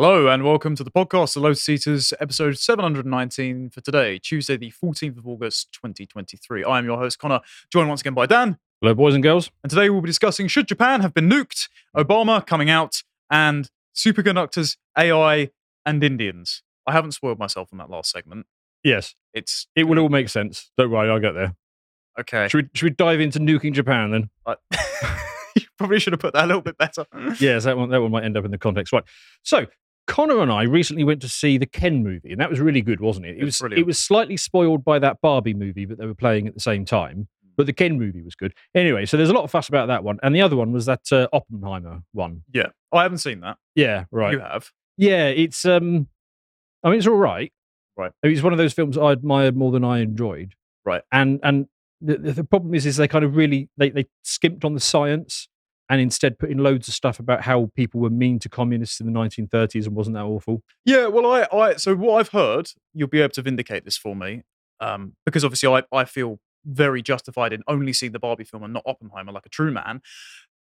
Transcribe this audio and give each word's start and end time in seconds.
Hello 0.00 0.28
and 0.28 0.44
welcome 0.44 0.74
to 0.76 0.82
the 0.82 0.90
podcast, 0.90 1.34
The 1.34 1.40
Lotus 1.40 1.68
Eaters, 1.68 2.14
episode 2.18 2.56
719 2.56 3.68
for 3.68 3.82
today, 3.82 4.18
Tuesday, 4.18 4.56
the 4.56 4.72
14th 4.72 5.18
of 5.18 5.28
August, 5.28 5.72
2023. 5.72 6.64
I 6.64 6.78
am 6.78 6.86
your 6.86 6.96
host, 6.96 7.18
Connor, 7.18 7.40
joined 7.70 7.90
once 7.90 8.00
again 8.00 8.14
by 8.14 8.24
Dan. 8.24 8.56
Hello, 8.80 8.94
boys 8.94 9.12
and 9.12 9.22
girls. 9.22 9.50
And 9.62 9.68
today 9.68 9.90
we'll 9.90 10.00
be 10.00 10.06
discussing 10.06 10.48
should 10.48 10.66
Japan 10.68 11.02
have 11.02 11.12
been 11.12 11.28
nuked, 11.28 11.68
Obama 11.94 12.46
coming 12.46 12.70
out, 12.70 13.02
and 13.28 13.68
superconductors, 13.94 14.78
AI, 14.96 15.50
and 15.84 16.02
Indians. 16.02 16.62
I 16.86 16.92
haven't 16.92 17.12
spoiled 17.12 17.38
myself 17.38 17.68
in 17.70 17.76
that 17.76 17.90
last 17.90 18.10
segment. 18.10 18.46
Yes, 18.82 19.14
It's 19.34 19.66
it 19.76 19.84
will 19.84 19.98
all 19.98 20.08
make 20.08 20.30
sense. 20.30 20.70
Don't 20.78 20.90
worry, 20.90 21.10
I'll 21.10 21.20
get 21.20 21.34
there. 21.34 21.56
okay. 22.18 22.48
Should 22.48 22.64
we, 22.64 22.70
should 22.72 22.84
we 22.86 22.90
dive 22.92 23.20
into 23.20 23.38
nuking 23.38 23.74
Japan 23.74 24.12
then? 24.12 24.30
I- 24.46 25.20
you 25.56 25.66
probably 25.76 26.00
should 26.00 26.14
have 26.14 26.20
put 26.20 26.32
that 26.32 26.44
a 26.44 26.46
little 26.46 26.62
bit 26.62 26.78
better. 26.78 27.04
Yes, 27.38 27.64
that 27.64 27.76
one 27.76 27.90
that 27.90 28.00
one 28.00 28.10
might 28.10 28.24
end 28.24 28.38
up 28.38 28.46
in 28.46 28.50
the 28.50 28.56
context. 28.56 28.94
Right. 28.94 29.04
So 29.42 29.66
Connor 30.10 30.40
and 30.40 30.50
I 30.50 30.64
recently 30.64 31.04
went 31.04 31.22
to 31.22 31.28
see 31.28 31.56
the 31.56 31.66
Ken 31.66 32.02
movie, 32.02 32.32
and 32.32 32.40
that 32.40 32.50
was 32.50 32.58
really 32.58 32.82
good, 32.82 33.00
wasn't 33.00 33.26
it? 33.26 33.38
It 33.38 33.44
was 33.44 33.60
brilliant. 33.60 33.80
it 33.80 33.86
was 33.86 33.96
slightly 33.96 34.36
spoiled 34.36 34.84
by 34.84 34.98
that 34.98 35.20
Barbie 35.20 35.54
movie 35.54 35.84
that 35.84 35.98
they 35.98 36.06
were 36.06 36.16
playing 36.16 36.48
at 36.48 36.54
the 36.54 36.60
same 36.60 36.84
time, 36.84 37.28
but 37.56 37.66
the 37.66 37.72
Ken 37.72 37.96
movie 37.96 38.20
was 38.20 38.34
good. 38.34 38.52
Anyway, 38.74 39.06
so 39.06 39.16
there's 39.16 39.30
a 39.30 39.32
lot 39.32 39.44
of 39.44 39.52
fuss 39.52 39.68
about 39.68 39.86
that 39.86 40.02
one, 40.02 40.18
and 40.24 40.34
the 40.34 40.42
other 40.42 40.56
one 40.56 40.72
was 40.72 40.84
that 40.86 41.02
uh, 41.12 41.28
Oppenheimer 41.32 42.02
one. 42.10 42.42
Yeah. 42.52 42.70
I 42.92 43.02
haven't 43.02 43.18
seen 43.18 43.40
that. 43.42 43.56
Yeah, 43.76 44.06
right. 44.10 44.32
You 44.32 44.40
have. 44.40 44.72
Yeah, 44.96 45.28
it's 45.28 45.64
um, 45.64 46.08
I 46.82 46.90
mean, 46.90 46.98
it's 46.98 47.06
all 47.06 47.14
right. 47.14 47.52
Right. 47.96 48.10
I 48.24 48.26
mean, 48.26 48.34
it's 48.34 48.42
one 48.42 48.52
of 48.52 48.58
those 48.58 48.72
films 48.72 48.98
I 48.98 49.12
admired 49.12 49.56
more 49.56 49.70
than 49.70 49.84
I 49.84 50.00
enjoyed. 50.00 50.54
Right. 50.84 51.02
And 51.12 51.38
and 51.44 51.66
the, 52.00 52.18
the, 52.18 52.32
the 52.32 52.44
problem 52.44 52.74
is, 52.74 52.84
is 52.84 52.96
they 52.96 53.06
kind 53.06 53.24
of 53.24 53.36
really 53.36 53.68
they 53.76 53.90
they 53.90 54.06
skimped 54.22 54.64
on 54.64 54.74
the 54.74 54.80
science 54.80 55.48
and 55.90 56.00
instead 56.00 56.38
put 56.38 56.50
in 56.50 56.58
loads 56.58 56.86
of 56.88 56.94
stuff 56.94 57.18
about 57.18 57.42
how 57.42 57.70
people 57.74 58.00
were 58.00 58.08
mean 58.10 58.38
to 58.38 58.48
communists 58.48 59.00
in 59.00 59.06
the 59.06 59.12
1930s 59.12 59.84
and 59.86 59.94
wasn't 59.96 60.14
that 60.14 60.24
awful. 60.24 60.62
Yeah, 60.84 61.08
well, 61.08 61.26
I, 61.30 61.46
I, 61.54 61.76
so 61.76 61.94
what 61.96 62.20
I've 62.20 62.28
heard, 62.28 62.70
you'll 62.94 63.08
be 63.08 63.20
able 63.20 63.32
to 63.34 63.42
vindicate 63.42 63.84
this 63.84 63.96
for 63.98 64.14
me, 64.16 64.42
um, 64.80 65.14
because 65.26 65.44
obviously 65.44 65.68
I, 65.68 65.82
I 65.92 66.04
feel 66.04 66.38
very 66.64 67.02
justified 67.02 67.52
in 67.52 67.62
only 67.66 67.92
seeing 67.92 68.12
the 68.12 68.18
Barbie 68.20 68.44
film 68.44 68.62
and 68.62 68.72
not 68.72 68.84
Oppenheimer, 68.86 69.32
like 69.32 69.46
a 69.46 69.50
true 69.50 69.72
man. 69.72 70.00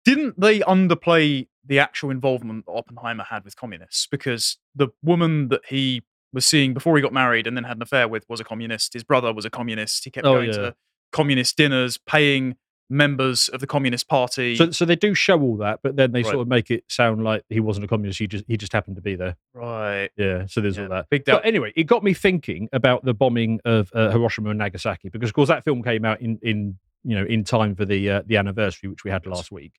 Didn't 0.05 0.39
they 0.39 0.59
underplay 0.59 1.47
the 1.65 1.79
actual 1.79 2.11
involvement 2.11 2.65
that 2.65 2.71
Oppenheimer 2.73 3.25
had 3.25 3.43
with 3.43 3.55
communists? 3.55 4.07
Because 4.09 4.57
the 4.75 4.89
woman 5.03 5.49
that 5.49 5.61
he 5.67 6.03
was 6.31 6.45
seeing 6.45 6.73
before 6.73 6.95
he 6.95 7.01
got 7.01 7.11
married 7.11 7.47
and 7.47 7.57
then 7.57 7.63
had 7.63 7.77
an 7.77 7.81
affair 7.81 8.07
with 8.07 8.23
was 8.29 8.39
a 8.39 8.43
communist. 8.43 8.93
His 8.93 9.03
brother 9.03 9.33
was 9.33 9.45
a 9.45 9.49
communist. 9.49 10.03
He 10.03 10.11
kept 10.11 10.27
Oh, 10.27 10.35
going 10.35 10.49
yeah. 10.49 10.55
to 10.57 10.75
communist 11.11 11.57
dinners, 11.57 11.97
paying 11.97 12.55
members 12.89 13.49
of 13.49 13.59
the 13.59 13.67
Communist 13.67 14.07
Party. 14.07 14.55
So 14.55 14.71
so 14.71 14.85
they 14.85 14.95
do 14.95 15.13
show 15.13 15.39
all 15.41 15.57
that, 15.57 15.79
but 15.83 15.95
then 15.95 16.11
they 16.11 16.21
Right. 16.23 16.31
sort 16.31 16.41
of 16.41 16.47
make 16.47 16.71
it 16.71 16.83
sound 16.87 17.23
like 17.23 17.43
he 17.49 17.59
wasn't 17.59 17.85
a 17.85 17.87
communist. 17.87 18.19
He 18.19 18.27
just 18.27 18.45
he 18.47 18.57
just 18.57 18.73
happened 18.73 18.95
to 18.95 19.01
be 19.01 19.15
there. 19.15 19.35
right. 19.53 20.09
Yeah. 20.17 20.45
So 20.47 20.61
there's 20.61 20.77
Yeah, 20.77 20.83
all 20.83 20.89
that. 20.89 21.09
Big 21.09 21.25
doubt. 21.25 21.41
But 21.43 21.47
anyway, 21.47 21.73
it 21.75 21.83
got 21.83 22.03
me 22.03 22.13
thinking 22.13 22.69
about 22.71 23.03
the 23.05 23.13
bombing 23.13 23.59
of 23.65 23.91
uh, 23.93 24.11
Hiroshima 24.11 24.49
and 24.51 24.59
Nagasaki 24.59 25.09
because, 25.09 25.29
of 25.29 25.33
course, 25.33 25.49
that 25.49 25.63
film 25.63 25.83
came 25.83 26.05
out 26.05 26.21
in 26.21 26.39
in 26.41 26.77
you 27.03 27.15
know 27.15 27.25
in 27.25 27.43
time 27.43 27.75
for 27.75 27.85
the 27.85 28.09
uh, 28.09 28.21
the 28.25 28.37
anniversary 28.37 28.89
which 28.89 29.03
we 29.03 29.11
had 29.11 29.25
last 29.25 29.51
week. 29.51 29.73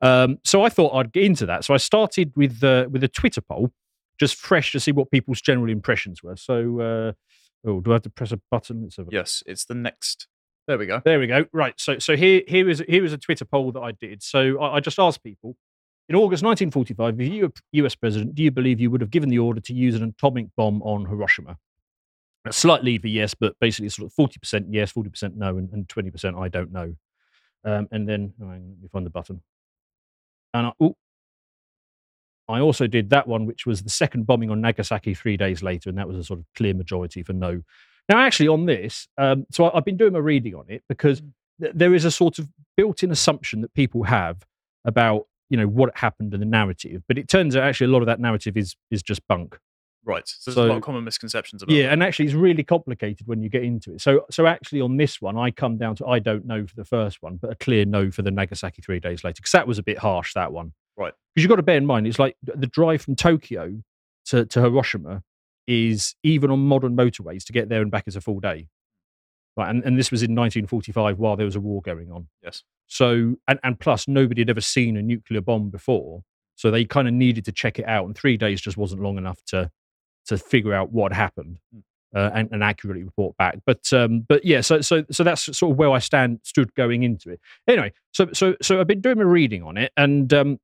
Um, 0.00 0.38
so 0.44 0.62
I 0.62 0.68
thought 0.68 0.94
I'd 0.94 1.12
get 1.12 1.24
into 1.24 1.46
that. 1.46 1.64
So 1.64 1.72
I 1.74 1.78
started 1.78 2.32
with 2.36 2.62
uh, 2.62 2.86
with 2.90 3.02
a 3.04 3.08
Twitter 3.08 3.40
poll, 3.40 3.72
just 4.18 4.36
fresh 4.36 4.72
to 4.72 4.80
see 4.80 4.92
what 4.92 5.10
people's 5.10 5.40
general 5.40 5.70
impressions 5.70 6.22
were. 6.22 6.36
So, 6.36 6.80
uh, 6.80 7.12
oh, 7.66 7.80
do 7.80 7.90
I 7.92 7.94
have 7.94 8.02
to 8.02 8.10
press 8.10 8.32
a 8.32 8.40
button? 8.50 8.88
Have 8.96 9.08
a 9.08 9.10
yes, 9.12 9.42
it's 9.46 9.64
the 9.64 9.74
next. 9.74 10.28
There 10.66 10.78
we 10.78 10.86
go. 10.86 11.00
there 11.04 11.20
we 11.20 11.26
go. 11.26 11.44
Right. 11.52 11.74
So 11.78 11.98
so 11.98 12.16
here 12.16 12.42
here 12.48 12.68
is 12.68 12.82
here 12.88 13.04
is 13.04 13.12
a 13.12 13.18
Twitter 13.18 13.44
poll 13.44 13.72
that 13.72 13.80
I 13.80 13.92
did. 13.92 14.22
So 14.22 14.60
I, 14.60 14.76
I 14.76 14.80
just 14.80 14.98
asked 14.98 15.22
people. 15.22 15.56
In 16.06 16.16
August 16.16 16.42
1945, 16.42 17.18
if 17.18 17.32
you 17.32 17.42
were 17.44 17.52
US 17.84 17.94
president, 17.94 18.34
do 18.34 18.42
you 18.42 18.50
believe 18.50 18.78
you 18.78 18.90
would 18.90 19.00
have 19.00 19.10
given 19.10 19.30
the 19.30 19.38
order 19.38 19.60
to 19.60 19.72
use 19.72 19.94
an 19.94 20.02
atomic 20.02 20.48
bomb 20.54 20.82
on 20.82 21.06
Hiroshima? 21.06 21.56
A 22.46 22.52
slight 22.52 22.84
lead 22.84 23.00
for 23.00 23.08
yes, 23.08 23.32
but 23.32 23.58
basically 23.58 23.88
sort 23.88 24.12
of 24.12 24.14
40% 24.14 24.66
yes, 24.68 24.92
40% 24.92 25.34
no, 25.36 25.56
and, 25.56 25.70
and 25.72 25.88
20% 25.88 26.38
I 26.38 26.48
don't 26.48 26.72
know. 26.72 26.94
Um, 27.64 27.88
and 27.90 28.06
then, 28.06 28.34
oh, 28.42 28.44
on, 28.44 28.50
let 28.50 28.82
me 28.82 28.88
find 28.92 29.06
the 29.06 29.10
button. 29.10 29.40
And 30.52 30.66
I, 30.66 30.72
ooh, 30.82 30.94
I 32.48 32.60
also 32.60 32.86
did 32.86 33.08
that 33.10 33.26
one, 33.26 33.46
which 33.46 33.64
was 33.64 33.82
the 33.82 33.88
second 33.88 34.26
bombing 34.26 34.50
on 34.50 34.60
Nagasaki 34.60 35.14
three 35.14 35.38
days 35.38 35.62
later, 35.62 35.88
and 35.88 35.96
that 35.98 36.06
was 36.06 36.18
a 36.18 36.24
sort 36.24 36.40
of 36.40 36.46
clear 36.54 36.74
majority 36.74 37.22
for 37.22 37.32
no. 37.32 37.62
Now, 38.08 38.18
actually, 38.18 38.48
on 38.48 38.66
this, 38.66 39.08
um, 39.18 39.46
so 39.50 39.64
I, 39.64 39.78
I've 39.78 39.84
been 39.84 39.96
doing 39.96 40.12
my 40.12 40.18
reading 40.18 40.54
on 40.54 40.64
it 40.68 40.82
because 40.88 41.22
th- 41.60 41.72
there 41.74 41.94
is 41.94 42.04
a 42.04 42.10
sort 42.10 42.38
of 42.38 42.48
built-in 42.76 43.10
assumption 43.10 43.60
that 43.62 43.72
people 43.74 44.02
have 44.04 44.44
about 44.84 45.26
you 45.50 45.56
know 45.58 45.66
what 45.66 45.96
happened 45.96 46.34
in 46.34 46.40
the 46.40 46.46
narrative, 46.46 47.02
but 47.06 47.18
it 47.18 47.28
turns 47.28 47.54
out 47.56 47.62
actually 47.64 47.86
a 47.86 47.90
lot 47.90 48.00
of 48.00 48.06
that 48.06 48.20
narrative 48.20 48.56
is 48.56 48.74
is 48.90 49.02
just 49.02 49.26
bunk. 49.28 49.58
Right. 50.06 50.24
So 50.26 50.50
there's 50.50 50.66
a 50.66 50.68
lot 50.68 50.76
of 50.76 50.82
common 50.82 51.02
misconceptions 51.04 51.62
about 51.62 51.74
Yeah, 51.74 51.84
that. 51.84 51.92
and 51.94 52.02
actually, 52.02 52.26
it's 52.26 52.34
really 52.34 52.62
complicated 52.62 53.26
when 53.26 53.40
you 53.40 53.48
get 53.48 53.62
into 53.62 53.94
it. 53.94 54.02
So, 54.02 54.26
so 54.30 54.46
actually, 54.46 54.82
on 54.82 54.98
this 54.98 55.22
one, 55.22 55.38
I 55.38 55.50
come 55.50 55.78
down 55.78 55.96
to 55.96 56.06
I 56.06 56.18
don't 56.18 56.44
know 56.44 56.66
for 56.66 56.74
the 56.76 56.84
first 56.84 57.22
one, 57.22 57.36
but 57.36 57.50
a 57.52 57.54
clear 57.54 57.86
no 57.86 58.10
for 58.10 58.20
the 58.20 58.30
Nagasaki 58.30 58.82
three 58.82 59.00
days 59.00 59.24
later 59.24 59.36
because 59.36 59.52
that 59.52 59.66
was 59.66 59.78
a 59.78 59.82
bit 59.82 59.96
harsh. 59.96 60.34
That 60.34 60.52
one, 60.52 60.74
Right. 60.98 61.14
Because 61.34 61.44
you've 61.44 61.48
got 61.50 61.56
to 61.56 61.62
bear 61.62 61.78
in 61.78 61.86
mind, 61.86 62.06
it's 62.06 62.18
like 62.18 62.36
the 62.42 62.66
drive 62.66 63.00
from 63.00 63.16
Tokyo 63.16 63.80
to 64.26 64.44
to 64.44 64.60
Hiroshima 64.60 65.22
is 65.66 66.14
even 66.22 66.50
on 66.50 66.60
modern 66.60 66.96
motorways 66.96 67.44
to 67.44 67.52
get 67.52 67.68
there 67.68 67.82
and 67.82 67.90
back 67.90 68.04
is 68.06 68.16
a 68.16 68.20
full 68.20 68.40
day. 68.40 68.68
Right, 69.56 69.70
and, 69.70 69.84
and 69.84 69.96
this 69.98 70.10
was 70.10 70.22
in 70.22 70.34
1945 70.34 71.18
while 71.18 71.36
there 71.36 71.44
was 71.44 71.54
a 71.54 71.60
war 71.60 71.80
going 71.80 72.10
on. 72.10 72.26
Yes. 72.42 72.64
So, 72.88 73.36
and, 73.46 73.60
and 73.62 73.78
plus, 73.78 74.08
nobody 74.08 74.40
had 74.40 74.50
ever 74.50 74.60
seen 74.60 74.96
a 74.96 75.02
nuclear 75.02 75.40
bomb 75.40 75.70
before. 75.70 76.22
So 76.56 76.70
they 76.70 76.84
kind 76.84 77.06
of 77.06 77.14
needed 77.14 77.44
to 77.44 77.52
check 77.52 77.78
it 77.78 77.86
out. 77.86 78.04
And 78.06 78.16
three 78.16 78.36
days 78.36 78.60
just 78.60 78.76
wasn't 78.76 79.02
long 79.02 79.16
enough 79.18 79.42
to 79.46 79.70
to 80.26 80.38
figure 80.38 80.72
out 80.72 80.90
what 80.90 81.12
happened 81.12 81.58
Mm. 81.74 81.82
uh, 82.14 82.30
and, 82.34 82.48
and 82.52 82.62
accurately 82.62 83.02
report 83.02 83.36
back. 83.36 83.58
But 83.66 83.92
um, 83.92 84.20
but 84.20 84.44
yeah, 84.44 84.60
so 84.60 84.80
so 84.80 85.04
so 85.10 85.24
that's 85.24 85.56
sort 85.56 85.72
of 85.72 85.78
where 85.78 85.90
I 85.90 85.98
stand 85.98 86.40
stood 86.44 86.74
going 86.74 87.02
into 87.02 87.30
it. 87.30 87.40
Anyway, 87.66 87.92
so 88.12 88.28
so 88.32 88.54
so 88.62 88.80
I've 88.80 88.86
been 88.86 89.00
doing 89.00 89.18
my 89.18 89.24
reading 89.24 89.62
on 89.62 89.76
it, 89.76 89.92
and 89.96 90.32
um, 90.32 90.58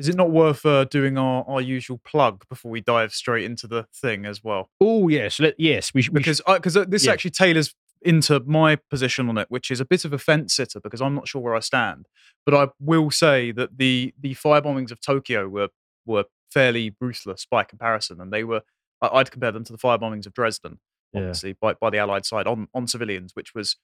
Is 0.00 0.08
it 0.08 0.16
not 0.16 0.30
worth 0.30 0.64
uh, 0.66 0.84
doing 0.84 1.16
our, 1.18 1.44
our 1.48 1.60
usual 1.60 2.00
plug 2.04 2.44
before 2.48 2.70
we 2.70 2.80
dive 2.80 3.12
straight 3.12 3.44
into 3.44 3.66
the 3.66 3.86
thing 3.94 4.26
as 4.26 4.42
well? 4.42 4.70
oh 4.80 5.08
yes, 5.08 5.38
let, 5.38 5.54
yes, 5.58 5.92
we, 5.94 6.02
sh- 6.02 6.10
we 6.10 6.18
Because 6.20 6.40
because 6.46 6.76
uh, 6.76 6.84
this 6.88 7.04
yeah. 7.06 7.12
actually 7.12 7.30
tailors 7.32 7.74
into 8.02 8.40
my 8.40 8.76
position 8.76 9.28
on 9.28 9.36
it, 9.36 9.46
which 9.50 9.70
is 9.70 9.78
a 9.80 9.84
bit 9.84 10.04
of 10.06 10.12
a 10.12 10.18
fence 10.18 10.54
sitter 10.56 10.80
because 10.80 11.02
I'm 11.02 11.14
not 11.14 11.28
sure 11.28 11.42
where 11.42 11.54
I 11.54 11.60
stand. 11.60 12.06
But 12.46 12.54
I 12.54 12.68
will 12.80 13.10
say 13.10 13.52
that 13.52 13.76
the 13.78 14.14
the 14.18 14.34
firebombings 14.34 14.90
of 14.90 15.00
Tokyo 15.00 15.48
were 15.48 15.68
were 16.06 16.24
fairly 16.50 16.94
ruthless 17.00 17.46
by 17.48 17.62
comparison, 17.64 18.20
and 18.20 18.32
they 18.32 18.42
were 18.44 18.62
I- 19.02 19.10
I'd 19.18 19.30
compare 19.30 19.52
them 19.52 19.64
to 19.64 19.72
the 19.72 19.78
firebombings 19.78 20.26
of 20.26 20.32
Dresden, 20.32 20.78
Yeah. 21.12 21.20
obviously 21.20 21.52
by, 21.60 21.74
by 21.74 21.90
the 21.90 21.98
Allied 21.98 22.24
side 22.24 22.46
on 22.46 22.68
on 22.74 22.86
civilians, 22.86 23.32
which 23.36 23.54
was 23.54 23.76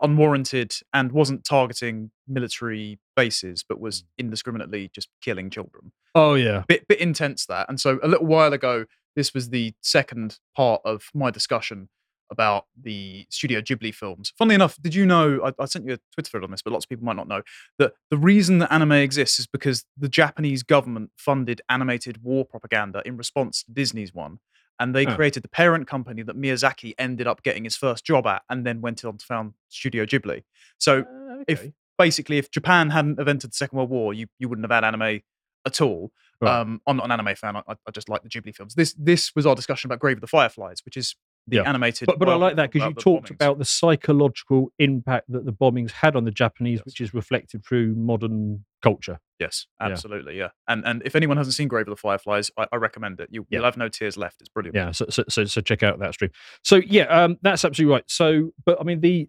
unwarranted 0.00 0.74
and 0.92 1.12
wasn't 1.12 1.44
targeting 1.44 2.10
military 2.28 2.98
bases, 3.14 3.64
but 3.68 3.80
was 3.80 4.02
Mm. 4.02 4.06
indiscriminately 4.18 4.90
just 4.94 5.08
killing 5.22 5.50
children 5.50 5.92
oh 6.14 6.34
yeah, 6.34 6.64
bit 6.68 6.86
bit 6.88 7.00
intense 7.00 7.46
that. 7.46 7.68
And 7.68 7.80
so 7.80 7.98
a 8.02 8.08
little 8.08 8.26
while 8.26 8.52
ago, 8.52 8.86
this 9.14 9.32
was 9.34 9.50
the 9.50 9.72
second 9.82 10.38
part 10.56 10.80
of 10.84 11.04
my 11.14 11.30
discussion 11.30 11.88
about 12.30 12.64
the 12.76 13.24
Studio 13.30 13.60
Ghibli 13.60 13.94
films. 13.94 14.32
Funnily 14.36 14.56
enough, 14.56 14.76
did 14.82 14.94
you 14.96 15.06
know? 15.06 15.40
I, 15.44 15.62
I 15.62 15.66
sent 15.66 15.86
you 15.86 15.94
a 15.94 15.98
Twitter 16.12 16.28
thread 16.30 16.42
on 16.42 16.50
this, 16.50 16.60
but 16.62 16.72
lots 16.72 16.84
of 16.84 16.88
people 16.88 17.04
might 17.04 17.14
not 17.16 17.28
know 17.28 17.42
that 17.78 17.92
the 18.10 18.16
reason 18.16 18.58
that 18.58 18.72
anime 18.72 18.92
exists 18.92 19.38
is 19.38 19.46
because 19.46 19.84
the 19.96 20.08
Japanese 20.08 20.62
government 20.64 21.10
funded 21.16 21.60
animated 21.68 22.22
war 22.24 22.44
propaganda 22.44 23.00
in 23.04 23.16
response 23.16 23.62
to 23.62 23.72
Disney's 23.72 24.12
one. 24.12 24.38
And 24.78 24.94
they 24.94 25.06
Oh. 25.06 25.14
created 25.14 25.42
the 25.42 25.48
parent 25.48 25.86
company 25.88 26.22
that 26.22 26.36
Miyazaki 26.36 26.94
ended 26.98 27.26
up 27.26 27.42
getting 27.42 27.64
his 27.64 27.76
first 27.76 28.04
job 28.04 28.26
at, 28.26 28.42
and 28.50 28.66
then 28.66 28.80
went 28.80 29.04
on 29.04 29.16
to 29.18 29.24
found 29.26 29.54
Studio 29.68 30.04
Ghibli. 30.04 30.44
So 30.78 31.00
Uh, 31.00 31.44
if- 31.48 31.70
basically, 31.98 32.36
if 32.38 32.50
Japan 32.50 32.90
hadn't 32.90 33.18
have 33.18 33.28
entered 33.28 33.52
the 33.52 33.56
Second 33.56 33.78
World 33.78 33.90
War, 33.90 34.12
you, 34.12 34.26
you 34.38 34.48
wouldn't 34.48 34.64
have 34.70 34.74
had 34.74 34.84
anime 34.86 35.20
at 35.64 35.80
all. 35.80 36.12
Right. 36.40 36.60
Um, 36.60 36.82
I'm 36.86 36.98
not 36.98 37.06
an 37.06 37.12
anime 37.12 37.34
fan. 37.34 37.56
I, 37.56 37.62
I 37.68 37.90
just 37.90 38.10
like 38.10 38.22
the 38.22 38.28
Ghibli 38.28 38.54
films. 38.54 38.74
This 38.74 38.92
this 38.98 39.34
was 39.34 39.46
our 39.46 39.54
discussion 39.54 39.88
about 39.88 40.00
Grave 40.00 40.18
of 40.18 40.20
the 40.20 40.26
Fireflies, 40.26 40.84
which 40.84 40.96
is 40.98 41.16
the 41.46 41.56
Yeah. 41.56 41.62
animated. 41.62 42.06
But, 42.06 42.18
but 42.18 42.28
I 42.28 42.34
like 42.34 42.56
that 42.56 42.70
because 42.70 42.86
you 42.88 42.94
talked 42.94 43.28
bombings. 43.30 43.34
about 43.36 43.58
the 43.58 43.64
psychological 43.64 44.72
impact 44.78 45.30
that 45.32 45.46
the 45.46 45.52
bombings 45.52 45.92
had 45.92 46.14
on 46.14 46.24
the 46.24 46.30
Japanese, 46.30 46.80
Yes. 46.80 46.86
which 46.86 47.00
is 47.00 47.14
reflected 47.14 47.64
through 47.64 47.94
modern 47.94 48.64
culture. 48.82 49.18
Yes, 49.38 49.66
Yeah. 49.80 49.88
absolutely, 49.88 50.38
yeah. 50.38 50.48
And 50.66 50.84
and 50.86 51.02
if 51.04 51.14
anyone 51.14 51.36
hasn't 51.36 51.54
seen 51.54 51.68
Grave 51.68 51.86
of 51.88 51.92
the 51.94 52.00
Fireflies, 52.00 52.50
I, 52.56 52.66
I 52.72 52.76
recommend 52.76 53.20
it. 53.20 53.28
You, 53.30 53.46
Yeah. 53.50 53.58
You'll 53.58 53.64
have 53.66 53.76
no 53.76 53.88
tears 53.88 54.16
left. 54.16 54.40
It's 54.40 54.48
brilliant. 54.48 54.74
Yeah, 54.76 54.92
so 54.92 55.06
so 55.10 55.24
so, 55.28 55.44
so 55.44 55.60
check 55.60 55.82
out 55.82 55.98
that 55.98 56.14
stream. 56.14 56.30
So 56.64 56.76
yeah, 56.76 57.04
um, 57.04 57.36
that's 57.42 57.64
absolutely 57.64 57.92
right. 57.92 58.04
So, 58.08 58.52
but 58.64 58.80
I 58.80 58.84
mean 58.84 59.00
the, 59.00 59.28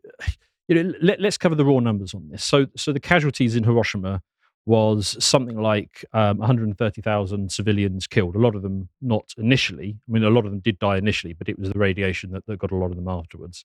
you 0.67 0.75
know, 0.83 0.93
let, 1.01 1.19
let's 1.19 1.37
cover 1.37 1.55
the 1.55 1.65
raw 1.65 1.79
numbers 1.79 2.13
on 2.13 2.29
this. 2.29 2.43
So 2.43 2.67
so 2.75 2.93
the 2.93 2.99
casualties 2.99 3.55
in 3.55 3.63
Hiroshima 3.65 4.21
was 4.65 5.15
something 5.23 5.61
like 5.61 6.03
um, 6.11 6.39
130,000 6.39 7.51
civilians 7.51 8.05
killed. 8.07 8.35
A 8.35 8.39
lot 8.39 8.53
of 8.53 8.61
them 8.63 8.89
not 9.01 9.33
initially. 9.37 9.97
I 10.07 10.11
mean, 10.11 10.23
a 10.23 10.29
lot 10.29 10.43
of 10.45 10.51
them 10.51 10.59
did 10.59 10.77
die 10.79 10.97
initially, 10.97 11.31
but 11.33 11.47
it 11.47 11.57
was 11.57 11.69
the 11.71 11.79
radiation 11.79 12.31
that, 12.31 12.45
that 12.47 12.59
got 12.59 12.71
a 12.71 12.75
lot 12.75 12.87
of 12.91 12.97
them 12.97 13.07
afterwards. 13.07 13.63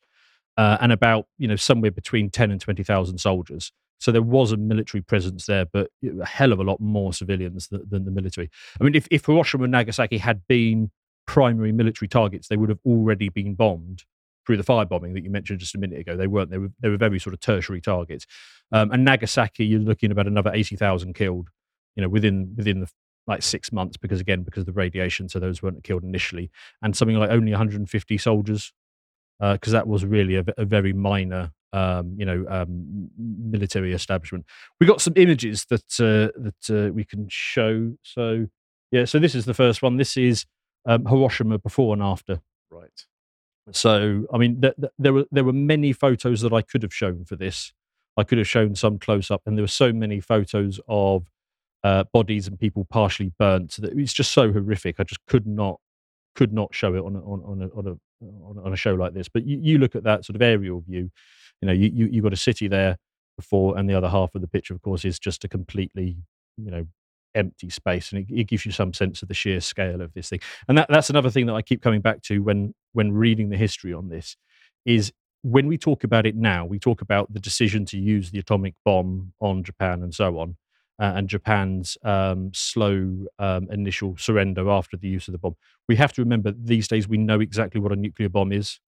uh, 0.57 0.77
and 0.81 0.93
about 0.93 1.27
you 1.39 1.49
know 1.49 1.57
somewhere 1.57 1.91
between 1.91 2.31
ten 2.31 2.51
and 2.51 2.61
twenty 2.61 2.83
thousand 2.83 3.19
soldiers. 3.19 3.73
So 4.03 4.11
there 4.11 4.23
was 4.23 4.53
a 4.53 4.57
military 4.57 5.01
presence 5.01 5.47
there, 5.47 5.65
but 5.65 5.91
a 6.21 6.27
hell 6.27 6.53
of 6.53 6.59
a 6.59 6.65
lot 6.65 6.81
more 6.81 7.13
civilians 7.13 7.69
than, 7.69 7.83
than 7.89 8.05
the 8.05 8.11
military. 8.11 8.51
I 8.81 8.85
mean, 8.85 8.95
if, 8.95 9.07
if 9.11 9.27
Hiroshima 9.27 9.65
and 9.65 9.73
Nagasaki 9.73 10.19
had 10.19 10.47
been 10.49 10.91
primary 11.27 11.71
military 11.73 12.09
targets, 12.09 12.49
they 12.49 12.57
would 12.57 12.69
have 12.69 12.81
already 12.85 13.29
been 13.29 13.55
bombed 13.55 14.05
through 14.45 14.57
the 14.57 14.65
firebombing 14.65 15.15
that 15.15 15.23
you 15.23 15.31
mentioned 15.31 15.61
just 15.61 15.77
a 15.77 15.79
minute 15.79 16.01
ago. 16.01 16.17
They 16.17 16.27
weren't. 16.27 16.51
They 16.51 16.59
were 16.59 16.71
they 16.81 16.89
were 16.89 16.97
very 16.97 17.21
sort 17.21 17.33
of 17.33 17.41
tertiary 17.41 17.81
targets. 17.81 18.27
Um, 18.73 18.91
and 18.91 19.05
Nagasaki, 19.05 19.65
you're 19.65 19.81
looking 19.81 20.11
about 20.11 20.27
another 20.27 20.53
eighty 20.53 20.77
thousand 20.77 21.15
killed. 21.15 21.49
You 21.95 22.03
know, 22.03 22.09
within 22.09 22.55
within 22.57 22.81
the 22.81 22.91
like 23.29 23.43
six 23.43 23.71
months 23.71 23.97
because 23.97 24.21
again 24.21 24.43
because 24.43 24.63
of 24.63 24.67
the 24.67 24.73
radiation, 24.73 25.29
so 25.29 25.39
those 25.39 25.63
weren't 25.63 25.85
killed 25.85 26.03
initially, 26.03 26.51
and 26.83 26.97
something 26.97 27.17
like 27.17 27.31
only 27.31 27.53
150 27.53 28.19
soldiers 28.19 28.73
because 29.39 29.75
uh, 29.75 29.79
that 29.79 29.87
was 29.87 30.05
really 30.05 30.37
a, 30.37 30.45
a 30.57 30.65
very 30.65 30.93
minor 30.93 31.53
um, 31.73 32.15
you 32.19 32.25
know, 32.25 32.45
um, 32.49 33.11
military 33.19 33.93
establishment. 33.93 34.45
We 34.81 34.87
got 34.87 35.01
some 35.01 35.15
images 35.17 35.67
that 35.67 35.85
uh, 36.01 36.39
that 36.41 36.89
uh, 36.89 36.93
we 36.93 37.05
can 37.05 37.27
show. 37.31 37.95
So 38.03 38.47
yeah, 38.91 39.05
so 39.05 39.19
this 39.19 39.35
is 39.35 39.45
the 39.45 39.55
first 39.55 39.83
one. 39.83 39.97
This 39.97 40.17
is 40.17 40.45
um, 40.87 41.07
Hiroshima 41.07 41.59
before 41.59 41.95
and 41.95 42.03
after. 42.03 42.41
Right. 42.71 43.05
So 43.71 44.27
I 44.33 44.39
mean, 44.39 44.61
th- 44.61 44.75
th- 44.79 44.93
there 44.99 45.13
were 45.13 45.25
there 45.31 45.45
were 45.45 45.53
many 45.53 45.93
photos 45.93 46.41
that 46.43 46.53
I 46.53 46.63
could 46.63 46.83
have 46.83 46.95
shown 46.95 47.25
for 47.25 47.37
this. 47.37 47.73
I 48.17 48.25
could 48.25 48.39
have 48.39 48.49
shown 48.49 48.75
some 48.75 48.99
close 48.99 49.31
up, 49.31 49.43
and 49.47 49.57
there 49.57 49.63
were 49.63 49.69
so 49.69 49.93
many 49.93 50.21
photos 50.21 50.81
of 50.89 51.31
uh, 51.85 52.05
bodies 52.13 52.47
and 52.47 52.59
people 52.59 52.85
partially 52.85 53.33
burnt 53.39 53.77
that 53.77 53.99
it's 53.99 54.13
just 54.13 54.33
so 54.33 54.53
horrific. 54.53 54.97
I 54.99 55.05
just 55.05 55.25
could 55.27 55.47
not 55.47 55.81
could 56.35 56.53
not 56.53 56.75
show 56.75 56.95
it 56.95 57.01
on 57.05 57.17
a, 57.17 57.21
on, 57.21 57.43
on 57.45 57.63
a, 57.63 57.79
on 57.79 57.87
a 57.87 58.61
on 58.65 58.73
a 58.73 58.77
show 58.77 58.95
like 58.95 59.15
this. 59.15 59.29
But 59.29 59.47
you, 59.47 59.59
you 59.61 59.79
look 59.79 59.95
at 59.97 60.05
that 60.05 60.25
sort 60.25 60.37
of 60.37 60.43
aerial 60.43 60.81
view, 60.81 61.11
you 61.63 61.67
know, 61.67 61.73
you, 61.73 61.91
you 61.95 62.07
you've 62.07 62.25
got 62.25 62.33
a 62.33 62.37
city 62.37 62.69
there 62.69 62.99
before, 63.37 63.79
and 63.79 63.89
the 63.89 63.95
other 63.95 64.09
half 64.09 64.35
of 64.35 64.43
the 64.43 64.49
picture, 64.49 64.75
of 64.75 64.83
course, 64.83 65.05
is 65.05 65.19
just 65.19 65.45
a 65.45 65.49
completely, 65.49 66.17
you 66.59 66.71
know, 66.71 66.87
empty 67.35 67.71
space, 67.71 68.13
and 68.13 68.21
it, 68.29 68.35
it, 68.35 68.45
gives 68.45 68.67
you 68.67 68.73
some 68.73 68.93
sense 68.93 69.23
of 69.23 69.29
the 69.29 69.35
sheer 69.35 69.61
scale 69.61 70.03
of 70.03 70.13
this 70.13 70.29
thing. 70.29 70.41
And 70.69 70.77
that 70.77 70.89
that's 70.91 71.09
another 71.09 71.31
thing 71.31 71.47
that 71.47 71.55
I 71.55 71.63
keep 71.63 71.81
coming 71.81 72.01
back 72.03 72.21
to 72.23 72.43
when 72.43 72.75
when 72.93 73.13
reading 73.13 73.49
the 73.49 73.57
history 73.57 73.95
on 73.95 74.09
this 74.09 74.37
is 74.85 75.13
when 75.43 75.67
we 75.67 75.79
talk 75.79 76.05
about 76.05 76.27
it 76.27 76.37
now, 76.37 76.65
we 76.65 76.79
talk 76.79 77.01
about 77.01 77.33
the 77.33 77.41
decision 77.41 77.85
to 77.87 77.99
use 77.99 78.31
the 78.31 78.39
atomic 78.39 78.75
bomb 78.85 79.33
on 79.41 79.65
Japan 79.65 80.03
and 80.03 80.15
so 80.15 80.39
on. 80.39 80.57
Uh, 81.01 81.15
and 81.17 81.29
Japan's 81.29 81.97
um, 82.05 82.53
slow 82.55 83.25
um, 83.39 83.67
initial 83.73 84.17
surrender 84.19 84.71
after 84.71 84.97
the 84.97 85.09
use 85.09 85.27
of 85.27 85.33
the 85.33 85.39
bomb. 85.39 85.57
We 85.89 85.97
have 85.97 86.13
to 86.13 86.23
remember 86.23 86.53
these 86.57 86.87
days 86.87 87.09
we 87.09 87.17
know 87.17 87.41
exactly 87.41 87.81
what 87.81 87.93
a 87.93 87.97
nuclear 87.97 88.29
bomb 88.29 88.53
is. 88.53 88.79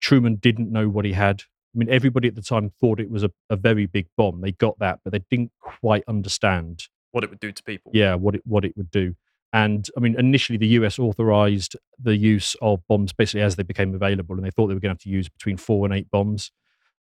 Truman 0.00 0.36
didn't 0.36 0.72
know 0.72 0.88
what 0.88 1.04
he 1.04 1.12
had. 1.12 1.44
I 1.76 1.78
mean, 1.78 1.90
everybody 1.90 2.26
at 2.26 2.34
the 2.34 2.42
time 2.42 2.70
thought 2.80 3.00
it 3.00 3.10
was 3.10 3.22
a, 3.22 3.30
a 3.50 3.56
very 3.56 3.84
big 3.84 4.06
bomb. 4.16 4.40
They 4.40 4.52
got 4.52 4.78
that, 4.78 5.00
but 5.04 5.12
they 5.12 5.20
didn't 5.30 5.52
quite 5.60 6.04
understand 6.08 6.84
what 7.12 7.22
it 7.22 7.28
would 7.28 7.40
do 7.40 7.52
to 7.52 7.62
people. 7.62 7.92
Yeah, 7.94 8.14
what 8.14 8.34
it 8.34 8.42
what 8.46 8.64
it 8.64 8.76
would 8.76 8.90
do. 8.90 9.14
And 9.52 9.86
I 9.96 10.00
mean, 10.00 10.18
initially 10.18 10.56
the 10.56 10.68
US 10.68 10.98
authorized 10.98 11.76
the 11.98 12.16
use 12.16 12.56
of 12.62 12.80
bombs 12.88 13.12
basically 13.12 13.42
as 13.42 13.56
they 13.56 13.62
became 13.62 13.94
available, 13.94 14.36
and 14.36 14.44
they 14.44 14.50
thought 14.50 14.68
they 14.68 14.74
were 14.74 14.80
going 14.80 14.90
to 14.90 14.98
have 14.98 15.02
to 15.02 15.10
use 15.10 15.28
between 15.28 15.58
four 15.58 15.84
and 15.84 15.94
eight 15.94 16.10
bombs. 16.10 16.50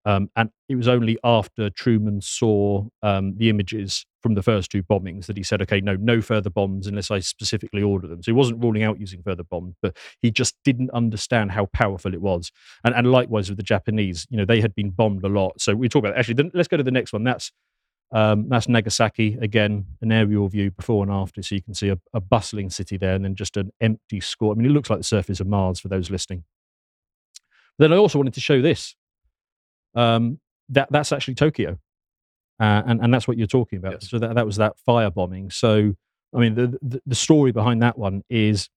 Um, 0.06 0.30
and 0.36 0.52
it 0.70 0.76
was 0.76 0.88
only 0.88 1.18
after 1.24 1.70
Truman 1.70 2.22
saw 2.22 2.86
um, 3.02 3.36
the 3.38 3.50
images 3.50 4.06
from 4.22 4.36
the 4.36 4.44
first 4.44 4.72
two 4.72 4.84
bombings 4.84 5.26
that 5.26 5.38
he 5.38 5.44
said, 5.44 5.62
okay, 5.64 5.82
no, 5.82 5.96
no 5.96 6.22
further 6.22 6.50
bombs 6.50 6.88
unless 6.88 7.10
I 7.10 7.20
specifically 7.20 7.82
order 7.82 8.08
them. 8.08 8.22
So 8.22 8.32
he 8.32 8.36
wasn't 8.36 8.64
ruling 8.64 8.84
out 8.84 9.00
using 9.00 9.24
further 9.24 9.44
bombs, 9.44 9.76
but 9.82 9.98
he 10.22 10.32
just 10.32 10.56
didn't 10.64 10.92
understand 10.92 11.52
how 11.52 11.68
powerful 11.68 12.14
it 12.14 12.22
was. 12.22 12.52
And, 12.84 12.94
and 12.96 13.12
likewise 13.12 13.50
with 13.50 13.58
the 13.58 13.64
Japanese, 13.64 14.28
you 14.30 14.38
know, 14.38 14.46
they 14.46 14.62
had 14.62 14.76
been 14.76 14.92
bombed 14.92 15.24
a 15.24 15.30
lot. 15.30 15.60
So 15.60 15.76
we 15.76 15.90
talk 15.90 16.04
about 16.04 16.18
actually. 16.18 16.36
The, 16.36 16.52
let's 16.54 16.68
go 16.68 16.78
to 16.78 16.84
the 16.84 16.92
next 16.92 17.14
one. 17.14 17.24
That's 17.24 17.52
um, 18.12 18.48
that's 18.48 18.70
Nagasaki 18.70 19.38
again, 19.42 19.86
an 20.02 20.12
aerial 20.12 20.48
view 20.48 20.72
before 20.72 21.04
and 21.04 21.12
after, 21.12 21.42
so 21.42 21.56
you 21.56 21.62
can 21.62 21.74
see 21.74 21.90
a, 21.90 22.00
a 22.14 22.22
bustling 22.22 22.70
city 22.70 22.98
there, 22.98 23.16
and 23.16 23.26
then 23.26 23.36
just 23.36 23.58
an 23.58 23.72
empty 23.82 24.22
score. 24.22 24.54
I 24.54 24.56
mean, 24.56 24.68
it 24.68 24.74
looks 24.74 24.90
like 24.90 25.00
the 25.00 25.04
surface 25.04 25.40
of 25.40 25.48
Mars 25.48 25.80
for 25.80 25.88
those 25.88 26.12
listening. 26.12 26.44
Then 27.78 27.92
I 27.92 27.98
also 27.98 28.20
wanted 28.20 28.36
to 28.36 28.42
show 28.42 28.62
this 28.62 28.96
um, 29.96 30.40
that 30.70 30.88
that's 30.92 31.12
actually 31.12 31.36
Tokyo, 31.36 31.80
uh, 32.60 32.84
and 32.86 33.02
and 33.02 33.14
that's 33.14 33.28
what 33.28 33.38
you're 33.38 33.48
talking 33.48 33.78
about. 33.80 33.94
Yes. 33.94 34.10
So 34.10 34.20
that 34.20 34.36
that 34.36 34.46
was 34.46 34.58
that 34.58 34.74
firebombing. 34.88 35.52
So 35.54 35.94
I 36.34 36.40
mean, 36.40 36.56
the, 36.56 36.78
the 36.82 37.02
the 37.06 37.16
story 37.16 37.52
behind 37.52 37.82
that 37.82 37.98
one 37.98 38.24
is 38.30 38.70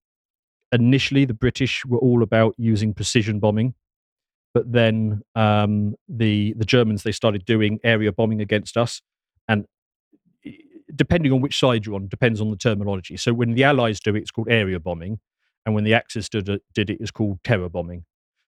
initially 0.73 1.25
the 1.25 1.35
British 1.35 1.85
were 1.85 1.99
all 1.99 2.23
about 2.23 2.55
using 2.59 2.95
precision 2.95 3.41
bombing, 3.41 3.75
but 4.55 4.71
then 4.71 5.23
um, 5.35 5.95
the 6.09 6.55
the 6.57 6.65
Germans 6.65 7.03
they 7.03 7.13
started 7.13 7.45
doing 7.45 7.81
area 7.83 8.13
bombing 8.13 8.41
against 8.41 8.77
us, 8.77 9.03
and 9.49 9.67
depending 10.95 11.33
on 11.33 11.41
which 11.41 11.59
side 11.59 11.85
you're 11.85 11.95
on, 11.95 12.09
depends 12.09 12.41
on 12.41 12.51
the 12.51 12.57
terminology. 12.57 13.17
So 13.17 13.33
when 13.33 13.55
the 13.55 13.65
Allies 13.65 14.01
do 14.01 14.15
it, 14.15 14.21
it's 14.21 14.31
called 14.31 14.49
area 14.51 14.79
bombing, 14.81 15.21
and 15.67 15.75
when 15.75 15.85
the 15.85 15.95
Axis 15.95 16.29
did 16.29 16.49
it, 16.49 16.63
did 16.75 16.91
it, 16.91 16.99
it's 17.01 17.11
called 17.11 17.43
terror 17.45 17.69
bombing. 17.69 18.05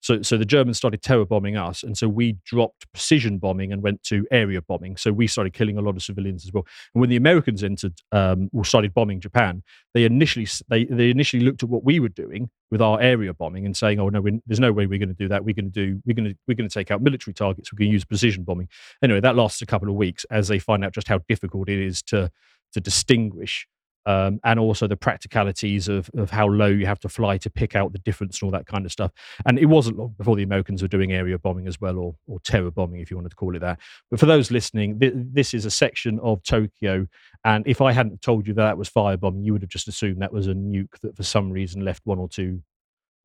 So, 0.05 0.21
so 0.21 0.37
the 0.37 0.45
Germans 0.45 0.77
started 0.77 1.01
terror 1.01 1.25
bombing 1.25 1.57
us, 1.57 1.81
and 1.81 1.97
so 1.97 2.07
we 2.07 2.37
dropped 2.45 2.85
precision 2.93 3.39
bombing 3.39 3.73
and 3.73 3.81
went 3.81 4.03
to 4.03 4.27
area 4.29 4.61
bombing. 4.61 4.97
So 4.97 5.11
we 5.11 5.25
started 5.25 5.53
killing 5.53 5.79
a 5.79 5.81
lot 5.81 5.95
of 5.95 6.03
civilians 6.03 6.45
as 6.45 6.53
well. 6.53 6.63
And 6.93 7.01
when 7.01 7.09
the 7.09 7.15
Americans 7.15 7.63
entered 7.63 7.95
um, 8.11 8.51
or 8.53 8.63
started 8.65 8.93
bombing 8.93 9.19
Japan, 9.19 9.63
they 9.95 10.03
initially 10.03 10.47
they 10.69 10.85
they 10.85 11.09
initially 11.09 11.43
looked 11.43 11.63
at 11.63 11.69
what 11.69 11.83
we 11.83 11.99
were 11.99 12.09
doing 12.09 12.51
with 12.69 12.83
our 12.83 13.01
area 13.01 13.33
bombing 13.33 13.65
and 13.65 13.75
saying, 13.75 13.99
"Oh 13.99 14.09
no, 14.09 14.23
there's 14.45 14.59
no 14.59 14.71
way 14.71 14.85
we're 14.85 14.99
going 14.99 15.09
to 15.09 15.15
do 15.15 15.27
that. 15.29 15.43
We're 15.43 15.55
going 15.55 15.71
to 15.71 15.87
do 15.87 15.99
we're 16.05 16.13
going 16.13 16.29
to 16.29 16.35
we're 16.47 16.53
going 16.53 16.69
to 16.69 16.73
take 16.73 16.91
out 16.91 17.01
military 17.01 17.33
targets. 17.33 17.73
We're 17.73 17.79
going 17.79 17.89
to 17.89 17.93
use 17.93 18.05
precision 18.05 18.43
bombing." 18.43 18.69
Anyway, 19.01 19.21
that 19.21 19.35
lasts 19.35 19.63
a 19.63 19.65
couple 19.65 19.89
of 19.89 19.95
weeks 19.95 20.23
as 20.29 20.47
they 20.49 20.59
find 20.59 20.85
out 20.85 20.93
just 20.93 21.07
how 21.07 21.17
difficult 21.27 21.67
it 21.67 21.79
is 21.79 22.03
to 22.03 22.29
to 22.73 22.79
distinguish 22.79 23.67
um, 24.05 24.39
and 24.43 24.59
also 24.59 24.87
the 24.87 24.97
practicalities 24.97 25.87
of, 25.87 26.09
of 26.15 26.29
how 26.29 26.47
low 26.47 26.67
you 26.67 26.85
have 26.85 26.99
to 26.99 27.09
fly 27.09 27.37
to 27.39 27.49
pick 27.49 27.75
out 27.75 27.91
the 27.91 27.99
difference 27.99 28.41
and 28.41 28.47
all 28.47 28.51
that 28.51 28.67
kind 28.67 28.85
of 28.85 28.91
stuff. 28.91 29.11
And 29.45 29.57
it 29.57 29.65
wasn't 29.65 29.97
long 29.97 30.13
before 30.17 30.35
the 30.35 30.43
Americans 30.43 30.81
were 30.81 30.87
doing 30.87 31.11
area 31.11 31.37
bombing 31.39 31.67
as 31.67 31.81
well, 31.81 31.97
or, 31.97 32.15
or 32.27 32.39
terror 32.41 32.71
bombing, 32.71 33.01
if 33.01 33.09
you 33.09 33.17
wanted 33.17 33.29
to 33.29 33.35
call 33.35 33.55
it 33.55 33.59
that. 33.59 33.79
But 34.11 34.19
for 34.19 34.25
those 34.25 34.51
listening, 34.51 34.99
th- 34.99 35.13
this 35.15 35.53
is 35.53 35.65
a 35.65 35.71
section 35.71 36.19
of 36.19 36.43
Tokyo. 36.43 37.07
And 37.43 37.65
if 37.67 37.81
I 37.81 37.91
hadn't 37.91 38.21
told 38.21 38.47
you 38.47 38.53
that, 38.55 38.63
that 38.63 38.77
was 38.77 38.89
firebombing, 38.89 39.45
you 39.45 39.53
would 39.53 39.61
have 39.61 39.69
just 39.69 39.87
assumed 39.87 40.21
that 40.21 40.33
was 40.33 40.47
a 40.47 40.53
nuke 40.53 40.99
that 41.01 41.15
for 41.15 41.23
some 41.23 41.51
reason 41.51 41.83
left 41.83 42.01
one 42.05 42.19
or 42.19 42.29
two 42.29 42.61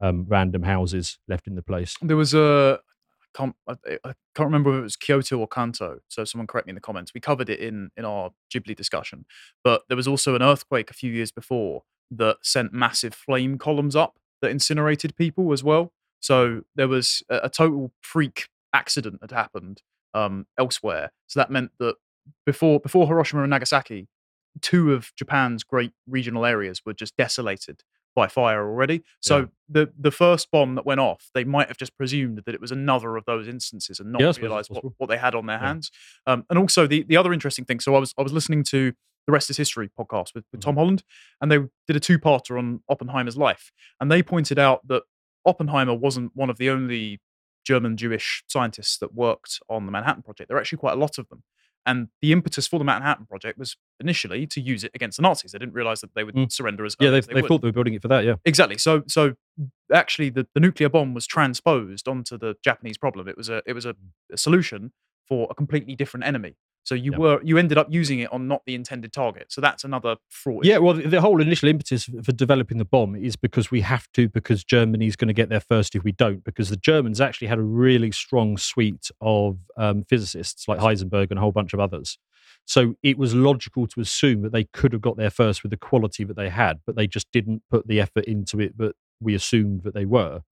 um, 0.00 0.24
random 0.28 0.62
houses 0.62 1.18
left 1.28 1.46
in 1.46 1.54
the 1.54 1.62
place. 1.62 1.94
There 2.00 2.16
was 2.16 2.34
a, 2.34 2.80
can't 3.34 3.54
I, 3.68 3.74
I, 4.04 4.12
can't 4.34 4.46
remember 4.46 4.74
if 4.74 4.80
it 4.80 4.82
was 4.82 4.96
Kyoto 4.96 5.38
or 5.38 5.48
Kanto. 5.48 5.98
So 6.08 6.24
someone 6.24 6.46
correct 6.46 6.66
me 6.66 6.70
in 6.70 6.74
the 6.74 6.80
comments. 6.80 7.12
We 7.14 7.20
covered 7.20 7.48
it 7.48 7.60
in 7.60 7.90
in 7.96 8.04
our 8.04 8.30
Ghibli 8.52 8.76
discussion, 8.76 9.24
but 9.64 9.82
there 9.88 9.96
was 9.96 10.08
also 10.08 10.34
an 10.34 10.42
earthquake 10.42 10.90
a 10.90 10.94
few 10.94 11.12
years 11.12 11.30
before 11.30 11.82
that 12.10 12.38
sent 12.42 12.72
massive 12.72 13.14
flame 13.14 13.58
columns 13.58 13.94
up 13.94 14.18
that 14.42 14.50
incinerated 14.50 15.16
people 15.16 15.52
as 15.52 15.62
well. 15.62 15.92
So 16.20 16.62
there 16.74 16.88
was 16.88 17.22
a, 17.28 17.40
a 17.44 17.48
total 17.48 17.92
freak 18.00 18.48
accident 18.72 19.20
that 19.20 19.30
happened 19.30 19.82
um, 20.14 20.46
elsewhere. 20.58 21.12
So 21.26 21.40
that 21.40 21.50
meant 21.50 21.72
that 21.78 21.96
before 22.44 22.80
before 22.80 23.06
Hiroshima 23.06 23.42
and 23.42 23.50
Nagasaki, 23.50 24.08
two 24.60 24.92
of 24.92 25.12
Japan's 25.16 25.64
great 25.64 25.92
regional 26.06 26.44
areas 26.44 26.82
were 26.84 26.94
just 26.94 27.16
desolated 27.16 27.82
by 28.14 28.26
fire 28.26 28.68
already. 28.68 29.02
So 29.20 29.38
yeah. 29.38 29.46
the 29.68 29.92
the 29.98 30.10
first 30.10 30.50
bomb 30.50 30.74
that 30.74 30.86
went 30.86 31.00
off, 31.00 31.30
they 31.34 31.44
might 31.44 31.68
have 31.68 31.76
just 31.76 31.96
presumed 31.96 32.42
that 32.44 32.54
it 32.54 32.60
was 32.60 32.72
another 32.72 33.16
of 33.16 33.24
those 33.24 33.48
instances 33.48 34.00
and 34.00 34.12
not 34.12 34.20
yeah, 34.20 34.32
realized 34.40 34.70
what, 34.70 34.84
what 34.98 35.08
they 35.08 35.18
had 35.18 35.34
on 35.34 35.46
their 35.46 35.58
yeah. 35.58 35.66
hands. 35.66 35.90
Um, 36.26 36.44
and 36.50 36.58
also 36.58 36.86
the 36.86 37.02
the 37.04 37.16
other 37.16 37.32
interesting 37.32 37.64
thing. 37.64 37.80
So 37.80 37.94
I 37.94 37.98
was 37.98 38.14
I 38.18 38.22
was 38.22 38.32
listening 38.32 38.64
to 38.64 38.92
the 39.26 39.32
Rest 39.32 39.50
is 39.50 39.56
History 39.56 39.88
podcast 39.88 40.34
with, 40.34 40.44
with 40.50 40.60
mm-hmm. 40.60 40.70
Tom 40.70 40.76
Holland, 40.76 41.04
and 41.40 41.50
they 41.52 41.58
did 41.86 41.96
a 41.96 42.00
two 42.00 42.18
parter 42.18 42.58
on 42.58 42.80
Oppenheimer's 42.88 43.36
life, 43.36 43.70
and 44.00 44.10
they 44.10 44.22
pointed 44.22 44.58
out 44.58 44.86
that 44.88 45.02
Oppenheimer 45.44 45.94
wasn't 45.94 46.32
one 46.34 46.50
of 46.50 46.58
the 46.58 46.70
only 46.70 47.20
German 47.64 47.96
Jewish 47.96 48.42
scientists 48.48 48.98
that 48.98 49.14
worked 49.14 49.60
on 49.68 49.86
the 49.86 49.92
Manhattan 49.92 50.22
Project. 50.22 50.48
There 50.48 50.56
are 50.56 50.60
actually 50.60 50.78
quite 50.78 50.94
a 50.94 51.00
lot 51.00 51.18
of 51.18 51.28
them. 51.28 51.42
And 51.86 52.08
the 52.20 52.32
impetus 52.32 52.66
for 52.66 52.78
the 52.78 52.84
Manhattan 52.84 53.26
Project 53.26 53.58
was 53.58 53.76
initially 53.98 54.46
to 54.48 54.60
use 54.60 54.84
it 54.84 54.90
against 54.94 55.16
the 55.16 55.22
Nazis. 55.22 55.52
They 55.52 55.58
didn't 55.58 55.74
realize 55.74 56.02
that 56.02 56.14
they 56.14 56.24
would 56.24 56.34
mm. 56.34 56.52
surrender 56.52 56.84
as 56.84 56.94
yeah. 57.00 57.10
They, 57.10 57.18
as 57.18 57.26
they, 57.26 57.40
they 57.40 57.46
thought 57.46 57.62
they 57.62 57.68
were 57.68 57.72
building 57.72 57.94
it 57.94 58.02
for 58.02 58.08
that. 58.08 58.24
Yeah, 58.24 58.34
exactly. 58.44 58.76
So 58.76 59.02
so 59.06 59.34
actually, 59.92 60.30
the, 60.30 60.46
the 60.54 60.60
nuclear 60.60 60.88
bomb 60.88 61.14
was 61.14 61.26
transposed 61.26 62.06
onto 62.06 62.36
the 62.36 62.56
Japanese 62.62 62.98
problem. 62.98 63.28
It 63.28 63.36
was 63.36 63.48
a 63.48 63.62
it 63.66 63.72
was 63.72 63.86
a, 63.86 63.94
a 64.30 64.36
solution 64.36 64.92
for 65.26 65.46
a 65.50 65.54
completely 65.54 65.96
different 65.96 66.26
enemy. 66.26 66.56
So 66.82 66.94
you 66.94 67.12
yep. 67.12 67.20
were 67.20 67.40
you 67.42 67.58
ended 67.58 67.78
up 67.78 67.88
using 67.90 68.20
it 68.20 68.32
on 68.32 68.48
not 68.48 68.62
the 68.66 68.74
intended 68.74 69.12
target. 69.12 69.52
So 69.52 69.60
that's 69.60 69.84
another 69.84 70.16
fraud. 70.28 70.64
Yeah, 70.64 70.78
well, 70.78 70.94
the, 70.94 71.20
whole 71.20 71.40
initial 71.40 71.68
impetus 71.68 72.08
for 72.22 72.32
developing 72.32 72.78
the 72.78 72.84
bomb 72.84 73.14
is 73.14 73.36
because 73.36 73.70
we 73.70 73.82
have 73.82 74.10
to, 74.14 74.28
because 74.28 74.64
Germany's 74.64 75.16
going 75.16 75.28
to 75.28 75.34
get 75.34 75.50
there 75.50 75.60
first 75.60 75.94
if 75.94 76.04
we 76.04 76.12
don't. 76.12 76.42
Because 76.42 76.70
the 76.70 76.76
Germans 76.76 77.20
actually 77.20 77.48
had 77.48 77.58
a 77.58 77.62
really 77.62 78.10
strong 78.10 78.56
suite 78.56 79.10
of 79.20 79.58
um, 79.76 80.04
physicists 80.04 80.66
like 80.68 80.78
Heisenberg 80.78 81.30
and 81.30 81.38
a 81.38 81.42
whole 81.42 81.52
bunch 81.52 81.74
of 81.74 81.80
others. 81.80 82.18
So 82.64 82.94
it 83.02 83.18
was 83.18 83.34
logical 83.34 83.86
to 83.88 84.00
assume 84.00 84.42
that 84.42 84.52
they 84.52 84.64
could 84.64 84.92
have 84.92 85.02
got 85.02 85.16
there 85.16 85.30
first 85.30 85.62
with 85.62 85.70
the 85.70 85.76
quality 85.76 86.24
that 86.24 86.36
they 86.36 86.48
had, 86.48 86.80
but 86.86 86.96
they 86.96 87.06
just 87.06 87.30
didn't 87.32 87.62
put 87.70 87.86
the 87.86 88.00
effort 88.00 88.24
into 88.24 88.60
it. 88.60 88.76
But 88.76 88.94
we 89.20 89.34
assumed 89.34 89.82
that 89.82 89.94
they 89.94 90.06
were. 90.06 90.42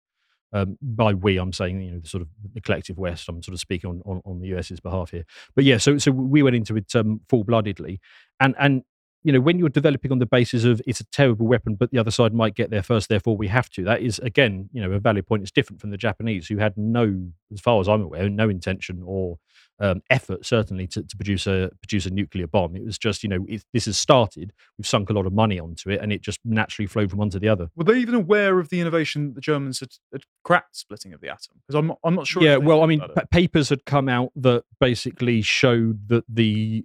Um, 0.53 0.79
by 0.81 1.13
we, 1.13 1.37
I'm 1.37 1.53
saying 1.53 1.81
you 1.83 1.91
know 1.93 2.01
the 2.01 2.09
sort 2.09 2.23
of 2.23 2.29
the 2.55 2.61
collective 2.61 2.97
West. 2.99 3.29
I'm 3.29 3.43
sort 3.43 3.53
of 3.55 3.61
speaking 3.61 3.91
on, 3.91 4.03
on, 4.05 4.23
on 4.25 4.41
the 4.41 4.49
US's 4.49 4.81
behalf 4.81 5.11
here. 5.11 5.25
But 5.55 5.65
yeah, 5.65 5.79
so 5.79 5.99
so 5.99 6.11
we 6.11 6.43
went 6.43 6.57
into 6.57 6.77
it 6.77 6.95
um, 6.95 7.21
full 7.29 7.45
bloodedly, 7.45 7.99
and 8.41 8.55
and 8.59 8.83
you 9.25 9.33
know 9.33 9.41
when 9.41 9.59
you're 9.59 9.69
developing 9.69 10.11
on 10.11 10.21
the 10.21 10.27
basis 10.27 10.65
of 10.65 10.81
it's 10.87 11.01
a 11.01 11.05
terrible 11.07 11.47
weapon, 11.47 11.75
but 11.75 11.91
the 11.91 11.99
other 11.99 12.11
side 12.11 12.33
might 12.33 12.55
get 12.55 12.71
there 12.71 12.83
first, 12.83 13.09
therefore 13.09 13.37
we 13.37 13.49
have 13.49 13.69
to. 13.71 13.85
That 13.85 14.01
is 14.01 14.19
again, 14.21 14.71
you 14.73 14.81
know, 14.81 14.93
a 14.93 14.99
valid 14.99 15.27
point. 15.27 15.43
It's 15.43 15.53
different 15.53 15.81
from 15.81 15.91
the 15.91 15.99
Japanese, 15.99 16.49
who 16.49 16.57
had 16.57 16.77
no, 16.77 17.31
as 17.53 17.61
far 17.61 17.81
as 17.81 17.89
I'm 17.89 18.03
aware, 18.03 18.29
no 18.31 18.49
intention 18.49 19.03
or 19.05 19.39
um, 19.81 20.03
effort 20.11 20.45
certainly 20.45 20.87
to, 20.89 21.03
to, 21.03 21.17
produce 21.17 21.47
a 21.47 21.71
produce 21.81 22.07
a 22.07 22.11
nuclear 22.11 22.47
bomb. 22.47 22.75
It 22.77 22.85
was 22.85 22.99
just 22.99 23.23
you 23.23 23.29
know 23.29 23.45
it, 23.49 23.65
this 23.73 23.85
has 23.87 23.99
started. 23.99 24.53
We've 24.77 24.87
sunk 24.87 25.11
a 25.11 25.13
lot 25.13 25.27
of 25.27 25.33
money 25.33 25.59
onto 25.59 25.91
it, 25.91 26.01
and 26.01 26.13
it 26.13 26.21
just 26.23 26.41
naturally 26.45 26.87
flowed 26.87 27.11
from 27.11 27.21
one 27.21 27.31
to 27.31 27.39
the 27.39 27.49
other. 27.49 27.69
Were 27.77 27.85
they 27.85 27.99
even 27.99 28.15
aware 28.15 28.59
of 28.59 28.69
the 28.69 28.81
innovation 28.81 29.29
that 29.29 29.35
the 29.35 29.41
Germans 29.41 29.81
had, 29.81 29.91
had 30.13 30.23
cracked 30.45 30.77
splitting 30.77 31.13
of 31.13 31.21
the 31.21 31.29
atom? 31.29 31.61
Because 31.67 31.79
I'm 31.79 31.87
not, 31.89 31.99
I'm 32.05 32.15
not 32.15 32.27
sure. 32.27 32.43
Yeah, 32.43 32.57
well, 32.57 32.83
I 32.83 32.87
mean, 32.87 33.01
p- 33.01 33.23
papers 33.31 33.69
had 33.69 33.85
come 33.85 34.09
out 34.09 34.33
that 34.37 34.65
basically 34.81 35.43
showed 35.43 36.09
that 36.09 36.25
the 36.29 36.85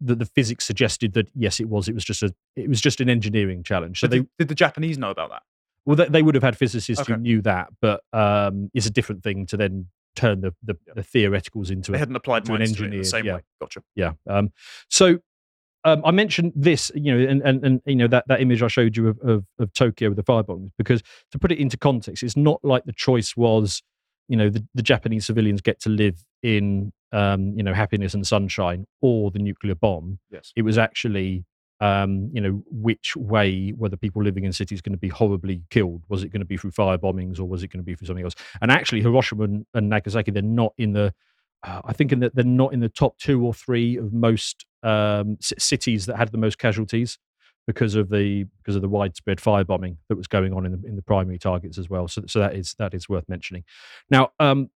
that 0.00 0.18
the 0.18 0.26
physics 0.26 0.64
suggested 0.64 1.12
that 1.12 1.28
yes, 1.34 1.60
it 1.60 1.68
was. 1.68 1.88
It 1.88 1.94
was 1.94 2.04
just 2.04 2.22
a 2.22 2.34
it 2.56 2.68
was 2.68 2.80
just 2.80 3.00
an 3.00 3.08
engineering 3.08 3.62
challenge. 3.62 4.00
So 4.00 4.06
did 4.06 4.12
they 4.12 4.18
the, 4.20 4.28
did 4.38 4.48
the 4.48 4.54
Japanese 4.54 4.98
know 4.98 5.10
about 5.10 5.30
that? 5.30 5.42
well 5.84 5.96
they, 5.96 6.06
they 6.06 6.22
would 6.22 6.34
have 6.34 6.44
had 6.44 6.56
physicists 6.56 7.02
Okay. 7.02 7.14
who 7.14 7.18
knew 7.20 7.42
that, 7.42 7.68
but 7.80 8.02
um, 8.12 8.70
it's 8.74 8.86
a 8.86 8.90
different 8.90 9.22
thing 9.22 9.46
to 9.46 9.56
then 9.56 9.86
turn 10.16 10.40
the 10.40 10.54
the, 10.62 10.76
Yeah. 10.86 10.94
the 10.96 11.02
theoreticals 11.02 11.70
into 11.70 11.92
They 11.92 11.96
a 11.96 12.00
hadn't 12.00 12.16
applied 12.16 12.44
to 12.46 12.54
an 12.54 12.62
engineer 12.62 12.76
to 12.76 12.82
it 12.84 12.86
in 12.86 13.00
engineered- 13.00 13.04
the 13.04 13.08
same 13.08 13.24
yeah. 13.26 13.34
way. 13.36 13.42
Gotcha. 13.60 13.82
yeah. 13.94 14.12
Um, 14.28 14.52
so 14.88 15.18
um, 15.84 16.00
I 16.04 16.12
mentioned 16.12 16.52
this, 16.54 16.92
you 16.94 17.12
know, 17.12 17.28
and, 17.28 17.42
and, 17.42 17.64
and 17.64 17.80
you 17.86 17.96
know 17.96 18.06
that, 18.08 18.28
that 18.28 18.40
image 18.40 18.62
I 18.62 18.68
showed 18.68 18.96
you 18.96 19.08
of, 19.08 19.18
of, 19.20 19.44
of 19.58 19.72
Tokyo 19.72 20.10
with 20.10 20.16
the 20.16 20.22
firebombs, 20.22 20.70
because 20.78 21.02
to 21.32 21.38
put 21.40 21.50
it 21.50 21.58
into 21.58 21.76
context, 21.76 22.22
it's 22.22 22.36
not 22.36 22.60
like 22.62 22.84
the 22.84 22.92
choice 22.92 23.36
was, 23.36 23.82
you 24.28 24.36
know, 24.36 24.48
the, 24.48 24.64
the 24.74 24.82
Japanese 24.82 25.26
civilians 25.26 25.60
get 25.60 25.80
to 25.80 25.88
live 25.88 26.22
in, 26.44 26.92
um, 27.10 27.54
you 27.56 27.64
know, 27.64 27.74
happiness 27.74 28.14
and 28.14 28.24
sunshine, 28.24 28.86
or 29.00 29.32
the 29.32 29.40
nuclear 29.40 29.74
bomb. 29.74 30.20
Yes. 30.30 30.52
It 30.54 30.62
was 30.62 30.78
actually, 30.78 31.44
um, 31.82 32.30
you 32.32 32.40
know, 32.40 32.62
which 32.70 33.16
way 33.16 33.74
were 33.76 33.88
the 33.88 33.96
people 33.96 34.22
living 34.22 34.44
in 34.44 34.52
cities 34.52 34.80
going 34.80 34.92
to 34.92 34.98
be 34.98 35.08
horribly 35.08 35.62
killed? 35.68 36.04
Was 36.08 36.22
it 36.22 36.28
going 36.28 36.40
to 36.40 36.46
be 36.46 36.56
through 36.56 36.70
fire 36.70 36.96
bombings, 36.96 37.40
or 37.40 37.44
was 37.44 37.64
it 37.64 37.68
going 37.68 37.80
to 37.80 37.84
be 37.84 37.96
through 37.96 38.06
something 38.06 38.24
else? 38.24 38.36
And 38.60 38.70
actually, 38.70 39.00
Hiroshima 39.00 39.42
and, 39.42 39.66
and 39.74 39.88
Nagasaki, 39.88 40.30
they're 40.30 40.42
not 40.42 40.74
in 40.78 40.92
the 40.92 41.12
uh, 41.64 41.80
I 41.84 41.92
think 41.92 42.12
in 42.12 42.20
that 42.20 42.36
they're 42.36 42.44
not 42.44 42.72
in 42.72 42.78
the 42.78 42.88
top 42.88 43.18
two 43.18 43.44
or 43.44 43.52
three 43.52 43.96
of 43.96 44.12
most 44.12 44.64
um, 44.84 45.38
c- 45.40 45.56
cities 45.58 46.06
that 46.06 46.16
had 46.16 46.30
the 46.30 46.38
most 46.38 46.58
casualties 46.58 47.18
because 47.66 47.96
of 47.96 48.10
the 48.10 48.44
because 48.58 48.76
of 48.76 48.82
the 48.82 48.88
widespread 48.88 49.38
firebombing 49.38 49.96
that 50.08 50.16
was 50.16 50.28
going 50.28 50.52
on 50.52 50.64
in 50.64 50.72
the 50.72 50.88
in 50.88 50.94
the 50.94 51.02
primary 51.02 51.38
targets 51.38 51.78
as 51.78 51.90
well. 51.90 52.06
So 52.06 52.22
so 52.28 52.38
that 52.38 52.54
is 52.54 52.74
that 52.78 52.94
is 52.94 53.08
worth 53.08 53.28
mentioning. 53.28 53.64
Now, 54.08 54.30
um, 54.38 54.70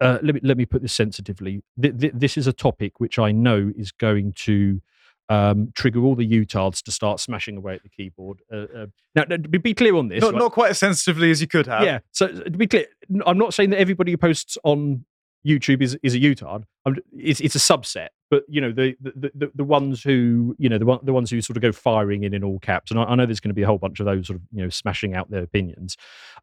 uh, 0.00 0.18
let 0.22 0.36
me 0.36 0.40
let 0.44 0.56
me 0.56 0.66
put 0.66 0.82
this 0.82 0.92
sensitively. 0.92 1.62
Th- 1.80 1.98
th- 1.98 2.12
this 2.14 2.36
is 2.36 2.46
a 2.46 2.52
topic 2.52 3.00
which 3.00 3.18
I 3.18 3.32
know 3.32 3.72
is 3.76 3.90
going 3.90 4.34
to 4.44 4.80
um, 5.28 5.72
trigger 5.74 6.00
all 6.00 6.14
the 6.14 6.28
utards 6.28 6.82
to 6.82 6.92
start 6.92 7.20
smashing 7.20 7.56
away 7.56 7.74
at 7.74 7.82
the 7.82 7.88
keyboard. 7.88 8.40
Uh, 8.52 8.66
uh, 8.76 8.86
now, 9.14 9.24
to 9.24 9.38
be 9.38 9.74
clear 9.74 9.96
on 9.96 10.08
this, 10.08 10.20
Not, 10.20 10.34
not 10.34 10.52
quite 10.52 10.70
as 10.70 10.78
sensitively 10.78 11.30
as 11.30 11.40
you 11.40 11.46
could 11.46 11.66
have. 11.66 11.84
yeah. 11.84 12.00
So 12.12 12.28
to 12.28 12.50
be 12.50 12.66
clear, 12.66 12.86
I'm 13.26 13.38
not 13.38 13.54
saying 13.54 13.70
that 13.70 13.78
everybody 13.78 14.10
who 14.12 14.18
posts 14.18 14.58
on 14.64 15.04
YouTube 15.46 15.82
is 15.82 15.96
is 16.02 16.14
a 16.14 16.18
utard. 16.18 16.64
I'm, 16.86 16.96
it's 17.12 17.40
it's 17.40 17.54
a 17.54 17.58
subset, 17.58 18.08
but 18.30 18.44
you 18.48 18.60
know 18.62 18.72
the 18.72 18.96
the, 19.00 19.30
the 19.34 19.50
the 19.54 19.64
ones 19.64 20.02
who 20.02 20.56
you 20.58 20.70
know 20.70 20.78
the 20.78 20.86
one, 20.86 21.00
the 21.02 21.12
ones 21.12 21.30
who 21.30 21.40
sort 21.42 21.58
of 21.58 21.62
go 21.62 21.70
firing 21.70 22.24
in 22.24 22.32
in 22.32 22.42
all 22.42 22.58
caps, 22.58 22.90
and 22.90 22.98
I, 22.98 23.04
I 23.04 23.14
know 23.14 23.26
there's 23.26 23.40
going 23.40 23.50
to 23.50 23.54
be 23.54 23.62
a 23.62 23.66
whole 23.66 23.78
bunch 23.78 24.00
of 24.00 24.06
those 24.06 24.26
sort 24.26 24.38
of 24.38 24.42
you 24.52 24.62
know 24.62 24.70
smashing 24.70 25.14
out 25.14 25.30
their 25.30 25.42
opinions. 25.42 25.96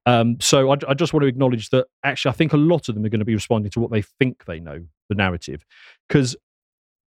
Um, 0.06 0.38
so 0.40 0.72
I, 0.72 0.78
I 0.88 0.94
just 0.94 1.14
want 1.14 1.24
to 1.24 1.28
acknowledge 1.28 1.70
that 1.70 1.88
actually 2.04 2.30
I 2.30 2.34
think 2.34 2.54
a 2.54 2.58
lot 2.58 2.90
of 2.90 2.96
them 2.96 3.04
are 3.04 3.10
going 3.10 3.20
to 3.20 3.26
be 3.26 3.34
responding 3.34 3.72
to 3.72 3.80
what 3.80 3.92
they 3.92 4.04
think 4.04 4.46
they 4.46 4.60
know 4.60 4.86
the 5.10 5.16
narrative, 5.16 5.66
because 6.08 6.36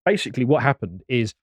basically 0.03 0.45
what 0.45 0.63
happened 0.63 1.03
is 1.07 1.35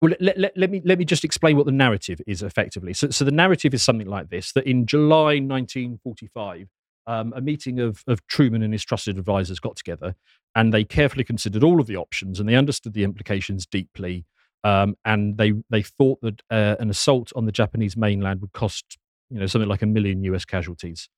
well, 0.00 0.14
let, 0.20 0.38
let, 0.38 0.56
let 0.56 0.70
me 0.70 0.80
let 0.84 0.98
me 0.98 1.04
just 1.04 1.24
explain 1.24 1.56
what 1.56 1.66
the 1.66 1.72
narrative 1.72 2.20
is 2.26 2.42
effectively. 2.42 2.94
So, 2.94 3.10
so 3.10 3.24
the 3.24 3.30
narrative 3.30 3.74
is 3.74 3.82
something 3.82 4.06
like 4.06 4.30
this: 4.30 4.52
that 4.52 4.66
in 4.66 4.86
July 4.86 5.40
1945, 5.40 6.68
um, 7.06 7.32
a 7.36 7.40
meeting 7.40 7.80
of 7.80 8.02
of 8.06 8.26
Truman 8.26 8.62
and 8.62 8.72
his 8.72 8.84
trusted 8.84 9.18
advisors 9.18 9.60
got 9.60 9.76
together, 9.76 10.14
and 10.54 10.72
they 10.72 10.84
carefully 10.84 11.24
considered 11.24 11.62
all 11.62 11.80
of 11.80 11.86
the 11.86 11.96
options, 11.96 12.40
and 12.40 12.48
they 12.48 12.54
understood 12.54 12.94
the 12.94 13.04
implications 13.04 13.66
deeply. 13.66 14.24
Um, 14.64 14.96
and 15.04 15.36
they 15.36 15.52
they 15.68 15.82
thought 15.82 16.20
that 16.22 16.42
uh, 16.50 16.76
an 16.80 16.88
assault 16.88 17.32
on 17.36 17.44
the 17.44 17.52
Japanese 17.52 17.96
mainland 17.96 18.40
would 18.40 18.52
cost 18.52 18.98
you 19.28 19.38
know 19.38 19.46
something 19.46 19.68
like 19.68 19.82
a 19.82 19.86
million 19.86 20.24
U.S. 20.24 20.46
casualties, 20.46 21.10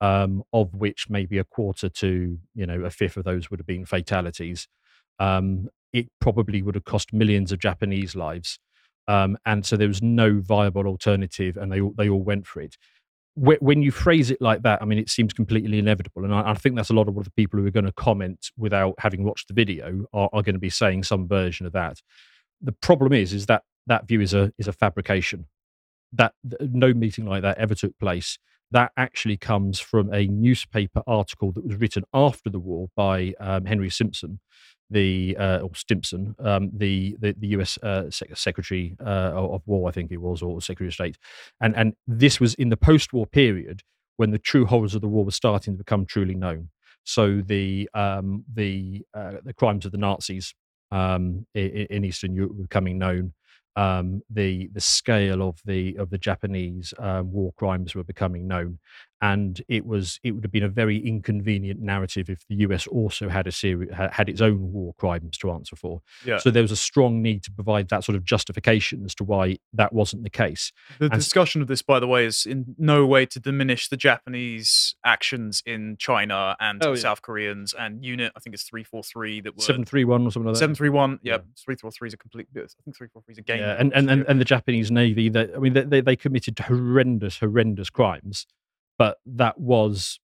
um, 0.00 0.42
of 0.52 0.74
which 0.74 1.08
maybe 1.08 1.38
a 1.38 1.44
quarter 1.44 1.88
to 1.88 2.38
you 2.54 2.66
know 2.66 2.80
a 2.84 2.90
fifth 2.90 3.16
of 3.16 3.24
those 3.24 3.48
would 3.50 3.60
have 3.60 3.66
been 3.66 3.86
fatalities. 3.86 4.66
Um, 5.20 5.68
it 5.94 6.08
probably 6.20 6.60
would 6.60 6.74
have 6.74 6.84
cost 6.84 7.14
millions 7.14 7.52
of 7.52 7.60
Japanese 7.60 8.14
lives. 8.14 8.58
Um, 9.06 9.38
and 9.46 9.64
so 9.64 9.76
there 9.76 9.88
was 9.88 10.02
no 10.02 10.40
viable 10.40 10.86
alternative, 10.86 11.56
and 11.56 11.72
they 11.72 11.80
all, 11.80 11.94
they 11.96 12.08
all 12.08 12.22
went 12.22 12.46
for 12.46 12.60
it. 12.60 12.76
When 13.36 13.82
you 13.82 13.90
phrase 13.90 14.30
it 14.30 14.40
like 14.40 14.62
that, 14.62 14.80
I 14.80 14.84
mean, 14.84 14.98
it 14.98 15.10
seems 15.10 15.32
completely 15.32 15.78
inevitable, 15.78 16.24
and 16.24 16.34
I, 16.34 16.50
I 16.50 16.54
think 16.54 16.76
that's 16.76 16.90
a 16.90 16.94
lot 16.94 17.08
of 17.08 17.14
what 17.14 17.24
the 17.24 17.32
people 17.32 17.58
who 17.58 17.66
are 17.66 17.70
going 17.70 17.86
to 17.86 17.92
comment 17.92 18.50
without 18.56 18.94
having 18.98 19.24
watched 19.24 19.48
the 19.48 19.54
video 19.54 20.04
are, 20.12 20.28
are 20.32 20.42
going 20.42 20.54
to 20.54 20.60
be 20.60 20.70
saying 20.70 21.02
some 21.04 21.26
version 21.26 21.66
of 21.66 21.72
that. 21.72 22.00
The 22.60 22.72
problem 22.72 23.12
is, 23.12 23.32
is 23.32 23.46
that 23.46 23.62
that 23.86 24.06
view 24.06 24.20
is 24.20 24.34
a 24.34 24.52
is 24.58 24.68
a 24.68 24.72
fabrication. 24.72 25.46
That 26.12 26.32
no 26.60 26.94
meeting 26.94 27.26
like 27.26 27.42
that 27.42 27.58
ever 27.58 27.74
took 27.74 27.98
place. 27.98 28.38
That 28.74 28.90
actually 28.96 29.36
comes 29.36 29.78
from 29.80 30.12
a 30.12 30.26
newspaper 30.26 31.02
article 31.06 31.52
that 31.52 31.64
was 31.64 31.76
written 31.76 32.02
after 32.12 32.50
the 32.50 32.58
war 32.58 32.88
by 32.96 33.32
um, 33.38 33.66
Henry 33.66 33.88
Simpson, 33.88 34.40
the 34.90 35.36
uh, 35.38 35.58
or 35.60 35.74
Stimson, 35.76 36.34
um, 36.40 36.72
the, 36.74 37.16
the 37.20 37.36
the 37.38 37.46
U.S. 37.58 37.78
Uh, 37.84 38.10
Sec- 38.10 38.36
Secretary 38.36 38.96
uh, 39.00 39.32
of 39.36 39.62
War, 39.66 39.88
I 39.88 39.92
think 39.92 40.10
it 40.10 40.16
was, 40.18 40.42
or 40.42 40.60
Secretary 40.60 40.88
of 40.88 40.94
State, 40.94 41.18
and 41.60 41.76
and 41.76 41.94
this 42.08 42.40
was 42.40 42.54
in 42.54 42.70
the 42.70 42.76
post-war 42.76 43.28
period 43.28 43.82
when 44.16 44.32
the 44.32 44.40
true 44.40 44.66
horrors 44.66 44.96
of 44.96 45.02
the 45.02 45.08
war 45.08 45.24
were 45.24 45.30
starting 45.30 45.74
to 45.74 45.78
become 45.78 46.04
truly 46.04 46.34
known. 46.34 46.70
So 47.04 47.42
the 47.46 47.88
um, 47.94 48.44
the 48.52 49.04
uh, 49.14 49.34
the 49.44 49.54
crimes 49.54 49.86
of 49.86 49.92
the 49.92 49.98
Nazis 49.98 50.52
um, 50.90 51.46
in, 51.54 51.86
in 51.90 52.04
Eastern 52.04 52.34
Europe 52.34 52.56
were 52.56 52.64
becoming 52.64 52.98
known. 52.98 53.34
Um, 53.76 54.22
the 54.30 54.68
the 54.72 54.80
scale 54.80 55.42
of 55.42 55.60
the 55.64 55.96
of 55.98 56.10
the 56.10 56.18
Japanese 56.18 56.94
um, 56.98 57.32
war 57.32 57.52
crimes 57.58 57.94
were 57.94 58.04
becoming 58.04 58.46
known, 58.46 58.78
and 59.30 59.62
it 59.68 59.84
was 59.86 60.20
it 60.22 60.32
would 60.32 60.44
have 60.44 60.52
been 60.52 60.62
a 60.62 60.68
very 60.82 60.98
inconvenient 60.98 61.80
narrative 61.80 62.26
if 62.28 62.40
the 62.48 62.56
US 62.66 62.86
also 62.86 63.24
had 63.36 63.46
a 63.46 63.52
series 63.52 63.88
had 64.20 64.28
its 64.28 64.40
own 64.48 64.60
war 64.72 64.92
crimes 65.02 65.38
to 65.38 65.50
answer 65.50 65.76
for. 65.76 66.02
Yeah. 66.26 66.38
So 66.38 66.50
there 66.50 66.62
was 66.62 66.70
a 66.72 66.76
strong 66.90 67.22
need 67.22 67.42
to 67.44 67.50
provide 67.50 67.88
that 67.88 68.04
sort 68.04 68.16
of 68.16 68.24
justification 68.24 68.98
as 69.04 69.14
to 69.16 69.24
why 69.24 69.56
that 69.80 69.92
wasn't 70.00 70.22
the 70.24 70.30
case. 70.44 70.72
The 70.98 71.06
And- 71.06 71.14
discussion 71.14 71.62
of 71.62 71.68
this, 71.68 71.80
by 71.82 71.98
the 72.00 72.06
way, 72.14 72.26
is 72.26 72.44
in 72.44 72.74
no 72.78 73.06
way 73.06 73.24
to 73.26 73.38
diminish 73.40 73.88
the 73.88 73.96
Japanese 73.96 74.94
actions 75.04 75.62
in 75.64 75.96
China 75.98 76.56
and 76.60 76.82
Oh, 76.84 76.90
yeah. 76.90 76.96
South 76.96 77.22
Koreans 77.22 77.72
and 77.72 78.04
unit. 78.04 78.32
I 78.36 78.40
think 78.40 78.52
it's 78.54 78.64
three 78.64 78.84
four 78.84 79.02
three 79.02 79.40
that 79.40 79.56
were 79.56 79.62
Seven 79.62 79.84
three 79.84 80.04
one 80.04 80.26
or 80.26 80.30
something 80.32 80.46
like 80.48 80.54
that. 80.54 80.58
seven 80.58 80.74
three 80.74 80.90
one. 80.90 81.18
Yeah, 81.22 81.38
three 81.64 81.76
four 81.76 81.90
three 81.90 82.08
is 82.08 82.14
a 82.14 82.18
complete. 82.18 82.48
I 82.56 82.60
think 82.84 82.96
three 82.96 83.08
four 83.12 83.22
three 83.22 83.32
is 83.32 83.38
a 83.38 83.42
game. 83.42 83.60
Yeah, 83.60 83.76
and, 83.78 83.92
and, 83.94 84.10
and, 84.10 84.24
and 84.28 84.40
the 84.40 84.44
Japanese 84.44 84.90
Navy, 84.90 85.28
they, 85.28 85.52
I 85.54 85.58
mean, 85.58 85.72
they, 85.72 85.82
they, 85.84 86.00
they 86.00 86.16
committed 86.16 86.58
horrendous, 86.58 87.38
horrendous 87.38 87.88
crimes, 87.90 88.46
but 88.98 89.18
that 89.26 89.58
was 89.58 90.18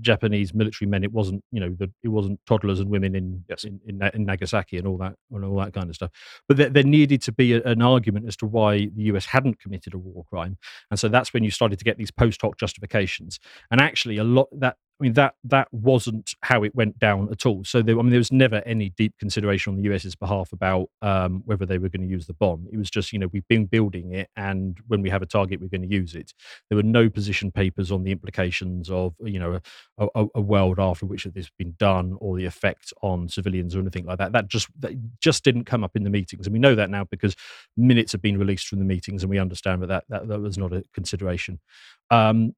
Japanese 0.00 0.52
military 0.52 0.88
men. 0.88 1.04
It 1.04 1.12
wasn't, 1.12 1.42
you 1.50 1.60
know, 1.60 1.74
the, 1.78 1.90
it 2.02 2.08
wasn't 2.08 2.40
toddlers 2.46 2.80
and 2.80 2.90
women 2.90 3.14
in, 3.14 3.44
Yes. 3.48 3.64
in, 3.64 3.80
in, 3.86 4.02
in 4.14 4.24
Nagasaki 4.24 4.78
and 4.78 4.86
all 4.86 4.98
that 4.98 5.14
and 5.30 5.44
all 5.44 5.56
that 5.58 5.72
kind 5.72 5.88
of 5.88 5.94
stuff. 5.94 6.10
But 6.48 6.56
there, 6.58 6.68
there 6.68 6.82
needed 6.82 7.22
to 7.22 7.32
be 7.32 7.54
a, 7.54 7.62
an 7.62 7.82
argument 7.82 8.26
as 8.26 8.36
to 8.38 8.46
why 8.46 8.90
the 8.94 9.04
US 9.04 9.26
hadn't 9.26 9.58
committed 9.58 9.94
a 9.94 9.98
war 9.98 10.24
crime, 10.28 10.58
and 10.90 11.00
so 11.00 11.08
that's 11.08 11.32
when 11.32 11.44
you 11.44 11.50
started 11.50 11.78
to 11.78 11.84
get 11.84 11.96
these 11.96 12.10
post 12.10 12.42
hoc 12.42 12.58
justifications. 12.58 13.38
And 13.70 13.80
actually, 13.80 14.18
a 14.18 14.24
lot 14.24 14.48
that 14.52 14.76
I 14.98 15.04
mean 15.04 15.12
that 15.12 15.34
that 15.44 15.68
wasn't 15.72 16.32
how 16.40 16.62
it 16.62 16.74
went 16.74 16.98
down 16.98 17.28
at 17.30 17.44
all. 17.44 17.64
So 17.64 17.82
there, 17.82 17.98
I 17.98 18.02
mean, 18.02 18.10
there 18.10 18.18
was 18.18 18.32
never 18.32 18.62
any 18.64 18.90
deep 18.90 19.14
consideration 19.18 19.72
on 19.72 19.76
the 19.76 19.82
US's 19.90 20.14
behalf 20.14 20.52
about 20.52 20.88
um, 21.02 21.42
whether 21.44 21.66
they 21.66 21.76
were 21.76 21.90
going 21.90 22.00
to 22.00 22.08
use 22.08 22.26
the 22.26 22.32
bomb. 22.32 22.66
It 22.72 22.78
was 22.78 22.88
just, 22.88 23.12
you 23.12 23.18
know, 23.18 23.26
we've 23.30 23.46
been 23.46 23.66
building 23.66 24.12
it, 24.12 24.30
and 24.36 24.78
when 24.86 25.02
we 25.02 25.10
have 25.10 25.20
a 25.20 25.26
target, 25.26 25.60
we're 25.60 25.68
going 25.68 25.86
to 25.86 25.94
use 25.94 26.14
it. 26.14 26.32
There 26.70 26.76
were 26.76 26.82
no 26.82 27.10
position 27.10 27.52
papers 27.52 27.92
on 27.92 28.04
the 28.04 28.10
implications 28.10 28.88
of, 28.88 29.14
you 29.20 29.38
know, 29.38 29.60
a, 29.98 30.08
a, 30.14 30.26
a 30.36 30.40
world 30.40 30.80
after 30.80 31.04
which 31.04 31.24
this 31.24 31.34
has 31.34 31.50
been 31.58 31.74
done, 31.78 32.16
or 32.18 32.36
the 32.36 32.46
effect 32.46 32.94
on 33.02 33.28
civilians 33.28 33.76
or 33.76 33.80
anything 33.80 34.06
like 34.06 34.18
that. 34.18 34.32
That 34.32 34.48
just 34.48 34.68
that 34.80 34.92
just 35.20 35.44
didn't 35.44 35.64
come 35.64 35.84
up 35.84 35.94
in 35.94 36.04
the 36.04 36.10
meetings, 36.10 36.46
and 36.46 36.54
we 36.54 36.58
know 36.58 36.74
that 36.74 36.88
now 36.88 37.04
because 37.04 37.36
minutes 37.76 38.12
have 38.12 38.22
been 38.22 38.38
released 38.38 38.66
from 38.66 38.78
the 38.78 38.84
meetings, 38.86 39.22
and 39.22 39.28
we 39.28 39.38
understand 39.38 39.82
that 39.82 40.04
that, 40.08 40.28
that, 40.28 40.40
was 40.40 40.56
not 40.56 40.72
a 40.72 40.82
consideration. 40.94 41.60
Um, 42.10 42.54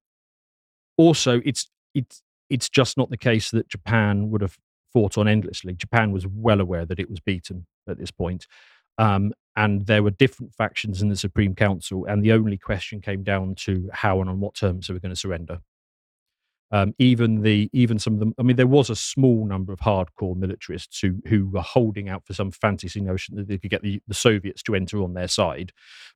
also, 0.96 1.40
it's 1.44 1.68
it's 1.94 2.22
it's 2.50 2.68
just 2.68 2.96
not 2.96 3.10
the 3.10 3.16
case 3.16 3.50
that 3.50 3.68
Japan 3.68 4.30
would 4.30 4.40
have 4.40 4.56
fought 4.92 5.18
on 5.18 5.28
endlessly. 5.28 5.74
Japan 5.74 6.12
was 6.12 6.26
well 6.26 6.60
aware 6.60 6.86
that 6.86 6.98
it 6.98 7.10
was 7.10 7.20
beaten 7.20 7.66
at 7.88 7.98
this 7.98 8.10
point. 8.10 8.46
Um, 8.98 9.32
and 9.56 9.86
there 9.86 10.02
were 10.02 10.10
different 10.10 10.54
factions 10.54 11.02
in 11.02 11.08
the 11.08 11.16
Supreme 11.16 11.54
Council, 11.54 12.04
and 12.04 12.22
the 12.22 12.32
only 12.32 12.56
question 12.56 13.00
came 13.00 13.22
down 13.22 13.54
to 13.56 13.88
how 13.92 14.20
and 14.20 14.30
on 14.30 14.40
what 14.40 14.54
terms 14.54 14.86
they 14.86 14.94
were 14.94 15.00
going 15.00 15.14
to 15.14 15.20
surrender. 15.20 15.60
Um, 16.70 16.94
even 16.98 17.40
the 17.40 17.70
even 17.72 17.98
some 17.98 18.12
of 18.12 18.20
them. 18.20 18.34
I 18.38 18.42
mean, 18.42 18.56
there 18.56 18.66
was 18.66 18.90
a 18.90 18.96
small 18.96 19.46
number 19.46 19.72
of 19.72 19.80
hardcore 19.80 20.36
militarists 20.36 21.00
who 21.00 21.20
who 21.26 21.48
were 21.48 21.62
holding 21.62 22.08
out 22.08 22.26
for 22.26 22.34
some 22.34 22.50
fantasy 22.50 23.00
notion 23.00 23.36
that 23.36 23.48
they 23.48 23.56
could 23.56 23.70
get 23.70 23.82
the, 23.82 24.02
the 24.06 24.14
Soviets 24.14 24.62
to 24.64 24.74
enter 24.74 25.02
on 25.02 25.14
their 25.14 25.28
side, 25.28 25.72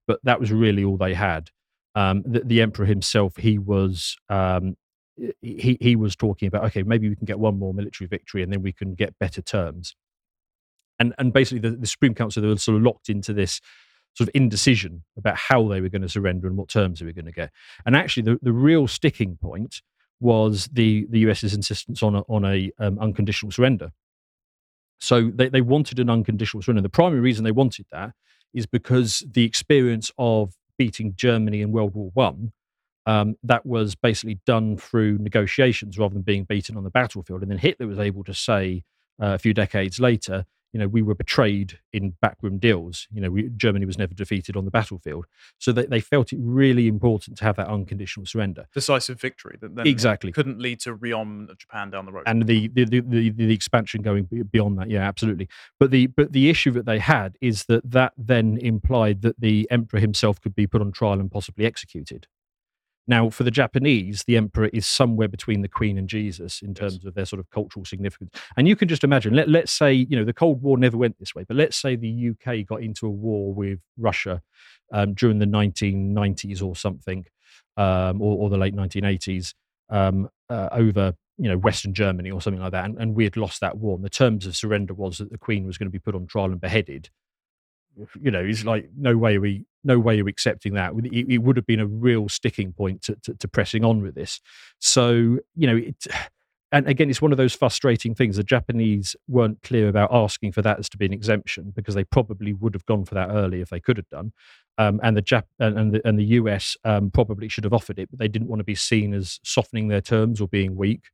but 0.07 0.21
that 0.25 0.39
was 0.39 0.53
really 0.53 0.85
all 0.85 0.99
they 0.99 1.15
had. 1.15 1.51
Um, 1.95 2.23
the, 2.27 2.41
the 2.41 2.63
emperor 2.63 2.87
himself, 2.87 3.37
he 3.37 3.59
was 3.59 4.17
um, 4.29 4.77
he 5.41 5.79
he 5.81 5.97
was 5.97 6.17
talking 6.17 6.49
about 6.49 6.65
okay, 6.65 6.83
maybe 6.83 7.09
we 7.09 7.17
can 7.17 7.27
get 7.27 7.39
one 7.39 7.59
more 7.59 7.75
military 7.75 8.09
victory 8.09 8.43
and 8.43 8.53
then 8.53 8.63
we 8.63 8.73
can 8.73 8.95
get 8.95 9.19
better 9.19 9.43
terms. 9.43 9.95
And 10.99 11.15
and 11.19 11.33
basically, 11.33 11.69
the, 11.69 11.77
the 11.77 11.87
Supreme 11.87 12.15
Council 12.15 12.43
they 12.43 12.49
were 12.49 12.57
sort 12.57 12.77
of 12.77 12.83
locked 12.83 13.09
into 13.09 13.33
this 13.33 13.61
sort 14.15 14.29
of 14.29 14.35
indecision 14.35 15.05
about 15.17 15.37
how 15.37 15.67
they 15.69 15.81
were 15.81 15.89
going 15.89 16.03
to 16.03 16.09
surrender 16.09 16.47
and 16.47 16.57
what 16.57 16.69
terms 16.69 17.01
they 17.01 17.07
were 17.07 17.13
going 17.13 17.25
to 17.25 17.33
get. 17.33 17.51
And 17.87 17.97
actually, 17.97 18.25
the, 18.25 18.39
the 18.43 18.53
real 18.53 18.87
sticking 18.87 19.37
point 19.37 19.81
was 20.21 20.69
the 20.73 21.07
the 21.11 21.21
US's 21.21 21.55
insistence 21.55 22.03
on 22.03 22.17
a, 22.17 22.21
on 22.23 22.45
a 22.45 22.71
um, 22.79 22.99
unconditional 22.99 23.51
surrender. 23.51 23.91
So 25.01 25.33
they, 25.35 25.49
they 25.49 25.63
wanted 25.63 25.99
an 25.99 26.09
unconditional 26.09 26.63
surrender. 26.63 26.83
The 26.83 26.89
primary 26.89 27.21
reason 27.21 27.43
they 27.43 27.51
wanted 27.51 27.87
that 27.91 28.13
is 28.55 28.67
because 28.67 29.25
the 29.29 29.45
experience 29.45 30.13
of 30.17 30.55
beating 30.79 31.15
Germany 31.17 31.61
in 31.61 31.73
World 31.73 31.95
War 31.95 32.11
One, 32.15 32.53
um, 33.07 33.37
that 33.43 33.67
was 33.67 33.95
basically 33.95 34.39
done 34.47 34.77
through 34.77 35.19
negotiations 35.19 35.99
rather 35.99 36.15
than 36.15 36.23
being 36.23 36.45
beaten 36.45 36.77
on 36.77 36.85
the 36.85 36.91
battlefield. 36.91 37.43
And 37.43 37.51
then 37.51 37.59
Hitler 37.59 37.87
was 37.87 37.99
able 37.99 38.25
to 38.25 38.35
say 38.35 38.85
uh, 39.21 39.35
a 39.35 39.39
few 39.39 39.53
decades 39.55 39.99
later, 40.01 40.45
you 40.73 40.81
know, 40.81 40.89
we 40.89 41.03
were 41.03 41.15
betrayed 41.15 41.81
in 41.93 42.15
backroom 42.23 42.57
deals. 42.59 43.07
You 43.13 43.21
know, 43.21 43.31
we, 43.31 43.51
Germany 43.55 43.85
was 43.85 43.99
never 43.99 44.15
defeated 44.15 44.57
on 44.57 44.65
the 44.65 44.71
battlefield. 44.71 45.27
So 45.59 45.71
they, 45.71 45.85
they 45.85 46.01
felt 46.01 46.33
it 46.33 46.39
really 46.41 46.89
important 46.89 47.37
to 47.39 47.45
have 47.45 47.57
that 47.57 47.69
unconditional 47.69 48.25
surrender. 48.25 48.65
Decisive 48.73 49.21
victory 49.21 49.59
that 49.61 49.75
then 49.77 49.87
Exactly. 49.87 50.33
couldn't 50.33 50.61
lead 50.61 50.81
to 50.81 50.97
rearmament 50.97 51.51
of 51.51 51.59
Japan 51.59 51.91
down 51.91 52.07
the 52.07 52.13
road. 52.13 52.23
and 52.27 52.47
the 52.47 52.69
the, 52.69 52.85
the 52.87 53.01
the 53.01 53.31
the 53.31 53.53
expansion 53.53 54.01
going 54.01 54.27
beyond 54.51 54.79
that 54.79 54.89
yeah 54.89 55.07
absolutely 55.07 55.47
but 55.79 55.91
the 55.91 56.07
but 56.07 56.33
the 56.33 56.49
issue 56.49 56.71
that 56.71 56.87
they 56.87 56.99
had 56.99 57.37
is 57.43 57.65
that 57.67 57.83
that 57.91 58.15
then 58.17 58.57
implied 58.63 59.21
that 59.23 59.39
the 59.39 59.69
emperor 59.71 60.01
himself 60.01 60.41
could 60.41 60.55
be 60.55 60.67
put 60.67 60.81
on 60.81 60.91
trial 60.91 61.21
and 61.21 61.31
possibly 61.31 61.67
executed 61.67 62.27
now 63.07 63.29
for 63.29 63.45
the 63.45 63.51
japanese 63.51 64.25
the 64.25 64.37
emperor 64.37 64.69
is 64.73 64.87
somewhere 64.87 65.29
between 65.29 65.63
the 65.63 65.69
queen 65.69 65.99
and 65.99 66.09
jesus 66.09 66.63
in 66.63 66.75
terms 66.75 67.05
of 67.05 67.15
their 67.15 67.25
sort 67.25 67.41
of 67.41 67.49
cultural 67.51 67.85
significance 67.85 68.33
and 68.57 68.69
you 68.69 68.77
can 68.77 68.89
just 68.89 69.05
imagine 69.05 69.35
let, 69.35 69.49
let's 69.49 69.73
say 69.73 69.93
you 69.93 70.17
know 70.17 70.25
the 70.25 70.33
cold 70.33 70.63
war 70.63 70.79
never 70.79 70.97
went 70.97 71.19
this 71.19 71.35
way 71.35 71.45
but 71.47 71.57
let's 71.57 71.77
say 71.77 71.97
the 71.97 72.31
uk 72.31 72.67
got 72.67 72.83
into 72.83 73.07
a 73.07 73.11
war 73.11 73.53
with 73.53 73.81
russia 73.99 74.43
um, 74.93 75.15
during 75.15 75.39
the 75.39 75.47
1990s 75.47 76.63
or 76.63 76.77
something 76.77 77.25
um, 77.77 78.21
or, 78.21 78.39
or 78.39 78.51
the 78.51 78.59
late 78.59 78.75
1980s 78.75 79.55
um, 79.91 80.29
uh, 80.49 80.69
over 80.73 81.15
you 81.39 81.49
know 81.49 81.57
Western 81.57 81.95
Germany 81.95 82.31
or 82.31 82.41
something 82.41 82.63
like 82.63 82.73
that, 82.73 82.85
and, 82.85 82.99
and 82.99 83.15
we 83.15 83.25
had 83.25 83.37
lost 83.37 83.61
that 83.61 83.79
war. 83.79 83.97
And 83.97 84.05
the 84.05 84.11
terms 84.11 84.47
of 84.47 84.57
surrender 84.57 84.95
was 84.95 85.19
that 85.19 85.31
the 85.31 85.39
Queen 85.39 85.67
was 85.67 85.79
going 85.79 85.87
to 85.87 85.93
be 85.93 85.99
put 85.99 86.15
on 86.15 86.27
trial 86.27 86.47
and 86.47 86.61
beheaded. 86.61 87.11
You 88.21 88.31
know, 88.31 88.41
it's 88.41 88.65
like 88.65 88.89
no 88.97 89.17
way 89.17 89.39
we 89.39 89.65
no 89.85 89.99
way 89.99 90.21
are 90.21 90.25
we 90.25 90.31
accepting 90.31 90.75
that. 90.75 90.93
It, 91.05 91.27
it 91.29 91.39
would 91.39 91.57
have 91.57 91.67
been 91.67 91.81
a 91.81 91.87
real 91.87 92.29
sticking 92.29 92.73
point 92.73 93.03
to, 93.03 93.17
to, 93.25 93.35
to 93.35 93.49
pressing 93.49 93.85
on 93.85 94.03
with 94.03 94.15
this. 94.15 94.41
So 94.79 95.39
you 95.55 95.67
know, 95.67 95.77
it, 95.77 96.07
and 96.73 96.89
again, 96.89 97.11
it's 97.11 97.21
one 97.21 97.33
of 97.33 97.39
those 97.39 97.55
frustrating 97.55 98.15
things. 98.15 98.37
The 98.37 98.45
Japanese 98.45 99.15
weren't 99.29 99.63
clear 99.63 99.89
about 99.89 100.13
asking 100.13 100.53
for 100.53 100.63
that 100.63 100.79
as 100.79 100.89
to 100.91 100.99
be 100.99 101.05
an 101.05 101.13
exemption 101.13 101.73
because 101.75 101.95
they 101.95 102.05
probably 102.05 102.55
would 102.55 102.75
have 102.75 102.87
gone 102.87 103.05
for 103.05 103.15
that 103.15 103.29
early 103.29 103.61
if 103.61 103.69
they 103.69 103.81
could 103.81 103.99
have 103.99 104.09
done. 104.09 104.33
Um, 104.79 104.99
and 105.03 105.17
the 105.17 105.23
Jap- 105.23 105.45
and 105.59 105.93
the 105.93 106.01
and 106.07 106.19
the 106.19 106.25
US 106.25 106.77
um, 106.85 107.11
probably 107.11 107.49
should 107.49 107.65
have 107.65 107.75
offered 107.75 107.99
it, 107.99 108.11
but 108.11 108.19
they 108.19 108.29
didn't 108.29 108.49
want 108.49 108.61
to 108.61 108.65
be 108.65 108.75
seen 108.75 109.13
as 109.13 109.39
softening 109.45 109.89
their 109.89 110.01
terms 110.01 110.41
or 110.41 110.49
being 110.49 110.77
weak. 110.77 111.11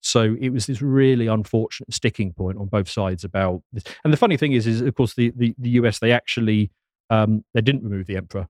So 0.00 0.36
it 0.40 0.50
was 0.50 0.66
this 0.66 0.80
really 0.80 1.26
unfortunate 1.26 1.92
sticking 1.92 2.32
point 2.32 2.58
on 2.58 2.66
both 2.66 2.88
sides 2.88 3.24
about 3.24 3.62
this. 3.72 3.84
And 4.04 4.12
the 4.12 4.16
funny 4.16 4.36
thing 4.36 4.52
is, 4.52 4.66
is 4.66 4.80
of 4.80 4.94
course 4.94 5.14
the 5.14 5.32
the, 5.36 5.54
the 5.58 5.70
US 5.70 5.98
they 5.98 6.12
actually 6.12 6.70
um, 7.10 7.44
they 7.54 7.60
didn't 7.60 7.84
remove 7.84 8.06
the 8.06 8.16
emperor 8.16 8.48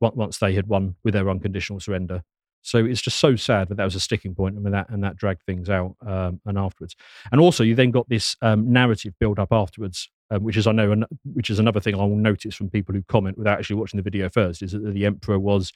once 0.00 0.38
they 0.38 0.54
had 0.54 0.66
won 0.66 0.96
with 1.04 1.14
their 1.14 1.28
unconditional 1.28 1.80
surrender. 1.80 2.22
So 2.62 2.84
it's 2.84 3.00
just 3.00 3.18
so 3.18 3.36
sad 3.36 3.68
that 3.68 3.76
that 3.76 3.84
was 3.84 3.94
a 3.94 4.00
sticking 4.00 4.34
point 4.34 4.56
and 4.56 4.66
that 4.72 4.90
and 4.90 5.02
that 5.02 5.16
dragged 5.16 5.42
things 5.44 5.70
out 5.70 5.96
um, 6.06 6.40
and 6.44 6.58
afterwards. 6.58 6.94
And 7.32 7.40
also 7.40 7.64
you 7.64 7.74
then 7.74 7.90
got 7.90 8.08
this 8.08 8.36
um, 8.42 8.70
narrative 8.70 9.14
build 9.18 9.38
up 9.38 9.52
afterwards, 9.52 10.10
um, 10.30 10.42
which 10.42 10.56
is 10.56 10.66
I 10.66 10.72
know 10.72 10.92
an, 10.92 11.04
which 11.24 11.50
is 11.50 11.58
another 11.58 11.80
thing 11.80 11.94
I 11.94 11.98
will 11.98 12.16
notice 12.16 12.54
from 12.54 12.68
people 12.68 12.94
who 12.94 13.02
comment 13.08 13.38
without 13.38 13.58
actually 13.58 13.76
watching 13.76 13.98
the 13.98 14.02
video 14.02 14.28
first 14.28 14.62
is 14.62 14.72
that 14.72 14.94
the 14.94 15.06
emperor 15.06 15.38
was 15.38 15.72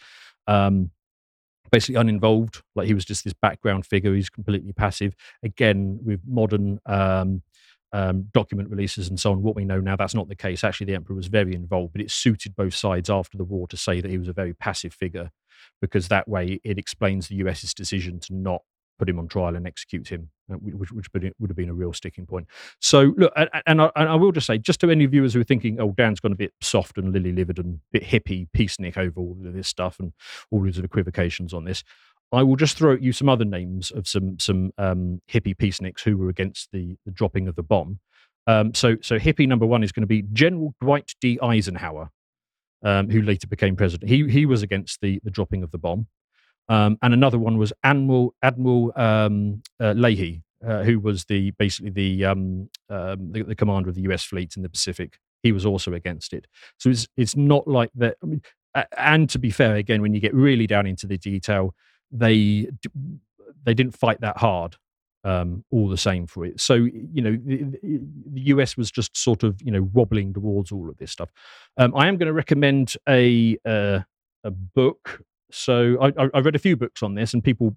um, 0.47 0.91
basically 1.75 2.01
uninvolved, 2.01 2.63
like 2.77 2.87
he 2.87 2.95
was 2.95 3.05
just 3.05 3.25
this 3.25 3.33
background 3.33 3.85
figure. 3.85 4.15
He's 4.15 4.31
completely 4.31 4.73
passive. 4.73 5.17
Again, 5.43 5.99
with 6.05 6.21
modern 6.25 6.79
um, 6.87 7.43
um, 7.93 8.29
document 8.33 8.71
releases 8.71 9.09
and 9.09 9.19
so 9.19 9.33
on, 9.33 9.43
what 9.43 9.57
we 9.57 9.65
know 9.65 9.81
now 9.81 9.97
that's 9.97 10.15
not 10.15 10.29
the 10.29 10.37
case. 10.37 10.63
Actually, 10.63 10.87
the 10.87 10.95
emperor 10.95 11.17
was 11.17 11.27
very 11.27 11.53
involved, 11.53 11.93
but 11.93 12.01
it 12.01 12.13
suited 12.13 12.55
both 12.55 12.77
sides 12.77 13.11
after 13.11 13.37
the 13.37 13.43
war 13.43 13.67
to 13.67 13.77
say 13.77 14.01
that 14.01 14.09
he 14.09 14.19
was 14.19 14.29
a 14.29 14.33
very 14.33 14.55
passive 14.55 14.95
figure, 14.95 15.33
because 15.81 16.07
that 16.07 16.29
way 16.29 16.61
it 16.63 16.79
explains 16.79 17.27
the 17.27 17.35
US's 17.37 17.75
decision 17.75 18.21
to 18.21 18.35
not 18.35 18.63
put 18.99 19.09
him 19.09 19.19
on 19.19 19.29
trial 19.29 19.57
and 19.57 19.67
execute 19.67 20.09
him, 20.09 20.31
uh, 20.53 20.57
which, 20.57 20.93
which 20.93 21.07
would 21.13 21.51
have 21.51 21.57
been 21.57 21.69
a 21.69 21.75
real 21.75 21.93
sticking 21.93 22.27
point. 22.27 22.47
So, 22.81 23.15
look, 23.17 23.33
and, 23.67 23.83
I, 23.83 23.91
and 23.97 24.09
I 24.09 24.15
will 24.15 24.33
just 24.33 24.47
say, 24.47 24.59
just 24.59 24.81
to 24.81 24.91
any 24.91 25.07
viewers 25.07 25.35
who 25.35 25.41
are 25.41 25.45
thinking, 25.45 25.81
oh, 25.81 25.93
Dan's 25.93 26.21
gone 26.21 26.33
a 26.33 26.37
bit 26.37 26.53
soft 26.61 26.99
and 26.99 27.13
lily 27.13 27.33
livered 27.33 27.59
and 27.59 27.75
a 27.75 27.99
bit 27.99 28.05
hippie, 28.05 28.49
peacenik 28.57 28.97
over 28.97 29.21
all 29.21 29.37
of 29.45 29.53
this 29.53 29.69
stuff 29.69 29.99
and 29.99 30.13
all 30.51 30.63
these 30.63 30.79
equivocations 30.79 31.53
on 31.53 31.65
this, 31.65 31.83
I 32.33 32.43
will 32.43 32.57
just 32.57 32.77
throw 32.77 32.95
at 32.95 33.03
you 33.03 33.13
some 33.13 33.29
other 33.29 33.45
names 33.45 33.91
of 33.91 34.09
some 34.09 34.39
some 34.41 34.73
um, 34.77 35.21
hippie 35.31 35.57
peaceniks 35.57 36.01
who 36.01 36.17
were 36.17 36.29
against 36.29 36.71
the, 36.73 36.97
the 37.05 37.13
dropping 37.13 37.49
of 37.49 37.55
the 37.55 37.63
bomb. 37.63 38.01
Um, 38.47 38.75
so, 38.75 38.97
so 39.01 39.19
hippie 39.19 39.49
number 39.49 39.67
one 39.67 39.83
is 39.83 39.93
going 39.93 40.03
to 40.03 40.07
be 40.07 40.23
General 40.33 40.75
Dwight 40.81 41.15
D. 41.21 41.39
Eisenhower, 41.41 42.11
um, 42.83 43.09
who 43.09 43.23
later 43.23 43.47
became 43.47 43.77
president. 43.77 44.11
He 44.11 44.29
he 44.29 44.47
was 44.47 44.63
against 44.63 45.01
the 45.01 45.21
the 45.23 45.31
dropping 45.31 45.63
of 45.63 45.71
the 45.71 45.79
bomb. 45.79 46.09
Um, 46.69 46.99
and 47.03 47.13
another 47.13 47.39
one 47.39 47.59
was 47.59 47.73
Admiral 47.83 48.35
Admiral 48.43 48.93
um, 48.97 49.63
uh, 49.81 49.93
Leahy, 49.93 50.43
uh, 50.67 50.83
who 50.83 50.99
was 50.99 51.27
the 51.27 51.51
basically 51.53 51.91
the, 51.91 52.25
um, 52.25 52.71
um, 52.89 53.33
the 53.33 53.43
the 53.43 53.55
commander 53.55 53.89
of 53.89 53.95
the 53.95 54.03
U.S. 54.03 54.25
fleet 54.25 54.57
in 54.57 54.63
the 54.63 54.69
Pacific. 54.69 55.19
He 55.43 55.53
was 55.53 55.67
also 55.67 55.93
against 55.93 56.33
it. 56.33 56.47
So 56.79 56.91
it's 56.91 57.07
it's 57.17 57.37
not 57.37 57.69
like 57.69 57.91
that. 57.97 58.17
I 58.23 58.27
mean, 58.27 58.43
and 58.97 59.29
to 59.31 59.39
be 59.39 59.51
fair, 59.51 59.77
again, 59.77 60.01
when 60.01 60.15
you 60.15 60.21
get 60.21 60.35
really 60.35 60.67
down 60.67 60.87
into 60.87 61.07
the 61.07 61.19
detail, 61.19 61.75
they 62.11 62.69
they 63.65 63.75
didn't 63.75 63.97
fight 63.97 64.21
that 64.21 64.39
hard. 64.39 64.77
Um, 65.27 65.65
all 65.71 65.89
the 65.89 65.97
same 65.97 66.27
for 66.27 66.45
it. 66.45 66.61
So 66.61 66.75
you 66.75 67.23
know, 67.23 67.33
the, 67.33 67.79
the 67.83 68.41
US 68.43 68.77
was 68.77 68.91
just 68.91 69.17
sort 69.17 69.43
of 69.43 69.61
you 69.63 69.71
know 69.71 69.83
wobbling 69.93 70.35
towards 70.35 70.71
all 70.71 70.91
of 70.91 70.99
this 70.99 71.11
stuff. 71.11 71.31
Um, 71.79 71.95
I 71.97 72.09
am 72.09 72.19
going 72.19 72.27
to 72.27 72.35
recommend 72.35 72.95
a 73.09 73.57
uh, 73.65 74.01
a 74.45 74.51
book 74.51 75.23
so 75.55 75.97
I, 76.01 76.29
I- 76.35 76.41
read 76.41 76.57
a 76.57 76.59
few 76.59 76.77
books 76.77 77.03
on 77.03 77.15
this, 77.15 77.33
and 77.35 77.43
people 77.43 77.77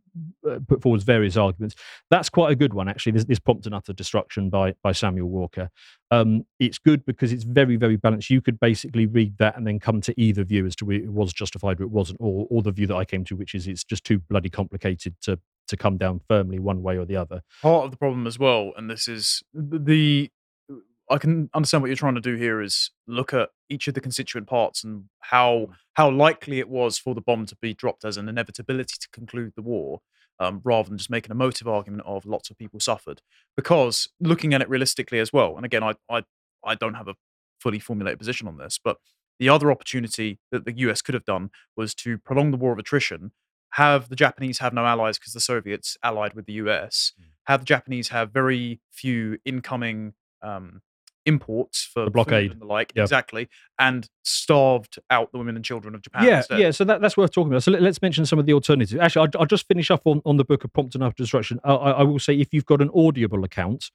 uh, 0.50 0.60
put 0.68 0.82
forward 0.82 1.02
various 1.04 1.38
arguments. 1.38 1.76
That's 2.10 2.30
quite 2.30 2.52
a 2.52 2.56
good 2.56 2.74
one, 2.74 2.88
actually. 2.88 3.13
This, 3.13 3.26
this 3.26 3.40
Prompt 3.40 3.66
and 3.66 3.76
Utter 3.76 3.94
Destruction 3.94 4.50
by 4.50 4.74
by 4.84 4.92
Samuel 4.92 5.30
Walker. 5.30 5.70
Um, 6.10 6.46
it's 6.60 6.78
good 6.80 7.06
because 7.06 7.32
it's 7.34 7.44
very 7.44 7.76
very 7.76 7.98
balanced. 7.98 8.30
You 8.30 8.42
could 8.42 8.60
basically 8.60 9.06
read 9.06 9.38
that 9.38 9.58
and 9.58 9.66
then 9.68 9.80
come 9.80 10.02
to 10.02 10.13
either 10.20 10.44
view 10.44 10.66
as 10.66 10.76
to 10.78 10.86
whether 10.86 11.04
it 11.04 11.12
was 11.12 11.34
justified 11.34 11.80
or 11.80 11.84
it 11.84 11.92
wasn't, 11.92 12.20
or 12.22 12.48
or 12.50 12.62
the 12.62 12.72
view 12.72 12.88
that 12.88 12.96
I 12.96 13.06
came 13.06 13.24
to, 13.26 13.36
which 13.36 13.54
is 13.56 13.68
it's 13.68 13.84
just 13.84 14.04
too 14.04 14.20
bloody 14.20 14.50
complicated 14.50 15.16
to 15.22 15.40
to 15.68 15.76
come 15.76 15.98
down 15.98 16.22
firmly 16.30 16.60
one 16.60 16.82
way 16.82 16.98
or 16.98 17.04
the 17.06 17.18
other. 17.18 17.42
part 17.62 17.84
of 17.86 17.92
the 17.92 17.98
problem 17.98 18.26
as 18.26 18.40
well, 18.40 18.72
and 18.78 18.90
this 18.90 19.08
is 19.10 19.44
the 19.54 20.30
I 21.10 21.17
can 21.17 21.50
understand 21.54 21.82
what 21.82 21.88
you're 21.88 21.96
trying 21.96 22.15
to 22.15 22.22
do 22.22 22.36
here 22.36 22.62
is 22.62 22.91
look 23.08 23.34
at 23.34 23.50
each 23.70 23.88
of 23.88 23.93
the 23.93 24.02
constituent 24.02 24.48
parts 24.48 24.84
and 24.84 25.06
how 25.22 25.67
how 25.93 26.10
likely 26.12 26.60
it 26.60 26.70
was 26.70 26.98
for 26.98 27.15
the 27.15 27.22
bomb 27.22 27.46
to 27.48 27.56
be 27.62 27.74
dropped 27.74 28.04
as 28.06 28.17
an 28.17 28.28
inevitability 28.30 28.96
to 29.00 29.08
conclude 29.12 29.54
the 29.56 29.62
war, 29.62 30.02
um, 30.39 30.62
rather 30.63 30.89
than 30.89 30.98
just 30.98 31.10
making 31.10 31.32
a 31.32 31.36
motive 31.36 31.67
argument 31.67 32.04
of 32.06 32.26
lots 32.26 32.50
of 32.50 32.58
people 32.58 32.80
suffered. 32.80 33.22
Because 33.56 34.10
looking 34.20 34.54
at 34.54 34.62
it 34.62 34.70
realistically 34.70 35.20
as 35.20 35.32
well, 35.32 35.56
and 35.56 35.65
again, 35.65 35.84
I 35.84 35.93
I 36.10 36.24
I 36.65 36.76
don't 36.76 36.96
have 36.96 37.08
a 37.08 37.15
fully 37.60 37.80
formulated 37.80 38.20
position 38.20 38.48
on 38.48 38.58
this, 38.58 38.80
but 38.84 38.98
the 39.39 39.50
other 39.50 39.72
opportunity 39.72 40.39
that 40.52 40.65
the 40.65 40.74
US 40.80 41.02
could 41.02 41.13
have 41.13 41.26
done 41.26 41.50
was 41.76 41.93
to 41.96 42.17
prolong 42.17 42.52
the 42.52 42.58
war 42.58 42.74
of 42.74 42.80
attrition, 42.80 43.32
have 43.72 44.10
the 44.10 44.15
Japanese 44.15 44.60
have 44.60 44.74
no 44.74 44.86
allies 44.86 45.17
because 45.17 45.34
the 45.34 45.39
Soviets 45.39 45.96
allied 46.04 46.34
with 46.34 46.46
the 46.48 46.54
US, 46.54 47.13
Mm. 47.20 47.24
have 47.46 47.62
the 47.62 47.65
Japanese 47.65 48.10
have 48.10 48.32
very 48.32 48.82
few 48.91 49.38
incoming 49.46 50.13
um, 50.41 50.82
imports 51.28 51.84
for 51.84 52.06
food 52.06 52.13
blockade. 52.13 52.52
and 52.52 52.62
the 52.62 52.66
like, 52.66 52.92
Yep. 52.96 53.04
exactly, 53.04 53.48
and 53.78 54.08
starved 54.24 54.98
out 55.12 55.32
the 55.32 55.38
women 55.38 55.56
and 55.56 55.63
children 55.63 55.94
of 55.94 56.02
Japan. 56.02 56.26
yeah, 56.26 56.38
instead. 56.38 56.60
yeah. 56.60 56.72
So 56.72 56.84
that, 56.86 57.02
that's 57.02 57.16
worth 57.18 57.32
talking 57.32 57.52
about. 57.52 57.63
So 57.63 57.72
let, 57.72 57.84
us 57.84 58.02
mention 58.02 58.26
some 58.26 58.40
of 58.40 58.46
the 58.46 58.54
alternatives. 58.54 59.00
Actually, 59.00 59.28
I'll, 59.34 59.42
I'll 59.42 59.46
just 59.48 59.68
finish 59.68 59.92
up 59.92 60.02
on, 60.06 60.22
on 60.26 60.38
the 60.38 60.46
book 60.46 60.63
of 60.63 60.74
Prompt 60.74 60.96
and 60.96 61.04
Utter 61.04 61.13
Destruction. 61.18 61.60
I, 61.63 61.74
I, 61.74 61.92
I 61.92 62.04
will 62.04 62.20
say 62.20 62.34
if 62.40 62.54
you've 62.54 62.66
got 62.66 62.82
an 62.82 62.90
Audible 62.96 63.44
account, 63.44 63.92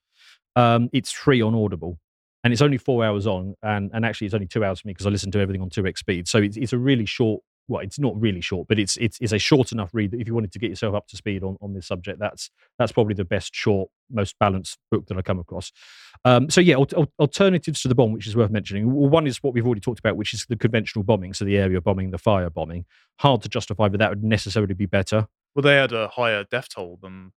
um, 0.54 0.88
it's 0.92 1.10
free 1.10 1.42
on 1.42 1.54
Audible. 1.54 1.98
And 2.44 2.52
it's 2.52 2.60
only 2.60 2.76
four 2.76 3.04
hours 3.04 3.24
on, 3.24 3.54
and, 3.62 3.88
and 3.94 4.04
actually 4.04 4.26
it's 4.26 4.34
only 4.34 4.48
two 4.48 4.64
hours 4.64 4.80
for 4.80 4.88
me 4.88 4.94
because 4.94 5.06
I 5.06 5.10
listen 5.10 5.30
to 5.30 5.38
everything 5.38 5.62
on 5.62 5.70
two 5.70 5.86
x 5.86 6.00
speed. 6.00 6.26
So 6.26 6.38
it's, 6.38 6.56
it's 6.56 6.72
a 6.72 6.78
really 6.78 7.06
short 7.06 7.40
well, 7.68 7.80
it's 7.80 7.98
not 7.98 8.20
really 8.20 8.40
short, 8.40 8.68
but 8.68 8.78
it's 8.78 8.96
it's, 8.96 9.18
it's 9.20 9.32
a 9.32 9.38
short 9.38 9.72
enough 9.72 9.90
read 9.92 10.10
that 10.10 10.20
if 10.20 10.26
you 10.26 10.34
wanted 10.34 10.52
to 10.52 10.58
get 10.58 10.70
yourself 10.70 10.94
up 10.94 11.06
to 11.08 11.16
speed 11.16 11.42
on, 11.42 11.56
on 11.60 11.74
this 11.74 11.86
subject, 11.86 12.18
that's 12.18 12.50
that's 12.78 12.92
probably 12.92 13.14
the 13.14 13.24
best 13.24 13.54
short, 13.54 13.88
most 14.10 14.36
balanced 14.38 14.78
book 14.90 15.06
that 15.06 15.16
I 15.16 15.22
come 15.22 15.38
across. 15.38 15.72
Um, 16.24 16.50
so 16.50 16.60
yeah, 16.60 16.74
al- 16.74 16.88
al- 16.96 17.12
alternatives 17.18 17.82
to 17.82 17.88
the 17.88 17.94
bomb, 17.94 18.12
which 18.12 18.26
is 18.26 18.36
worth 18.36 18.50
mentioning. 18.50 18.92
Well, 18.92 19.08
one 19.08 19.26
is 19.26 19.42
what 19.42 19.54
we've 19.54 19.66
already 19.66 19.80
talked 19.80 20.00
about, 20.00 20.16
which 20.16 20.34
is 20.34 20.44
the 20.48 20.56
conventional 20.56 21.02
bombing, 21.04 21.32
so 21.34 21.44
the 21.44 21.56
area 21.56 21.80
bombing, 21.80 22.10
the 22.10 22.18
fire 22.18 22.50
bombing. 22.50 22.84
Hard 23.20 23.42
to 23.42 23.48
justify, 23.48 23.88
but 23.88 23.98
that 24.00 24.10
would 24.10 24.24
necessarily 24.24 24.74
be 24.74 24.86
better. 24.86 25.28
Well, 25.54 25.62
they 25.62 25.76
had 25.76 25.92
a 25.92 26.08
higher 26.08 26.44
death 26.50 26.68
toll 26.74 26.98
than 27.02 27.32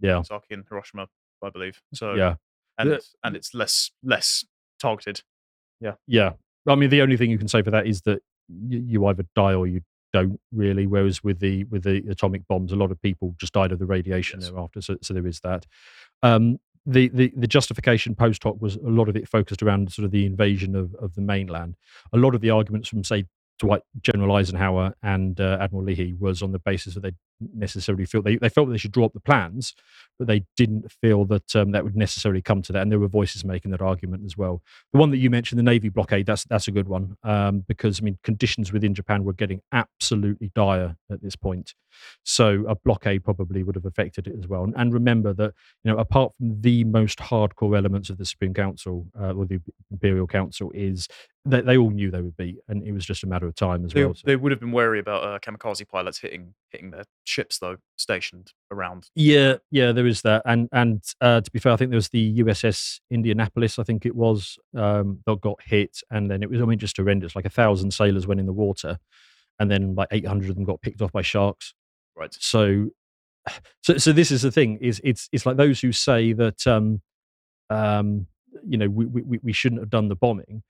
Yeah. 0.00 0.22
And 0.50 0.64
Hiroshima, 0.68 1.08
I 1.42 1.50
believe. 1.50 1.80
So 1.94 2.14
Yeah, 2.14 2.36
and 2.78 2.98
and 3.24 3.36
it's 3.36 3.54
less 3.54 3.90
less 4.02 4.44
targeted. 4.78 5.22
Yeah, 5.80 5.94
yeah. 6.06 6.32
I 6.66 6.74
mean, 6.76 6.90
the 6.90 7.02
only 7.02 7.16
thing 7.16 7.30
you 7.30 7.38
can 7.38 7.48
say 7.48 7.62
for 7.62 7.70
that 7.72 7.86
is 7.86 8.02
that 8.02 8.22
you, 8.68 8.78
you 8.86 9.06
either 9.06 9.24
die 9.34 9.54
or 9.54 9.66
you 9.66 9.80
don't 10.12 10.38
really. 10.52 10.86
Whereas 10.86 11.24
with 11.24 11.40
the 11.40 11.64
with 11.64 11.84
the 11.84 12.04
atomic 12.10 12.46
bombs, 12.48 12.72
a 12.72 12.76
lot 12.76 12.90
of 12.90 13.00
people 13.00 13.34
just 13.38 13.52
died 13.54 13.72
of 13.72 13.78
the 13.78 13.86
radiation 13.86 14.40
Yes. 14.40 14.50
thereafter. 14.50 14.80
So, 14.82 14.96
so 15.02 15.14
there 15.14 15.26
is 15.26 15.40
that. 15.40 15.66
Um, 16.22 16.58
the, 16.84 17.08
the 17.08 17.32
the 17.36 17.46
justification 17.46 18.14
post 18.14 18.42
hoc 18.42 18.60
was 18.60 18.76
a 18.76 18.80
lot 18.88 19.08
of 19.08 19.16
it 19.16 19.28
focused 19.28 19.62
around 19.62 19.92
sort 19.92 20.04
of 20.04 20.10
the 20.10 20.26
invasion 20.26 20.74
of, 20.74 20.94
of 20.96 21.14
the 21.14 21.20
mainland. 21.20 21.76
A 22.12 22.16
lot 22.18 22.34
of 22.34 22.40
the 22.40 22.50
arguments 22.50 22.88
from 22.88 23.04
say 23.04 23.24
Dwight 23.58 23.82
General 24.02 24.34
Eisenhower 24.36 24.94
and 25.02 25.40
uh, 25.40 25.58
Admiral 25.60 25.84
Leahy 25.84 26.14
was 26.18 26.42
on 26.42 26.50
the 26.50 26.58
basis 26.58 26.94
that 26.94 27.00
they 27.04 27.12
necessarily 27.54 28.04
feel 28.04 28.22
they, 28.22 28.36
they 28.36 28.48
felt 28.48 28.68
that 28.68 28.72
they 28.72 28.78
should 28.78 28.92
draw 28.92 29.06
up 29.06 29.12
the 29.12 29.20
plans, 29.20 29.74
but 30.18 30.28
they 30.28 30.44
didn't 30.56 30.90
feel 30.92 31.24
that 31.26 31.54
um, 31.56 31.72
that 31.72 31.84
would 31.84 31.96
necessarily 31.96 32.42
come 32.42 32.62
to 32.62 32.72
that. 32.72 32.82
And 32.82 32.92
there 32.92 32.98
were 32.98 33.08
voices 33.08 33.44
making 33.44 33.70
that 33.70 33.82
argument 33.82 34.24
as 34.24 34.36
well. 34.36 34.62
The 34.92 34.98
one 34.98 35.10
that 35.10 35.18
you 35.18 35.30
mentioned, 35.30 35.58
the 35.58 35.64
Navy 35.64 35.88
blockade, 35.88 36.26
that's 36.26 36.44
that's 36.44 36.68
a 36.68 36.72
good 36.72 36.88
one 36.88 37.16
um, 37.22 37.64
because 37.66 38.00
I 38.00 38.04
mean 38.04 38.18
conditions 38.22 38.72
within 38.72 38.94
Japan 38.94 39.24
were 39.24 39.32
getting 39.32 39.60
absolutely 39.72 40.50
dire 40.54 40.96
at 41.10 41.22
this 41.22 41.36
point. 41.36 41.74
So 42.24 42.64
a 42.66 42.74
blockade 42.74 43.22
probably 43.24 43.62
would 43.62 43.74
have 43.74 43.84
affected 43.84 44.26
it 44.26 44.34
as 44.38 44.48
well. 44.48 44.64
And, 44.64 44.74
and 44.76 44.92
remember 44.94 45.32
that 45.34 45.54
you 45.84 45.92
know 45.92 45.98
apart 45.98 46.34
from 46.36 46.60
the 46.60 46.84
most 46.84 47.18
hardcore 47.18 47.76
elements 47.76 48.10
of 48.10 48.18
the 48.18 48.24
Supreme 48.24 48.54
Council 48.54 49.06
uh, 49.18 49.32
or 49.32 49.46
the 49.46 49.60
Imperial 49.90 50.26
Council 50.26 50.70
is 50.74 51.08
that 51.44 51.66
they 51.66 51.76
all 51.76 51.90
knew 51.90 52.10
they 52.10 52.22
would 52.22 52.36
be, 52.36 52.58
and 52.68 52.86
it 52.86 52.92
was 52.92 53.04
just 53.04 53.24
a 53.24 53.26
matter 53.26 53.46
of 53.46 53.54
time 53.56 53.84
as 53.84 53.92
They, 53.92 54.04
well. 54.04 54.14
So- 54.14 54.22
they 54.24 54.36
would 54.36 54.52
have 54.52 54.60
been 54.60 54.72
wary 54.72 55.00
about 55.00 55.24
uh, 55.24 55.38
kamikaze 55.40 55.88
pilots 55.88 56.18
hitting 56.18 56.54
hitting 56.70 56.90
their 56.90 57.04
ships 57.32 57.58
though 57.58 57.76
stationed 57.96 58.52
around. 58.70 59.08
Yeah, 59.14 59.56
yeah, 59.70 59.92
there 59.92 60.06
is 60.06 60.22
that, 60.22 60.42
and 60.44 60.68
and 60.72 61.02
uh, 61.20 61.40
to 61.40 61.50
be 61.50 61.58
fair, 61.58 61.72
I 61.72 61.76
think 61.76 61.90
there 61.90 61.96
was 61.96 62.10
the 62.10 62.40
USS 62.40 63.00
Indianapolis. 63.10 63.78
I 63.78 63.84
think 63.84 64.06
it 64.06 64.14
was 64.14 64.58
um, 64.76 65.20
that 65.26 65.40
got 65.40 65.60
hit, 65.62 65.98
and 66.10 66.30
then 66.30 66.42
it 66.42 66.50
was 66.50 66.60
I 66.60 66.64
mean 66.64 66.78
just 66.78 66.96
horrendous. 66.96 67.34
Like 67.34 67.46
a 67.46 67.50
thousand 67.50 67.92
sailors 67.92 68.26
went 68.26 68.40
in 68.40 68.46
the 68.46 68.52
water, 68.52 68.98
and 69.58 69.70
then 69.70 69.94
like 69.94 70.08
eight 70.10 70.26
hundred 70.26 70.50
of 70.50 70.56
them 70.56 70.64
got 70.64 70.82
picked 70.82 71.02
off 71.02 71.12
by 71.12 71.22
sharks. 71.22 71.74
Right. 72.16 72.34
So, 72.38 72.90
so 73.82 73.96
so 73.96 74.12
this 74.12 74.30
is 74.30 74.42
the 74.42 74.52
thing: 74.52 74.78
is 74.80 75.00
it's 75.02 75.28
it's 75.32 75.46
like 75.46 75.56
those 75.56 75.80
who 75.80 75.92
say 75.92 76.32
that 76.34 76.66
um, 76.66 77.00
um, 77.70 78.26
you 78.66 78.78
know 78.78 78.88
we, 78.88 79.06
we 79.06 79.38
we 79.42 79.52
shouldn't 79.52 79.80
have 79.80 79.90
done 79.90 80.08
the 80.08 80.16
bombing. 80.16 80.62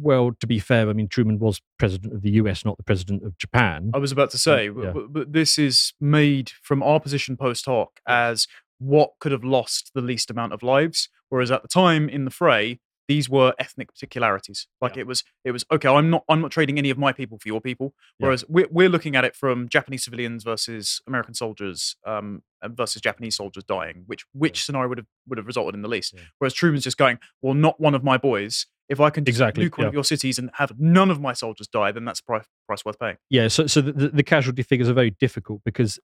Well, 0.00 0.32
to 0.40 0.46
be 0.46 0.58
fair, 0.58 0.88
I 0.88 0.92
mean 0.92 1.08
Truman 1.08 1.38
was 1.38 1.60
president 1.78 2.12
of 2.14 2.22
the 2.22 2.30
U.S., 2.32 2.64
not 2.64 2.76
the 2.76 2.82
president 2.82 3.24
of 3.24 3.38
Japan. 3.38 3.90
I 3.94 3.98
was 3.98 4.12
about 4.12 4.30
to 4.32 4.38
say, 4.38 4.66
yeah. 4.66 4.90
but, 4.92 5.12
but 5.12 5.32
this 5.32 5.58
is 5.58 5.94
made 6.00 6.50
from 6.62 6.82
our 6.82 7.00
position 7.00 7.36
post 7.36 7.66
hoc 7.66 8.00
as 8.06 8.46
what 8.78 9.12
could 9.18 9.32
have 9.32 9.44
lost 9.44 9.90
the 9.94 10.00
least 10.02 10.30
amount 10.30 10.52
of 10.52 10.62
lives, 10.62 11.08
whereas 11.30 11.50
at 11.50 11.62
the 11.62 11.68
time 11.68 12.08
in 12.08 12.24
the 12.24 12.30
fray, 12.30 12.80
these 13.08 13.28
were 13.30 13.54
ethnic 13.58 13.88
particularities. 13.88 14.66
Like 14.82 14.96
Yeah. 14.96 15.00
it 15.00 15.06
was, 15.06 15.24
it 15.42 15.52
was 15.52 15.64
okay. 15.72 15.88
I'm 15.88 16.10
not, 16.10 16.24
I'm 16.28 16.42
not 16.42 16.50
trading 16.50 16.76
any 16.76 16.90
of 16.90 16.98
my 16.98 17.10
people 17.12 17.38
for 17.38 17.48
your 17.48 17.60
people. 17.62 17.94
Yeah. 18.18 18.26
Whereas 18.26 18.44
we're, 18.48 18.68
we're 18.70 18.90
looking 18.90 19.16
at 19.16 19.24
it 19.24 19.34
from 19.34 19.66
Japanese 19.70 20.04
civilians 20.04 20.44
versus 20.44 21.00
American 21.06 21.32
soldiers, 21.32 21.96
um, 22.06 22.42
versus 22.62 23.00
Japanese 23.00 23.36
soldiers 23.36 23.64
dying. 23.64 24.02
Which 24.06 24.26
which 24.34 24.62
scenario 24.62 24.90
would 24.90 24.98
have 24.98 25.06
would 25.26 25.38
have 25.38 25.46
resulted 25.46 25.74
in 25.74 25.80
the 25.80 25.88
least? 25.88 26.12
Yeah. 26.14 26.20
Whereas 26.38 26.52
Truman's 26.52 26.84
just 26.84 26.98
going, 26.98 27.18
well, 27.40 27.54
not 27.54 27.80
one 27.80 27.94
of 27.94 28.04
my 28.04 28.18
boys. 28.18 28.66
If 28.88 29.00
I 29.00 29.10
can 29.10 29.24
just 29.24 29.34
Exactly, 29.36 29.68
nuke 29.68 29.76
one 29.78 29.86
of 29.86 29.94
your 29.94 30.04
cities 30.04 30.38
and 30.38 30.50
have 30.54 30.72
none 30.78 31.10
of 31.10 31.20
my 31.20 31.32
soldiers 31.34 31.68
die, 31.68 31.92
then 31.92 32.04
that's 32.04 32.20
price, 32.20 32.44
price 32.66 32.84
worth 32.84 32.98
paying. 32.98 33.16
Yeah, 33.30 33.48
so 33.48 33.66
so 33.66 33.80
the, 33.80 33.92
the- 33.92 34.08
the 34.08 34.22
casualty 34.22 34.62
figures 34.62 34.88
are 34.88 34.94
very 34.94 35.10
difficult 35.10 35.60
because 35.64 35.98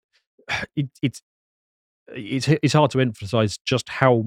it, 0.77 0.89
it's 1.03 1.23
it's 2.15 2.49
it's 2.49 2.73
hard 2.75 2.91
to 2.93 3.01
emphasize 3.01 3.57
just 3.65 3.89
how 3.89 4.25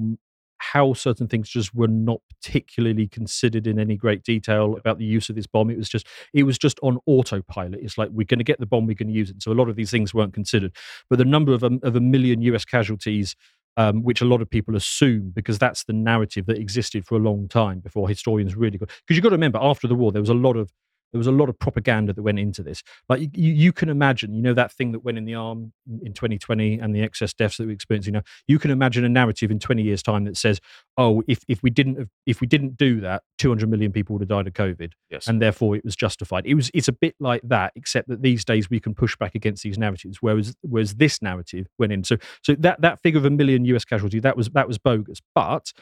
how 0.60 0.92
certain 0.92 1.28
things 1.28 1.48
just 1.48 1.72
were 1.72 1.86
not 1.86 2.20
particularly 2.28 3.06
considered 3.06 3.68
in 3.68 3.78
any 3.78 3.96
great 3.96 4.24
detail 4.24 4.76
about 4.76 4.98
the 4.98 5.04
use 5.04 5.28
of 5.30 5.36
this 5.36 5.46
bomb. 5.46 5.70
It 5.70 5.78
was 5.78 5.88
just 5.88 6.04
it 6.34 6.42
was 6.42 6.58
just 6.58 6.80
on 6.82 6.98
autopilot. 7.06 7.78
It's 7.80 7.96
like 7.96 8.08
we're 8.12 8.24
going 8.24 8.38
to 8.38 8.44
get 8.44 8.58
the 8.58 8.66
bomb, 8.66 8.86
we're 8.86 8.94
going 8.94 9.06
to 9.06 9.14
use 9.14 9.30
it. 9.30 9.40
So 9.40 9.52
a 9.52 9.54
lot 9.54 9.68
of 9.68 9.76
these 9.76 9.92
things 9.92 10.12
weren't 10.12 10.34
considered, 10.34 10.74
but 11.08 11.18
the 11.18 11.24
number 11.24 11.52
of 11.52 11.62
a, 11.62 11.70
of 11.84 11.94
a 11.94 12.00
million 12.00 12.42
U.S. 12.42 12.64
casualties. 12.64 13.36
Um, 13.78 14.02
which 14.02 14.20
a 14.20 14.24
lot 14.24 14.42
of 14.42 14.50
people 14.50 14.74
assume 14.74 15.30
because 15.36 15.56
that's 15.56 15.84
the 15.84 15.92
narrative 15.92 16.46
that 16.46 16.58
existed 16.58 17.06
for 17.06 17.14
a 17.14 17.20
long 17.20 17.46
time 17.48 17.78
before 17.78 18.08
historians 18.08 18.56
really 18.56 18.76
got. 18.76 18.88
Because 18.88 19.16
you've 19.16 19.22
got 19.22 19.28
to 19.28 19.36
remember, 19.36 19.60
after 19.62 19.86
the 19.86 19.94
war, 19.94 20.10
there 20.10 20.20
was 20.20 20.30
a 20.30 20.34
lot 20.34 20.56
of 20.56 20.72
there 21.12 21.18
was 21.18 21.26
a 21.26 21.32
lot 21.32 21.48
of 21.48 21.58
propaganda 21.58 22.12
that 22.12 22.22
went 22.22 22.38
into 22.38 22.62
this. 22.62 22.82
Like 23.08 23.20
you, 23.20 23.52
you 23.52 23.72
can 23.72 23.88
imagine, 23.88 24.34
you 24.34 24.42
know, 24.42 24.54
that 24.54 24.72
thing 24.72 24.92
that 24.92 25.00
went 25.00 25.18
in 25.18 25.24
the 25.24 25.34
arm 25.34 25.72
in 25.88 26.08
in 26.08 26.12
2020 26.12 26.78
and 26.78 26.94
the 26.94 27.02
excess 27.02 27.32
deaths 27.32 27.56
that 27.56 27.66
we're 27.66 27.72
experiencing 27.72 28.14
now. 28.14 28.22
You 28.46 28.58
can 28.58 28.70
imagine 28.70 29.04
a 29.04 29.08
narrative 29.08 29.50
in 29.50 29.58
20 29.58 29.82
years' 29.82 30.02
time 30.02 30.24
that 30.24 30.36
says, 30.36 30.60
"Oh, 30.96 31.22
if 31.28 31.40
if 31.48 31.62
we 31.62 31.70
didn't 31.70 31.98
have, 31.98 32.08
if 32.26 32.40
we 32.40 32.46
didn't 32.46 32.76
do 32.76 33.00
that, 33.00 33.22
200 33.38 33.68
million 33.68 33.92
people 33.92 34.14
would 34.14 34.22
have 34.22 34.28
died 34.28 34.46
of 34.46 34.52
COVID, 34.52 34.92
Yes. 35.10 35.26
and 35.28 35.40
therefore 35.40 35.76
it 35.76 35.84
was 35.84 35.96
justified." 35.96 36.46
It 36.46 36.54
was 36.54 36.70
it's 36.74 36.88
a 36.88 36.92
bit 36.92 37.14
like 37.20 37.42
that, 37.44 37.72
except 37.76 38.08
that 38.08 38.22
these 38.22 38.44
days 38.44 38.68
we 38.70 38.80
can 38.80 38.94
push 38.94 39.16
back 39.16 39.34
against 39.34 39.62
these 39.62 39.78
narratives, 39.78 40.18
whereas 40.20 40.56
whereas 40.62 40.94
this 40.96 41.20
narrative 41.22 41.66
went 41.78 41.92
in. 41.92 42.04
So 42.04 42.16
so 42.42 42.54
that 42.56 42.80
that 42.80 43.00
figure 43.02 43.18
of 43.18 43.24
a 43.24 43.30
million 43.30 43.64
U.S. 43.66 43.84
casualty 43.84 44.20
that 44.20 44.36
was 44.36 44.48
that 44.50 44.68
was 44.68 44.78
bogus, 44.78 45.20
but 45.34 45.72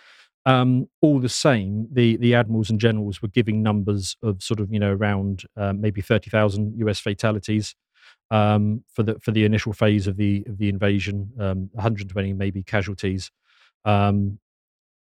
um, 0.46 0.88
all 1.02 1.18
the 1.18 1.28
same, 1.28 1.88
the 1.90 2.16
the 2.16 2.34
admirals 2.34 2.70
and 2.70 2.80
generals 2.80 3.20
were 3.20 3.28
giving 3.28 3.62
numbers 3.62 4.16
of 4.22 4.42
sort 4.42 4.60
of 4.60 4.72
you 4.72 4.78
know 4.78 4.92
around 4.92 5.42
um, 5.56 5.80
maybe 5.80 6.00
thirty 6.00 6.30
thousand 6.30 6.78
U.S. 6.78 7.00
fatalities 7.00 7.74
um, 8.30 8.84
for 8.92 9.02
the 9.02 9.18
for 9.18 9.32
the 9.32 9.44
initial 9.44 9.72
phase 9.72 10.06
of 10.06 10.16
the 10.16 10.44
of 10.46 10.58
the 10.58 10.68
invasion, 10.68 11.32
um, 11.40 11.68
one 11.72 11.82
hundred 11.82 12.08
twenty 12.08 12.32
maybe 12.32 12.62
casualties. 12.62 13.32
Um, 13.84 14.38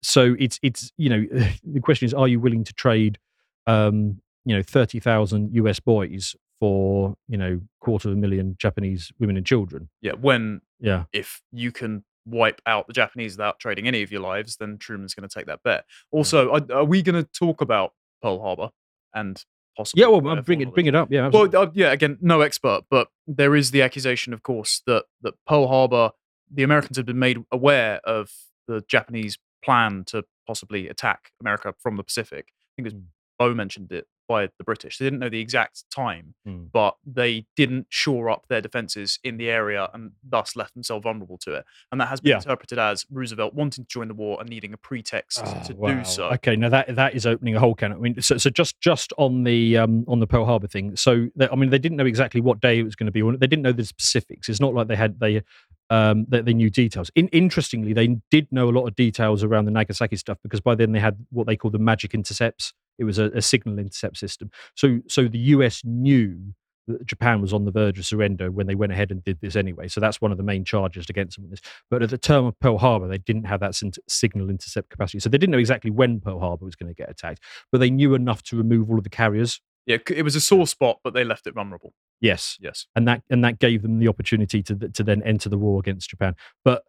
so 0.04 0.36
it's 0.40 0.60
it's 0.62 0.92
you 0.98 1.10
know 1.10 1.26
the 1.64 1.82
question 1.82 2.06
is, 2.06 2.14
are 2.14 2.28
you 2.28 2.40
willing 2.40 2.64
to 2.64 2.74
trade 2.74 3.18
um, 3.66 4.22
you 4.46 4.56
know 4.56 4.62
thirty 4.62 5.00
thousand 5.00 5.56
U.S. 5.56 5.80
boys 5.80 6.36
for 6.60 7.16
you 7.28 7.38
know 7.40 7.60
quarter 7.82 8.10
of 8.10 8.14
a 8.14 8.18
million 8.18 8.56
Japanese 8.60 9.12
women 9.20 9.36
and 9.36 9.48
children? 9.48 9.90
Yeah. 10.00 10.14
When 10.14 10.62
Yeah, 10.80 11.06
if 11.12 11.42
you 11.52 11.72
can 11.72 12.04
wipe 12.26 12.62
out 12.66 12.88
the 12.88 12.94
Japanese 12.94 13.34
without 13.34 13.60
trading 13.60 13.88
any 13.88 14.02
of 14.02 14.12
your 14.12 14.22
lives, 14.22 14.58
then 14.58 14.78
Truman's 14.78 15.14
going 15.14 15.28
to 15.28 15.34
take 15.34 15.46
that 15.48 15.64
bet. 15.64 15.86
Also, 16.12 16.52
are, 16.52 16.62
are 16.74 16.86
we 16.86 17.02
going 17.02 17.22
to 17.22 17.30
talk 17.32 17.62
about 17.62 17.94
Pearl 18.22 18.42
Harbor 18.42 18.70
and 19.14 19.44
possibly? 19.76 20.02
yeah. 20.02 20.08
Well, 20.08 20.42
bring 20.42 20.62
it 20.62 20.74
bring 20.74 20.86
it 20.86 20.96
up. 20.96 21.12
Yeah, 21.12 21.30
Well, 21.30 21.50
uh, 21.56 21.70
yeah. 21.74 21.92
Again, 21.92 22.18
no 22.22 22.42
expert, 22.42 22.84
but 22.90 23.08
there 23.28 23.56
is 23.56 23.72
the 23.72 23.82
accusation, 23.82 24.34
of 24.34 24.44
course, 24.44 24.82
that 24.88 25.06
that 25.22 25.34
Pearl 25.48 25.68
Harbor, 25.68 26.12
the 26.52 26.64
Americans 26.64 26.98
had 26.98 27.06
been 27.06 27.20
made 27.20 27.44
aware 27.52 28.00
of 28.04 28.32
the 28.68 28.84
Japanese 28.88 29.38
plan 29.64 30.04
to 30.08 30.24
possibly 30.48 30.88
attack 30.90 31.32
America 31.42 31.74
from 31.80 31.96
the 31.98 32.04
Pacific. 32.04 32.48
I 32.50 32.72
think 32.76 32.88
it 32.88 32.94
was 32.94 33.02
Mm. 33.02 33.08
Bo 33.40 33.54
mentioned 33.56 33.92
it 33.92 34.06
by 34.28 34.48
the 34.58 34.64
British. 34.64 34.98
They 34.98 35.06
didn't 35.06 35.20
know 35.20 35.30
the 35.30 35.40
exact 35.42 35.84
time, 35.90 36.36
Mm. 36.48 36.70
but 36.72 36.96
they 37.06 37.46
didn't 37.56 37.88
shore 37.90 38.30
up 38.30 38.46
their 38.50 38.62
defenses 38.62 39.20
in 39.24 39.38
the 39.38 39.50
area 39.50 39.90
and 39.94 40.12
thus 40.28 40.56
left 40.56 40.74
themselves 40.74 41.04
vulnerable 41.04 41.38
to 41.40 41.54
it. 41.56 41.66
And 41.92 42.00
that 42.02 42.08
has 42.08 42.22
been 42.22 42.32
Yeah. 42.32 42.38
interpreted 42.38 42.80
as 42.80 43.06
Roosevelt 43.12 43.54
wanting 43.54 43.86
to 43.86 43.88
join 43.88 44.08
the 44.08 44.14
war 44.14 44.40
and 44.40 44.50
needing 44.50 44.74
a 44.74 44.78
pretext 44.78 45.42
Oh, 45.44 45.64
to 45.68 45.74
wow. 45.76 45.88
do 45.94 46.04
so. 46.04 46.30
Okay, 46.34 46.56
now 46.56 46.70
that 46.70 46.96
that 46.96 47.16
is 47.16 47.26
opening 47.26 47.56
a 47.56 47.60
whole 47.60 47.76
can. 47.76 47.92
I 47.92 47.96
mean, 47.96 48.22
so, 48.22 48.38
so 48.38 48.50
just 48.50 48.80
just 48.82 49.14
on 49.18 49.44
the 49.44 49.78
um, 49.78 50.06
on 50.08 50.20
the 50.20 50.28
Pearl 50.28 50.46
Harbor 50.46 50.68
thing. 50.68 50.96
So 50.96 51.28
they, 51.36 51.48
I 51.50 51.56
mean, 51.56 51.70
they 51.70 51.80
didn't 51.80 51.98
know 51.98 52.06
exactly 52.06 52.42
what 52.42 52.60
day 52.62 52.80
it 52.80 52.84
was 52.84 52.96
going 52.96 53.08
to 53.08 53.12
be. 53.12 53.22
or 53.22 53.36
They 53.38 53.48
didn't 53.48 53.64
know 53.64 53.72
the 53.72 53.86
specifics. 53.86 54.50
It's 54.50 54.60
not 54.60 54.74
like 54.74 54.88
they 54.88 54.96
had 54.96 55.20
they 55.20 55.42
um, 55.90 56.26
they, 56.30 56.42
they 56.42 56.54
knew 56.54 56.70
details. 56.70 57.12
In, 57.14 57.28
interestingly, 57.28 57.94
they 57.94 58.08
did 58.32 58.48
know 58.52 58.70
a 58.70 58.72
lot 58.72 58.88
of 58.88 58.96
details 58.96 59.44
around 59.44 59.66
the 59.66 59.72
Nagasaki 59.72 60.16
stuff 60.16 60.38
because 60.42 60.60
by 60.62 60.74
then 60.76 60.92
they 60.92 61.00
had 61.00 61.18
what 61.30 61.46
they 61.46 61.56
call 61.56 61.70
the 61.72 61.78
magic 61.80 62.14
intercepts. 62.14 62.74
It 63.00 63.04
was 63.06 63.20
a, 63.20 63.26
a 63.32 63.42
signal 63.42 63.80
intercept 63.80 64.18
system. 64.18 64.52
So 64.76 65.00
so 65.08 65.28
the 65.28 65.40
US 65.40 65.82
knew 65.84 66.54
that 66.88 67.06
Japan 67.06 67.42
was 67.42 67.54
on 67.54 67.66
the 67.66 67.72
verge 67.72 67.98
of 67.98 68.06
surrender 68.06 68.52
when 68.52 68.68
they 68.68 68.76
went 68.76 68.92
ahead 68.92 69.10
and 69.12 69.24
did 69.24 69.40
this 69.42 69.56
anyway. 69.56 69.88
So 69.88 70.02
that's 70.02 70.20
one 70.20 70.32
of 70.32 70.38
the 70.38 70.44
main 70.44 70.66
charges 70.66 71.10
against 71.10 71.38
them. 71.38 71.50
but 71.90 72.04
at 72.04 72.10
the 72.10 72.18
time 72.18 72.46
of 72.46 72.60
Pearl 72.60 72.78
Harbor, 72.78 73.08
they 73.08 73.20
didn't 73.20 73.46
have 73.46 73.62
that 73.62 73.80
signal 74.10 74.50
intercept 74.50 74.90
capacity. 74.90 75.20
So 75.20 75.30
they 75.30 75.38
didn't 75.38 75.52
know 75.52 75.60
exactly 75.60 75.92
when 75.92 76.20
Pearl 76.20 76.40
Harbor 76.40 76.66
was 76.66 76.76
going 76.76 76.90
to 76.90 76.94
get 76.94 77.10
attacked, 77.10 77.42
but 77.72 77.78
they 77.78 77.90
knew 77.90 78.16
enough 78.16 78.44
to 78.44 78.58
remove 78.58 78.90
all 78.90 78.98
of 78.98 79.06
the 79.06 79.10
carriers. 79.10 79.62
Yeah, 79.86 79.98
it 80.10 80.24
was 80.24 80.36
a 80.36 80.42
sore 80.42 80.68
spot, 80.68 81.00
but 81.04 81.14
they 81.14 81.24
left 81.24 81.48
it 81.48 81.54
vulnerable. 81.54 81.94
Yes, 82.22 82.58
Yes. 82.62 82.86
and 82.96 83.08
that 83.08 83.22
and 83.30 83.44
that 83.44 83.60
gave 83.60 83.82
them 83.82 84.00
the 84.00 84.08
opportunity 84.08 84.64
to 84.64 84.76
to 84.76 85.04
then 85.04 85.22
enter 85.24 85.50
the 85.50 85.58
war 85.58 85.80
against 85.80 86.10
Japan. 86.10 86.36
But 86.64 86.84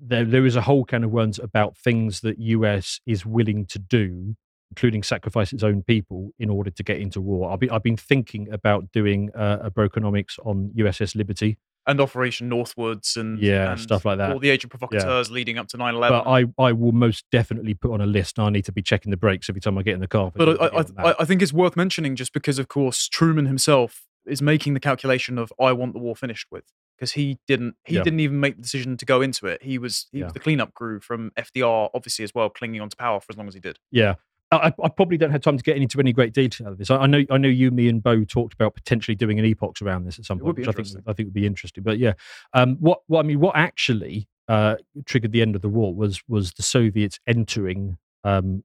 there 0.00 0.24
there 0.24 0.46
is 0.46 0.56
a 0.56 0.62
whole 0.62 0.84
can 0.84 1.04
of 1.04 1.10
worms 1.10 1.38
about 1.38 1.76
things 1.76 2.20
that 2.20 2.38
US 2.38 3.00
is 3.06 3.24
willing 3.26 3.66
to 3.66 3.78
do 3.78 4.36
including 4.72 5.02
sacrifice 5.02 5.52
its 5.52 5.62
own 5.62 5.82
people 5.82 6.30
in 6.38 6.48
order 6.48 6.70
to 6.70 6.82
get 6.82 6.98
into 6.98 7.20
war. 7.20 7.52
I've 7.52 7.60
been, 7.60 7.70
I've 7.70 7.82
been 7.82 7.96
thinking 7.98 8.50
about 8.50 8.90
doing 8.90 9.30
uh, 9.34 9.58
a 9.62 9.70
Brokenomics 9.70 10.38
on 10.46 10.70
USS 10.76 11.14
Liberty, 11.14 11.58
and 11.86 12.00
Operation 12.00 12.48
Northwoods 12.48 13.16
and 13.16 13.38
Yeah, 13.38 13.72
and 13.72 13.80
stuff 13.80 14.04
like 14.06 14.16
that. 14.18 14.32
All 14.32 14.38
the 14.38 14.48
agent 14.50 14.70
provocateurs 14.70 15.30
leading 15.30 15.58
up 15.58 15.68
to 15.68 15.76
9/11. 15.76 16.08
but 16.08 16.26
I, 16.26 16.46
I 16.68 16.72
will 16.72 16.92
most 16.92 17.24
definitely 17.30 17.74
put 17.74 17.90
on 17.92 18.00
a 18.00 18.06
list. 18.06 18.38
I 18.38 18.48
need 18.50 18.64
to 18.64 18.72
be 18.72 18.82
checking 18.82 19.10
the 19.10 19.16
brakes 19.18 19.50
every 19.50 19.60
time 19.60 19.76
I 19.76 19.82
get 19.82 19.94
in 19.94 20.00
the 20.00 20.08
car. 20.08 20.32
But 20.34 20.48
I, 20.48 20.52
a 20.52 20.54
video 20.54 20.78
on 20.78 20.86
I. 20.96 21.10
I, 21.10 21.14
I 21.20 21.24
think 21.26 21.42
it's 21.42 21.52
worth 21.52 21.76
mentioning 21.76 22.16
just 22.16 22.32
because, 22.32 22.58
of 22.58 22.68
course, 22.68 23.08
Truman 23.08 23.46
himself 23.46 24.02
is 24.24 24.40
making 24.40 24.72
the 24.74 24.80
calculation 24.80 25.36
of 25.38 25.52
I 25.60 25.72
want 25.72 25.92
the 25.92 25.98
war 25.98 26.14
finished 26.16 26.46
with 26.52 26.64
because 26.96 27.12
he 27.12 27.38
didn't 27.48 27.74
he 27.84 27.96
Yeah. 27.96 28.04
didn't 28.04 28.20
even 28.20 28.38
make 28.38 28.54
the 28.56 28.62
decision 28.62 28.96
to 28.98 29.04
go 29.04 29.20
into 29.20 29.48
it. 29.48 29.60
He 29.64 29.76
was 29.76 30.06
he 30.12 30.18
Yeah. 30.20 30.24
was 30.26 30.34
the 30.34 30.38
cleanup 30.38 30.72
crew 30.74 31.00
from 31.00 31.32
FDR, 31.36 31.90
obviously 31.92 32.22
as 32.22 32.32
well, 32.32 32.48
clinging 32.48 32.80
on 32.80 32.88
to 32.90 32.96
power 32.96 33.18
for 33.20 33.26
as 33.32 33.36
long 33.36 33.48
as 33.48 33.54
he 33.54 33.60
did. 33.60 33.80
Yeah. 33.90 34.14
I, 34.56 34.72
I- 34.82 34.88
probably 34.88 35.16
don't 35.16 35.30
have 35.30 35.40
time 35.40 35.56
to 35.56 35.62
get 35.62 35.76
into 35.76 35.98
any 36.00 36.12
great 36.12 36.32
detail 36.32 36.68
of 36.68 36.78
this. 36.78 36.90
I, 36.90 36.96
I 36.98 37.06
know, 37.06 37.24
I 37.30 37.38
know 37.38 37.48
you, 37.48 37.70
me, 37.70 37.88
and 37.88 38.02
Bo 38.02 38.24
talked 38.24 38.54
about 38.54 38.74
potentially 38.74 39.14
doing 39.14 39.38
an 39.38 39.44
epochs 39.44 39.82
around 39.82 40.04
this 40.04 40.18
at 40.18 40.24
some 40.24 40.38
It 40.38 40.42
point, 40.42 40.58
which 40.58 40.68
I 40.68 40.72
think. 40.72 40.88
I 41.06 41.12
think 41.12 41.26
would 41.28 41.34
be 41.34 41.46
interesting. 41.46 41.82
But 41.82 41.98
yeah, 41.98 42.12
um, 42.52 42.76
what, 42.80 43.00
what 43.06 43.20
I 43.20 43.22
mean, 43.22 43.40
what 43.40 43.56
actually 43.56 44.28
uh, 44.48 44.76
triggered 45.06 45.32
the 45.32 45.42
end 45.42 45.56
of 45.56 45.62
the 45.62 45.68
war 45.68 45.94
was 45.94 46.22
was 46.28 46.52
the 46.52 46.62
Soviets 46.62 47.18
entering 47.26 47.96
um, 48.24 48.62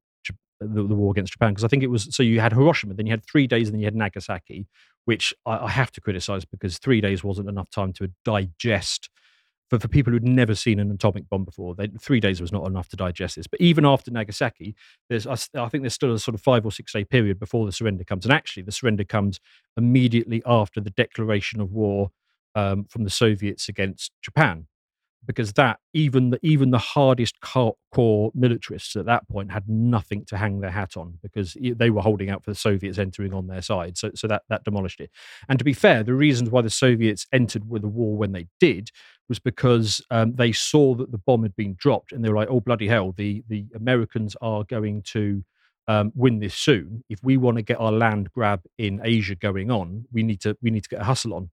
the, 0.59 0.83
the 0.83 0.95
war 0.95 1.11
against 1.11 1.33
Japan 1.33 1.51
because 1.51 1.63
I 1.63 1.67
think 1.67 1.83
it 1.83 1.87
was 1.87 2.13
so 2.15 2.23
you 2.23 2.39
had 2.39 2.53
Hiroshima, 2.53 2.93
then 2.93 3.05
you 3.05 3.11
had 3.13 3.25
three 3.25 3.47
days, 3.47 3.67
and 3.67 3.75
then 3.75 3.81
you 3.81 3.85
had 3.85 3.95
Nagasaki, 3.95 4.67
which 5.05 5.33
I, 5.45 5.57
I 5.65 5.69
have 5.69 5.91
to 5.93 6.01
criticize 6.01 6.45
because 6.45 6.77
three 6.77 7.01
days 7.01 7.23
wasn't 7.23 7.49
enough 7.49 7.69
time 7.69 7.93
to 7.93 8.11
digest. 8.25 9.09
For, 9.69 9.79
for 9.79 9.87
people 9.89 10.13
who'd 10.13 10.23
never 10.23 10.55
seen 10.55 10.79
an 10.79 10.91
atomic 10.91 11.29
bomb 11.29 11.43
before, 11.43 11.75
they, 11.75 11.87
three 11.99 12.21
days 12.21 12.39
was 12.39 12.53
not 12.53 12.65
enough 12.65 12.87
to 12.89 12.95
digest 12.95 13.35
this. 13.35 13.47
But 13.47 13.59
even 13.59 13.85
after 13.85 14.11
Nagasaki, 14.11 14.75
there's 15.09 15.27
I, 15.27 15.33
I 15.61 15.67
think 15.67 15.83
there's 15.83 15.93
still 15.93 16.13
a 16.13 16.19
sort 16.19 16.35
of 16.35 16.41
five 16.41 16.65
or 16.65 16.71
six 16.71 16.93
day 16.93 17.03
period 17.03 17.39
before 17.39 17.65
the 17.65 17.71
surrender 17.71 18.03
comes, 18.03 18.25
and 18.25 18.33
actually 18.33 18.63
the 18.63 18.71
surrender 18.71 19.03
comes 19.03 19.39
immediately 19.75 20.41
after 20.45 20.79
the 20.79 20.91
declaration 20.91 21.59
of 21.59 21.71
war 21.71 22.11
um, 22.55 22.85
from 22.85 23.03
the 23.03 23.09
Soviets 23.09 23.67
against 23.67 24.11
Japan, 24.21 24.67
because 25.25 25.53
that 25.53 25.79
even 25.93 26.29
the 26.29 26.39
even 26.41 26.71
the 26.71 26.77
hardest 26.77 27.39
core, 27.41 27.75
core 27.93 28.31
militarists 28.33 28.95
at 28.95 29.05
that 29.05 29.27
point 29.27 29.51
had 29.51 29.67
nothing 29.67 30.23
to 30.25 30.37
hang 30.37 30.61
their 30.61 30.71
hat 30.71 30.95
on 30.95 31.19
because 31.21 31.57
they 31.61 31.89
were 31.89 32.01
holding 32.01 32.29
out 32.29 32.43
for 32.43 32.51
the 32.51 32.55
Soviets 32.55 32.97
entering 32.97 33.33
on 33.33 33.47
their 33.47 33.61
side. 33.61 33.97
So 33.97 34.11
so 34.15 34.27
that 34.27 34.43
that 34.49 34.63
demolished 34.63 35.01
it. 35.01 35.11
And 35.49 35.59
to 35.59 35.65
be 35.65 35.73
fair, 35.73 36.03
the 36.03 36.13
reasons 36.13 36.49
why 36.49 36.61
the 36.61 36.69
Soviets 36.69 37.27
entered 37.33 37.69
with 37.69 37.81
the 37.81 37.87
war 37.89 38.15
when 38.17 38.31
they 38.31 38.47
did 38.59 38.91
was 39.29 39.39
because 39.39 40.01
um, 40.11 40.35
they 40.35 40.51
saw 40.51 40.95
that 40.95 41.11
the 41.11 41.17
bomb 41.17 41.43
had 41.43 41.55
been 41.55 41.75
dropped 41.77 42.11
and 42.11 42.23
they 42.23 42.29
were 42.29 42.35
like, 42.35 42.49
oh, 42.49 42.59
bloody 42.61 42.87
hell, 42.87 43.11
the, 43.11 43.43
the 43.47 43.65
Americans 43.75 44.35
are 44.41 44.63
going 44.63 45.01
to 45.03 45.43
um, 45.87 46.11
win 46.15 46.39
this 46.39 46.55
soon. 46.55 47.03
If 47.09 47.23
we 47.23 47.37
want 47.37 47.57
to 47.57 47.63
get 47.63 47.79
our 47.79 47.91
land 47.91 48.31
grab 48.33 48.61
in 48.77 49.01
Asia 49.03 49.35
going 49.35 49.71
on, 49.71 50.05
we 50.11 50.23
need 50.23 50.41
to 50.41 50.57
we 50.61 50.69
need 50.69 50.83
to 50.83 50.89
get 50.89 51.01
a 51.01 51.05
hustle 51.05 51.33
on. 51.33 51.49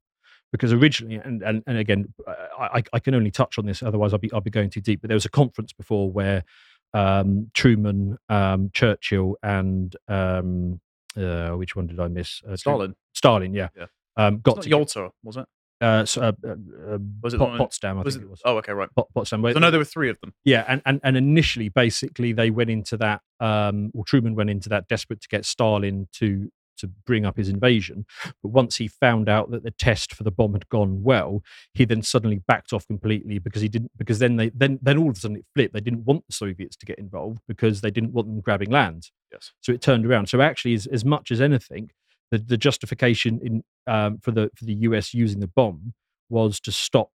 Because 0.52 0.72
originally, 0.72 1.16
and 1.16 1.42
and, 1.42 1.62
and 1.66 1.78
again, 1.78 2.12
I, 2.58 2.82
I- 2.92 2.98
can 3.00 3.14
only 3.14 3.30
touch 3.32 3.58
on 3.58 3.66
this, 3.66 3.82
otherwise 3.82 4.12
I'll 4.12 4.18
be 4.20 4.32
I'll 4.32 4.40
be 4.40 4.50
going 4.50 4.70
too 4.70 4.80
deep. 4.80 5.00
But 5.00 5.08
there 5.08 5.16
was 5.16 5.24
a 5.24 5.30
conference 5.30 5.72
before 5.72 6.10
where 6.10 6.44
um, 6.92 7.50
Truman, 7.54 8.18
um, 8.28 8.70
Churchill, 8.72 9.36
and 9.42 9.94
um, 10.08 10.80
uh, 11.16 11.50
which 11.50 11.74
one 11.76 11.86
did 11.88 11.98
I 11.98 12.08
miss? 12.08 12.40
Uh, 12.48 12.56
Stalin. 12.56 12.94
Stalin, 13.14 13.52
yeah. 13.52 13.68
Yeah. 13.76 13.86
Um, 14.16 14.38
got 14.40 14.62
to 14.62 14.68
Yalta, 14.68 15.10
was 15.24 15.36
it? 15.36 15.46
Uh, 15.80 16.04
so, 16.04 16.22
uh, 16.22 16.32
uh, 16.46 16.50
uh, 16.94 16.98
Was 17.22 17.34
it 17.34 17.38
Pot- 17.38 17.58
Potsdam, 17.58 17.98
I 17.98 18.02
Was 18.02 18.14
think 18.14 18.22
it? 18.24 18.26
it 18.26 18.30
was. 18.30 18.40
Oh, 18.44 18.56
okay, 18.58 18.72
right. 18.72 18.88
Pot- 18.94 19.08
Potsdam. 19.14 19.40
So 19.40 19.42
where- 19.42 19.54
know 19.54 19.70
there 19.70 19.80
were 19.80 19.84
three 19.84 20.10
of 20.10 20.18
them. 20.20 20.32
yeah, 20.44 20.64
and, 20.68 20.80
and 20.86 21.00
and 21.02 21.16
initially, 21.16 21.68
basically, 21.68 22.32
they 22.32 22.50
went 22.50 22.70
into 22.70 22.96
that. 22.98 23.20
Um, 23.40 23.90
well, 23.92 24.04
Truman 24.04 24.34
went 24.34 24.50
into 24.50 24.68
that 24.70 24.88
desperate 24.88 25.20
to 25.22 25.28
get 25.28 25.44
Stalin 25.44 26.08
to 26.14 26.50
to 26.76 26.88
bring 27.06 27.24
up 27.24 27.36
his 27.36 27.48
invasion. 27.48 28.04
But 28.42 28.48
once 28.48 28.76
he 28.78 28.88
found 28.88 29.28
out 29.28 29.52
that 29.52 29.62
the 29.62 29.70
test 29.70 30.12
for 30.12 30.24
the 30.24 30.32
bomb 30.32 30.54
had 30.54 30.68
gone 30.68 31.04
well, 31.04 31.40
he 31.72 31.84
then 31.84 32.02
suddenly 32.02 32.40
backed 32.48 32.72
off 32.72 32.84
completely 32.88 33.38
because 33.38 33.62
he 33.62 33.68
didn't. 33.68 33.92
Because 33.96 34.18
then 34.18 34.36
they 34.36 34.48
then 34.50 34.78
then 34.82 34.98
all 34.98 35.10
of 35.10 35.16
a 35.16 35.20
sudden 35.20 35.36
it 35.36 35.44
flipped. 35.54 35.72
They 35.74 35.80
didn't 35.80 36.04
want 36.04 36.24
the 36.26 36.32
Soviets 36.32 36.76
to 36.78 36.86
get 36.86 36.98
involved 36.98 37.40
because 37.46 37.80
they 37.80 37.90
didn't 37.92 38.12
want 38.12 38.26
them 38.28 38.40
grabbing 38.40 38.70
land. 38.70 39.10
Yes. 39.32 39.52
So 39.60 39.72
it 39.72 39.80
turned 39.82 40.04
around. 40.06 40.28
So 40.28 40.40
actually, 40.40 40.74
as, 40.74 40.86
as 40.86 41.04
much 41.04 41.30
as 41.30 41.40
anything, 41.40 41.90
the, 42.30 42.38
the 42.38 42.56
justification 42.56 43.40
in 43.42 43.64
um, 43.86 44.18
for 44.18 44.30
the 44.30 44.50
for 44.56 44.64
the 44.64 44.74
US 44.74 45.14
using 45.14 45.40
the 45.40 45.48
bomb 45.48 45.94
was 46.28 46.60
to 46.60 46.72
stop 46.72 47.10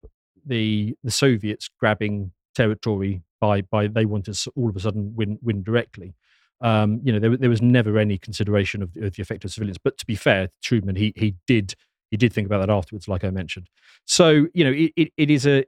the 0.46 0.96
the 1.04 1.12
Soviets 1.12 1.70
grabbing 1.80 2.32
territory 2.56 3.22
by 3.40 3.62
by 3.62 3.88
they 3.88 4.06
wanted 4.06 4.34
to 4.34 4.52
all 4.56 4.70
of 4.70 4.76
a 4.76 4.80
sudden 4.80 5.14
win 5.16 5.40
win 5.42 5.64
directly. 5.64 6.16
Um, 6.62 7.00
you 7.04 7.14
know, 7.14 7.20
there, 7.20 7.38
there 7.38 7.50
was 7.50 7.62
never 7.62 7.98
any 7.98 8.18
consideration 8.18 8.82
of, 8.82 8.90
of 9.02 9.16
the 9.16 9.22
effect 9.22 9.46
of 9.46 9.52
civilians. 9.52 9.78
But 9.78 9.98
to 9.98 10.06
be 10.06 10.16
fair, 10.16 10.50
Truman 10.62 10.96
he 10.96 11.14
he 11.16 11.36
did 11.48 11.76
he 12.12 12.18
did 12.18 12.34
think 12.34 12.48
about 12.48 12.60
that 12.60 12.72
afterwards, 12.72 13.08
like 13.08 13.24
I 13.24 13.30
mentioned. 13.30 13.68
So 14.06 14.48
you 14.54 14.64
know, 14.64 14.72
it, 14.72 14.92
it, 14.96 15.14
it 15.18 15.30
is 15.30 15.46
a 15.48 15.64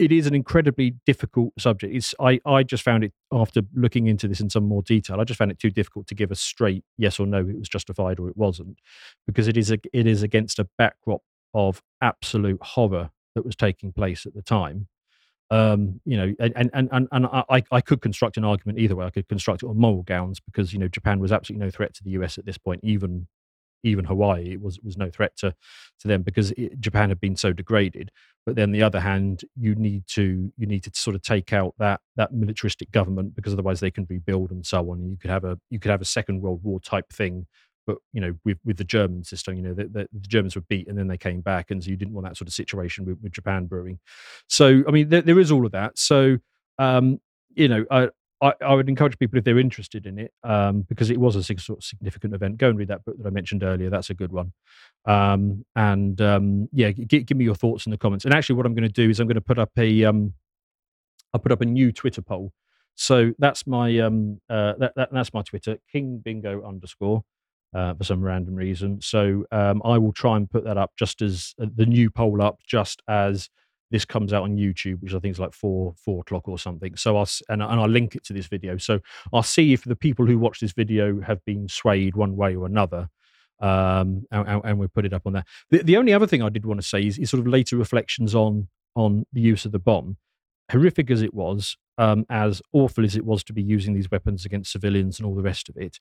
it 0.00 0.10
is 0.10 0.26
an 0.26 0.34
incredibly 0.34 0.94
difficult 1.04 1.52
subject. 1.58 1.94
It's 1.94 2.14
I, 2.18 2.40
I 2.46 2.62
just 2.62 2.82
found 2.82 3.04
it 3.04 3.12
after 3.30 3.60
looking 3.74 4.06
into 4.06 4.26
this 4.26 4.40
in 4.40 4.48
some 4.48 4.64
more 4.64 4.82
detail. 4.82 5.20
I 5.20 5.24
just 5.24 5.36
found 5.36 5.50
it 5.50 5.58
too 5.58 5.70
difficult 5.70 6.06
to 6.06 6.14
give 6.14 6.30
a 6.30 6.34
straight 6.34 6.84
yes 6.96 7.20
or 7.20 7.26
no. 7.26 7.40
It 7.40 7.58
was 7.58 7.68
justified 7.68 8.18
or 8.18 8.28
it 8.30 8.36
wasn't, 8.36 8.78
because 9.26 9.46
it 9.46 9.58
is 9.58 9.70
a, 9.70 9.78
it 9.92 10.06
is 10.06 10.22
against 10.22 10.58
a 10.58 10.68
backdrop 10.78 11.20
of 11.52 11.82
absolute 12.00 12.62
horror 12.62 13.10
that 13.34 13.44
was 13.44 13.54
taking 13.54 13.92
place 13.92 14.24
at 14.24 14.34
the 14.34 14.42
time. 14.42 14.88
Um, 15.50 16.00
you 16.06 16.16
know, 16.16 16.34
and 16.38 16.70
and 16.72 16.88
and 16.92 17.08
and 17.12 17.26
I 17.26 17.62
I 17.70 17.80
could 17.82 18.00
construct 18.00 18.38
an 18.38 18.44
argument 18.44 18.78
either 18.78 18.96
way. 18.96 19.04
I 19.04 19.10
could 19.10 19.28
construct 19.28 19.62
it 19.62 19.66
on 19.66 19.76
moral 19.76 20.02
grounds 20.02 20.40
because 20.40 20.72
you 20.72 20.78
know 20.78 20.88
Japan 20.88 21.20
was 21.20 21.30
absolutely 21.30 21.66
no 21.66 21.70
threat 21.70 21.92
to 21.94 22.04
the 22.04 22.10
US 22.12 22.38
at 22.38 22.46
this 22.46 22.56
point, 22.56 22.80
even 22.82 23.26
even 23.82 24.04
Hawaii 24.04 24.56
was 24.56 24.78
was 24.80 24.96
no 24.96 25.10
threat 25.10 25.36
to 25.38 25.54
to 26.00 26.08
them 26.08 26.22
because 26.22 26.52
it, 26.52 26.80
Japan 26.80 27.08
had 27.08 27.20
been 27.20 27.36
so 27.36 27.52
degraded. 27.52 28.10
But 28.46 28.56
then 28.56 28.72
the 28.72 28.82
other 28.82 29.00
hand, 29.00 29.44
you 29.54 29.74
need 29.74 30.06
to 30.08 30.52
you 30.56 30.66
need 30.66 30.82
to 30.84 30.90
sort 30.94 31.16
of 31.16 31.22
take 31.22 31.52
out 31.52 31.74
that 31.78 32.00
that 32.16 32.32
militaristic 32.32 32.90
government 32.90 33.34
because 33.34 33.52
otherwise 33.52 33.80
they 33.80 33.90
can 33.90 34.06
rebuild 34.08 34.50
and 34.50 34.64
so 34.64 34.90
on. 34.90 34.98
And 35.00 35.10
you 35.10 35.16
could 35.16 35.30
have 35.30 35.44
a 35.44 35.58
you 35.70 35.78
could 35.78 35.90
have 35.90 36.00
a 36.00 36.06
Second 36.06 36.40
World 36.40 36.62
War 36.62 36.80
type 36.80 37.10
thing, 37.12 37.46
but 37.86 37.98
you 38.12 38.20
know 38.20 38.34
with 38.44 38.58
with 38.64 38.76
the 38.78 38.84
German 38.84 39.24
system, 39.24 39.56
you 39.56 39.62
know 39.62 39.74
the, 39.74 39.84
the, 39.84 40.08
the 40.12 40.28
Germans 40.28 40.56
were 40.56 40.62
beat 40.62 40.88
and 40.88 40.98
then 40.98 41.08
they 41.08 41.18
came 41.18 41.40
back, 41.40 41.70
and 41.70 41.82
so 41.82 41.90
you 41.90 41.96
didn't 41.96 42.14
want 42.14 42.26
that 42.26 42.36
sort 42.36 42.48
of 42.48 42.54
situation 42.54 43.04
with, 43.04 43.18
with 43.22 43.32
Japan 43.32 43.66
brewing. 43.66 43.98
So 44.48 44.82
I 44.86 44.90
mean 44.90 45.08
there, 45.08 45.22
there 45.22 45.38
is 45.38 45.52
all 45.52 45.66
of 45.66 45.72
that. 45.72 45.98
So 45.98 46.38
um, 46.78 47.20
you 47.50 47.68
know 47.68 47.84
I. 47.90 48.08
I, 48.42 48.54
I 48.60 48.74
would 48.74 48.88
encourage 48.88 49.18
people 49.18 49.38
if 49.38 49.44
they're 49.44 49.58
interested 49.58 50.06
in 50.06 50.18
it, 50.18 50.32
um, 50.44 50.82
because 50.82 51.10
it 51.10 51.18
was 51.18 51.36
a 51.36 51.42
sort 51.42 51.78
of 51.78 51.84
significant 51.84 52.34
event. 52.34 52.58
Go 52.58 52.68
and 52.68 52.78
read 52.78 52.88
that 52.88 53.04
book 53.04 53.16
that 53.18 53.26
I 53.26 53.30
mentioned 53.30 53.62
earlier. 53.62 53.90
That's 53.90 54.10
a 54.10 54.14
good 54.14 54.32
one. 54.32 54.52
Um, 55.04 55.64
and 55.76 56.20
um, 56.20 56.68
yeah, 56.72 56.90
g- 56.90 57.22
give 57.22 57.36
me 57.36 57.44
your 57.44 57.54
thoughts 57.54 57.86
in 57.86 57.90
the 57.90 57.98
comments. 57.98 58.24
And 58.24 58.32
actually, 58.32 58.56
what 58.56 58.66
I'm 58.66 58.74
going 58.74 58.88
to 58.88 58.88
do 58.88 59.10
is 59.10 59.20
I'm 59.20 59.26
going 59.26 59.34
to 59.34 59.40
put 59.40 59.58
up 59.58 59.70
a 59.76 60.04
um, 60.04 60.34
I'll 61.32 61.40
put 61.40 61.52
up 61.52 61.60
a 61.60 61.66
new 61.66 61.92
Twitter 61.92 62.22
poll. 62.22 62.52
So 62.94 63.32
that's 63.38 63.66
my 63.66 63.98
um, 63.98 64.40
uh, 64.48 64.74
that, 64.78 64.92
that 64.96 65.08
that's 65.12 65.32
my 65.32 65.42
Twitter 65.42 65.78
King 65.90 66.20
Bingo 66.22 66.62
underscore 66.66 67.24
uh, 67.74 67.94
for 67.94 68.04
some 68.04 68.22
random 68.22 68.54
reason. 68.54 69.00
So 69.00 69.44
um, 69.52 69.80
I 69.84 69.98
will 69.98 70.12
try 70.12 70.36
and 70.36 70.50
put 70.50 70.64
that 70.64 70.76
up 70.76 70.92
just 70.98 71.22
as 71.22 71.54
uh, 71.60 71.66
the 71.74 71.86
new 71.86 72.10
poll 72.10 72.42
up, 72.42 72.60
just 72.66 73.02
as 73.08 73.48
this 73.90 74.04
comes 74.04 74.32
out 74.32 74.44
on 74.44 74.56
YouTube, 74.56 75.02
which 75.02 75.14
I 75.14 75.18
think 75.18 75.32
is 75.32 75.40
like 75.40 75.52
four 75.52 75.94
four 76.04 76.20
o'clock 76.20 76.48
or 76.48 76.58
something. 76.58 76.96
So 76.96 77.16
I'll 77.16 77.28
and, 77.48 77.62
and 77.62 77.80
I'll 77.80 77.88
link 77.88 78.14
it 78.14 78.24
to 78.24 78.32
this 78.32 78.46
video. 78.46 78.76
So 78.76 79.00
I'll 79.32 79.42
see 79.42 79.72
if 79.72 79.84
the 79.84 79.96
people 79.96 80.26
who 80.26 80.38
watch 80.38 80.60
this 80.60 80.72
video 80.72 81.20
have 81.20 81.44
been 81.44 81.68
swayed 81.68 82.14
one 82.16 82.36
way 82.36 82.56
or 82.56 82.66
another. 82.66 83.08
Um, 83.60 84.24
and, 84.30 84.62
and- 84.64 84.78
we'll 84.78 84.88
put 84.88 85.04
it 85.04 85.12
up 85.12 85.26
on 85.26 85.34
there. 85.34 85.44
The, 85.70 85.82
the 85.82 85.96
only 85.98 86.14
other 86.14 86.26
thing 86.26 86.42
I 86.42 86.48
did 86.48 86.64
want 86.64 86.80
to 86.80 86.86
say 86.86 87.02
is, 87.02 87.18
is 87.18 87.28
sort 87.28 87.40
of 87.40 87.46
later 87.46 87.76
reflections 87.76 88.34
on 88.34 88.68
on 88.96 89.26
the 89.32 89.40
use 89.40 89.64
of 89.64 89.72
the 89.72 89.78
bomb. 89.78 90.16
Horrific 90.72 91.10
as 91.10 91.20
it 91.20 91.34
was, 91.34 91.76
um, 91.98 92.24
as 92.30 92.62
awful 92.72 93.04
as 93.04 93.16
it 93.16 93.24
was 93.24 93.42
to 93.44 93.52
be 93.52 93.62
using 93.62 93.92
these 93.94 94.10
weapons 94.10 94.46
against 94.46 94.72
civilians 94.72 95.18
and 95.18 95.26
all 95.26 95.34
the 95.34 95.42
rest 95.42 95.68
of 95.68 95.76
it, 95.76 95.98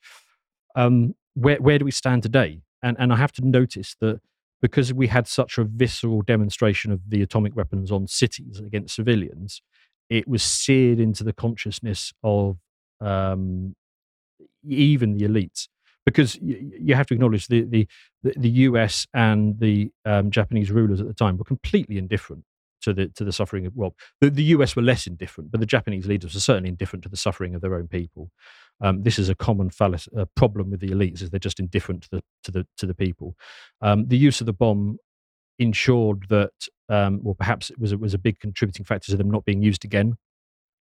um, 0.75 1.15
where 1.33 1.57
where 1.57 1.79
do 1.79 1.85
we 1.85 1.91
stand 1.91 2.23
today? 2.23 2.61
And 2.81 2.95
and 2.99 3.11
I 3.11 3.17
have 3.17 3.31
to 3.33 3.45
notice 3.45 3.95
that 3.99 4.21
because 4.61 4.93
we 4.93 5.07
had 5.07 5.27
such 5.27 5.57
a 5.57 5.63
visceral 5.63 6.21
demonstration 6.21 6.91
of 6.91 7.01
the 7.07 7.21
atomic 7.21 7.55
weapons 7.55 7.91
on 7.91 8.07
cities 8.07 8.59
against 8.59 8.95
civilians, 8.95 9.61
it 10.09 10.27
was 10.27 10.43
seared 10.43 10.99
into 10.99 11.23
the 11.23 11.33
consciousness 11.33 12.11
of 12.23 12.57
um, 12.99 13.75
even 14.67 15.17
the 15.17 15.25
elites. 15.25 15.67
Because 16.05 16.37
you 16.41 16.95
have 16.95 17.05
to 17.07 17.13
acknowledge 17.13 17.47
the, 17.47 17.61
the, 17.65 17.87
the, 18.23 18.33
the 18.35 18.49
US 18.49 19.05
and 19.13 19.59
the 19.59 19.91
um, 20.05 20.31
Japanese 20.31 20.71
rulers 20.71 20.99
at 20.99 21.07
the 21.07 21.13
time 21.13 21.37
were 21.37 21.43
completely 21.43 21.97
indifferent 21.97 22.45
to 22.81 22.93
the 22.93 23.07
to 23.09 23.23
the 23.23 23.31
suffering 23.31 23.65
of 23.65 23.75
well 23.75 23.93
the, 24.21 24.29
the 24.29 24.43
US 24.43 24.75
were 24.75 24.81
less 24.81 25.05
indifferent 25.05 25.51
but 25.51 25.59
the 25.59 25.65
Japanese 25.65 26.05
leaders 26.07 26.33
were 26.33 26.39
certainly 26.39 26.69
indifferent 26.69 27.03
to 27.03 27.09
the 27.09 27.17
suffering 27.17 27.55
of 27.55 27.61
their 27.61 27.75
own 27.75 27.87
people 27.87 28.31
um, 28.81 29.03
this 29.03 29.19
is 29.19 29.29
a 29.29 29.35
common 29.35 29.69
fallacy, 29.69 30.11
uh, 30.17 30.25
problem 30.35 30.71
with 30.71 30.79
the 30.79 30.89
elites 30.89 31.21
is 31.21 31.29
they're 31.29 31.39
just 31.39 31.59
indifferent 31.59 32.03
to 32.03 32.09
the 32.11 32.23
to 32.43 32.51
the 32.51 32.67
to 32.77 32.85
the 32.85 32.95
people 32.95 33.35
um, 33.81 34.07
the 34.07 34.17
use 34.17 34.41
of 34.41 34.47
the 34.47 34.53
bomb 34.53 34.97
ensured 35.59 36.25
that 36.29 36.53
um, 36.89 37.21
well 37.23 37.35
perhaps 37.35 37.69
it 37.69 37.79
was 37.79 37.91
it 37.91 37.99
was 37.99 38.13
a 38.13 38.19
big 38.19 38.39
contributing 38.39 38.85
factor 38.85 39.11
to 39.11 39.17
them 39.17 39.31
not 39.31 39.45
being 39.45 39.61
used 39.61 39.85
again 39.85 40.17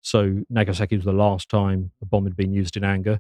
so 0.02 0.44
Nagasaki 0.50 0.96
was 0.98 1.06
the 1.06 1.14
last 1.14 1.50
time 1.50 1.92
a 2.02 2.06
bomb 2.06 2.26
had 2.26 2.36
been 2.36 2.54
used 2.54 2.78
in 2.78 2.84
anger 2.84 3.20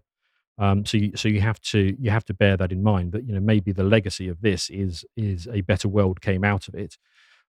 Um, 0.57 0.85
so, 0.85 0.97
you, 0.97 1.11
so 1.15 1.27
you 1.29 1.41
have 1.41 1.59
to 1.71 1.95
you 1.99 2.11
have 2.11 2.25
to 2.25 2.33
bear 2.33 2.57
that 2.57 2.71
in 2.71 2.81
mind. 2.83 3.11
That 3.11 3.25
you 3.27 3.33
know 3.33 3.41
maybe 3.41 3.73
the 3.73 3.83
legacy 3.83 4.29
of 4.29 4.39
this 4.41 4.69
is 4.69 5.05
is 5.17 5.47
a 5.51 5.61
better 5.61 5.89
world 5.89 6.21
came 6.21 6.43
out 6.45 6.67
of 6.69 6.75
it. 6.75 6.97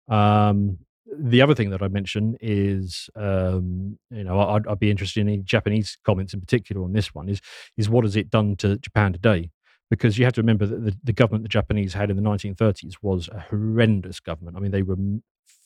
Um, 0.09 0.79
the 1.07 1.43
other 1.43 1.55
thing 1.55 1.71
that 1.71 1.83
I 1.83 1.89
mentioned 1.89 2.37
is, 2.41 3.09
um, 3.15 3.99
you 4.11 4.25
know, 4.25 4.41
I'd, 4.41 4.67
I'd, 4.67 4.79
be 4.79 4.91
interested 4.91 5.27
in 5.27 5.45
Japanese 5.45 5.97
comments 6.05 6.35
in 6.35 6.41
particular 6.41 6.83
on 6.83 6.93
this 6.93 7.15
one. 7.15 7.29
Is 7.29 7.41
is 7.77 7.89
what 7.89 8.05
has 8.05 8.17
it 8.17 8.31
done 8.31 8.57
to 8.57 8.79
Japan 8.79 9.13
today? 9.13 9.51
Because 9.89 10.19
you 10.19 10.25
have 10.25 10.35
to 10.35 10.41
remember 10.41 10.67
that 10.67 10.85
the, 10.85 10.97
the 11.05 11.13
government 11.13 11.45
the 11.45 11.49
Japanese 11.49 11.95
had 11.95 12.11
in 12.11 12.17
the 12.17 12.23
1930s 12.23 12.95
was 13.03 13.29
a 13.29 13.39
horrendous 13.39 14.19
government. 14.19 14.57
I 14.57 14.61
mean, 14.61 14.73
they 14.73 14.83
were 14.83 14.97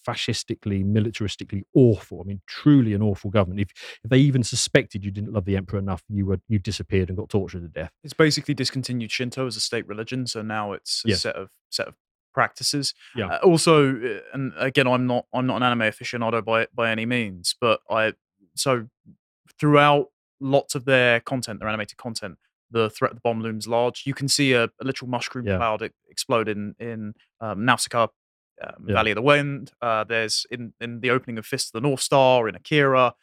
fascistically, 0.04 0.82
militaristically 0.84 1.62
awful. 1.74 2.20
I 2.20 2.24
mean, 2.24 2.40
truly 2.46 2.92
an 2.92 3.02
awful 3.02 3.30
government. 3.30 3.60
If, 3.60 3.70
if 4.02 4.10
they 4.10 4.18
even 4.18 4.42
suspected 4.42 5.04
you 5.04 5.10
didn't 5.10 5.32
love 5.32 5.44
the 5.46 5.56
emperor 5.56 5.78
enough, 5.78 6.02
you 6.08 6.26
were 6.26 6.40
you 6.48 6.58
disappeared 6.58 7.08
and 7.08 7.16
got 7.16 7.30
tortured 7.30 7.62
to 7.62 7.68
death. 7.68 7.92
It's 8.04 8.12
basically 8.12 8.54
discontinued 8.54 9.10
Shinto 9.10 9.46
as 9.46 9.56
a 9.56 9.60
state 9.60 9.86
religion, 9.86 10.26
so 10.26 10.42
now 10.42 10.72
it's 10.72 11.02
a 11.06 11.16
set 11.16 11.36
of 11.36 11.50
set 11.70 11.88
of 11.88 11.96
practices. 12.32 12.94
Yeah. 13.16 13.26
Uh, 13.26 13.38
also, 13.38 13.94
uh, 13.96 14.20
and 14.32 14.52
again, 14.56 14.86
I'm 14.86 15.06
not 15.06 15.26
I'm 15.34 15.46
not 15.46 15.56
an 15.56 15.62
anime 15.62 15.80
aficionado 15.80 16.44
by 16.44 16.66
by 16.74 16.90
any 16.90 17.06
means, 17.06 17.54
but 17.60 17.80
I 17.90 18.12
so 18.56 18.86
throughout 19.58 20.06
lots 20.40 20.74
of 20.74 20.84
their 20.84 21.20
content, 21.20 21.60
their 21.60 21.68
animated 21.68 21.98
content, 21.98 22.38
the 22.70 22.88
threat 22.90 23.12
of 23.12 23.16
the 23.16 23.20
bomb 23.22 23.40
looms 23.42 23.66
large. 23.68 24.04
You 24.06 24.14
can 24.14 24.28
see 24.28 24.52
a, 24.52 24.64
a 24.64 24.84
literal 24.84 25.10
mushroom 25.10 25.46
Yeah. 25.46 25.56
cloud 25.56 25.88
explode 26.08 26.48
in 26.48 26.74
in 26.78 27.14
um, 27.40 27.64
Nausicaa, 27.64 28.08
um, 28.62 28.84
Yeah. 28.86 28.94
Valley 28.94 29.10
of 29.12 29.16
the 29.16 29.22
Wind. 29.22 29.72
Uh, 29.82 30.04
there's 30.04 30.46
in 30.50 30.72
in 30.80 31.00
the 31.00 31.10
opening 31.10 31.38
of 31.38 31.46
Fist 31.46 31.74
of 31.74 31.82
the 31.82 31.86
North 31.88 32.00
Star 32.00 32.48
in 32.48 32.54
Akira. 32.54 33.14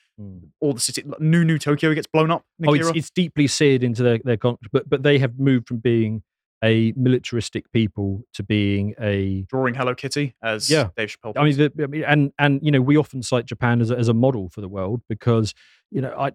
All 0.59 0.73
the 0.73 0.79
city, 0.79 1.03
New 1.19 1.45
New 1.45 1.59
Tokyo 1.59 1.93
gets 1.93 2.07
blown 2.07 2.31
up. 2.31 2.43
In 2.59 2.69
Oh, 2.69 2.73
it's, 2.73 2.89
it's 2.89 3.11
deeply 3.11 3.45
seared 3.45 3.83
into 3.83 4.01
their 4.01 4.17
their 4.23 4.37
con- 4.37 4.57
but 4.71 4.89
but 4.89 5.03
they 5.03 5.19
have 5.19 5.37
moved 5.39 5.67
from 5.67 5.77
being 5.77 6.23
a 6.63 6.93
militaristic 6.95 7.71
people 7.71 8.23
to 8.33 8.43
being 8.43 8.95
a 8.99 9.45
drawing 9.49 9.75
Hello 9.75 9.93
Kitty 9.93 10.35
as 10.41 10.69
Yeah. 10.69 10.89
Dave 10.95 11.09
Chappelle. 11.09 11.33
I 11.35 11.43
mean, 11.43 11.57
the, 11.57 11.71
I 11.83 11.87
mean, 11.87 12.03
and 12.03 12.31
and 12.39 12.59
you 12.63 12.71
know, 12.71 12.81
we 12.81 12.97
often 12.97 13.21
cite 13.21 13.45
Japan 13.45 13.81
as 13.81 13.91
a, 13.91 13.97
as 13.97 14.07
a 14.07 14.13
model 14.13 14.49
for 14.49 14.61
the 14.61 14.67
world 14.67 15.01
because 15.07 15.53
you 15.91 16.01
know, 16.01 16.13
I 16.17 16.31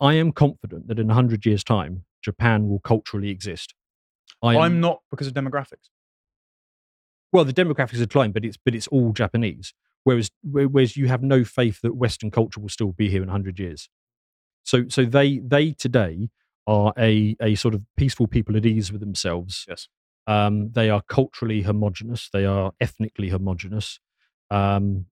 I, 0.00 0.14
am 0.14 0.32
confident 0.32 0.88
that 0.88 0.98
in 0.98 1.08
hundred 1.08 1.46
years' 1.46 1.64
time, 1.64 2.04
Japan 2.22 2.68
will 2.68 2.80
culturally 2.80 3.30
exist. 3.30 3.74
I 4.42 4.54
am, 4.54 4.60
I'm 4.60 4.80
not 4.80 5.00
because 5.10 5.26
of 5.26 5.34
demographics. 5.34 5.88
well, 7.32 7.44
the 7.44 7.52
demographics 7.52 7.94
are 7.94 8.06
declined, 8.06 8.34
but 8.34 8.44
it's 8.44 8.56
but 8.56 8.74
it's 8.74 8.88
all 8.88 9.12
Japanese. 9.12 9.72
Whereas 10.02 10.30
whereas 10.42 10.96
you 10.96 11.06
have 11.06 11.22
no 11.22 11.44
faith 11.44 11.80
that 11.82 11.94
Western 11.94 12.30
culture 12.30 12.60
will 12.60 12.68
still 12.68 12.92
be 12.92 13.08
here 13.08 13.22
in 13.22 13.28
hundred 13.28 13.58
years. 13.58 13.88
So 14.64 14.88
so 14.88 15.04
they 15.04 15.38
they 15.38 15.72
today 15.72 16.30
are 16.66 16.92
a 16.98 17.36
a 17.40 17.54
sort 17.54 17.74
of 17.74 17.84
peaceful 17.96 18.26
people 18.26 18.56
at 18.56 18.64
ease 18.66 18.90
with 18.92 19.00
themselves. 19.00 19.66
Yes. 19.68 19.88
Um, 20.26 20.70
they 20.72 20.88
are 20.88 21.02
culturally 21.02 21.62
homogenous. 21.62 22.30
They 22.32 22.46
are 22.46 22.72
ethnically 22.80 23.28
homogenous. 23.28 24.00
Um, 24.50 25.06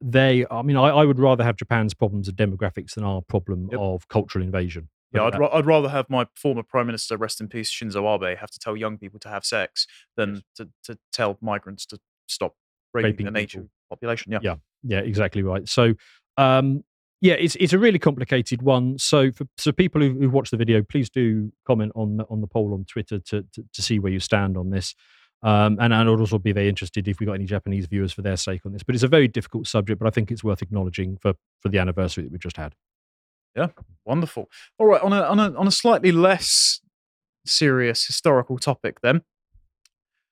they, 0.00 0.44
I 0.50 0.62
mean, 0.62 0.76
I, 0.76 0.88
I 0.88 1.04
would 1.04 1.18
rather 1.20 1.44
have 1.44 1.56
Japan's 1.56 1.94
problems 1.94 2.28
of 2.28 2.34
demographics 2.34 2.94
than 2.94 3.04
our 3.04 3.22
problem 3.22 3.68
Yep. 3.70 3.80
of 3.80 4.08
cultural 4.08 4.44
invasion. 4.44 4.88
Yeah, 5.12 5.22
I'd, 5.24 5.38
ra- 5.38 5.48
I'd 5.52 5.64
rather 5.64 5.88
have 5.88 6.10
my 6.10 6.26
former 6.34 6.62
prime 6.62 6.86
minister, 6.86 7.16
rest 7.16 7.40
in 7.40 7.48
peace, 7.48 7.70
Shinzo 7.70 8.04
Abe, 8.14 8.36
have 8.36 8.50
to 8.50 8.58
tell 8.58 8.76
young 8.76 8.98
people 8.98 9.18
to 9.20 9.28
have 9.28 9.44
sex 9.44 9.86
than 10.16 10.42
to, 10.56 10.68
to 10.84 10.98
tell 11.12 11.38
migrants 11.40 11.86
to 11.86 11.98
stop 12.26 12.56
raping, 12.92 13.12
Raping 13.12 13.24
the 13.26 13.30
native 13.32 13.50
people. 13.62 13.68
population. 13.88 14.32
Yeah. 14.32 14.40
Yeah. 14.42 14.56
yeah, 14.82 14.98
exactly 14.98 15.42
right. 15.42 15.66
So, 15.66 15.94
um, 16.36 16.84
yeah, 17.20 17.34
it's 17.34 17.56
it's 17.56 17.72
a 17.72 17.78
really 17.78 17.98
complicated 17.98 18.62
one. 18.62 18.98
So 18.98 19.32
for 19.32 19.46
so 19.56 19.72
people 19.72 20.00
who, 20.00 20.14
who 20.14 20.30
watch 20.30 20.50
the 20.50 20.56
video, 20.56 20.82
please 20.82 21.10
do 21.10 21.52
comment 21.66 21.92
on 21.94 22.18
the, 22.18 22.24
on 22.30 22.40
the 22.40 22.46
poll 22.46 22.74
on 22.74 22.84
Twitter 22.84 23.18
to, 23.18 23.44
to 23.52 23.64
to 23.72 23.82
see 23.82 23.98
where 23.98 24.12
you 24.12 24.20
stand 24.20 24.56
on 24.56 24.70
this. 24.70 24.94
Um, 25.42 25.78
and 25.80 25.94
I'd 25.94 26.08
also 26.08 26.38
be 26.38 26.52
very 26.52 26.68
interested 26.68 27.06
if 27.06 27.20
we 27.20 27.26
got 27.26 27.34
any 27.34 27.44
Japanese 27.44 27.86
viewers 27.86 28.12
for 28.12 28.22
their 28.22 28.36
sake 28.36 28.66
on 28.66 28.72
this. 28.72 28.82
But 28.82 28.96
it's 28.96 29.04
a 29.04 29.08
very 29.08 29.28
difficult 29.28 29.68
subject, 29.68 30.00
but 30.00 30.08
I 30.08 30.10
think 30.10 30.32
it's 30.32 30.42
worth 30.42 30.62
acknowledging 30.62 31.16
for 31.16 31.34
for 31.60 31.68
the 31.68 31.78
anniversary 31.78 32.24
that 32.24 32.32
we 32.32 32.38
just 32.38 32.56
had. 32.56 32.74
Yeah, 33.56 33.68
wonderful. 34.04 34.48
All 34.78 34.86
right, 34.86 35.02
on 35.02 35.12
a, 35.12 35.22
on 35.22 35.40
a 35.40 35.54
on 35.54 35.66
a 35.66 35.72
slightly 35.72 36.12
less 36.12 36.80
serious 37.44 38.06
historical 38.06 38.58
topic, 38.58 39.00
then. 39.00 39.22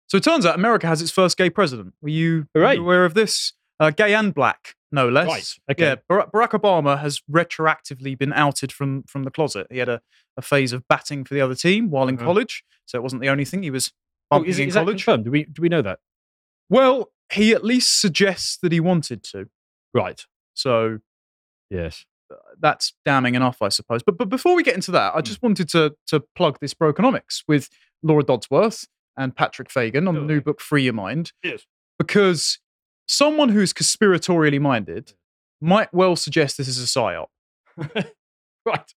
So 0.08 0.16
it 0.18 0.22
turns 0.22 0.46
out 0.46 0.54
America 0.54 0.86
has 0.86 1.02
its 1.02 1.10
first 1.10 1.36
gay 1.36 1.50
president. 1.50 1.94
Were 2.00 2.10
you, 2.10 2.46
were 2.54 2.72
you 2.72 2.80
aware 2.80 3.04
of 3.04 3.14
this? 3.14 3.54
Uh, 3.80 3.90
gay 3.90 4.14
and 4.14 4.32
black, 4.32 4.75
no 4.92 5.08
less. 5.08 5.26
Right, 5.26 5.54
okay. 5.72 5.84
Yeah, 5.84 5.94
Barack, 6.10 6.30
Barack 6.32 6.50
Obama 6.60 6.98
has 7.00 7.20
retroactively 7.30 8.16
been 8.18 8.32
outed 8.32 8.72
from 8.72 9.02
from 9.04 9.24
the 9.24 9.30
closet. 9.30 9.66
He 9.70 9.78
had 9.78 9.88
a, 9.88 10.00
a 10.36 10.42
phase 10.42 10.72
of 10.72 10.86
batting 10.88 11.24
for 11.24 11.34
the 11.34 11.40
other 11.40 11.54
team 11.54 11.90
while 11.90 12.08
in 12.08 12.16
Uh-huh. 12.16 12.24
college, 12.26 12.64
so 12.86 12.98
it 12.98 13.02
wasn't 13.02 13.22
the 13.22 13.28
only 13.28 13.44
thing 13.44 13.62
he 13.62 13.70
was 13.70 13.92
Oh, 14.30 14.42
is, 14.42 14.58
in 14.58 14.68
is 14.68 14.74
that 14.74 14.80
college. 14.80 15.04
confirmed? 15.04 15.24
Do 15.24 15.30
we 15.30 15.44
do 15.44 15.62
we 15.62 15.68
know 15.68 15.82
that? 15.82 15.98
Well, 16.68 17.10
he 17.32 17.52
at 17.52 17.64
least 17.64 18.00
suggests 18.00 18.56
that 18.62 18.72
he 18.72 18.80
wanted 18.80 19.22
to. 19.24 19.48
Right. 19.94 20.24
So 20.54 20.98
Yes. 21.70 22.04
that's 22.60 22.92
damning 23.04 23.34
enough, 23.34 23.62
I 23.62 23.68
suppose. 23.68 24.02
But 24.02 24.16
but 24.18 24.28
before 24.28 24.54
we 24.56 24.62
get 24.62 24.74
into 24.74 24.90
that, 24.92 25.14
I 25.14 25.20
just 25.20 25.42
wanted 25.42 25.68
to 25.70 25.94
to 26.08 26.20
plug 26.34 26.58
this 26.60 26.74
Brokenomics 26.74 27.42
with 27.48 27.68
Laura 28.02 28.22
Dodsworth 28.24 28.86
and 29.16 29.34
Patrick 29.34 29.70
Fagan 29.70 30.06
on 30.08 30.14
the 30.14 30.20
new 30.20 30.40
book 30.40 30.60
Free 30.60 30.82
Your 30.84 30.92
Mind. 30.92 31.32
Yes. 31.42 31.64
Because 31.98 32.58
someone 33.06 33.50
who's 33.50 33.72
conspiratorially 33.72 34.60
minded 34.60 35.14
might 35.60 35.92
well 35.92 36.16
suggest 36.16 36.58
this 36.58 36.68
is 36.68 36.82
a 36.82 36.86
psyop. 36.86 37.26
right. 38.64 38.94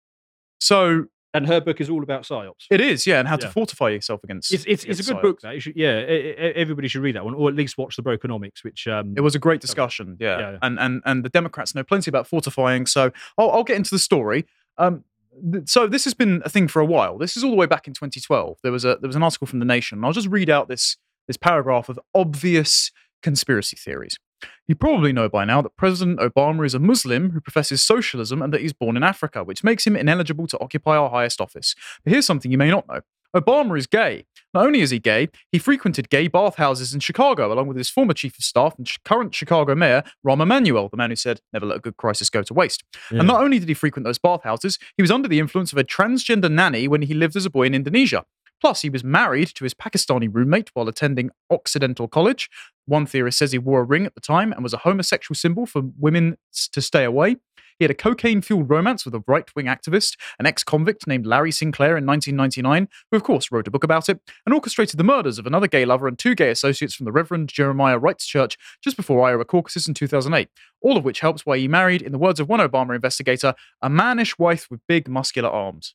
So 0.61 1.07
And 1.35 1.47
her 1.47 1.61
book 1.61 1.81
is 1.81 1.88
all 1.90 2.03
about 2.03 2.23
psyops. 2.23 2.66
it 2.71 2.81
is, 2.81 3.07
yeah, 3.07 3.18
and 3.18 3.29
how 3.29 3.37
to 3.37 3.49
fortify 3.51 3.90
yourself 3.90 4.25
against. 4.25 4.53
It's 4.53 4.64
it's, 4.66 4.85
it's 4.85 5.01
a 5.01 5.14
good 5.14 5.23
book. 5.23 5.40
That 5.42 5.61
should, 5.62 5.77
yeah, 5.77 5.90
everybody 5.90 6.88
should 6.88 7.03
read 7.03 7.16
that 7.16 7.25
one, 7.25 7.35
or 7.35 7.49
at 7.49 7.55
least 7.55 7.79
watch 7.79 7.97
the 7.97 8.03
Brokenomics, 8.03 8.64
which 8.64 8.88
um, 8.88 9.14
It 9.16 9.21
was 9.21 9.35
a 9.35 9.38
great 9.38 9.61
discussion, 9.61 10.16
yeah. 10.18 10.38
Yeah, 10.38 10.51
yeah. 10.53 10.59
And 10.62 10.79
and 10.81 11.03
and 11.05 11.25
the 11.25 11.29
Democrats 11.29 11.75
know 11.75 11.85
plenty 11.85 12.11
about 12.11 12.27
fortifying. 12.27 12.87
So 12.87 13.12
I'll, 13.37 13.51
I'll 13.51 13.64
get 13.64 13.77
into 13.77 13.90
the 13.90 13.99
story. 13.99 14.47
Um, 14.79 15.05
th- 15.53 15.68
so 15.68 15.87
this 15.87 16.05
has 16.05 16.14
been 16.14 16.42
a 16.44 16.49
thing 16.49 16.66
for 16.66 16.81
a 16.81 16.87
while. 16.87 17.18
This 17.18 17.37
is 17.37 17.44
all 17.44 17.51
the 17.51 17.57
way 17.57 17.66
back 17.66 17.87
in 17.87 17.92
2012. 17.94 18.59
There 18.62 18.73
was 18.73 18.85
a 18.85 18.97
there 18.97 19.09
was 19.09 19.16
an 19.16 19.23
article 19.23 19.47
from 19.47 19.59
the 19.59 19.64
Nation. 19.66 20.03
I'll 20.05 20.12
just 20.12 20.29
read 20.29 20.49
out 20.51 20.68
this 20.68 20.97
this 21.27 21.37
paragraph 21.37 21.88
of 21.88 22.01
obvious 22.14 22.90
conspiracy 23.23 23.77
theories. 23.77 24.19
You 24.67 24.75
probably 24.75 25.13
know 25.13 25.29
by 25.29 25.45
now 25.45 25.63
that 25.63 25.77
President 25.77 26.21
Obama 26.21 26.65
is 26.65 26.75
a 26.75 26.79
Muslim 26.79 27.31
who 27.31 27.41
professes 27.41 27.83
socialism 27.83 28.41
and 28.43 28.53
that 28.53 28.61
he's 28.61 28.73
born 28.73 28.97
in 28.97 29.03
Africa, 29.03 29.43
which 29.43 29.65
makes 29.65 29.87
him 29.87 29.97
ineligible 29.97 30.47
to 30.49 30.59
occupy 30.61 30.97
our 30.97 31.11
highest 31.11 31.41
office. 31.41 31.75
But 32.05 32.13
here's 32.13 32.27
something 32.27 32.51
you 32.51 32.59
may 32.59 32.71
not 32.71 32.87
know. 32.87 33.01
Obama 33.37 33.77
is 33.79 33.87
gay. 33.87 34.25
Not 34.55 34.65
only 34.65 34.81
is 34.81 34.91
he 34.91 34.99
gay, 34.99 35.29
he 35.53 35.59
frequented 35.59 36.09
gay 36.09 36.29
bathhouses 36.29 36.95
in 36.95 37.01
Chicago, 37.01 37.53
along 37.53 37.69
with 37.69 37.77
his 37.77 37.91
former 37.91 38.15
chief 38.15 38.39
of 38.39 38.45
staff 38.45 38.75
and 38.79 38.91
current 39.05 39.35
Chicago 39.35 39.75
mayor, 39.75 40.03
Rahm 40.27 40.41
Emanuel, 40.41 40.89
the 40.89 40.97
man 40.97 41.11
who 41.11 41.17
said, 41.17 41.43
never 41.53 41.67
let 41.67 41.77
a 41.77 41.81
good 41.81 41.99
crisis 41.99 42.31
go 42.31 42.43
to 42.43 42.55
waste. 42.55 42.85
yeah. 43.11 43.19
And 43.19 43.29
not 43.29 43.43
only 43.43 43.59
did 43.59 43.69
he 43.69 43.75
frequent 43.75 44.07
those 44.07 44.19
bathhouses, 44.19 44.79
he 44.97 45.03
was 45.03 45.11
under 45.11 45.29
the 45.29 45.39
influence 45.39 45.73
of 45.73 45.79
a 45.79 45.85
transgender 45.85 46.51
nanny 46.51 46.89
when 46.89 47.03
he 47.03 47.13
lived 47.13 47.37
as 47.37 47.45
a 47.45 47.51
boy 47.51 47.65
in 47.65 47.75
Indonesia. 47.75 48.25
Plus, 48.61 48.83
he 48.83 48.90
was 48.90 49.05
married 49.05 49.49
to 49.55 49.64
his 49.64 49.75
Pakistani 49.75 50.29
roommate 50.33 50.71
while 50.75 50.88
attending 50.88 51.31
Occidental 51.51 52.09
College. 52.09 52.51
One 52.87 53.07
theorist 53.07 53.38
says 53.38 53.53
he 53.53 53.59
wore 53.59 53.81
a 53.81 53.85
ring 53.85 54.07
at 54.07 54.14
the 54.14 54.21
time 54.21 54.53
and 54.53 54.62
was 54.62 54.75
a 54.75 54.79
homosexual 54.79 55.37
symbol 55.37 55.66
for 55.66 55.83
women 55.99 56.37
to 56.73 56.81
stay 56.81 57.05
away. 57.05 57.37
He 57.79 57.85
had 57.85 57.90
a 57.92 57.94
cocaine 57.94 58.42
fueled 58.42 58.68
romance 58.68 59.05
with 59.05 59.14
a 59.14 59.23
right 59.29 59.49
wing 59.55 59.66
activist, 59.66 60.16
an 60.40 60.47
ex 60.47 60.64
convict 60.64 61.07
named 61.07 61.27
Larry 61.27 61.53
Sinclair 61.53 61.97
in 61.97 62.05
1999, 62.05 62.88
who, 63.11 63.16
of 63.16 63.23
course, 63.23 63.53
wrote 63.53 63.68
a 63.68 63.71
book 63.71 63.85
about 63.85 64.09
it, 64.09 64.21
and 64.44 64.53
orchestrated 64.53 64.99
the 64.99 65.05
murders 65.05 65.38
of 65.38 65.47
another 65.47 65.68
gay 65.68 65.85
lover 65.85 66.09
and 66.09 66.18
two 66.18 66.35
gay 66.35 66.51
associates 66.51 66.94
from 66.94 67.05
the 67.05 67.12
Reverend 67.12 67.49
Jeremiah 67.49 67.99
Wright's 67.99 68.27
church 68.27 68.59
just 68.83 68.97
before 68.97 69.23
Iowa 69.23 69.44
caucuses 69.44 69.87
in 69.87 69.94
2008. 69.94 70.49
All 70.81 70.97
of 70.97 71.05
which 71.05 71.21
helps 71.21 71.47
why 71.47 71.59
he 71.59 71.68
married, 71.68 72.03
in 72.03 72.11
the 72.11 72.18
words 72.18 72.40
of 72.40 72.49
one 72.49 72.61
Obama 72.61 72.97
investigator, 72.97 73.55
a 73.81 73.88
mannish 73.88 74.38
wife 74.38 74.66
with 74.71 74.81
big 74.88 75.09
muscular 75.09 75.49
arms. 75.49 75.94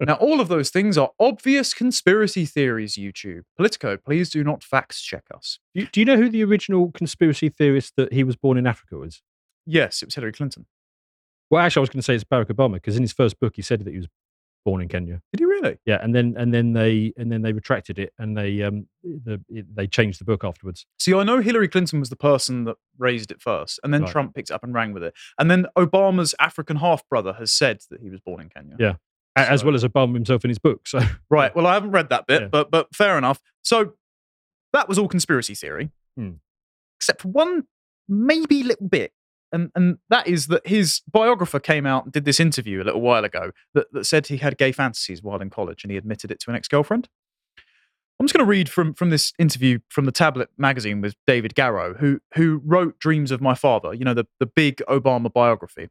Now, 0.00 0.14
all 0.14 0.40
of 0.40 0.48
those 0.48 0.70
things 0.70 0.96
are 0.96 1.10
obvious 1.18 1.74
conspiracy 1.74 2.46
theories, 2.46 2.94
YouTube. 2.94 3.42
Politico, 3.56 3.96
please 3.96 4.30
do 4.30 4.44
not 4.44 4.62
fact 4.62 5.02
check 5.02 5.24
us. 5.34 5.58
Do 5.74 5.82
you, 5.82 5.88
do 5.90 6.00
you 6.00 6.06
know 6.06 6.16
who 6.16 6.28
the 6.28 6.44
original 6.44 6.90
conspiracy 6.92 7.48
theorist 7.48 7.94
that 7.96 8.12
he 8.12 8.24
was 8.24 8.36
born 8.36 8.58
in 8.58 8.66
Africa 8.66 8.96
was? 8.96 9.22
Yes, 9.66 10.02
it 10.02 10.06
was 10.06 10.14
Hillary 10.14 10.32
Clinton. 10.32 10.66
Well, 11.50 11.62
actually, 11.62 11.80
I 11.80 11.82
was 11.82 11.90
going 11.90 12.00
to 12.00 12.04
say 12.04 12.14
it's 12.14 12.24
Barack 12.24 12.46
Obama 12.46 12.74
because 12.74 12.96
in 12.96 13.02
his 13.02 13.12
first 13.12 13.40
book 13.40 13.54
he 13.56 13.62
said 13.62 13.84
that 13.84 13.90
he 13.90 13.98
was 13.98 14.08
born 14.64 14.82
in 14.82 14.88
Kenya. 14.88 15.22
Did 15.32 15.40
he 15.40 15.44
really? 15.46 15.78
Yeah, 15.86 15.98
and 16.02 16.14
then 16.14 16.34
and 16.36 16.52
then 16.52 16.74
they 16.74 17.12
and 17.16 17.32
then 17.32 17.42
they 17.42 17.52
retracted 17.52 17.98
it 17.98 18.12
and 18.18 18.36
they 18.36 18.62
um 18.62 18.86
the 19.02 19.40
it, 19.48 19.74
they 19.74 19.86
changed 19.86 20.20
the 20.20 20.24
book 20.24 20.44
afterwards. 20.44 20.84
See, 20.98 21.14
I 21.14 21.22
know 21.22 21.40
Hillary 21.40 21.68
Clinton 21.68 22.00
was 22.00 22.10
the 22.10 22.16
person 22.16 22.64
that 22.64 22.76
raised 22.98 23.30
it 23.30 23.40
first, 23.40 23.80
and 23.82 23.94
then 23.94 24.02
Right. 24.02 24.10
Trump 24.10 24.34
picked 24.34 24.50
it 24.50 24.54
up 24.54 24.62
and 24.62 24.74
rang 24.74 24.92
with 24.92 25.02
it. 25.02 25.14
And 25.38 25.50
then 25.50 25.66
Obama's 25.76 26.34
African 26.38 26.76
half 26.76 27.08
brother 27.08 27.34
has 27.34 27.50
said 27.52 27.80
that 27.90 28.02
he 28.02 28.10
was 28.10 28.20
born 28.20 28.40
in 28.42 28.50
Kenya. 28.50 28.76
Yeah. 28.78 28.94
A- 29.38 29.50
as 29.50 29.60
So- 29.60 29.66
well 29.66 29.74
as 29.74 29.84
Obama 29.84 30.14
himself 30.14 30.44
in 30.44 30.48
his 30.50 30.58
book. 30.58 30.86
So 30.86 31.00
Right. 31.30 31.54
Well, 31.54 31.66
I 31.66 31.74
haven't 31.74 31.92
read 31.92 32.08
that 32.10 32.26
bit, 32.26 32.42
Yeah. 32.42 32.48
but 32.48 32.70
but 32.70 32.94
fair 32.94 33.16
enough. 33.18 33.40
So 33.62 33.94
that 34.72 34.88
was 34.88 34.98
all 34.98 35.08
conspiracy 35.08 35.54
theory, 35.54 35.90
Hmm. 36.16 36.32
except 36.98 37.22
for 37.22 37.28
one 37.28 37.64
maybe 38.08 38.62
little 38.62 38.88
bit 38.88 39.12
and 39.52 39.70
and 39.74 39.98
that 40.10 40.26
is 40.26 40.46
that 40.48 40.66
his 40.66 41.00
biographer 41.10 41.58
came 41.60 41.86
out 41.86 42.04
and 42.04 42.12
did 42.12 42.24
this 42.24 42.38
interview 42.40 42.82
a 42.82 42.84
little 42.84 43.00
while 43.00 43.24
ago 43.24 43.50
that, 43.74 43.86
that 43.92 44.04
said 44.04 44.26
he 44.26 44.38
had 44.38 44.56
gay 44.58 44.72
fantasies 44.72 45.22
while 45.22 45.40
in 45.40 45.48
college 45.50 45.84
and 45.84 45.90
he 45.90 45.96
admitted 45.96 46.30
it 46.30 46.38
to 46.40 46.50
an 46.50 46.56
ex-girlfriend. 46.56 47.08
I'm 48.20 48.26
just 48.26 48.34
going 48.34 48.44
to 48.44 48.50
read 48.50 48.68
from 48.68 48.94
from 48.94 49.10
this 49.10 49.32
interview 49.38 49.78
from 49.90 50.04
the 50.04 50.12
Tablet 50.12 50.50
magazine 50.58 51.00
with 51.00 51.14
David 51.26 51.54
Garrow, 51.54 51.94
who 51.98 52.20
who 52.34 52.60
wrote 52.64 52.98
Dreams 52.98 53.30
of 53.30 53.40
My 53.40 53.54
Father, 53.54 53.94
you 53.94 54.04
know, 54.04 54.12
the, 54.14 54.26
the 54.40 54.46
big 54.46 54.82
Obama 54.88 55.32
biography. 55.32 55.88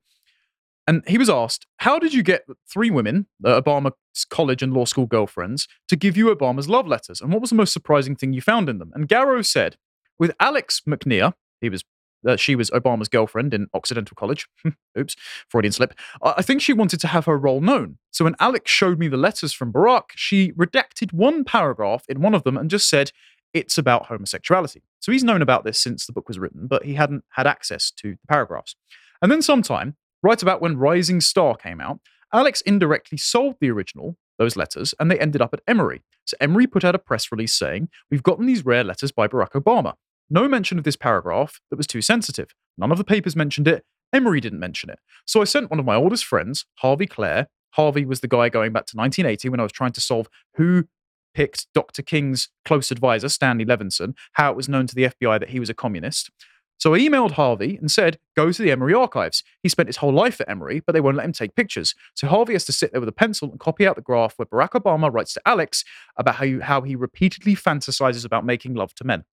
And 0.87 1.03
he 1.05 1.17
was 1.17 1.29
asked, 1.29 1.67
How 1.77 1.99
did 1.99 2.13
you 2.13 2.23
get 2.23 2.45
three 2.71 2.89
women, 2.89 3.27
uh, 3.43 3.61
Obama's 3.61 4.25
college 4.29 4.63
and 4.63 4.73
law 4.73 4.85
school 4.85 5.05
girlfriends, 5.05 5.67
to 5.89 5.95
give 5.95 6.15
you 6.15 6.33
Obama's 6.33 6.69
love 6.69 6.87
letters? 6.87 7.21
And 7.21 7.31
what 7.31 7.41
was 7.41 7.49
the 7.49 7.57
most 7.57 7.73
surprising 7.73 8.15
thing 8.15 8.33
you 8.33 8.41
found 8.41 8.69
in 8.69 8.79
them? 8.79 8.91
And 8.95 9.07
Garrow 9.07 9.41
said, 9.41 9.75
With 10.17 10.33
Alex 10.39 10.81
McNear, 10.87 11.33
he 11.59 11.69
was 11.69 11.83
uh, 12.27 12.35
she 12.35 12.55
was 12.55 12.71
Obama's 12.71 13.09
girlfriend 13.09 13.53
in 13.53 13.67
Occidental 13.73 14.15
College. 14.15 14.47
Oops, 14.97 15.15
Freudian 15.49 15.71
slip. 15.71 15.93
I 16.23 16.35
I 16.37 16.41
think 16.41 16.61
she 16.61 16.73
wanted 16.73 16.99
to 17.01 17.07
have 17.07 17.25
her 17.25 17.37
role 17.37 17.61
known. 17.61 17.97
So 18.11 18.23
when 18.23 18.35
Alex 18.39 18.71
showed 18.71 18.97
me 18.97 19.07
the 19.07 19.17
letters 19.17 19.53
from 19.53 19.71
Barack, 19.71 20.11
she 20.15 20.51
redacted 20.53 21.13
one 21.13 21.43
paragraph 21.43 22.05
in 22.07 22.21
one 22.21 22.33
of 22.33 22.43
them 22.43 22.57
and 22.57 22.69
just 22.69 22.89
said, 22.89 23.11
it's 23.53 23.77
about 23.77 24.07
homosexuality. 24.07 24.83
So 24.99 25.11
he's 25.11 25.23
known 25.23 25.41
about 25.41 25.63
this 25.63 25.79
since 25.79 26.05
the 26.05 26.13
book 26.13 26.27
was 26.27 26.37
written, 26.37 26.67
but 26.67 26.83
he 26.83 26.95
hadn't 26.95 27.23
had 27.31 27.47
access 27.47 27.91
to 27.91 28.11
the 28.11 28.27
paragraphs. 28.27 28.75
And 29.21 29.31
then 29.31 29.41
sometime, 29.41 29.95
right 30.23 30.41
about 30.41 30.61
when 30.61 30.77
Rising 30.77 31.21
Star 31.21 31.55
came 31.55 31.81
out, 31.81 31.99
Alex 32.33 32.61
indirectly 32.61 33.17
sold 33.17 33.55
the 33.59 33.71
original, 33.71 34.17
those 34.37 34.55
letters, 34.55 34.93
and 34.99 35.09
they 35.09 35.19
ended 35.19 35.41
up 35.41 35.53
at 35.53 35.61
Emory. 35.67 36.03
So 36.25 36.35
Emory 36.41 36.67
put 36.67 36.83
out 36.83 36.95
a 36.95 36.99
press 36.99 37.31
release 37.31 37.53
saying, 37.53 37.89
We've 38.11 38.23
gotten 38.23 38.45
these 38.45 38.65
rare 38.65 38.83
letters 38.83 39.11
by 39.11 39.27
Barack 39.27 39.51
Obama. 39.51 39.93
No 40.29 40.47
mention 40.47 40.77
of 40.77 40.83
this 40.83 40.97
paragraph 40.97 41.61
that 41.69 41.77
was 41.77 41.87
too 41.87 42.01
sensitive. 42.01 42.53
None 42.77 42.91
of 42.91 42.97
the 42.97 43.05
papers 43.05 43.35
mentioned 43.35 43.67
it. 43.67 43.85
Emory 44.13 44.41
didn't 44.41 44.59
mention 44.59 44.89
it. 44.89 44.99
So 45.25 45.41
I 45.41 45.45
sent 45.45 45.69
one 45.69 45.79
of 45.79 45.85
my 45.85 45.95
oldest 45.95 46.25
friends, 46.25 46.65
Harvey 46.75 47.07
Klehr. 47.07 47.47
Harvey 47.71 48.05
was 48.05 48.21
the 48.21 48.27
guy 48.27 48.49
going 48.49 48.71
back 48.71 48.85
to 48.87 48.97
1980 48.97 49.49
when 49.49 49.59
I 49.59 49.63
was 49.63 49.71
trying 49.71 49.91
to 49.93 50.01
solve 50.01 50.27
who 50.55 50.85
picked 51.33 51.67
Dr. 51.73 52.01
King's 52.01 52.49
close 52.65 52.89
advisor, 52.89 53.29
Stanley 53.29 53.65
Levison, 53.65 54.15
how 54.33 54.49
it 54.49 54.57
was 54.57 54.67
known 54.67 54.87
to 54.87 54.95
the 54.95 55.03
FBI 55.03 55.39
that 55.39 55.49
he 55.49 55.59
was 55.59 55.69
a 55.69 55.73
communist. 55.73 56.31
So 56.77 56.93
I 56.93 56.99
emailed 56.99 57.31
Harvey 57.31 57.75
and 57.77 57.89
said, 57.89 58.19
go 58.35 58.51
to 58.51 58.61
the 58.61 58.71
Emory 58.71 58.93
archives. 58.93 59.43
He 59.63 59.69
spent 59.69 59.89
his 59.89 59.97
whole 59.97 60.13
life 60.13 60.39
at 60.39 60.49
Emory, 60.49 60.79
but 60.79 60.93
they 60.93 61.01
won't 61.01 61.17
let 61.17 61.25
him 61.25 61.33
take 61.33 61.55
pictures. 61.55 61.95
So 62.13 62.27
Harvey 62.27 62.53
has 62.53 62.65
to 62.65 62.71
sit 62.71 62.91
there 62.91 62.99
with 62.99 63.09
a 63.09 63.13
pencil 63.13 63.49
and 63.49 63.59
copy 63.59 63.87
out 63.87 63.95
the 63.95 64.01
graph 64.01 64.37
where 64.37 64.45
Barack 64.45 64.79
Obama 64.79 65.11
writes 65.11 65.33
to 65.33 65.41
Alex 65.45 65.83
about 66.17 66.35
how, 66.35 66.45
you, 66.45 66.61
how 66.61 66.81
he 66.81 66.95
repeatedly 66.95 67.55
fantasizes 67.55 68.25
about 68.25 68.45
making 68.45 68.75
love 68.75 68.93
to 68.95 69.03
men. 69.03 69.25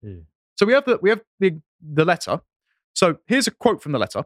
Yeah. 0.00 0.20
So 0.56 0.66
we 0.66 0.72
have 0.74 0.84
the 0.84 0.98
we 1.02 1.10
have 1.10 1.20
the 1.40 1.60
the 1.82 2.04
letter. 2.04 2.40
So 2.94 3.18
here's 3.26 3.48
a 3.48 3.50
quote 3.50 3.82
from 3.82 3.92
the 3.92 3.98
letter. 3.98 4.24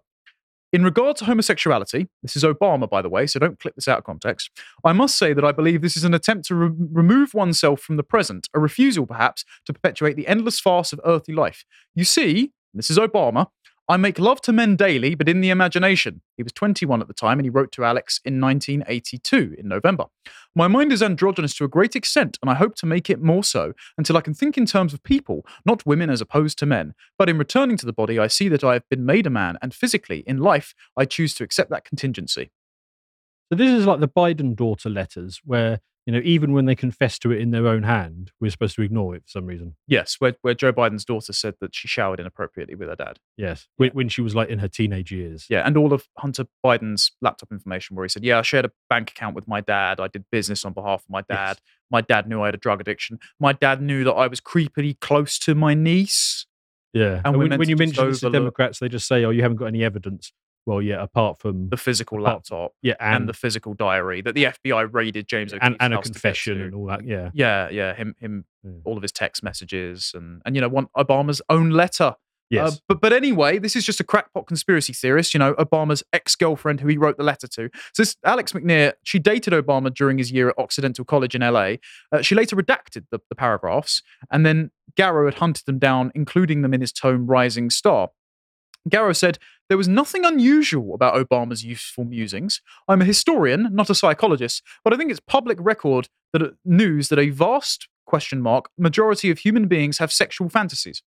In 0.70 0.84
regard 0.84 1.16
to 1.16 1.24
homosexuality, 1.24 2.08
this 2.22 2.36
is 2.36 2.44
Obama, 2.44 2.88
by 2.88 3.00
the 3.00 3.08
way, 3.08 3.26
so 3.26 3.38
don't 3.38 3.58
clip 3.58 3.74
this 3.74 3.88
out 3.88 3.98
of 3.98 4.04
context. 4.04 4.50
I 4.84 4.92
must 4.92 5.16
say 5.16 5.32
that 5.32 5.44
I 5.44 5.50
believe 5.50 5.80
this 5.80 5.96
is 5.96 6.04
an 6.04 6.12
attempt 6.12 6.46
to 6.48 6.54
re- 6.54 6.70
remove 6.92 7.32
oneself 7.32 7.80
from 7.80 7.96
the 7.96 8.02
present, 8.02 8.48
a 8.52 8.60
refusal, 8.60 9.06
perhaps, 9.06 9.46
to 9.64 9.72
perpetuate 9.72 10.16
the 10.16 10.26
endless 10.26 10.60
farce 10.60 10.92
of 10.92 11.00
earthly 11.06 11.34
life. 11.34 11.64
You 11.94 12.04
see, 12.04 12.52
this 12.74 12.90
is 12.90 12.98
Obama. 12.98 13.46
I 13.90 13.96
make 13.96 14.18
love 14.18 14.42
to 14.42 14.52
men 14.52 14.76
daily, 14.76 15.14
but 15.14 15.30
in 15.30 15.40
the 15.40 15.48
imagination. 15.48 16.20
He 16.36 16.42
was 16.42 16.52
21 16.52 17.00
at 17.00 17.08
the 17.08 17.14
time, 17.14 17.38
and 17.38 17.46
he 17.46 17.50
wrote 17.50 17.72
to 17.72 17.84
Alex 17.84 18.20
in 18.22 18.38
1982 18.38 19.56
in 19.58 19.66
November. 19.66 20.04
My 20.54 20.68
mind 20.68 20.92
is 20.92 21.02
androgynous 21.02 21.54
to 21.56 21.64
a 21.64 21.68
great 21.68 21.96
extent, 21.96 22.38
and 22.42 22.50
I 22.50 22.54
hope 22.54 22.74
to 22.76 22.86
make 22.86 23.08
it 23.08 23.22
more 23.22 23.42
so 23.42 23.72
until 23.96 24.18
I 24.18 24.20
can 24.20 24.34
think 24.34 24.58
in 24.58 24.66
terms 24.66 24.92
of 24.92 25.02
people, 25.02 25.46
not 25.64 25.86
women 25.86 26.10
as 26.10 26.20
opposed 26.20 26.58
to 26.58 26.66
men. 26.66 26.92
But 27.16 27.30
in 27.30 27.38
returning 27.38 27.78
to 27.78 27.86
the 27.86 27.94
body, 27.94 28.18
I 28.18 28.26
see 28.26 28.50
that 28.50 28.62
I 28.62 28.74
have 28.74 28.86
been 28.90 29.06
made 29.06 29.26
a 29.26 29.30
man, 29.30 29.56
and 29.62 29.72
physically, 29.72 30.22
in 30.26 30.36
life, 30.36 30.74
I 30.94 31.06
choose 31.06 31.34
to 31.36 31.44
accept 31.44 31.70
that 31.70 31.86
contingency. 31.86 32.50
So 33.50 33.56
this 33.56 33.70
is 33.70 33.86
like 33.86 34.00
the 34.00 34.08
Biden 34.08 34.54
daughter 34.54 34.90
letters, 34.90 35.40
where 35.44 35.80
you 36.06 36.12
know 36.12 36.20
even 36.24 36.52
when 36.52 36.64
they 36.66 36.74
confess 36.74 37.18
to 37.20 37.30
it 37.32 37.40
in 37.40 37.50
their 37.50 37.66
own 37.66 37.82
hand, 37.82 38.30
we're 38.40 38.50
supposed 38.50 38.76
to 38.76 38.82
ignore 38.82 39.14
it 39.14 39.22
for 39.24 39.30
some 39.30 39.46
reason. 39.46 39.76
Yes, 39.86 40.16
where, 40.18 40.34
where 40.42 40.54
Joe 40.54 40.72
Biden's 40.72 41.04
daughter 41.04 41.32
said 41.32 41.54
that 41.60 41.74
she 41.74 41.88
showered 41.88 42.20
inappropriately 42.20 42.74
with 42.74 42.88
her 42.88 42.96
dad. 42.96 43.18
Yes, 43.36 43.66
when, 43.76 43.90
when 43.92 44.08
she 44.08 44.20
was 44.20 44.34
like 44.34 44.48
in 44.50 44.58
her 44.58 44.68
teenage 44.68 45.12
years. 45.12 45.46
Yeah, 45.48 45.66
and 45.66 45.76
all 45.76 45.92
of 45.92 46.08
Hunter 46.18 46.44
Biden's 46.64 47.12
laptop 47.22 47.50
information 47.52 47.96
where 47.96 48.04
he 48.04 48.08
said, 48.10 48.24
Yeah, 48.24 48.38
I 48.38 48.42
shared 48.42 48.66
a 48.66 48.70
bank 48.90 49.10
account 49.10 49.34
with 49.34 49.48
my 49.48 49.60
dad. 49.60 50.00
I 50.00 50.08
did 50.08 50.24
business 50.30 50.64
on 50.64 50.72
behalf 50.74 51.02
of 51.04 51.10
my 51.10 51.22
dad. 51.22 51.56
Yes. 51.56 51.60
My 51.90 52.00
dad 52.02 52.28
knew 52.28 52.42
I 52.42 52.46
had 52.46 52.54
a 52.54 52.58
drug 52.58 52.80
addiction. 52.82 53.18
My 53.40 53.54
dad 53.54 53.80
knew 53.80 54.04
that 54.04 54.12
I 54.12 54.26
was 54.26 54.40
creepily 54.40 54.98
close 55.00 55.38
to 55.40 55.54
my 55.54 55.72
niece. 55.72 56.46
Yeah, 56.92 57.16
And 57.24 57.26
and 57.28 57.38
when, 57.38 57.58
when 57.58 57.68
you 57.68 57.76
mention 57.76 58.08
this 58.08 58.20
to 58.20 58.26
overlook- 58.26 58.42
Democrats, 58.42 58.78
they 58.78 58.88
just 58.88 59.06
say, 59.06 59.24
"Oh, 59.24 59.30
you 59.30 59.42
haven't 59.42 59.58
got 59.58 59.66
any 59.66 59.84
evidence." 59.84 60.32
Well, 60.68 60.82
yeah, 60.82 61.02
apart 61.02 61.38
from 61.40 61.70
The 61.70 61.76
physical 61.78 62.20
Apart- 62.20 62.34
laptop 62.50 62.72
yeah, 62.82 62.94
and, 63.00 63.16
and 63.16 63.28
the 63.28 63.32
physical 63.32 63.72
diary 63.74 64.20
that 64.20 64.34
the 64.34 64.44
FBI 64.44 64.92
raided 64.92 65.26
James 65.26 65.52
O'Keefe's 65.52 65.66
and, 65.66 65.76
and 65.80 65.94
a 65.94 66.02
confession 66.02 66.60
and 66.60 66.74
all 66.74 66.86
that. 66.86 67.06
Yeah, 67.06 67.30
Yeah, 67.32 67.70
yeah, 67.70 67.94
him, 67.94 68.14
him, 68.20 68.44
Yeah. 68.62 68.72
all 68.84 68.96
of 68.96 69.02
his 69.02 69.12
text 69.12 69.42
messages, 69.42 70.12
and 70.14 70.42
and 70.44 70.54
you 70.54 70.60
know, 70.60 70.68
one 70.68 70.88
Obama's 70.96 71.40
own 71.48 71.70
letter 71.70 72.14
yes, 72.50 72.72
Uh, 72.72 72.76
but 72.88 73.00
but 73.00 73.12
anyway, 73.12 73.58
this 73.58 73.76
is 73.76 73.84
just 73.84 74.00
a 74.00 74.04
crackpot 74.04 74.46
conspiracy 74.46 74.92
theorist. 74.92 75.34
You 75.34 75.38
know, 75.38 75.54
Obama's 75.54 76.02
ex 76.12 76.34
girlfriend, 76.34 76.80
who 76.80 76.88
he 76.88 76.96
wrote 76.98 77.16
the 77.18 77.22
letter 77.22 77.46
to. 77.46 77.68
So 77.94 78.02
this 78.02 78.16
Alex 78.24 78.52
McNear, 78.52 78.92
she 79.04 79.18
dated 79.18 79.52
Obama 79.52 79.92
during 79.92 80.16
his 80.18 80.32
year 80.32 80.48
at 80.50 80.54
Occidental 80.58 81.04
College 81.04 81.34
in 81.34 81.42
LA. 81.42 81.76
Uh, 82.12 82.22
she 82.22 82.34
later 82.34 82.56
redacted 82.56 83.04
the, 83.10 83.20
the 83.30 83.34
paragraphs, 83.34 84.02
and 84.30 84.44
then 84.46 84.70
Garrow 84.96 85.26
had 85.26 85.34
hunted 85.34 85.64
them 85.66 85.78
down, 85.78 86.10
including 86.14 86.62
them 86.62 86.72
in 86.74 86.80
his 86.80 86.92
tome 86.92 87.26
Rising 87.26 87.68
Star. 87.70 88.08
Garrow 88.88 89.12
said, 89.16 89.38
There 89.68 89.78
was 89.78 89.88
nothing 89.88 90.24
unusual 90.24 90.94
about 90.94 91.14
Obama's 91.14 91.64
youthful 91.64 92.04
musings. 92.04 92.60
I'm 92.86 93.02
a 93.02 93.06
historian, 93.06 93.68
not 93.72 93.90
a 93.90 93.94
psychologist, 93.94 94.62
but 94.84 94.92
I 94.92 94.96
think 94.96 95.10
it's 95.10 95.20
public 95.20 95.58
record 95.60 96.08
that 96.32 96.42
uh, 96.42 96.50
news 96.64 97.08
that 97.08 97.18
a 97.18 97.30
vast 97.30 97.88
question 98.06 98.40
mark 98.40 98.70
majority 98.78 99.30
of 99.30 99.38
human 99.38 99.68
beings 99.68 99.98
have 99.98 100.10
sexual 100.12 100.48
fantasies. 100.48 101.02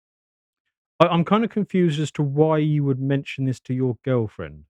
I, 1.00 1.06
I'm 1.06 1.24
kind 1.24 1.44
of 1.44 1.50
confused 1.50 2.00
as 2.00 2.10
to 2.12 2.22
why 2.22 2.58
you 2.58 2.84
would 2.84 3.00
mention 3.00 3.44
this 3.44 3.60
to 3.60 3.74
your 3.74 3.98
girlfriend. 4.04 4.64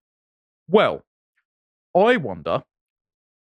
Well, 0.69 1.05
I 1.95 2.17
wonder 2.17 2.65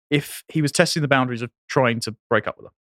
if 0.09 0.43
he 0.49 0.61
was 0.61 0.71
testing 0.71 1.01
the 1.01 1.07
boundaries 1.07 1.41
of 1.41 1.51
trying 1.67 1.99
to 2.01 2.15
break 2.29 2.47
up 2.47 2.57
with 2.57 2.67
her. 2.67 2.71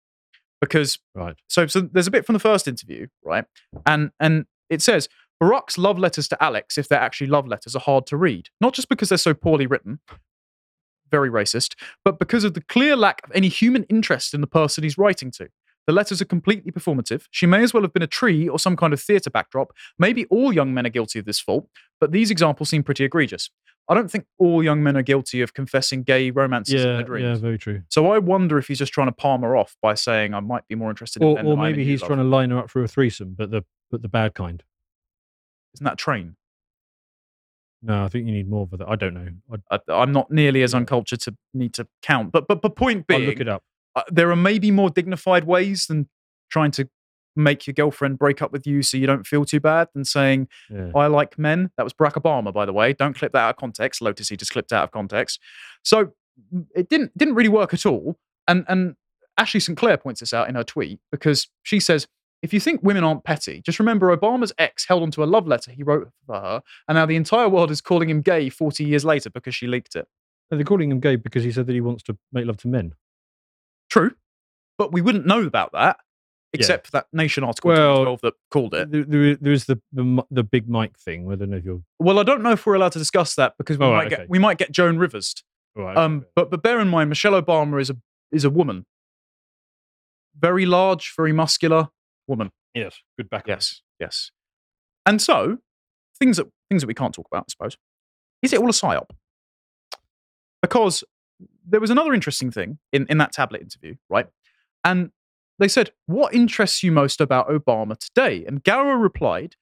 Because 0.61 0.99
Right. 1.13 1.35
so 1.47 1.67
so 1.67 1.81
there's 1.81 2.07
a 2.07 2.11
bit 2.11 2.25
from 2.25 2.33
the 2.33 2.39
first 2.39 2.67
interview, 2.67 3.07
right? 3.23 3.45
And 3.85 4.11
and 4.19 4.45
it 4.69 4.81
says 4.81 5.07
Barack's 5.41 5.77
love 5.77 5.99
letters 5.99 6.27
to 6.29 6.43
Alex, 6.43 6.77
if 6.77 6.87
they're 6.87 6.99
actually 6.99 7.27
love 7.27 7.47
letters, 7.47 7.75
are 7.75 7.79
hard 7.79 8.05
to 8.07 8.17
read. 8.17 8.49
Not 8.61 8.73
just 8.73 8.89
because 8.89 9.09
they're 9.09 9.17
so 9.17 9.33
poorly 9.33 9.67
written, 9.67 9.99
very 11.11 11.29
racist, 11.29 11.75
but 12.03 12.19
because 12.19 12.43
of 12.43 12.53
the 12.53 12.61
clear 12.61 12.95
lack 12.95 13.21
of 13.23 13.31
any 13.33 13.47
human 13.49 13.83
interest 13.83 14.33
in 14.33 14.41
the 14.41 14.47
person 14.47 14.83
he's 14.83 14.97
writing 14.97 15.31
to. 15.31 15.49
The 15.87 15.93
letters 15.93 16.19
are 16.19 16.25
completely 16.25 16.71
performative. 16.71 17.25
She 17.29 17.45
may 17.45 17.61
as 17.61 17.71
well 17.71 17.83
have 17.83 17.93
been 17.93 18.01
a 18.01 18.07
tree 18.07 18.47
or 18.49 18.57
some 18.57 18.75
kind 18.75 18.91
of 18.91 18.99
theatre 18.99 19.29
backdrop. 19.29 19.71
Maybe 19.99 20.25
all 20.25 20.51
young 20.51 20.73
men 20.73 20.87
are 20.87 20.89
guilty 20.89 21.19
of 21.19 21.25
this 21.25 21.39
fault, 21.39 21.69
but 22.01 22.11
these 22.11 22.31
examples 22.31 22.69
seem 22.69 22.81
pretty 22.81 23.03
egregious. 23.03 23.51
I 23.87 23.93
don't 23.93 24.09
think 24.09 24.25
all 24.39 24.63
young 24.63 24.81
men 24.81 24.97
are 24.97 25.03
guilty 25.03 25.41
of 25.41 25.53
confessing 25.53 26.01
gay 26.01 26.31
romances 26.31 26.73
in 26.73 26.79
Yeah, 26.79 26.85
their 26.85 27.01
yeah, 27.01 27.05
dreams. 27.05 27.39
very 27.39 27.59
true. 27.59 27.83
So 27.89 28.07
I 28.11 28.17
wonder 28.17 28.57
if 28.57 28.67
he's 28.67 28.79
just 28.79 28.93
trying 28.93 29.09
to 29.09 29.11
palm 29.13 29.43
her 29.43 29.55
off 29.55 29.75
by 29.79 29.93
saying 29.93 30.33
I 30.33 30.39
might 30.39 30.67
be 30.67 30.73
more 30.73 30.89
interested 30.89 31.21
in 31.21 31.27
Or, 31.27 31.35
men 31.35 31.45
or 31.45 31.49
than 31.51 31.59
I 31.59 31.67
am 31.67 31.71
maybe 31.73 31.85
he's 31.85 32.01
love." 32.01 32.07
trying 32.07 32.19
to 32.19 32.25
line 32.25 32.49
her 32.49 32.57
up 32.57 32.71
for 32.71 32.81
a 32.83 32.87
threesome, 32.87 33.35
but 33.37 33.51
the 33.51 33.63
but 33.91 34.01
the 34.01 34.09
bad 34.09 34.33
kind. 34.33 34.63
Isn't 35.75 35.83
that 35.83 35.93
a 35.93 35.97
train? 35.97 36.35
No, 37.81 38.03
I 38.03 38.07
think 38.07 38.25
you 38.25 38.33
need 38.33 38.49
more 38.49 38.67
for 38.67 38.77
that. 38.77 38.87
I 38.87 38.95
don't 38.95 39.13
know. 39.13 39.27
I, 39.69 39.79
I'm 39.89 40.11
not 40.11 40.31
nearly 40.31 40.63
as 40.63 40.73
uncultured 40.73 41.19
to 41.21 41.35
need 41.53 41.73
to 41.75 41.87
count. 42.01 42.31
But 42.31 42.47
but 42.47 42.61
the 42.61 42.69
point 42.69 43.05
I'll 43.09 43.17
being, 43.17 43.29
look 43.29 43.39
it 43.39 43.47
up. 43.47 43.63
uh, 43.95 44.01
there 44.09 44.31
are 44.31 44.35
maybe 44.35 44.71
more 44.71 44.89
dignified 44.89 45.43
ways 45.43 45.85
than 45.85 46.09
trying 46.49 46.71
to 46.71 46.89
make 47.35 47.67
your 47.67 47.73
girlfriend 47.73 48.17
break 48.17 48.41
up 48.41 48.51
with 48.53 48.65
you 48.65 48.81
so 48.81 48.95
you 48.97 49.05
don't 49.05 49.27
feel 49.27 49.43
too 49.43 49.59
bad 49.59 49.89
than 49.93 50.05
saying 50.05 50.47
Yeah. 50.69 50.91
I 50.95 51.07
like 51.07 51.37
men. 51.37 51.69
That 51.77 51.83
was 51.83 51.93
Barack 51.93 52.13
Obama, 52.13 52.53
by 52.53 52.65
the 52.65 52.71
way. 52.73 52.93
Don't 52.93 53.13
clip 53.15 53.33
that 53.33 53.39
out 53.39 53.49
of 53.51 53.55
context. 53.57 54.01
Lotus, 54.01 54.29
he 54.29 54.37
just 54.37 54.51
clipped 54.53 54.71
out 54.71 54.85
of 54.85 54.91
context. 54.91 55.39
So 55.83 56.13
mm, 56.53 56.65
it 56.75 56.89
didn't 56.89 57.15
didn't 57.17 57.35
really 57.35 57.49
work 57.49 57.73
at 57.73 57.85
all. 57.85 58.17
And 58.47 58.65
and 58.67 58.95
Ashley 59.37 59.59
St. 59.59 59.77
Clair 59.77 59.97
points 59.97 60.21
this 60.21 60.33
out 60.33 60.47
in 60.49 60.55
her 60.55 60.63
tweet 60.63 61.01
because 61.11 61.49
she 61.61 61.79
says, 61.79 62.07
if 62.41 62.53
you 62.53 62.59
think 62.59 62.81
women 62.83 63.03
aren't 63.03 63.23
petty, 63.23 63.61
just 63.61 63.79
remember 63.79 64.15
Obama's 64.15 64.53
ex 64.57 64.85
held 64.87 65.01
onto 65.03 65.23
a 65.23 65.25
love 65.25 65.47
letter 65.47 65.71
he 65.71 65.83
wrote 65.83 66.09
for 66.27 66.35
her, 66.35 66.61
and 66.87 66.95
now 66.95 67.05
the 67.05 67.15
entire 67.15 67.49
world 67.49 67.71
is 67.71 67.81
calling 67.81 68.09
him 68.09 68.21
gay 68.21 68.49
40 68.49 68.83
years 68.83 69.03
later 69.05 69.29
because 69.29 69.55
she 69.55 69.67
leaked 69.67 69.95
it. 69.95 70.07
And 70.51 70.59
they're 70.59 70.65
calling 70.65 70.91
him 70.91 70.99
gay 70.99 71.15
because 71.15 71.43
he 71.43 71.51
said 71.51 71.65
that 71.67 71.73
he 71.73 71.81
wants 71.81 72.03
to 72.03 72.17
make 72.31 72.45
love 72.45 72.57
to 72.57 72.67
men. 72.67 72.93
True. 73.89 74.11
But 74.77 74.91
we 74.91 75.01
wouldn't 75.01 75.25
know 75.25 75.41
about 75.43 75.71
that 75.71 75.97
except 76.53 76.85
for 76.85 76.91
that 76.91 77.07
Nation 77.11 77.43
article 77.43 77.69
Well, 77.69 78.05
2012 78.05 78.21
that 78.21 78.33
called 78.51 78.73
it. 78.75 78.91
There, 78.91 79.35
there, 79.35 79.51
is 79.51 79.65
the, 79.65 79.81
the 79.91 80.23
the 80.31 80.43
big 80.43 80.69
mic 80.69 80.97
thing. 80.97 81.29
I 81.31 81.35
don't 81.35 81.49
know 81.49 81.57
if 81.57 81.65
you're 81.65 81.81
Well, 81.99 82.19
I 82.19 82.23
don't 82.23 82.41
know 82.43 82.51
if 82.51 82.65
we're 82.65 82.75
allowed 82.75 82.93
to 82.93 82.99
discuss 82.99 83.35
that 83.35 83.55
because 83.57 83.77
we 83.77 83.85
Oh, 83.85 83.91
might 83.91 83.97
right, 84.03 84.09
get 84.09 84.19
okay. 84.21 84.27
we 84.29 84.39
might 84.39 84.57
get 84.57 84.71
Joan 84.71 84.97
Rivers. 84.97 85.33
right. 85.75 85.97
Um, 85.97 86.25
but 86.35 86.49
but 86.51 86.61
bear 86.61 86.79
in 86.79 86.87
mind, 86.89 87.09
Michelle 87.09 87.41
Obama 87.41 87.81
is 87.81 87.89
a 87.89 87.97
is 88.31 88.45
a 88.45 88.49
woman, 88.49 88.85
very 90.37 90.65
large, 90.65 91.13
very 91.15 91.31
muscular 91.33 91.89
woman. 92.27 92.51
yes, 92.73 92.99
good 93.17 93.29
back. 93.29 93.45
Yes, 93.47 93.81
yes. 93.99 94.31
And 95.05 95.21
so, 95.21 95.57
things 96.17 96.37
that 96.37 96.47
things 96.69 96.81
that 96.81 96.87
we 96.87 96.93
can't 96.93 97.13
talk 97.13 97.27
about, 97.31 97.45
I 97.47 97.51
suppose. 97.51 97.77
Is 98.41 98.53
it 98.53 98.59
all 98.59 98.69
a 98.69 98.73
psyop? 98.73 99.09
Because 100.61 101.03
there 101.67 101.79
was 101.79 101.89
another 101.89 102.13
interesting 102.13 102.51
thing 102.51 102.79
in, 102.91 103.05
in 103.09 103.17
that 103.17 103.31
tablet 103.31 103.61
interview, 103.61 103.95
right? 104.09 104.27
And 104.83 105.11
they 105.59 105.67
said, 105.67 105.91
What 106.05 106.33
interests 106.33 106.83
you 106.83 106.91
most 106.91 107.21
about 107.21 107.49
Obama 107.49 107.97
today? 107.97 108.45
And 108.45 108.63
Garrow 108.63 109.01
replied, 109.01 109.55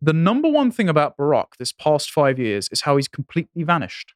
The 0.00 0.12
number 0.12 0.48
one 0.48 0.70
thing 0.70 0.88
about 0.88 1.16
Barack 1.16 1.56
this 1.58 1.72
past 1.72 2.10
five 2.10 2.38
years 2.38 2.68
is 2.70 2.82
how 2.82 2.96
he's 2.96 3.08
completely 3.08 3.62
vanished. 3.62 4.14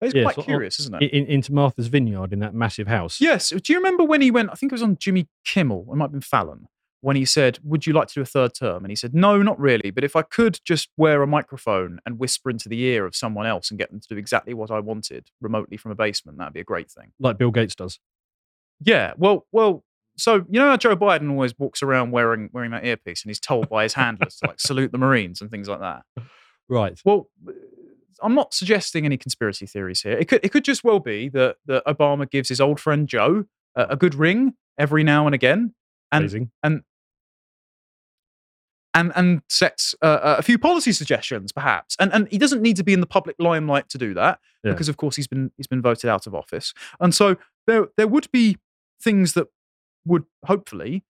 It's 0.00 0.14
Yeah, 0.14 0.24
quite 0.24 0.34
so 0.36 0.42
on- 0.42 0.46
curious, 0.46 0.78
isn't 0.80 1.02
it? 1.02 1.10
In- 1.12 1.26
into 1.26 1.52
Martha's 1.52 1.86
Vineyard 1.88 2.32
in 2.32 2.38
that 2.40 2.54
massive 2.54 2.86
house. 2.86 3.20
Yes. 3.20 3.48
Do 3.50 3.72
you 3.72 3.78
remember 3.78 4.04
when 4.04 4.20
he 4.20 4.30
went? 4.30 4.50
I 4.50 4.54
think 4.54 4.72
it 4.72 4.74
was 4.74 4.82
on 4.82 4.96
Jimmy 4.98 5.28
Kimmel. 5.44 5.86
It 5.90 5.96
might 5.96 6.04
have 6.06 6.12
been 6.12 6.20
Fallon. 6.20 6.66
When 7.02 7.14
he 7.16 7.24
said, 7.24 7.58
Would 7.62 7.86
you 7.86 7.92
like 7.92 8.08
to 8.08 8.14
do 8.14 8.20
a 8.22 8.26
third 8.26 8.52
term? 8.54 8.84
And 8.84 8.90
he 8.90 8.96
said, 8.96 9.14
No, 9.14 9.40
not 9.42 9.58
really. 9.60 9.90
But 9.90 10.02
if 10.04 10.16
I 10.16 10.22
could 10.22 10.58
just 10.64 10.88
wear 10.96 11.22
a 11.22 11.26
microphone 11.26 12.00
and 12.04 12.18
whisper 12.18 12.50
into 12.50 12.68
the 12.68 12.82
ear 12.82 13.06
of 13.06 13.14
someone 13.14 13.46
else 13.46 13.70
and 13.70 13.78
get 13.78 13.90
them 13.90 14.00
to 14.00 14.08
do 14.08 14.16
exactly 14.16 14.54
what 14.54 14.70
I 14.70 14.80
wanted 14.80 15.28
remotely 15.40 15.76
from 15.76 15.92
a 15.92 15.94
basement, 15.94 16.38
that'd 16.38 16.52
be 16.54 16.60
a 16.60 16.64
great 16.64 16.90
thing. 16.90 17.12
Like 17.20 17.38
Bill 17.38 17.50
Gates 17.50 17.74
does. 17.74 18.00
Yeah. 18.84 19.12
Well, 19.16 19.46
well. 19.52 19.84
So 20.18 20.36
you 20.48 20.58
know 20.58 20.70
how 20.70 20.76
Joe 20.78 20.96
Biden 20.96 21.30
always 21.30 21.54
walks 21.58 21.82
around 21.82 22.10
wearing 22.10 22.48
wearing 22.52 22.70
that 22.70 22.84
earpiece, 22.86 23.22
and 23.22 23.28
he's 23.30 23.38
told 23.40 23.68
by 23.68 23.82
his 23.82 23.92
handlers 23.94 24.36
to 24.36 24.48
like 24.48 24.58
salute 24.58 24.90
the 24.90 24.98
Marines 24.98 25.40
and 25.42 25.50
things 25.50 25.68
like 25.68 25.80
that. 25.80 26.02
Right. 26.68 26.98
Well, 27.04 27.28
I'm 28.22 28.34
not 28.34 28.54
suggesting 28.54 29.04
any 29.04 29.16
conspiracy 29.16 29.66
theories 29.66 30.02
here. 30.02 30.12
It 30.18 30.28
could 30.28 30.40
it 30.44 30.50
could 30.50 30.64
just 30.64 30.84
well 30.84 31.00
be 31.00 31.28
that 31.30 31.56
that 31.66 31.84
Obama 31.86 32.30
gives 32.30 32.48
his 32.48 32.60
old 32.60 32.80
friend 32.80 33.08
Joe 33.08 33.44
a, 33.74 33.86
a 33.90 33.96
good 33.96 34.14
ring 34.14 34.54
every 34.78 35.04
now 35.04 35.26
and 35.26 35.34
again, 35.34 35.74
and 36.12 36.22
Amazing. 36.24 36.50
and 36.62 36.82
and 38.94 39.12
and 39.14 39.42
sets 39.48 39.94
uh, 40.02 40.36
a 40.38 40.42
few 40.42 40.58
policy 40.58 40.92
suggestions, 40.92 41.52
perhaps. 41.52 41.96
And 42.00 42.12
and 42.12 42.28
he 42.30 42.38
doesn't 42.38 42.62
need 42.62 42.76
to 42.76 42.84
be 42.84 42.92
in 42.92 43.00
the 43.00 43.06
public 43.06 43.36
limelight 43.38 43.88
to 43.90 43.98
do 43.98 44.14
that 44.14 44.38
Yeah. 44.64 44.72
because, 44.72 44.88
of 44.88 44.96
course, 44.96 45.16
he's 45.16 45.26
been 45.26 45.52
he's 45.56 45.66
been 45.66 45.82
voted 45.82 46.08
out 46.08 46.26
of 46.26 46.34
office. 46.34 46.72
And 47.00 47.14
so 47.14 47.36
there 47.66 47.88
there 47.96 48.08
would 48.08 48.30
be 48.32 48.56
things 49.02 49.34
that 49.34 49.48
would 50.06 50.24
hopefully 50.44 51.04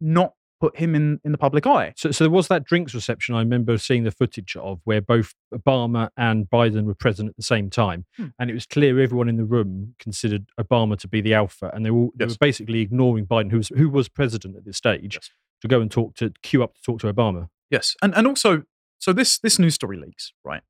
not 0.00 0.34
put 0.60 0.76
him 0.76 0.94
in 0.94 1.20
in 1.24 1.32
the 1.32 1.38
public 1.38 1.66
eye. 1.66 1.94
So, 1.96 2.10
so 2.10 2.24
there 2.24 2.30
was 2.30 2.48
that 2.48 2.64
drinks 2.64 2.94
reception 2.94 3.34
I 3.34 3.38
remember 3.40 3.78
seeing 3.78 4.04
the 4.04 4.10
footage 4.10 4.56
of 4.56 4.80
where 4.84 5.00
both 5.00 5.34
Obama 5.54 6.10
and 6.16 6.48
Biden 6.50 6.84
were 6.84 6.94
present 6.94 7.28
at 7.30 7.36
the 7.36 7.42
same 7.42 7.70
time. 7.70 8.04
Hmm. 8.16 8.26
And 8.38 8.50
it 8.50 8.54
was 8.54 8.66
clear 8.66 9.00
everyone 9.00 9.28
in 9.28 9.36
the 9.36 9.44
room 9.44 9.94
considered 9.98 10.46
Obama 10.60 10.98
to 10.98 11.08
be 11.08 11.20
the 11.20 11.34
alpha. 11.34 11.70
And 11.72 11.84
they, 11.84 11.90
all, 11.90 12.10
they 12.14 12.26
were 12.26 12.34
basically 12.38 12.80
ignoring 12.80 13.26
Biden, 13.26 13.50
who 13.50 13.56
was, 13.56 13.68
who 13.68 13.88
was 13.88 14.08
president 14.08 14.56
at 14.56 14.64
this 14.64 14.76
stage, 14.76 15.14
Yes. 15.16 15.30
to 15.62 15.68
go 15.68 15.80
and 15.80 15.90
talk 15.90 16.14
to, 16.16 16.32
queue 16.42 16.62
up 16.62 16.74
to 16.74 16.82
talk 16.82 17.00
to 17.00 17.12
Obama. 17.12 17.48
Yes, 17.70 17.94
and 18.02 18.14
and 18.16 18.26
also, 18.26 18.64
so 18.98 19.12
this 19.12 19.38
this 19.38 19.58
news 19.58 19.74
story 19.74 19.96
leaks 19.96 20.32
right, 20.44 20.62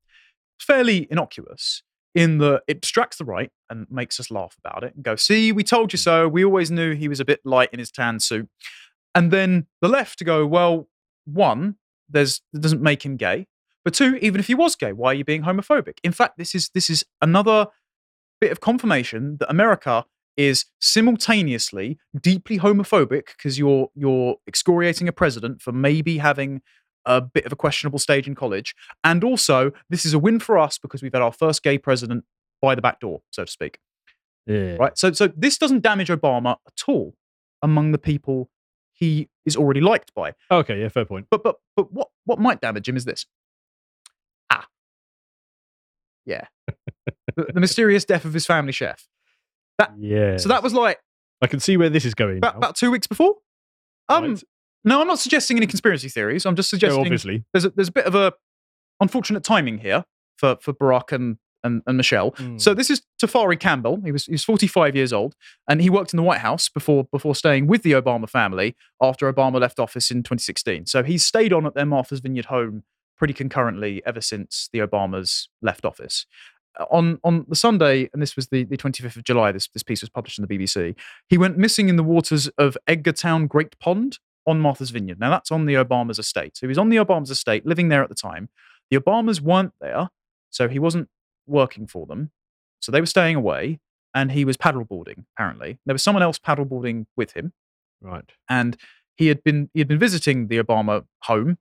fairly 0.59 1.07
innocuous 1.09 1.81
in 2.13 2.37
that 2.39 2.61
it 2.67 2.81
distracts 2.81 3.17
the 3.17 3.25
right 3.25 3.49
and 3.69 3.87
makes 3.89 4.19
us 4.19 4.29
laugh 4.29 4.55
about 4.63 4.83
it 4.83 4.93
and 4.95 5.03
go, 5.03 5.15
"See, 5.15 5.51
we 5.51 5.63
told 5.63 5.93
you 5.93 5.97
so. 5.97 6.27
We 6.27 6.45
always 6.45 6.69
knew 6.69 6.93
he 6.93 7.07
was 7.07 7.19
a 7.19 7.25
bit 7.25 7.39
light 7.43 7.69
in 7.73 7.79
his 7.79 7.91
tan 7.91 8.19
suit." 8.19 8.49
And 9.13 9.31
then 9.31 9.67
the 9.81 9.89
left 9.89 10.19
to 10.19 10.25
go, 10.25 10.45
"Well, 10.45 10.87
one, 11.25 11.75
there's 12.09 12.41
it 12.53 12.61
doesn't 12.61 12.81
make 12.81 13.05
him 13.05 13.17
gay, 13.17 13.47
but 13.83 13.93
two, 13.93 14.15
even 14.21 14.39
if 14.39 14.47
he 14.47 14.55
was 14.55 14.75
gay, 14.75 14.93
why 14.93 15.11
are 15.11 15.15
you 15.15 15.25
being 15.25 15.43
homophobic?" 15.43 15.99
In 16.03 16.11
fact, 16.11 16.37
this 16.37 16.55
is 16.55 16.69
this 16.73 16.89
is 16.89 17.03
another 17.21 17.67
bit 18.39 18.51
of 18.51 18.61
confirmation 18.61 19.37
that 19.39 19.49
America 19.49 20.05
is 20.37 20.65
simultaneously 20.79 21.99
deeply 22.19 22.57
homophobic 22.57 23.27
because 23.37 23.59
you're 23.59 23.89
you're 23.95 24.35
excoriating 24.47 25.07
a 25.07 25.11
president 25.11 25.61
for 25.61 25.71
maybe 25.71 26.17
having 26.17 26.61
a 27.05 27.19
bit 27.19 27.45
of 27.45 27.51
a 27.51 27.55
questionable 27.55 27.99
stage 27.99 28.27
in 28.27 28.35
college, 28.35 28.75
and 29.03 29.23
also 29.23 29.71
this 29.89 30.05
is 30.05 30.13
a 30.13 30.19
win 30.19 30.39
for 30.39 30.57
us 30.57 30.77
because 30.77 31.01
we've 31.01 31.13
had 31.13 31.21
our 31.21 31.33
first 31.33 31.63
gay 31.63 31.77
president 31.77 32.23
by 32.61 32.75
the 32.75 32.81
back 32.81 32.99
door, 32.99 33.21
so 33.31 33.43
to 33.43 33.51
speak. 33.51 33.79
Yeah. 34.45 34.75
Right. 34.75 34.97
So 34.97 35.11
so 35.11 35.27
this 35.35 35.57
doesn't 35.57 35.81
damage 35.81 36.09
Obama 36.09 36.57
at 36.67 36.81
all 36.87 37.15
among 37.61 37.91
the 37.91 37.97
people 37.97 38.49
he 39.01 39.27
is 39.45 39.57
already 39.57 39.81
liked 39.81 40.13
by. 40.13 40.33
Okay, 40.49 40.79
yeah, 40.79 40.87
fair 40.87 41.03
point. 41.03 41.25
But 41.29 41.43
but 41.43 41.57
but 41.75 41.91
what 41.91 42.09
what 42.23 42.39
might 42.39 42.61
damage 42.61 42.87
him 42.87 42.95
is 42.95 43.03
this. 43.03 43.25
Ah. 44.49 44.67
Yeah. 46.25 46.45
the, 47.35 47.51
the 47.53 47.59
mysterious 47.59 48.05
death 48.05 48.23
of 48.23 48.33
his 48.33 48.45
family 48.45 48.71
chef. 48.71 49.07
Yeah. 49.97 50.37
So 50.37 50.47
that 50.49 50.61
was 50.61 50.75
like 50.75 50.99
I 51.41 51.47
can 51.47 51.59
see 51.59 51.75
where 51.75 51.89
this 51.89 52.05
is 52.05 52.13
going. 52.13 52.37
about, 52.37 52.55
about 52.55 52.75
two 52.75 52.91
weeks 52.91 53.07
before. 53.07 53.35
Um, 54.07 54.35
Right. 54.35 54.43
no, 54.85 55.01
I'm 55.01 55.07
not 55.07 55.17
suggesting 55.17 55.57
any 55.57 55.65
conspiracy 55.65 56.07
theories. 56.07 56.45
I'm 56.45 56.55
just 56.55 56.69
suggesting 56.69 57.01
obviously. 57.01 57.43
there's 57.51 57.65
a, 57.65 57.71
there's 57.71 57.87
a 57.87 57.91
bit 57.91 58.05
of 58.05 58.13
a 58.13 58.33
unfortunate 58.99 59.43
timing 59.43 59.79
here 59.79 60.05
for 60.37 60.57
for 60.61 60.73
Barack 60.73 61.11
and 61.11 61.37
and, 61.63 61.81
and 61.87 61.97
Michelle. 61.97 62.33
So 62.57 62.73
this 62.73 62.89
is 62.89 63.01
Tafari 63.21 63.59
Campbell. 63.59 64.01
He 64.03 64.11
was 64.11 64.25
he 64.25 64.33
was 64.33 64.43
45 64.43 64.95
years 64.95 65.13
old, 65.13 65.35
and 65.69 65.81
he 65.81 65.89
worked 65.89 66.13
in 66.13 66.17
the 66.17 66.23
White 66.23 66.39
House 66.39 66.69
before 66.69 67.05
before 67.11 67.35
staying 67.35 67.67
with 67.67 67.83
the 67.83 67.91
Obama 67.93 68.29
family 68.29 68.75
after 69.01 69.31
Obama 69.31 69.59
left 69.59 69.79
office 69.79 70.11
in 70.11 70.23
2016. 70.23 70.85
So 70.85 71.03
he's 71.03 71.25
stayed 71.25 71.53
on 71.53 71.65
at 71.65 71.73
their 71.73 71.85
Martha's 71.85 72.19
Vineyard 72.19 72.45
home 72.45 72.83
pretty 73.17 73.33
concurrently 73.33 74.01
ever 74.05 74.21
since 74.21 74.69
the 74.73 74.79
Obamas 74.79 75.47
left 75.61 75.85
office. 75.85 76.25
Uh, 76.79 76.85
On 76.89 77.19
on 77.23 77.45
the 77.47 77.55
Sunday, 77.55 78.09
and 78.13 78.21
this 78.21 78.35
was 78.35 78.47
the, 78.47 78.63
the 78.63 78.77
25th 78.77 79.17
of 79.17 79.23
July, 79.23 79.51
this, 79.51 79.67
this 79.67 79.83
piece 79.83 80.01
was 80.01 80.09
published 80.09 80.39
in 80.39 80.45
the 80.45 80.57
BBC. 80.57 80.95
He 81.27 81.37
went 81.37 81.57
missing 81.57 81.89
in 81.89 81.97
the 81.97 82.03
waters 82.03 82.47
of 82.57 82.77
Edgartown 82.87 83.47
Great 83.47 83.77
Pond 83.79 84.17
on 84.47 84.59
Martha's 84.59 84.89
Vineyard. 84.89 85.19
Now 85.19 85.29
that's 85.29 85.51
on 85.51 85.65
the 85.65 85.75
Obamas 85.75 86.17
estate. 86.17 86.57
So 86.57 86.61
he 86.61 86.67
was 86.69 86.77
on 86.77 86.89
the 86.89 86.97
Obamas 86.97 87.29
estate, 87.29 87.65
living 87.65 87.89
there 87.89 88.01
at 88.01 88.09
the 88.09 88.15
time. 88.15 88.49
The 88.89 88.97
Obamas 88.97 89.39
weren't 89.39 89.73
there, 89.79 90.09
so 90.49 90.67
he 90.67 90.79
wasn't 90.79 91.09
working 91.47 91.87
for 91.87 92.05
them. 92.05 92.31
So 92.81 92.91
they 92.91 92.99
were 92.99 93.05
staying 93.07 93.35
away, 93.35 93.79
and 94.13 94.31
he 94.31 94.45
was 94.45 94.57
paddleboarding. 94.57 95.25
Apparently, 95.35 95.79
there 95.85 95.93
was 95.93 96.03
someone 96.03 96.23
else 96.23 96.39
paddleboarding 96.39 97.05
with 97.15 97.33
him, 97.33 97.53
Right. 98.01 98.31
and 98.49 98.77
he 99.15 99.27
had 99.27 99.43
been 99.43 99.69
he 99.73 99.79
had 99.79 99.87
been 99.87 99.99
visiting 99.99 100.47
the 100.47 100.57
Obama 100.57 101.05
home 101.23 101.57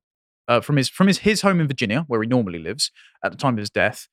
uh, 0.49 0.61
from 0.61 0.76
his 0.76 0.89
from 0.89 1.07
his 1.09 1.18
his 1.18 1.43
home 1.43 1.61
in 1.61 1.68
Virginia, 1.68 2.05
where 2.09 2.22
he 2.22 2.28
normally 2.28 2.59
lives 2.59 2.91
at 3.24 3.33
the 3.33 3.39
time 3.39 3.55
of 3.55 3.59
his 3.59 3.70
death. 3.70 4.09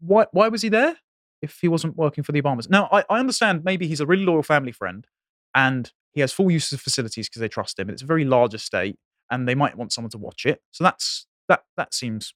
Why 0.00 0.26
why 0.32 0.48
was 0.48 0.62
he 0.62 0.68
there 0.68 0.96
if 1.40 1.58
he 1.60 1.68
wasn't 1.68 1.96
working 1.96 2.24
for 2.24 2.32
the 2.32 2.42
Obamas? 2.42 2.68
Now 2.68 2.88
I, 2.92 3.04
I 3.08 3.18
understand 3.18 3.64
maybe 3.64 3.86
he's 3.86 4.00
a 4.00 4.06
really 4.06 4.24
loyal 4.24 4.42
family 4.42 4.72
friend, 4.72 5.06
and 5.54 5.90
he 6.12 6.20
has 6.20 6.32
full 6.32 6.50
use 6.50 6.72
of 6.72 6.80
facilities 6.80 7.28
because 7.28 7.40
they 7.40 7.48
trust 7.48 7.78
him. 7.78 7.88
It's 7.90 8.02
a 8.02 8.06
very 8.06 8.24
large 8.24 8.54
estate, 8.54 8.96
and 9.30 9.48
they 9.48 9.54
might 9.54 9.76
want 9.76 9.92
someone 9.92 10.10
to 10.10 10.18
watch 10.18 10.44
it. 10.46 10.60
So 10.72 10.84
that's 10.84 11.26
that 11.48 11.64
that 11.76 11.94
seems 11.94 12.34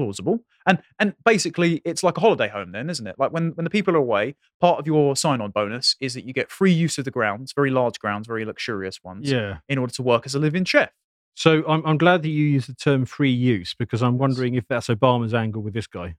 plausible. 0.00 0.40
And 0.66 0.78
and 0.98 1.14
basically 1.24 1.82
it's 1.84 2.02
like 2.02 2.16
a 2.16 2.20
holiday 2.20 2.48
home 2.48 2.72
then, 2.72 2.88
isn't 2.90 3.06
it? 3.06 3.16
Like 3.18 3.32
when 3.32 3.50
when 3.50 3.64
the 3.64 3.70
people 3.70 3.94
are 3.94 3.98
away, 3.98 4.34
part 4.60 4.78
of 4.78 4.86
your 4.86 5.14
sign-on 5.16 5.50
bonus 5.50 5.96
is 6.00 6.14
that 6.14 6.24
you 6.24 6.32
get 6.32 6.50
free 6.50 6.72
use 6.72 6.96
of 6.98 7.04
the 7.04 7.10
grounds, 7.10 7.52
very 7.52 7.70
large 7.70 7.98
grounds, 7.98 8.26
very 8.26 8.44
luxurious 8.44 9.02
ones, 9.04 9.30
Yeah. 9.30 9.58
in 9.68 9.78
order 9.78 9.92
to 9.94 10.02
work 10.02 10.24
as 10.26 10.34
a 10.34 10.38
live-in 10.38 10.64
chef. 10.64 10.90
So 11.34 11.62
I'm, 11.68 11.84
I'm 11.86 11.98
glad 11.98 12.22
that 12.22 12.28
you 12.28 12.44
use 12.44 12.66
the 12.66 12.74
term 12.74 13.04
free 13.06 13.30
use 13.32 13.74
because 13.78 14.02
I'm 14.02 14.18
wondering 14.18 14.54
if 14.54 14.64
that's 14.68 14.88
Obama's 14.88 15.32
angle 15.34 15.62
with 15.62 15.74
this 15.74 15.86
guy. 15.86 16.16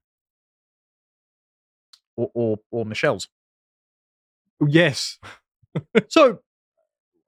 Or 2.16 2.30
or, 2.34 2.58
or 2.72 2.86
Michelle's. 2.86 3.28
Yes. 4.68 5.20
So 6.10 6.40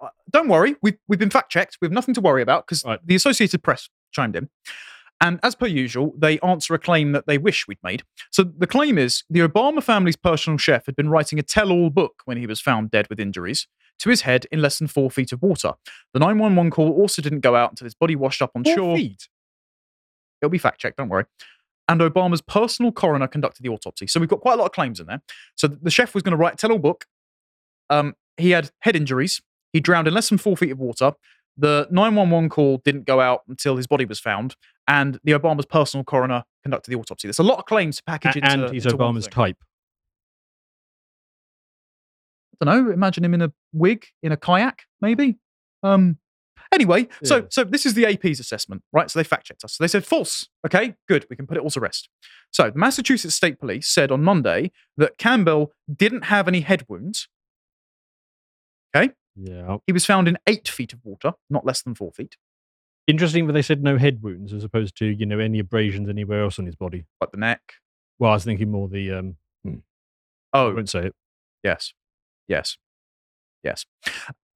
uh, 0.01 0.10
don't 0.30 0.49
worry, 0.49 0.76
we've 0.82 0.97
we've 1.08 1.20
been 1.20 1.30
fact 1.30 1.49
checked. 1.49 1.78
We 1.82 1.86
have 1.86 1.93
nothing 1.93 2.14
to 2.16 2.22
worry 2.22 2.41
about 2.41 2.66
because 2.68 2.84
Right. 2.84 2.99
the 3.06 3.16
Associated 3.16 3.64
Press 3.64 3.88
chimed 4.12 4.36
in. 4.36 4.49
And 5.24 5.39
as 5.41 5.55
per 5.55 5.67
usual, 5.67 6.13
they 6.17 6.38
answer 6.41 6.74
a 6.74 6.80
claim 6.80 7.13
that 7.13 7.28
they 7.28 7.38
wish 7.38 7.65
we'd 7.65 7.82
made. 7.82 8.03
So 8.30 8.43
the 8.43 8.67
claim 8.67 8.97
is 8.97 9.24
the 9.30 9.39
Obama 9.39 9.82
family's 9.82 10.17
personal 10.17 10.57
chef 10.57 10.86
had 10.86 10.97
been 10.97 11.09
writing 11.09 11.39
a 11.39 11.43
tell 11.43 11.71
all 11.71 11.89
book 11.89 12.24
when 12.26 12.36
he 12.38 12.45
was 12.45 12.59
found 12.59 12.91
dead 12.91 13.07
with 13.09 13.21
injuries 13.21 13.65
to 13.99 14.09
his 14.09 14.24
head 14.24 14.45
in 14.51 14.61
less 14.61 14.80
than 14.80 14.88
four 14.89 15.09
feet 15.09 15.32
of 15.32 15.41
water. 15.41 15.76
The 16.13 16.19
911 16.19 16.71
call 16.71 16.91
also 16.91 17.21
didn't 17.21 17.39
go 17.39 17.55
out 17.55 17.69
until 17.71 17.86
his 17.86 17.95
body 17.95 18.17
washed 18.17 18.41
up 18.41 18.51
on 18.53 18.65
Four 18.65 18.76
shore. 18.76 18.95
feet. 18.97 19.30
It'll 20.41 20.51
be 20.51 20.57
fact 20.57 20.82
checked, 20.82 20.97
don't 20.97 21.07
worry. 21.07 21.24
And 21.88 22.01
Obama's 22.01 22.41
personal 22.41 22.91
coroner 22.91 23.28
conducted 23.28 23.63
the 23.63 23.69
autopsy. 23.69 24.07
So 24.07 24.19
we've 24.19 24.28
got 24.28 24.41
quite 24.41 24.55
a 24.55 24.57
lot 24.57 24.65
of 24.65 24.71
claims 24.74 24.99
in 24.99 25.07
there. 25.07 25.21
So 25.55 25.67
the 25.67 25.91
chef 25.91 26.13
was 26.13 26.21
going 26.21 26.32
to 26.32 26.38
write 26.38 26.55
a 26.55 26.57
tell 26.57 26.74
all 26.74 26.80
book. 26.80 27.05
Um, 27.89 28.15
he 28.36 28.51
had 28.51 28.71
head 28.80 28.97
injuries. 28.97 29.41
He 29.71 29.80
drowned 29.80 30.09
in 30.09 30.13
less 30.13 30.28
than 30.28 30.38
four 30.38 30.57
feet 30.57 30.71
of 30.71 30.80
water. 30.80 31.13
The 31.55 31.88
911 31.91 32.49
call 32.49 32.82
didn't 32.84 33.05
go 33.05 33.21
out 33.21 33.43
until 33.47 33.78
his 33.78 33.88
body 33.88 34.05
was 34.05 34.19
found. 34.19 34.55
And 34.88 35.20
the 35.24 35.32
Obama's 35.32 35.66
personal 35.66 36.04
coroner 36.04 36.44
conducted 36.64 36.92
the 36.92 36.98
autopsy. 36.98 37.28
There's 37.28 37.40
a 37.40 37.44
lot 37.44 37.60
of 37.60 37.66
claims 37.66 37.98
to 37.98 38.04
package 38.04 38.36
into 38.36 38.50
and 38.50 38.74
he's 38.74 38.86
into 38.86 38.98
Obama's 38.98 39.28
type. 39.28 39.58
I 42.62 42.66
don't 42.66 42.86
know. 42.86 42.92
Imagine 42.92 43.26
him 43.26 43.34
in 43.34 43.42
a 43.42 43.52
wig, 43.72 44.06
in 44.22 44.32
a 44.32 44.38
kayak, 44.38 44.84
maybe. 45.02 45.38
Um. 45.82 46.18
Anyway, 46.74 47.08
so 47.24 47.46
so 47.50 47.64
this 47.64 47.86
is 47.86 47.94
the 47.94 48.06
AP's 48.06 48.40
assessment, 48.40 48.82
right? 48.92 49.10
So 49.12 49.20
they 49.20 49.24
fact 49.24 49.46
checked 49.46 49.64
us. 49.64 49.74
So 49.78 49.84
they 49.84 49.88
said 49.88 50.06
false. 50.06 50.50
Okay, 50.66 50.96
good. 51.08 51.26
We 51.30 51.36
can 51.36 51.46
put 51.46 51.56
it 51.58 51.62
all 51.62 51.70
to 51.70 51.80
rest. 51.80 52.10
So 52.52 52.70
the 52.72 52.80
Massachusetts 52.80 53.36
State 53.36 53.60
Police 53.60 53.88
said 53.88 54.12
on 54.12 54.24
Monday 54.24 54.72
that 54.98 55.18
Campbell 55.18 55.72
didn't 55.94 56.26
have 56.26 56.48
any 56.48 56.62
head 56.62 56.86
wounds. 56.90 57.28
Okay. 58.96 59.14
Yeah. 59.36 59.78
He 59.88 59.94
was 59.94 60.06
found 60.06 60.28
in 60.28 60.38
eight 60.48 60.68
feet 60.68 60.94
of 60.94 61.00
water, 61.04 61.34
not 61.50 61.66
less 61.66 61.82
than 61.82 61.96
four 61.96 62.12
feet. 62.12 62.38
Interesting 63.08 63.47
that 63.47 63.54
they 63.54 63.62
said 63.62 63.84
no 63.84 63.97
head 63.97 64.22
wounds 64.24 64.54
as 64.54 64.64
opposed 64.64 64.95
to 64.97 65.06
you 65.06 65.26
know 65.26 65.39
any 65.39 65.60
abrasions 65.60 66.08
anywhere 66.10 66.43
else 66.43 66.58
on 66.60 66.66
his 66.66 66.76
body. 66.76 67.06
Like 67.20 67.32
the 67.32 67.38
neck. 67.38 67.62
Well, 68.20 68.32
I 68.32 68.36
was 68.36 68.45
thinking 68.45 68.72
more 68.72 68.88
the 68.88 69.12
um. 69.12 69.36
I 69.66 69.72
Oh, 70.54 70.74
won't 70.74 70.89
say 70.89 71.08
it. 71.08 71.16
yes. 71.64 71.93
Yes. 72.47 72.78
Yes. 73.64 73.86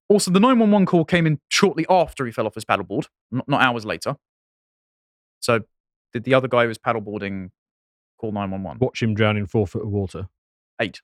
Also, 0.08 0.30
the 0.30 0.38
911 0.40 0.86
call 0.86 1.04
came 1.04 1.26
in 1.26 1.40
shortly 1.50 1.84
after 1.90 2.24
he 2.24 2.30
fell 2.32 2.46
off 2.46 2.54
his 2.54 2.64
paddleboard, 2.64 3.08
not, 3.32 3.48
not 3.48 3.60
hours 3.62 3.84
later. 3.84 4.16
So, 5.40 5.60
did 6.12 6.24
the 6.24 6.34
other 6.34 6.46
guy 6.48 6.62
who 6.62 6.68
was 6.68 6.78
paddleboarding 6.78 7.50
call 8.18 8.32
911? 8.32 8.78
Watch 8.78 9.02
him 9.02 9.14
drown 9.14 9.36
in 9.36 9.46
four 9.46 9.66
foot 9.66 9.82
of 9.82 9.88
water. 9.88 10.28
Eight. 10.80 11.02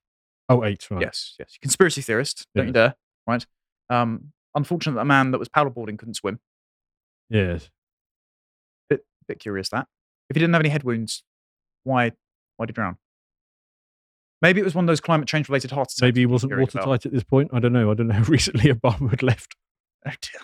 Oh, 0.48 0.64
eight. 0.64 0.86
Right. 0.90 1.00
Yes, 1.02 1.34
yes. 1.38 1.58
Conspiracy 1.60 2.02
theorist, 2.02 2.46
don't 2.54 2.66
you 2.68 2.72
dare, 2.72 2.94
right? 3.26 3.44
Um, 3.90 4.32
unfortunate 4.54 4.94
that 4.94 5.00
a 5.00 5.04
man 5.06 5.32
that 5.32 5.38
was 5.38 5.48
paddleboarding 5.48 5.98
couldn't 5.98 6.14
swim. 6.14 6.38
Yes. 7.30 7.70
Bit, 8.88 9.04
bit 9.26 9.38
curious 9.38 9.68
that. 9.70 9.86
If 10.30 10.36
he 10.36 10.40
didn't 10.40 10.54
have 10.54 10.62
any 10.62 10.68
head 10.70 10.84
wounds, 10.84 11.22
why, 11.84 12.12
why 12.56 12.66
did 12.66 12.70
he 12.70 12.74
drown? 12.74 12.96
Maybe 14.42 14.60
it 14.60 14.64
was 14.64 14.74
one 14.74 14.84
of 14.84 14.88
those 14.88 15.00
climate 15.00 15.26
change 15.26 15.48
related 15.48 15.70
heart 15.70 15.88
attacks. 15.88 16.02
Maybe 16.02 16.20
he 16.20 16.26
wasn't 16.26 16.52
hearing 16.52 16.64
about. 16.68 16.86
watertight 16.86 17.06
at 17.06 17.12
this 17.12 17.24
point. 17.24 17.50
I 17.52 17.60
don't 17.60 17.72
know. 17.72 17.90
I 17.90 17.94
don't 17.94 18.08
know 18.08 18.14
how 18.14 18.24
recently 18.28 18.70
Obama 18.72 19.10
had 19.10 19.22
left. 19.22 19.56
Oh 20.06 20.10
dear. 20.20 20.40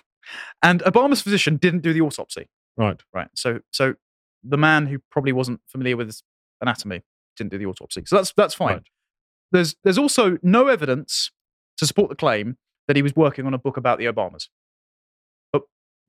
And 0.63 0.81
Obama's 0.85 1.21
physician 1.21 1.57
didn't 1.57 1.81
do 1.81 1.93
the 1.93 2.01
autopsy. 2.01 2.49
Right. 2.77 3.01
Right. 3.13 3.29
So 3.35 3.61
so 3.73 3.95
the 4.43 4.57
man 4.57 4.87
who 4.87 5.01
probably 5.11 5.33
wasn't 5.33 5.61
familiar 5.67 5.97
with 5.97 6.07
his 6.07 6.23
anatomy 6.61 7.03
didn't 7.37 7.51
do 7.51 7.59
the 7.59 7.67
autopsy. 7.67 8.03
So 8.07 8.17
that's 8.17 8.33
that's 8.37 8.55
fine. 8.55 8.75
Right. 8.75 8.83
There's 9.53 9.77
there's 9.85 9.99
also 9.99 10.39
no 10.43 10.69
evidence 10.69 11.31
to 11.77 11.87
support 11.87 12.09
the 12.09 12.17
claim 12.17 12.57
that 12.87 12.97
he 12.97 13.03
was 13.03 13.15
working 13.15 13.47
on 13.47 13.55
a 13.55 13.59
book 13.59 13.77
about 13.77 13.99
the 13.99 14.07
Obamas. 14.07 14.49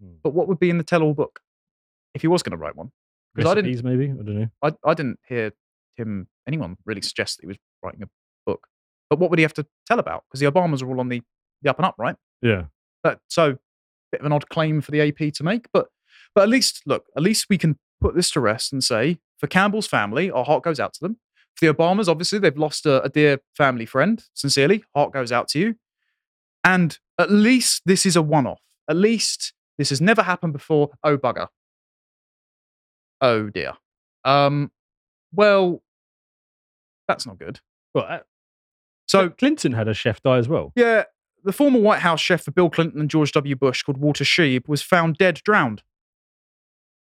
But 0.01 0.07
Hmm. 0.07 0.13
but 0.23 0.33
what 0.33 0.47
would 0.47 0.59
be 0.59 0.69
in 0.69 0.77
the 0.77 0.83
tell-all 0.83 1.13
book 1.13 1.39
if 2.15 2.21
he 2.23 2.27
was 2.27 2.41
going 2.43 2.51
to 2.51 2.57
write 2.57 2.75
one? 2.75 2.91
Because 3.35 3.51
I 3.51 3.55
didn't 3.55 3.83
maybe. 3.83 4.05
I 4.05 4.15
don't 4.23 4.39
know. 4.39 4.49
I, 4.61 4.71
I 4.83 4.93
didn't 4.93 5.19
hear 5.27 5.53
him 5.95 6.27
anyone 6.47 6.75
really 6.85 7.01
suggest 7.01 7.37
that 7.37 7.43
he 7.43 7.47
was 7.47 7.57
writing 7.83 8.03
a 8.03 8.07
book. 8.45 8.67
But 9.09 9.19
what 9.19 9.29
would 9.29 9.39
he 9.39 9.43
have 9.43 9.53
to 9.53 9.65
tell 9.85 9.99
about? 9.99 10.23
Because 10.27 10.39
the 10.39 10.51
Obamas 10.51 10.81
are 10.81 10.87
all 10.89 10.99
on 10.99 11.09
the, 11.09 11.21
the 11.61 11.69
up 11.69 11.77
and 11.77 11.85
up, 11.85 11.95
right? 11.97 12.15
Yeah. 12.41 12.65
But 13.03 13.19
so 13.29 13.57
bit 14.11 14.19
of 14.21 14.25
an 14.25 14.33
odd 14.33 14.49
claim 14.49 14.81
for 14.81 14.91
the 14.91 14.99
AP 15.01 15.33
to 15.35 15.43
make, 15.43 15.67
but 15.71 15.87
but 16.35 16.41
at 16.41 16.49
least 16.49 16.81
look, 16.85 17.05
at 17.15 17.23
least 17.23 17.45
we 17.49 17.57
can 17.57 17.77
put 18.01 18.15
this 18.15 18.29
to 18.31 18.39
rest 18.41 18.73
and 18.73 18.83
say 18.83 19.19
for 19.37 19.47
Campbell's 19.47 19.87
family, 19.87 20.29
our 20.31 20.43
heart 20.43 20.63
goes 20.63 20.79
out 20.79 20.93
to 20.93 20.99
them. 21.01 21.17
For 21.55 21.65
the 21.67 21.73
Obamas, 21.73 22.07
obviously 22.09 22.39
they've 22.39 22.57
lost 22.57 22.85
a, 22.85 23.01
a 23.03 23.09
dear 23.09 23.39
family 23.55 23.85
friend. 23.85 24.23
Sincerely, 24.33 24.83
heart 24.95 25.13
goes 25.13 25.31
out 25.31 25.47
to 25.49 25.59
you. 25.59 25.75
And 26.63 26.97
at 27.17 27.31
least 27.31 27.83
this 27.85 28.05
is 28.05 28.15
a 28.15 28.21
one-off. 28.21 28.61
At 28.89 28.95
least 28.97 29.53
this 29.81 29.89
has 29.89 29.99
never 29.99 30.21
happened 30.21 30.53
before. 30.53 30.91
Oh 31.03 31.17
bugger. 31.17 31.47
Oh 33.19 33.49
dear. 33.49 33.73
Um. 34.23 34.71
Well, 35.33 35.81
that's 37.07 37.25
not 37.25 37.39
good. 37.39 37.59
Well, 37.95 38.05
uh, 38.07 38.19
So 39.07 39.29
Clinton 39.29 39.71
had 39.73 39.87
a 39.87 39.93
chef 39.93 40.21
die 40.21 40.37
as 40.37 40.47
well. 40.47 40.71
yeah, 40.75 41.03
the 41.43 41.51
former 41.53 41.79
White 41.79 41.99
House 42.01 42.19
chef 42.21 42.43
for 42.43 42.51
Bill 42.51 42.69
Clinton 42.69 42.99
and 42.99 43.09
George 43.09 43.31
W. 43.31 43.55
Bush, 43.55 43.81
called 43.83 43.97
Walter 43.97 44.23
Scheib, 44.23 44.67
was 44.67 44.81
found 44.81 45.17
dead, 45.17 45.41
drowned. 45.43 45.83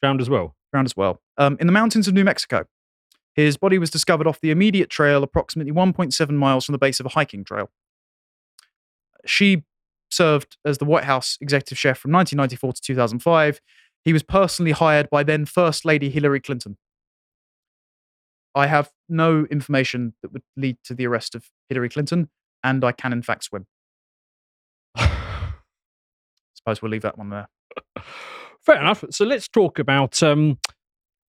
Drowned 0.03 0.21
as 0.21 0.29
well. 0.29 0.57
drowned 0.73 0.87
as 0.87 0.97
well, 0.97 1.21
um, 1.39 1.57
in 1.61 1.67
the 1.67 1.73
mountains 1.73 2.09
of 2.09 2.15
New 2.15 2.25
Mexico. 2.25 2.65
His 3.35 3.57
body 3.57 3.79
was 3.79 3.91
discovered 3.91 4.27
off 4.27 4.41
the 4.41 4.51
immediate 4.51 4.91
trail, 4.91 5.23
approximately 5.23 5.73
1.7 5.73 6.31
miles 6.31 6.65
from 6.65 6.73
the 6.73 6.79
base 6.79 6.99
of 7.01 7.07
a 7.07 7.11
hiking 7.11 7.45
trail. 7.45 7.71
She 9.27 9.65
served 10.11 10.57
as 10.65 10.79
the 10.79 10.85
White 10.85 11.05
House 11.05 11.37
executive 11.41 11.79
chef 11.79 11.99
from 11.99 12.13
1994 12.13 12.73
to 12.75 12.81
2005. 12.83 13.61
He 14.05 14.13
was 14.13 14.23
personally 14.23 14.73
hired 14.73 15.09
by 15.11 15.23
then 15.23 15.47
First 15.47 15.85
Lady 15.85 16.11
Hillary 16.11 16.41
Clinton. 16.41 16.77
I 18.55 18.67
have 18.67 18.93
no 19.09 19.47
information 19.51 20.15
that 20.23 20.33
would 20.33 20.43
lead 20.57 20.77
to 20.85 20.95
the 20.95 21.07
arrest 21.07 21.35
of 21.35 21.51
Hillary 21.69 21.89
Clinton, 21.89 22.31
and 22.63 22.85
I 22.85 22.93
can, 22.93 23.13
in 23.13 23.23
fact, 23.23 23.45
swim. 23.45 23.67
Suppose 24.97 26.81
we'll 26.81 26.91
leave 26.91 27.03
that 27.03 27.19
one 27.19 27.31
there. 27.31 27.49
Fair 28.65 28.81
enough. 28.81 29.05
So 29.11 29.25
let's 29.25 29.49
talk 29.49 29.79
about 29.79 30.23
um, 30.23 30.59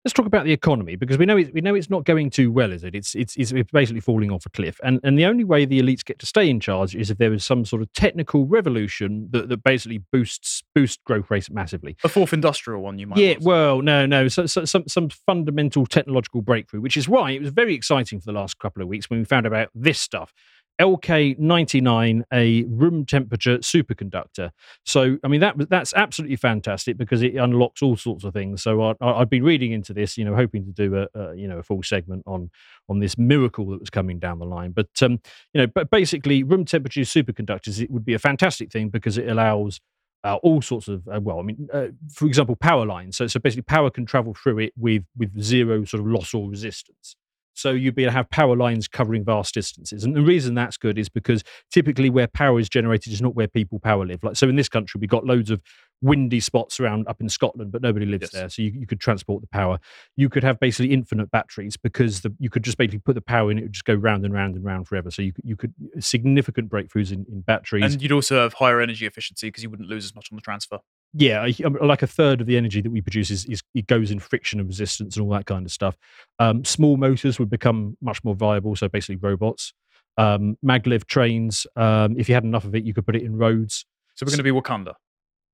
let's 0.06 0.14
talk 0.14 0.28
about 0.28 0.46
the 0.46 0.54
economy 0.54 0.96
because 0.96 1.18
we 1.18 1.26
know 1.26 1.36
it, 1.36 1.52
we 1.54 1.62
know 1.62 1.74
it's 1.74 1.90
not 1.90 2.06
going 2.06 2.30
too 2.30 2.52
well, 2.52 2.72
is 2.72 2.84
it? 2.84 2.94
It's, 2.94 3.16
it's 3.16 3.36
it's 3.36 3.52
basically 3.72 4.00
falling 4.00 4.32
off 4.32 4.46
a 4.46 4.50
cliff, 4.52 4.80
and 4.84 5.00
and 5.04 5.18
the 5.18 5.26
only 5.26 5.44
way 5.44 5.66
the 5.66 5.82
elites 5.82 6.06
get 6.06 6.20
to 6.20 6.26
stay 6.28 6.48
in 6.48 6.60
charge 6.60 6.96
is 6.96 7.10
if 7.10 7.18
there 7.18 7.34
is 7.34 7.44
some 7.44 7.66
sort 7.66 7.82
of 7.82 7.92
technical 7.94 8.46
revolution 8.46 9.28
that, 9.32 9.50
that 9.50 9.64
basically 9.64 10.04
boosts 10.12 10.64
boost 10.76 11.04
growth 11.04 11.32
rates 11.32 11.50
massively. 11.50 11.98
A 12.04 12.10
fourth 12.10 12.34
industrial 12.34 12.82
one, 12.82 13.00
you 13.00 13.08
might 13.08 13.18
Yeah, 13.18 13.36
well, 13.42 13.82
no, 13.82 14.06
no, 14.06 14.28
so, 14.28 14.46
so, 14.46 14.64
some 14.64 14.88
some 14.88 15.10
fundamental 15.10 15.88
technological 15.88 16.42
breakthrough, 16.42 16.82
which 16.82 16.96
is 16.96 17.10
why 17.10 17.32
it 17.32 17.42
was 17.42 17.50
very 17.50 17.74
exciting 17.74 18.20
for 18.20 18.26
the 18.26 18.38
last 18.40 18.60
couple 18.60 18.84
of 18.84 18.88
weeks 18.88 19.10
when 19.10 19.20
we 19.20 19.26
found 19.26 19.48
about 19.48 19.70
this 19.74 20.00
stuff. 20.00 20.34
LK99, 20.80 22.24
a 22.34 22.64
room 22.64 23.06
temperature 23.06 23.60
superconductor. 23.60 24.52
So, 24.86 25.18
I 25.24 25.28
mean, 25.28 25.42
that 25.42 25.70
that's 25.70 25.94
absolutely 25.94 26.36
fantastic 26.36 26.98
because 26.98 27.22
it 27.22 27.36
unlocks 27.36 27.82
all 27.82 27.96
sorts 27.96 28.24
of 28.24 28.34
things. 28.34 28.64
So, 28.64 28.82
I, 28.82 28.94
I, 29.02 29.22
I'd 29.22 29.30
been 29.30 29.44
reading 29.44 29.72
into 29.72 29.94
this, 29.94 30.18
you 30.18 30.26
know, 30.26 30.36
hoping 30.36 30.66
to 30.66 30.72
do 30.72 30.96
a, 30.98 31.20
a 31.20 31.36
you 31.36 31.48
know 31.48 31.60
a 31.60 31.64
full 31.64 31.84
segment 31.84 32.24
on 32.26 32.52
on 32.90 33.00
this 33.00 33.18
miracle 33.18 33.68
that 33.72 33.80
was 33.80 33.90
coming 33.90 34.20
down 34.20 34.40
the 34.40 34.46
line. 34.46 34.72
But 34.72 34.90
um, 35.02 35.20
you 35.54 35.62
know, 35.62 35.68
but 35.68 35.90
basically, 35.90 36.44
room 36.44 36.66
temperature 36.66 37.02
superconductors 37.02 37.82
it 37.82 37.92
would 37.92 38.06
be 38.06 38.14
a 38.14 38.20
fantastic 38.20 38.72
thing 38.72 38.90
because 38.90 39.18
it 39.18 39.28
allows 39.30 39.80
uh, 40.26 40.36
all 40.42 40.62
sorts 40.62 40.88
of 40.88 41.08
uh, 41.08 41.20
well, 41.22 41.40
I 41.40 41.44
mean, 41.44 41.70
uh, 41.72 41.88
for 42.12 42.26
example, 42.26 42.56
power 42.56 42.86
lines. 42.86 43.16
So, 43.16 43.28
so 43.28 43.40
basically, 43.40 43.62
power 43.62 43.90
can 43.92 44.06
travel 44.06 44.34
through 44.34 44.60
it 44.60 44.74
with 44.76 45.04
with 45.16 45.40
zero 45.42 45.86
sort 45.86 46.02
of 46.02 46.08
loss 46.08 46.34
or 46.34 46.50
resistance. 46.50 47.16
So 47.56 47.72
you'd 47.72 47.96
be 47.96 48.04
able 48.04 48.12
to 48.12 48.18
have 48.18 48.30
power 48.30 48.56
lines 48.56 48.88
covering 48.88 49.24
vast 49.24 49.54
distances, 49.54 50.04
and 50.04 50.16
the 50.16 50.22
reason 50.22 50.54
that's 50.54 50.78
good 50.78 50.98
is 50.98 51.10
because 51.10 51.44
typically 51.72 52.10
where 52.10 52.28
power 52.28 52.60
is 52.60 52.70
generated 52.70 53.14
is 53.14 53.22
not 53.22 53.36
where 53.36 53.48
people 53.48 53.80
power 53.80 54.06
live. 54.06 54.24
Like 54.24 54.36
so, 54.36 54.48
in 54.48 54.56
this 54.56 54.70
country, 54.70 55.00
we've 55.00 55.10
got 55.10 55.26
loads 55.26 55.50
of 55.50 55.62
windy 56.02 56.40
spots 56.42 56.80
around 56.80 57.08
up 57.08 57.22
in 57.22 57.30
Scotland, 57.30 57.72
but 57.72 57.82
nobody 57.82 58.06
lives 58.06 58.24
Yes. 58.24 58.32
there. 58.32 58.50
So 58.50 58.62
you, 58.62 58.72
you 58.72 58.86
could 58.86 59.00
transport 59.00 59.42
the 59.42 59.48
power. 59.48 59.80
You 60.18 60.30
could 60.30 60.44
have 60.44 60.60
basically 60.60 60.94
infinite 60.94 61.32
batteries 61.32 61.78
because 61.78 62.22
the, 62.22 62.36
you 62.40 62.50
could 62.50 62.64
just 62.64 62.78
basically 62.78 63.00
put 63.00 63.16
the 63.16 63.22
power 63.22 63.52
in; 63.52 63.58
it 63.58 63.64
would 63.64 63.74
just 63.74 63.86
go 63.86 63.96
round 63.96 64.26
and 64.26 64.34
round 64.34 64.56
and 64.56 64.64
round 64.64 64.88
forever. 64.88 65.10
So 65.10 65.22
you 65.22 65.34
could, 65.34 65.46
you 65.46 65.56
could 65.56 65.74
significant 66.00 66.70
breakthroughs 66.70 67.12
in, 67.12 67.26
in 67.32 67.42
batteries. 67.42 67.94
And 67.94 68.02
you'd 68.02 68.12
also 68.12 68.42
have 68.42 68.54
higher 68.54 68.82
energy 68.82 69.06
efficiency 69.06 69.48
because 69.48 69.64
you 69.64 69.70
wouldn't 69.70 69.90
lose 69.90 70.06
as 70.06 70.14
much 70.14 70.30
on 70.32 70.36
the 70.36 70.42
transfer. 70.42 70.80
Yeah, 71.18 71.48
um, 71.64 71.78
like 71.82 72.02
a 72.02 72.08
third 72.08 72.42
of 72.42 72.48
the 72.48 72.58
energy 72.58 72.82
that 72.82 72.90
we 72.90 73.02
produce 73.02 73.32
is, 73.32 73.46
is 73.46 73.64
it 73.74 73.88
goes 73.88 74.12
in 74.12 74.20
friction 74.20 74.60
and 74.60 74.68
resistance 74.68 75.16
and 75.16 75.26
all 75.26 75.32
that 75.32 75.46
kind 75.46 75.66
of 75.66 75.72
stuff. 75.72 75.98
Um, 76.40 76.66
small 76.66 76.98
motors 76.98 77.40
would 77.40 77.50
become 77.50 77.96
much 78.02 78.22
more 78.24 78.36
viable, 78.36 78.76
so 78.76 78.90
basically 78.90 79.16
robots. 79.16 79.74
Um, 80.18 80.58
maglev 80.64 81.06
trains, 81.06 81.66
um, 81.76 82.16
if 82.18 82.28
you 82.28 82.36
had 82.36 82.44
enough 82.44 82.66
of 82.66 82.76
it, 82.76 82.84
you 82.84 82.94
could 82.94 83.06
put 83.06 83.16
it 83.16 83.24
in 83.24 83.38
roads. 83.38 83.86
So 84.16 84.26
we're 84.26 84.32
going 84.32 84.38
to 84.38 84.44
be 84.44 84.52
Wakanda. 84.52 84.94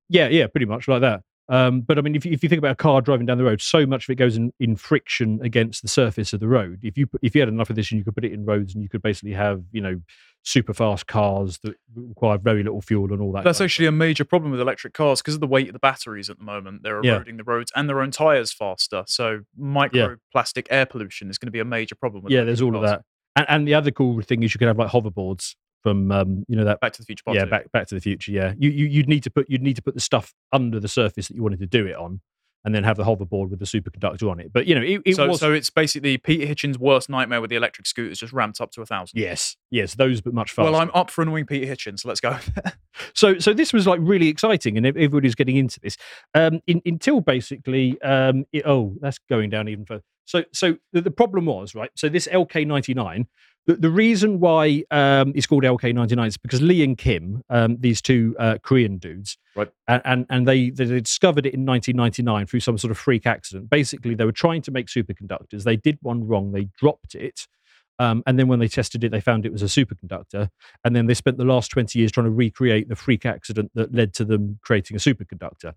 Yeah, 0.09 0.29
yeah, 0.29 0.47
pretty 0.47 0.65
much 0.65 0.87
like 0.87 1.01
that. 1.01 1.21
Um, 1.51 1.81
but 1.81 1.97
I 1.97 2.01
mean, 2.01 2.15
if 2.15 2.25
you, 2.25 2.31
if 2.31 2.41
you 2.43 2.47
think 2.47 2.59
about 2.59 2.71
a 2.71 2.75
car 2.75 3.01
driving 3.01 3.25
down 3.25 3.37
the 3.37 3.43
road, 3.43 3.61
so 3.61 3.85
much 3.85 4.07
of 4.07 4.13
it 4.13 4.15
goes 4.15 4.37
in, 4.37 4.53
in 4.61 4.77
friction 4.77 5.37
against 5.43 5.81
the 5.81 5.89
surface 5.89 6.31
of 6.31 6.39
the 6.39 6.47
road. 6.47 6.79
If 6.81 6.97
you 6.97 7.07
if 7.21 7.35
you 7.35 7.41
had 7.41 7.49
enough 7.49 7.69
of 7.69 7.75
this, 7.75 7.91
and 7.91 7.99
you 7.99 8.05
could 8.05 8.15
put 8.15 8.23
it 8.23 8.31
in 8.31 8.45
roads, 8.45 8.73
and 8.73 8.81
you 8.81 8.87
could 8.87 9.01
basically 9.01 9.33
have 9.33 9.61
you 9.73 9.81
know 9.81 9.99
super 10.43 10.73
fast 10.73 11.07
cars 11.07 11.59
that 11.63 11.75
require 11.93 12.37
very 12.37 12.63
little 12.63 12.81
fuel 12.81 13.11
and 13.11 13.21
all 13.21 13.33
that. 13.33 13.43
That's 13.43 13.57
kind 13.59 13.65
actually 13.65 13.87
a 13.87 13.91
major 13.91 14.23
problem 14.23 14.51
with 14.51 14.61
electric 14.61 14.93
cars 14.93 15.21
because 15.21 15.33
of 15.35 15.41
the 15.41 15.47
weight 15.47 15.67
of 15.67 15.73
the 15.73 15.79
batteries 15.79 16.29
at 16.29 16.37
the 16.37 16.45
moment. 16.45 16.83
They're 16.83 17.03
Yeah. 17.03 17.15
eroding 17.15 17.35
the 17.35 17.43
roads 17.43 17.69
and 17.75 17.89
their 17.89 17.99
own 18.01 18.11
tires 18.11 18.53
faster. 18.53 19.03
So 19.07 19.41
microplastic 19.59 20.67
air 20.69 20.85
pollution 20.85 21.29
is 21.29 21.37
going 21.37 21.47
to 21.47 21.51
be 21.51 21.59
a 21.59 21.65
major 21.65 21.95
problem. 21.95 22.23
With 22.23 22.31
yeah, 22.31 22.43
there's 22.43 22.61
all 22.61 22.75
electric 22.75 22.91
of 22.93 22.99
that. 22.99 23.05
And, 23.35 23.45
and 23.49 23.67
the 23.67 23.73
other 23.73 23.91
cool 23.91 24.21
thing 24.21 24.43
is 24.43 24.53
you 24.53 24.57
could 24.59 24.67
have 24.67 24.79
like 24.79 24.89
hoverboards 24.89 25.55
from 25.81 26.11
um, 26.11 26.45
you 26.47 26.55
know 26.55 26.65
that 26.65 26.79
Back 26.79 26.93
to 26.93 27.01
the 27.01 27.05
Future 27.05 27.23
Part 27.23 27.35
yeah 27.35 27.45
Two. 27.45 27.49
back 27.51 27.71
Back 27.71 27.87
to 27.87 27.95
the 27.95 28.01
Future. 28.01 28.31
Yeah, 28.31 28.53
you, 28.57 28.69
you 28.69 28.85
you'd 28.85 29.09
need 29.09 29.23
to 29.23 29.29
put 29.29 29.49
you'd 29.49 29.61
need 29.61 29.75
to 29.75 29.81
put 29.81 29.93
the 29.93 30.01
stuff 30.01 30.33
under 30.51 30.79
the 30.79 30.87
surface 30.87 31.27
that 31.27 31.35
you 31.35 31.43
wanted 31.43 31.59
to 31.59 31.67
do 31.67 31.85
it 31.87 31.95
on, 31.95 32.21
and 32.63 32.75
then 32.75 32.83
have 32.83 32.97
the 32.97 33.03
hoverboard 33.03 33.49
with 33.49 33.59
the 33.59 33.65
superconductor 33.65 34.29
on 34.29 34.39
it. 34.39 34.53
But 34.53 34.67
you 34.67 34.75
know 34.75 34.81
it, 34.81 35.01
it 35.05 35.15
so, 35.15 35.27
was 35.27 35.39
so 35.39 35.51
it's 35.53 35.69
basically 35.69 36.17
Peter 36.17 36.45
Hitchens' 36.45 36.77
worst 36.77 37.09
nightmare 37.09 37.41
with 37.41 37.49
the 37.49 37.55
electric 37.55 37.87
scooters 37.87 38.19
just 38.19 38.33
ramped 38.33 38.61
up 38.61 38.71
to 38.71 38.81
a 38.81 38.85
thousand. 38.85 39.19
yes 39.19 39.57
yes 39.69 39.95
those 39.95 40.21
but 40.21 40.33
much 40.33 40.51
faster. 40.51 40.71
Well, 40.71 40.79
I'm 40.79 40.91
up 40.93 41.09
for 41.09 41.21
annoying 41.21 41.45
Peter 41.45 41.65
Hitchens, 41.65 42.01
so 42.01 42.07
let's 42.09 42.21
go. 42.21 42.37
So, 43.13 43.39
so 43.39 43.53
this 43.53 43.71
was 43.71 43.87
like 43.87 43.99
really 44.03 44.27
exciting, 44.27 44.75
and 44.77 44.85
everybody's 44.85 45.33
getting 45.33 45.55
into 45.55 45.79
this 45.79 45.95
um, 46.33 46.59
in, 46.67 46.81
until 46.85 47.21
basically, 47.21 47.99
um, 48.01 48.45
it- 48.51 48.65
oh, 48.65 48.95
that's 48.99 49.17
going 49.29 49.49
down 49.49 49.69
even 49.69 49.85
further. 49.85 50.03
So, 50.25 50.43
so 50.53 50.77
the, 50.93 51.01
the 51.01 51.11
problem 51.11 51.45
was 51.45 51.75
right. 51.75 51.91
So 51.95 52.09
this 52.09 52.27
LK99, 52.27 53.25
the, 53.67 53.75
the 53.75 53.89
reason 53.89 54.39
why 54.39 54.83
um, 54.91 55.33
it's 55.35 55.45
called 55.45 55.63
LK99 55.63 56.27
is 56.27 56.37
because 56.37 56.61
Lee 56.61 56.83
and 56.83 56.97
Kim, 56.97 57.43
um, 57.49 57.77
these 57.79 58.01
two 58.01 58.35
uh, 58.39 58.57
Korean 58.63 58.97
dudes, 58.97 59.37
Right. 59.55 59.69
and 59.87 60.01
and, 60.05 60.25
and 60.29 60.47
they, 60.47 60.69
they 60.69 60.85
discovered 60.85 61.45
it 61.45 61.53
in 61.53 61.65
1999 61.65 62.47
through 62.47 62.61
some 62.61 62.77
sort 62.77 62.91
of 62.91 62.97
freak 62.97 63.25
accident. 63.27 63.69
Basically, 63.69 64.15
they 64.15 64.25
were 64.25 64.31
trying 64.31 64.61
to 64.63 64.71
make 64.71 64.87
superconductors. 64.87 65.63
They 65.63 65.75
did 65.75 65.97
one 66.01 66.25
wrong. 66.25 66.51
They 66.53 66.69
dropped 66.77 67.13
it. 67.15 67.47
Um, 67.99 68.23
and 68.25 68.39
then 68.39 68.47
when 68.47 68.57
they 68.57 68.67
tested 68.67 69.03
it, 69.03 69.11
they 69.11 69.21
found 69.21 69.45
it 69.45 69.51
was 69.51 69.61
a 69.61 69.65
superconductor. 69.65 70.49
And 70.83 70.95
then 70.95 71.05
they 71.05 71.13
spent 71.13 71.37
the 71.37 71.45
last 71.45 71.69
20 71.69 71.99
years 71.99 72.11
trying 72.11 72.25
to 72.25 72.31
recreate 72.31 72.89
the 72.89 72.95
freak 72.95 73.27
accident 73.27 73.69
that 73.75 73.93
led 73.93 74.13
to 74.15 74.25
them 74.25 74.57
creating 74.63 74.95
a 74.95 74.99
superconductor. 74.99 75.73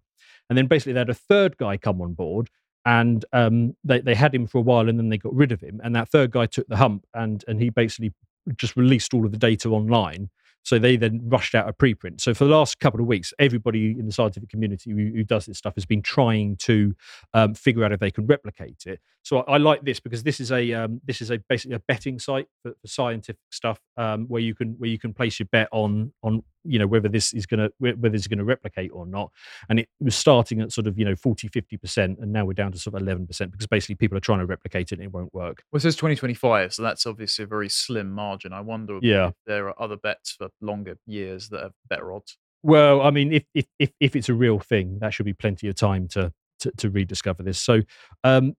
and 0.48 0.56
then 0.56 0.66
basically 0.66 0.94
they 0.94 1.00
had 1.00 1.10
a 1.10 1.14
third 1.14 1.58
guy 1.58 1.76
come 1.76 2.00
on 2.00 2.14
board, 2.14 2.48
and 2.84 3.24
um, 3.32 3.76
they 3.84 4.00
they 4.00 4.14
had 4.14 4.34
him 4.34 4.46
for 4.46 4.58
a 4.58 4.62
while, 4.62 4.88
and 4.88 4.98
then 4.98 5.08
they 5.08 5.18
got 5.18 5.34
rid 5.34 5.52
of 5.52 5.60
him, 5.60 5.80
and 5.82 5.94
that 5.94 6.08
third 6.08 6.30
guy 6.30 6.46
took 6.46 6.66
the 6.68 6.76
hump, 6.76 7.06
and 7.14 7.44
and 7.48 7.60
he 7.60 7.70
basically 7.70 8.12
just 8.56 8.76
released 8.76 9.14
all 9.14 9.24
of 9.24 9.32
the 9.32 9.38
data 9.38 9.70
online. 9.70 10.30
So 10.64 10.78
they 10.78 10.96
then 10.96 11.20
rushed 11.24 11.54
out 11.54 11.68
a 11.68 11.74
preprint. 11.74 12.22
So 12.22 12.32
for 12.32 12.44
the 12.44 12.50
last 12.50 12.80
couple 12.80 12.98
of 12.98 13.06
weeks, 13.06 13.34
everybody 13.38 13.90
in 13.90 14.06
the 14.06 14.12
scientific 14.12 14.48
community 14.48 14.92
who, 14.92 15.12
who 15.14 15.22
does 15.22 15.44
this 15.44 15.58
stuff 15.58 15.74
has 15.74 15.84
been 15.84 16.00
trying 16.00 16.56
to 16.60 16.94
um, 17.34 17.52
figure 17.52 17.84
out 17.84 17.92
if 17.92 18.00
they 18.00 18.10
can 18.10 18.26
replicate 18.26 18.84
it. 18.86 18.98
So 19.22 19.40
I, 19.40 19.54
I 19.54 19.56
like 19.58 19.82
this 19.82 20.00
because 20.00 20.22
this 20.22 20.40
is 20.40 20.50
a 20.50 20.72
um, 20.72 21.02
this 21.04 21.20
is 21.20 21.30
a 21.30 21.38
basically 21.50 21.76
a 21.76 21.80
betting 21.80 22.18
site 22.18 22.48
for, 22.62 22.72
for 22.80 22.86
scientific 22.86 23.42
stuff 23.50 23.78
um, 23.98 24.24
where 24.28 24.40
you 24.40 24.54
can 24.54 24.76
where 24.78 24.88
you 24.88 24.98
can 24.98 25.12
place 25.12 25.38
your 25.38 25.48
bet 25.52 25.68
on 25.70 26.12
on 26.22 26.42
you 26.64 26.78
know 26.78 26.86
whether 26.86 27.08
this 27.08 27.32
is 27.32 27.46
going 27.46 27.60
to 27.60 27.70
whether 27.78 28.14
it's 28.14 28.26
going 28.26 28.38
to 28.38 28.44
replicate 28.44 28.90
or 28.92 29.06
not. 29.06 29.30
And 29.68 29.78
it 29.78 29.88
was 30.00 30.16
starting 30.16 30.60
at 30.60 30.72
sort 30.72 30.86
of 30.86 30.98
you 30.98 31.04
know 31.04 31.14
40 31.16 31.48
50 31.48 31.76
percent, 31.76 32.18
and 32.20 32.32
now 32.32 32.44
we're 32.44 32.52
down 32.54 32.72
to 32.72 32.78
sort 32.78 32.94
of 32.96 33.02
11 33.02 33.26
percent 33.26 33.52
because 33.52 33.66
basically 33.66 33.94
people 33.96 34.16
are 34.16 34.20
trying 34.20 34.40
to 34.40 34.46
replicate 34.46 34.92
it 34.92 34.96
and 34.98 35.04
it 35.04 35.12
won't 35.12 35.32
work. 35.34 35.62
Well, 35.72 35.78
it 35.78 35.82
says 35.82 35.96
2025, 35.96 36.74
so 36.74 36.82
that's 36.82 37.06
obviously 37.06 37.42
a 37.44 37.46
very 37.46 37.68
slim 37.68 38.10
margin. 38.10 38.52
I 38.52 38.60
wonder 38.60 38.98
Yeah. 39.02 39.28
if 39.28 39.34
there 39.46 39.68
are 39.68 39.82
other 39.82 39.96
bets 39.96 40.32
for 40.32 40.48
longer 40.60 40.96
years 41.06 41.48
that 41.50 41.62
have 41.62 41.72
better 41.88 42.12
odds. 42.12 42.36
Well, 42.62 43.02
I 43.02 43.10
mean, 43.10 43.32
if 43.32 43.44
if 43.54 43.66
if, 43.78 43.90
if 44.00 44.16
it's 44.16 44.28
a 44.28 44.34
real 44.34 44.58
thing, 44.58 44.98
that 45.00 45.12
should 45.12 45.26
be 45.26 45.34
plenty 45.34 45.68
of 45.68 45.74
time 45.74 46.08
to 46.08 46.32
to, 46.60 46.70
to 46.78 46.88
rediscover 46.90 47.42
this. 47.42 47.58
So, 47.58 47.82
um, 48.22 48.54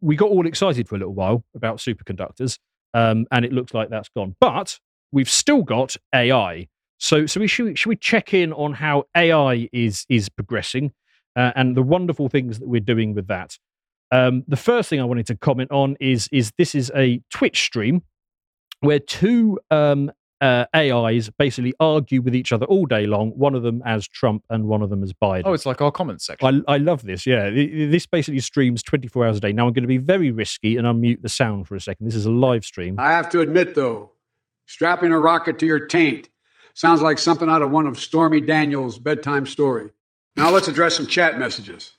we 0.00 0.16
got 0.16 0.30
all 0.30 0.46
excited 0.46 0.88
for 0.88 0.94
a 0.94 0.98
little 0.98 1.14
while 1.14 1.44
about 1.54 1.76
superconductors, 1.78 2.58
um, 2.94 3.26
and 3.30 3.44
it 3.44 3.52
looks 3.52 3.74
like 3.74 3.90
that's 3.90 4.08
gone. 4.08 4.34
But 4.40 4.78
we've 5.12 5.28
still 5.30 5.62
got 5.62 5.96
AI. 6.14 6.68
So, 7.02 7.26
so 7.26 7.40
we 7.40 7.48
should 7.48 7.76
should 7.76 7.88
we 7.88 7.96
check 7.96 8.32
in 8.32 8.52
on 8.52 8.74
how 8.74 9.04
AI 9.16 9.68
is 9.72 10.06
is 10.08 10.28
progressing 10.28 10.92
uh, 11.34 11.50
and 11.56 11.76
the 11.76 11.82
wonderful 11.82 12.28
things 12.28 12.60
that 12.60 12.68
we're 12.68 12.80
doing 12.80 13.12
with 13.12 13.26
that. 13.26 13.58
Um, 14.12 14.44
the 14.46 14.56
first 14.56 14.88
thing 14.88 15.00
I 15.00 15.04
wanted 15.04 15.26
to 15.26 15.36
comment 15.36 15.72
on 15.72 15.96
is 15.98 16.28
is 16.30 16.52
this 16.58 16.76
is 16.76 16.92
a 16.94 17.20
Twitch 17.28 17.64
stream 17.64 18.02
where 18.82 19.00
two 19.00 19.58
um, 19.72 20.12
uh, 20.40 20.66
AIs 20.76 21.28
basically 21.30 21.74
argue 21.80 22.22
with 22.22 22.36
each 22.36 22.52
other 22.52 22.66
all 22.66 22.86
day 22.86 23.06
long. 23.06 23.30
One 23.30 23.56
of 23.56 23.64
them 23.64 23.82
as 23.84 24.06
Trump 24.06 24.44
and 24.48 24.66
one 24.66 24.80
of 24.80 24.88
them 24.88 25.02
as 25.02 25.12
Biden. 25.12 25.42
Oh, 25.44 25.54
it's 25.54 25.66
like 25.66 25.82
our 25.82 25.90
comments 25.90 26.26
section. 26.26 26.64
I, 26.68 26.74
I 26.74 26.76
love 26.78 27.02
this. 27.02 27.26
Yeah, 27.26 27.50
this 27.50 28.06
basically 28.06 28.38
streams 28.38 28.80
24 28.80 29.26
hours 29.26 29.38
a 29.38 29.40
day. 29.40 29.52
Now 29.52 29.66
I'm 29.66 29.72
going 29.72 29.82
to 29.82 29.88
be 29.88 29.98
very 29.98 30.30
risky 30.30 30.76
and 30.76 30.86
unmute 30.86 31.22
the 31.22 31.28
sound 31.28 31.66
for 31.66 31.74
a 31.74 31.80
second. 31.80 32.06
This 32.06 32.14
is 32.14 32.26
a 32.26 32.30
live 32.30 32.64
stream. 32.64 32.94
I 33.00 33.10
have 33.10 33.28
to 33.30 33.40
admit, 33.40 33.74
though, 33.74 34.12
strapping 34.66 35.10
a 35.10 35.18
rocket 35.18 35.58
to 35.58 35.66
your 35.66 35.84
taint 35.86 36.28
sounds 36.74 37.02
like 37.02 37.18
something 37.18 37.48
out 37.48 37.62
of 37.62 37.70
one 37.70 37.86
of 37.86 37.98
Stormy 37.98 38.40
Daniels' 38.40 38.98
bedtime 38.98 39.46
story. 39.46 39.90
Now 40.36 40.50
let's 40.50 40.68
address 40.68 40.96
some 40.96 41.06
chat 41.06 41.38
messages. 41.38 41.92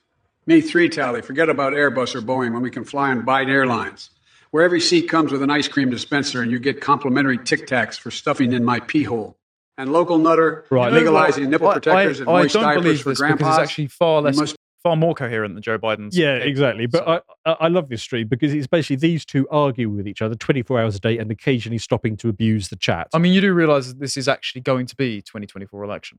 Me, 0.46 0.60
three 0.60 0.88
tally, 0.88 1.22
forget 1.22 1.48
about 1.48 1.72
Airbus 1.72 2.14
or 2.14 2.20
Boeing 2.20 2.52
when 2.52 2.62
we 2.62 2.70
can 2.70 2.84
fly 2.84 3.10
on 3.10 3.24
Biden 3.24 3.48
Airlines, 3.48 4.10
where 4.50 4.62
every 4.62 4.80
seat 4.80 5.08
comes 5.08 5.32
with 5.32 5.42
an 5.42 5.50
ice 5.50 5.68
cream 5.68 5.88
dispenser 5.90 6.42
and 6.42 6.50
you 6.50 6.58
get 6.58 6.80
complimentary 6.80 7.38
Tic 7.38 7.66
Tacs 7.66 7.98
for 7.98 8.10
stuffing 8.10 8.52
in 8.52 8.64
my 8.64 8.80
pee 8.80 9.04
hole. 9.04 9.36
And 9.78 9.92
local 9.92 10.18
nutter 10.18 10.64
Right. 10.70 10.92
Legalizing 10.92 11.50
nipple 11.50 11.68
I- 11.68 11.74
protectors 11.74 12.20
I, 12.20 12.24
and 12.24 12.26
moist 12.26 12.54
don't 12.54 12.62
diapers 12.62 12.82
believe 12.82 13.00
for 13.02 13.08
this 13.10 13.18
because 13.18 13.18
grandpas. 13.38 13.58
it's 13.58 13.70
actually 13.70 13.86
far 13.88 14.20
less, 14.22 14.54
far 14.84 14.94
more 14.94 15.14
coherent 15.14 15.54
than 15.54 15.62
Joe 15.62 15.78
Biden's. 15.78 16.16
Yeah, 16.16 16.38
case. 16.38 16.46
exactly. 16.46 16.86
But 16.86 17.04
So- 17.04 17.22
I, 17.44 17.52
I 17.52 17.68
love 17.68 17.88
this 17.88 18.02
stream 18.02 18.28
because 18.28 18.54
it's 18.54 18.68
basically 18.68 18.96
these 18.96 19.24
two 19.24 19.48
argue 19.50 19.90
with 19.90 20.06
each 20.06 20.22
other 20.22 20.36
24 20.36 20.80
hours 20.80 20.94
a 20.94 21.00
day 21.00 21.18
and 21.18 21.30
occasionally 21.32 21.78
stopping 21.78 22.16
to 22.18 22.28
abuse 22.28 22.68
the 22.68 22.76
chat. 22.76 23.08
I 23.12 23.18
mean, 23.18 23.32
you 23.32 23.40
do 23.40 23.52
realize 23.52 23.88
that 23.88 23.98
this 23.98 24.16
is 24.16 24.28
actually 24.28 24.60
going 24.60 24.86
to 24.86 24.94
be 24.94 25.20
2024 25.22 25.82
election. 25.82 26.18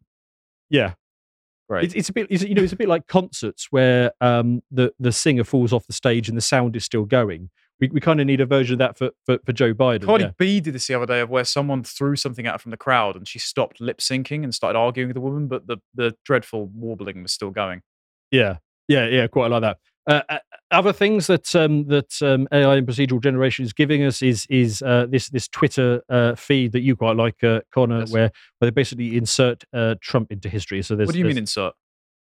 yeah, 0.70 0.93
Right. 1.68 1.84
It's, 1.84 1.95
it's 1.95 2.09
a 2.09 2.13
bit, 2.13 2.28
it's, 2.30 2.43
you 2.43 2.53
know, 2.53 2.61
it's 2.61 2.74
a 2.74 2.76
bit 2.76 2.88
like 2.88 3.07
concerts 3.07 3.68
where 3.72 4.11
um, 4.22 4.61
the 4.70 4.93
the 4.99 5.11
singer 5.11 5.43
falls 5.43 5.74
off 5.74 5.88
the 5.88 5.93
stage 5.93 6.30
and 6.30 6.38
the 6.38 6.41
sound 6.41 6.76
is 6.76 6.86
still 6.86 7.05
going. 7.05 7.49
We, 7.80 7.89
we 7.89 7.99
kind 7.99 8.22
of 8.22 8.28
need 8.28 8.39
a 8.39 8.45
version 8.45 8.74
of 8.74 8.80
that 8.80 8.97
for 8.99 9.09
for, 9.26 9.39
for 9.43 9.51
Joe 9.51 9.74
Biden. 9.74 10.03
Cardi 10.05 10.26
yeah. 10.26 10.32
B 10.38 10.59
did 10.59 10.76
this 10.76 10.86
the 10.86 10.93
other 10.93 11.07
day 11.07 11.22
of 11.22 11.32
where 11.32 11.43
someone 11.43 11.84
threw 11.84 12.16
something 12.16 12.45
at 12.45 12.53
her 12.53 12.57
from 12.59 12.70
the 12.70 12.78
crowd 12.78 13.16
and 13.16 13.28
she 13.28 13.39
stopped 13.39 13.82
lip 13.82 13.97
syncing 13.97 14.43
and 14.43 14.53
started 14.53 14.78
arguing 14.78 15.07
with 15.09 15.16
the 15.16 15.22
woman, 15.22 15.47
but 15.47 15.66
the, 15.66 15.78
the 15.95 16.16
dreadful 16.24 16.68
warbling 16.68 17.24
was 17.24 17.32
still 17.32 17.49
going. 17.49 17.82
Yeah, 18.36 18.58
yeah, 18.88 19.08
yeah, 19.08 19.28
quite 19.28 19.52
like 19.52 19.62
that. 19.62 19.78
Uh, 20.08 20.22
uh, 20.30 20.38
other 20.72 20.94
things 20.94 21.26
that 21.28 21.56
um, 21.56 21.86
that 21.88 22.12
um, 22.22 22.48
AI 22.52 22.76
and 22.76 22.88
procedural 22.88 23.22
generation 23.22 23.66
is 23.66 23.74
giving 23.74 24.04
us 24.04 24.22
is 24.22 24.46
is 24.50 24.82
uh, 24.84 25.08
this 25.10 25.30
this 25.30 25.48
Twitter 25.48 26.02
uh, 26.10 26.36
feed 26.36 26.74
that 26.74 26.82
you 26.82 26.96
quite 26.96 27.16
like, 27.16 27.44
uh, 27.44 27.62
Connor, 27.74 28.02
Yes. 28.02 28.12
where 28.12 28.32
where 28.60 28.70
they 28.70 28.74
basically 28.74 29.18
insert 29.18 29.64
uh, 29.74 29.96
Trump 30.02 30.32
into 30.32 30.48
history. 30.50 30.82
So 30.84 30.96
there's 30.96 31.08
what 31.08 31.14
do 31.14 31.20
you 31.20 31.26
mean 31.26 31.38
insert? 31.40 31.74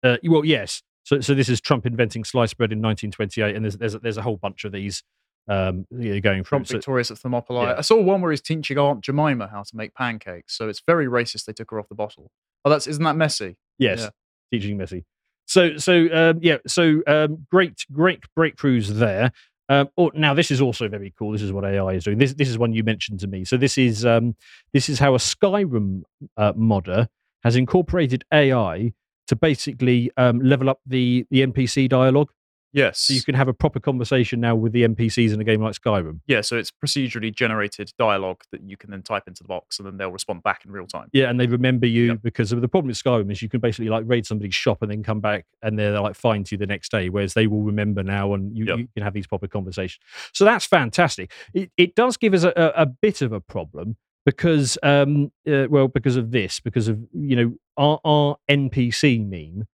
Uh, 0.02 0.16
well, 0.24 0.44
yes. 0.44 0.82
So, 1.04 1.20
so 1.20 1.34
this 1.34 1.48
is 1.48 1.60
Trump 1.60 1.86
inventing 1.86 2.24
sliced 2.24 2.56
bread 2.56 2.72
in 2.72 2.78
1928, 2.80 3.54
and 3.54 3.64
there's 3.64 3.76
there's 3.76 3.94
a, 3.94 3.98
there's 3.98 4.16
a 4.16 4.22
whole 4.22 4.36
bunch 4.38 4.64
of 4.64 4.72
these 4.72 5.02
um, 5.48 5.86
you 5.90 6.14
know, 6.14 6.20
going 6.20 6.42
from. 6.44 6.58
Trump 6.64 6.68
victorious 6.68 7.10
at 7.10 7.18
Thermopylae. 7.18 7.64
yeah. 7.66 7.74
I 7.78 7.82
saw 7.82 8.00
one 8.00 8.20
where 8.22 8.30
he's 8.32 8.40
teaching 8.40 8.78
Aunt 8.78 9.02
Jemima 9.04 9.48
how 9.48 9.62
to 9.62 9.76
make 9.76 9.94
pancakes, 9.94 10.56
so 10.56 10.68
it's 10.68 10.82
very 10.86 11.06
racist 11.06 11.44
they 11.44 11.52
took 11.52 11.70
her 11.70 11.78
off 11.78 11.88
the 11.88 11.94
bottle. 11.94 12.30
Oh, 12.64 12.70
that's 12.70 12.86
isn't 12.86 13.04
that 13.04 13.16
messy? 13.16 13.56
yes, 13.78 14.00
Yeah. 14.00 14.08
teaching 14.50 14.78
Messi. 14.78 15.04
So 15.46 15.76
so 15.76 16.08
um, 16.12 16.40
yeah, 16.42 16.58
so 16.66 17.02
um, 17.06 17.46
great 17.50 17.86
great 17.92 18.24
breakthroughs 18.38 18.88
there. 18.88 19.32
Um, 19.68 19.88
oh, 19.98 20.10
now 20.14 20.34
this 20.34 20.50
is 20.50 20.60
also 20.60 20.88
very 20.88 21.12
cool. 21.18 21.32
This 21.32 21.42
is 21.42 21.52
what 21.52 21.64
AI 21.64 21.92
is 21.92 22.04
doing. 22.04 22.18
This 22.18 22.34
this 22.34 22.48
is 22.48 22.58
one 22.58 22.72
you 22.72 22.84
mentioned 22.84 23.20
to 23.20 23.26
me. 23.26 23.44
So 23.44 23.56
this 23.56 23.78
is 23.78 24.04
um, 24.04 24.36
this 24.72 24.88
is 24.88 24.98
how 24.98 25.14
a 25.14 25.18
Skyrim 25.18 26.02
uh, 26.36 26.52
modder 26.56 27.08
has 27.42 27.56
incorporated 27.56 28.24
AI 28.32 28.92
to 29.28 29.36
basically 29.36 30.10
um, 30.16 30.40
level 30.40 30.68
up 30.70 30.80
the 30.86 31.26
the 31.30 31.46
NPC 31.46 31.88
dialogue. 31.88 32.30
Yes. 32.76 33.00
So 33.00 33.14
you 33.14 33.22
can 33.22 33.34
have 33.34 33.48
a 33.48 33.54
proper 33.54 33.80
conversation 33.80 34.38
now 34.38 34.54
with 34.54 34.72
the 34.72 34.82
NPCs 34.86 35.32
in 35.32 35.40
a 35.40 35.44
game 35.44 35.62
like 35.62 35.74
Skyrim. 35.74 36.20
yeah, 36.26 36.42
so 36.42 36.56
it's 36.58 36.70
procedurally 36.70 37.34
generated 37.34 37.90
dialogue 37.98 38.42
that 38.52 38.60
you 38.62 38.76
can 38.76 38.90
then 38.90 39.02
type 39.02 39.24
into 39.26 39.42
the 39.42 39.48
box 39.48 39.78
and 39.78 39.86
then 39.88 39.96
they'll 39.96 40.12
respond 40.12 40.42
back 40.42 40.64
in 40.64 40.70
real 40.70 40.86
time. 40.86 41.08
Yeah, 41.12 41.30
and 41.30 41.40
they 41.40 41.46
remember 41.46 41.86
you 41.86 42.08
Yep. 42.08 42.18
because 42.22 42.52
of 42.52 42.60
the 42.60 42.68
problem 42.68 42.88
with 42.88 43.02
Skyrim 43.02 43.32
is 43.32 43.40
you 43.40 43.48
can 43.48 43.60
basically 43.60 43.88
like 43.88 44.04
raid 44.06 44.26
somebody's 44.26 44.54
shop 44.54 44.82
and 44.82 44.90
then 44.90 45.02
come 45.02 45.20
back 45.20 45.46
and 45.62 45.78
they're 45.78 45.98
like 45.98 46.14
fine 46.16 46.44
to 46.44 46.54
you 46.54 46.58
the 46.58 46.66
next 46.66 46.90
day, 46.92 47.08
whereas 47.08 47.32
they 47.34 47.46
will 47.46 47.62
remember 47.62 48.02
now 48.02 48.34
and 48.34 48.56
you, 48.56 48.66
Yep. 48.66 48.78
you 48.78 48.88
can 48.94 49.02
have 49.02 49.14
these 49.14 49.26
proper 49.26 49.48
conversations. 49.48 50.04
So 50.34 50.44
that's 50.44 50.66
fantastic. 50.66 51.32
It, 51.54 51.70
it 51.78 51.94
does 51.94 52.18
give 52.18 52.34
us 52.34 52.44
a, 52.44 52.52
a, 52.56 52.82
a 52.82 52.86
bit 52.86 53.22
of 53.22 53.32
a 53.32 53.40
problem 53.40 53.96
because, 54.26 54.76
um, 54.82 55.32
uh, 55.50 55.66
well, 55.70 55.88
because 55.88 56.16
of 56.16 56.30
this, 56.30 56.60
because 56.60 56.88
of 56.88 56.98
you 57.14 57.36
know 57.36 57.54
our, 57.78 58.00
our 58.04 58.36
NPC 58.50 59.26
meme 59.26 59.66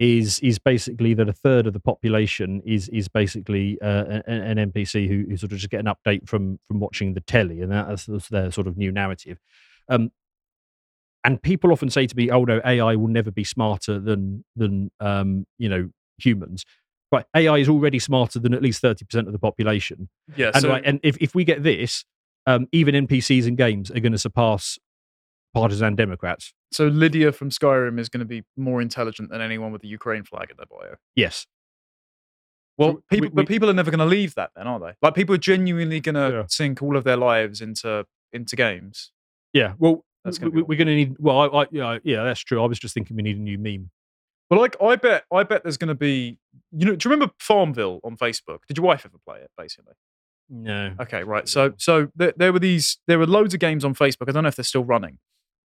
is 0.00 0.40
is 0.40 0.58
basically 0.58 1.12
that 1.12 1.28
a 1.28 1.32
third 1.32 1.66
of 1.66 1.74
the 1.74 1.80
population 1.80 2.62
is 2.64 2.88
is 2.88 3.06
basically 3.06 3.78
uh, 3.82 4.22
an, 4.26 4.58
an 4.58 4.72
NPC 4.72 5.06
who, 5.06 5.26
who 5.28 5.36
sort 5.36 5.52
of 5.52 5.58
just 5.58 5.70
get 5.70 5.86
an 5.86 5.94
update 5.94 6.26
from 6.26 6.58
from 6.66 6.80
watching 6.80 7.12
the 7.12 7.20
telly, 7.20 7.60
and 7.60 7.70
that's, 7.70 8.06
that's 8.06 8.28
their 8.28 8.50
sort 8.50 8.66
of 8.66 8.78
new 8.78 8.90
narrative. 8.90 9.38
Um, 9.90 10.10
and 11.22 11.40
people 11.42 11.70
often 11.70 11.90
say 11.90 12.06
to 12.06 12.16
me, 12.16 12.30
"Oh 12.30 12.44
no, 12.44 12.62
AI 12.64 12.96
will 12.96 13.08
never 13.08 13.30
be 13.30 13.44
smarter 13.44 14.00
than 14.00 14.42
than 14.56 14.90
um, 15.00 15.46
you 15.58 15.68
know 15.68 15.90
humans." 16.16 16.64
Right, 17.12 17.26
AI 17.36 17.58
is 17.58 17.68
already 17.68 17.98
smarter 17.98 18.38
than 18.38 18.54
at 18.54 18.62
least 18.62 18.80
thirty 18.80 19.04
percent 19.04 19.26
of 19.26 19.34
the 19.34 19.38
population, 19.38 20.08
Yeah, 20.34 20.52
and 20.54 20.62
so 20.62 20.70
right, 20.70 20.82
and 20.82 20.98
if 21.02 21.18
if 21.18 21.34
we 21.34 21.44
get 21.44 21.62
this, 21.62 22.06
um, 22.46 22.68
even 22.72 22.94
NPCs 23.06 23.46
in 23.46 23.54
games 23.54 23.90
are 23.90 24.00
going 24.00 24.12
to 24.12 24.18
surpass 24.18 24.78
partisan 25.54 25.94
Democrats. 25.96 26.52
so 26.72 26.86
Lydia 26.86 27.32
from 27.32 27.50
Skyrim 27.50 27.98
is 27.98 28.08
going 28.08 28.20
to 28.20 28.24
be 28.26 28.42
more 28.56 28.80
intelligent 28.80 29.30
than 29.30 29.40
anyone 29.40 29.72
with 29.72 29.82
the 29.82 29.88
Ukraine 29.88 30.22
flag 30.24 30.50
in 30.50 30.56
their 30.56 30.66
bio. 30.66 30.94
Yes, 31.16 31.46
Well, 32.78 32.92
So 32.94 33.02
people, 33.10 33.28
we- 33.28 33.34
but 33.34 33.48
people 33.48 33.68
are 33.68 33.74
never 33.74 33.90
going 33.90 33.98
to 33.98 34.04
leave 34.06 34.34
that, 34.36 34.50
then, 34.56 34.66
are 34.66 34.80
they? 34.80 34.92
Like 35.02 35.14
people 35.14 35.34
are 35.34 35.38
genuinely 35.38 36.00
going 36.00 36.14
to 36.14 36.30
Yeah. 36.38 36.44
sink 36.48 36.82
all 36.82 36.96
of 36.96 37.04
their 37.04 37.16
lives 37.16 37.60
into 37.60 38.06
into 38.32 38.54
games. 38.56 39.12
yeah. 39.52 39.74
Well, 39.78 40.04
That's 40.24 40.38
gonna 40.38 40.52
we- 40.52 40.62
we're 40.62 40.78
going 40.78 40.86
to 40.86 40.94
need. 40.94 41.16
Well, 41.18 41.40
I, 41.40 41.62
I, 41.62 41.66
yeah, 41.72 41.98
yeah, 42.04 42.22
that's 42.24 42.40
true. 42.40 42.62
I 42.62 42.66
was 42.66 42.78
just 42.78 42.94
thinking 42.94 43.16
we 43.16 43.22
need 43.22 43.36
a 43.36 43.40
new 43.40 43.58
meme. 43.58 43.90
Well, 44.48 44.60
like 44.60 44.76
I 44.80 44.96
bet, 44.96 45.24
I 45.32 45.42
bet 45.42 45.62
there's 45.64 45.76
going 45.76 45.88
to 45.88 45.94
be. 45.94 46.38
You 46.72 46.86
know, 46.86 46.94
do 46.96 47.08
you 47.08 47.12
remember 47.12 47.32
Farmville 47.40 48.00
on 48.04 48.16
Facebook? 48.16 48.58
Did 48.68 48.76
your 48.78 48.86
wife 48.86 49.04
ever 49.04 49.18
play 49.26 49.40
it? 49.40 49.50
Basically, 49.58 49.94
No. 50.48 50.94
okay, 51.00 51.24
right. 51.24 51.48
So, 51.48 51.74
so 51.76 52.08
there, 52.14 52.32
there 52.36 52.52
were 52.52 52.58
these, 52.60 52.98
there 53.08 53.18
were 53.18 53.26
loads 53.26 53.52
of 53.54 53.60
games 53.60 53.84
on 53.84 53.94
Facebook. 53.94 54.28
I 54.28 54.32
don't 54.32 54.42
know 54.44 54.48
if 54.48 54.56
they're 54.56 54.64
still 54.64 54.84
running, 54.84 55.18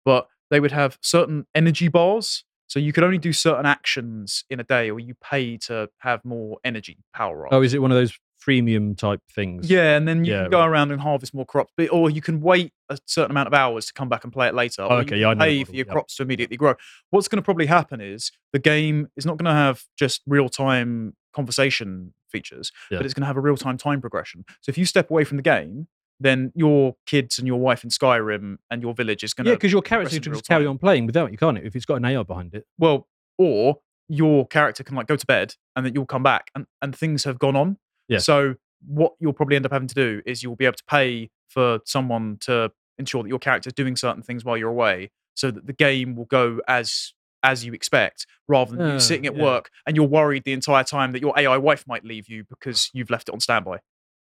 but 0.05 0.27
they 0.49 0.59
would 0.59 0.71
have 0.71 0.97
certain 1.01 1.45
energy 1.53 1.87
bars. 1.89 2.43
So 2.67 2.79
you 2.79 2.93
could 2.93 3.03
only 3.03 3.17
do 3.19 3.33
certain 3.33 3.65
actions 3.65 4.43
in 4.49 4.59
a 4.59 4.63
day, 4.63 4.89
or 4.89 4.99
you 4.99 5.15
pay 5.23 5.57
to 5.57 5.89
have 5.99 6.23
more 6.23 6.57
energy 6.63 6.97
power 7.13 7.45
on. 7.47 7.53
Oh, 7.53 7.61
is 7.61 7.73
it 7.73 7.81
one 7.81 7.91
of 7.91 7.97
those 7.97 8.17
freemium 8.43 8.97
type 8.97 9.21
things? 9.31 9.69
Yeah, 9.69 9.95
and 9.95 10.07
then 10.07 10.25
you 10.25 10.33
Yeah, 10.33 10.41
can 10.43 10.51
go 10.51 10.59
right. 10.59 10.67
around 10.67 10.91
and 10.91 10.99
harvest 11.01 11.33
more 11.33 11.45
crops, 11.45 11.71
but, 11.77 11.89
or 11.91 12.09
you 12.09 12.21
can 12.21 12.41
wait 12.41 12.71
a 12.89 12.97
certain 13.05 13.31
amount 13.31 13.47
of 13.47 13.53
hours 13.53 13.85
to 13.87 13.93
come 13.93 14.09
back 14.09 14.23
and 14.23 14.33
play 14.33 14.47
it 14.47 14.55
later. 14.55 14.81
or 14.83 14.93
Oh, 14.93 14.97
okay, 14.97 15.15
you 15.15 15.21
yeah, 15.21 15.29
I 15.29 15.33
know 15.35 15.39
the 15.39 15.45
pay 15.45 15.57
model, 15.59 15.65
for 15.71 15.75
your 15.77 15.85
yeah. 15.85 15.91
crops 15.91 16.15
to 16.17 16.23
immediately 16.23 16.57
grow. 16.57 16.73
What's 17.11 17.27
going 17.27 17.37
to 17.37 17.43
probably 17.43 17.65
happen 17.67 18.01
is 18.01 18.31
the 18.51 18.59
game 18.59 19.07
is 19.15 19.25
not 19.27 19.37
going 19.37 19.45
to 19.45 19.51
have 19.59 19.83
just 19.97 20.21
real 20.27 20.49
time 20.49 21.15
conversation 21.33 22.13
features, 22.31 22.71
Yeah. 22.89 22.97
but 22.97 23.05
it's 23.05 23.13
going 23.13 23.21
to 23.21 23.27
have 23.27 23.37
a 23.37 23.41
real 23.41 23.57
time 23.57 23.77
time 23.77 24.01
progression. 24.01 24.43
So 24.61 24.69
if 24.71 24.77
you 24.77 24.85
step 24.85 25.09
away 25.11 25.23
from 25.23 25.37
the 25.37 25.43
game, 25.43 25.87
then 26.20 26.51
your 26.55 26.95
kids 27.05 27.38
and 27.39 27.47
your 27.47 27.59
wife 27.59 27.84
in 27.84 27.89
Skyrim 27.89 28.57
and 28.72 28.82
your 28.82 28.93
village 28.93 29.24
is 29.24 29.34
going 29.34 29.45
to 29.45 29.51
Yeah, 29.51 29.55
because 29.55 29.72
your 29.72 29.82
character 29.82 30.20
can 30.20 30.34
just 30.34 30.47
carry 30.47 30.66
on 30.66 30.78
playing 30.78 31.05
without 31.05 31.32
you, 31.32 31.38
can't 31.38 31.57
it? 31.57 31.66
If 31.66 31.76
it's 31.76 31.86
got 31.86 31.95
an 31.95 32.05
AI 32.05 32.24
behind 32.24 32.53
it. 32.53 32.66
well, 32.78 33.07
or 33.38 33.80
your 34.07 34.47
character 34.47 34.84
can 34.84 34.95
like 34.95 35.07
go 35.07 35.16
to 35.16 35.26
bed 35.26 35.55
and 35.76 35.86
then 35.86 35.93
you'll 35.93 36.05
come 36.05 36.24
back 36.24 36.51
and, 36.55 36.66
and 36.82 36.95
things 36.95 37.24
have 37.24 37.39
gone 37.39 37.55
on. 37.55 37.78
Yeah. 38.07 38.20
So 38.20 38.55
what 38.86 39.13
you'll 39.20 39.34
probably 39.34 39.55
end 39.55 39.66
up 39.66 39.72
having 39.74 39.88
to 39.88 39.95
do 39.95 40.22
is 40.26 40.43
you'll 40.43 40.55
be 40.55 40.66
able 40.66 40.76
to 40.78 40.84
pay 40.88 41.32
for 41.49 41.80
someone 41.86 42.38
to 42.41 42.72
ensure 42.97 43.24
that 43.24 43.30
your 43.30 43.39
character's 43.39 43.74
doing 43.74 43.95
certain 43.95 44.22
things 44.22 44.45
while 44.45 44.55
you're 44.57 44.70
away 44.70 45.11
so 45.34 45.51
that 45.51 45.66
the 45.68 45.74
game 45.74 46.16
will 46.16 46.26
go 46.26 46.61
as 46.68 47.13
as 47.43 47.66
you 47.66 47.74
expect 47.74 48.26
rather 48.47 48.76
than 48.76 48.88
Uh, 48.89 48.93
you 48.93 48.99
sitting 48.99 49.26
at 49.26 49.36
yeah. 49.36 49.43
work 49.43 49.70
and 49.86 49.95
you're 49.95 50.07
worried 50.07 50.43
the 50.45 50.53
entire 50.53 50.84
time 50.84 51.11
that 51.11 51.22
your 51.22 51.34
AI 51.38 51.57
wife 51.57 51.84
might 51.88 52.03
leave 52.05 52.28
you 52.30 52.43
because 52.49 52.89
you've 52.93 53.09
left 53.09 53.28
it 53.28 53.34
on 53.34 53.39
standby. 53.39 53.80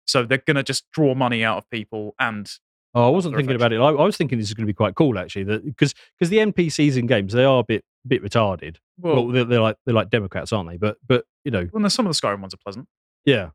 So 0.08 0.24
they're 0.24 0.40
going 0.46 0.56
to 0.56 0.64
just 0.64 0.86
draw 0.92 1.14
money 1.16 1.44
out 1.44 1.58
of 1.58 1.70
people 1.70 2.16
and 2.20 2.50
Oh, 2.96 3.06
I 3.06 3.10
wasn't 3.10 3.36
thinking 3.36 3.56
about 3.56 3.74
it. 3.74 3.78
I, 3.80 3.90
I 3.90 4.04
was 4.06 4.18
thinking 4.18 4.40
this 4.40 4.48
is 4.48 4.54
going 4.56 4.66
to 4.66 4.72
be 4.72 4.74
quite 4.76 4.96
cool 4.96 5.20
actually. 5.20 5.44
Because 5.44 5.94
because 6.18 6.30
the 6.30 6.38
NPCs 6.38 6.98
in 6.98 7.06
games 7.06 7.34
they 7.34 7.44
are 7.44 7.60
a 7.60 7.64
bit 7.64 7.84
bit 8.08 8.24
retarded. 8.24 8.78
well, 8.98 9.16
Well, 9.16 9.28
they're, 9.28 9.44
they're 9.44 9.62
like 9.62 9.76
they're 9.86 9.94
like 9.94 10.10
Democrats, 10.10 10.52
aren't 10.54 10.70
they? 10.70 10.78
But 10.78 10.98
but 11.08 11.26
you 11.44 11.52
know, 11.52 11.68
well, 11.72 11.88
some 11.90 12.08
of 12.08 12.16
the 12.16 12.20
Skyrim 12.20 12.40
ones 12.40 12.54
are 12.54 12.58
pleasant. 12.66 12.88
yeah, 13.26 13.50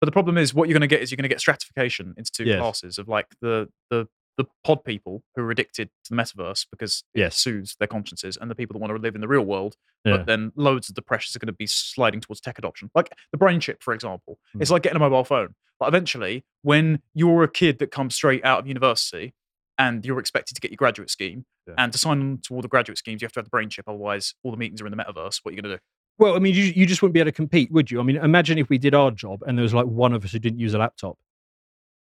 But 0.00 0.06
the 0.06 0.12
problem 0.12 0.38
is, 0.38 0.54
what 0.54 0.68
you're 0.68 0.74
going 0.78 0.88
to 0.88 0.94
get 0.94 1.02
is 1.02 1.10
you're 1.10 1.16
going 1.16 1.24
to 1.24 1.28
get 1.28 1.40
stratification 1.40 2.14
into 2.16 2.30
two 2.30 2.44
Yes. 2.44 2.60
classes 2.60 2.98
of 2.98 3.08
like 3.08 3.26
the 3.40 3.68
the 3.90 4.06
the 4.36 4.44
pod 4.64 4.84
people 4.84 5.22
who 5.36 5.42
are 5.42 5.50
addicted 5.50 5.88
to 6.04 6.14
the 6.14 6.16
metaverse 6.20 6.66
because 6.70 7.04
it 7.14 7.20
Yes. 7.20 7.36
soothes 7.38 7.76
their 7.78 7.88
consciences, 7.88 8.36
and 8.40 8.50
the 8.50 8.54
people 8.54 8.74
that 8.74 8.80
want 8.80 8.94
to 8.94 9.00
live 9.00 9.14
in 9.14 9.20
the 9.22 9.28
real 9.28 9.44
world. 9.44 9.76
Yeah. 10.04 10.18
But 10.18 10.26
then 10.26 10.52
loads 10.56 10.88
of 10.88 10.94
the 10.94 11.02
pressures 11.02 11.34
are 11.34 11.38
going 11.40 11.46
to 11.46 11.52
be 11.52 11.66
sliding 11.66 12.20
towards 12.20 12.40
tech 12.40 12.58
adoption, 12.58 12.90
like 12.94 13.10
the 13.32 13.38
brain 13.38 13.58
chip, 13.60 13.82
for 13.82 13.94
example. 13.94 14.38
Hmm. 14.52 14.60
It's 14.62 14.70
like 14.70 14.82
getting 14.82 14.96
a 14.96 15.00
mobile 15.00 15.24
phone. 15.24 15.54
But 15.80 15.88
eventually, 15.88 16.44
when 16.62 17.00
you're 17.14 17.42
a 17.42 17.48
kid 17.50 17.78
that 17.80 17.90
comes 17.90 18.14
straight 18.14 18.44
out 18.44 18.60
of 18.60 18.66
university 18.66 19.34
and 19.76 20.04
you're 20.04 20.20
expected 20.20 20.54
to 20.54 20.60
get 20.60 20.70
your 20.70 20.76
graduate 20.76 21.10
scheme, 21.10 21.44
Yeah. 21.66 21.74
and 21.78 21.92
to 21.92 21.98
sign 21.98 22.20
on 22.20 22.38
to 22.46 22.54
all 22.54 22.62
the 22.62 22.68
graduate 22.68 22.98
schemes, 22.98 23.20
you 23.22 23.26
have 23.26 23.32
to 23.32 23.38
have 23.40 23.46
the 23.46 23.50
brain 23.50 23.70
chip. 23.70 23.88
Otherwise, 23.88 24.34
all 24.42 24.50
the 24.52 24.56
meetings 24.56 24.80
are 24.80 24.86
in 24.86 24.96
the 24.96 25.02
metaverse. 25.02 25.40
What 25.42 25.52
are 25.52 25.56
you 25.56 25.62
going 25.62 25.72
to 25.72 25.76
do? 25.76 25.82
Well, 26.18 26.36
I 26.36 26.38
mean, 26.38 26.54
you, 26.54 26.62
you 26.64 26.86
just 26.86 27.02
wouldn't 27.02 27.14
be 27.14 27.20
able 27.20 27.32
to 27.32 27.32
compete, 27.32 27.72
would 27.72 27.90
you? 27.90 27.98
I 27.98 28.04
mean, 28.04 28.16
imagine 28.16 28.56
if 28.58 28.68
we 28.68 28.78
did 28.78 28.94
our 28.94 29.10
job 29.10 29.42
and 29.46 29.58
there 29.58 29.64
was 29.64 29.74
like 29.74 29.86
one 29.86 30.12
of 30.12 30.24
us 30.24 30.30
who 30.32 30.38
didn't 30.38 30.60
use 30.60 30.72
a 30.74 30.78
laptop 30.78 31.18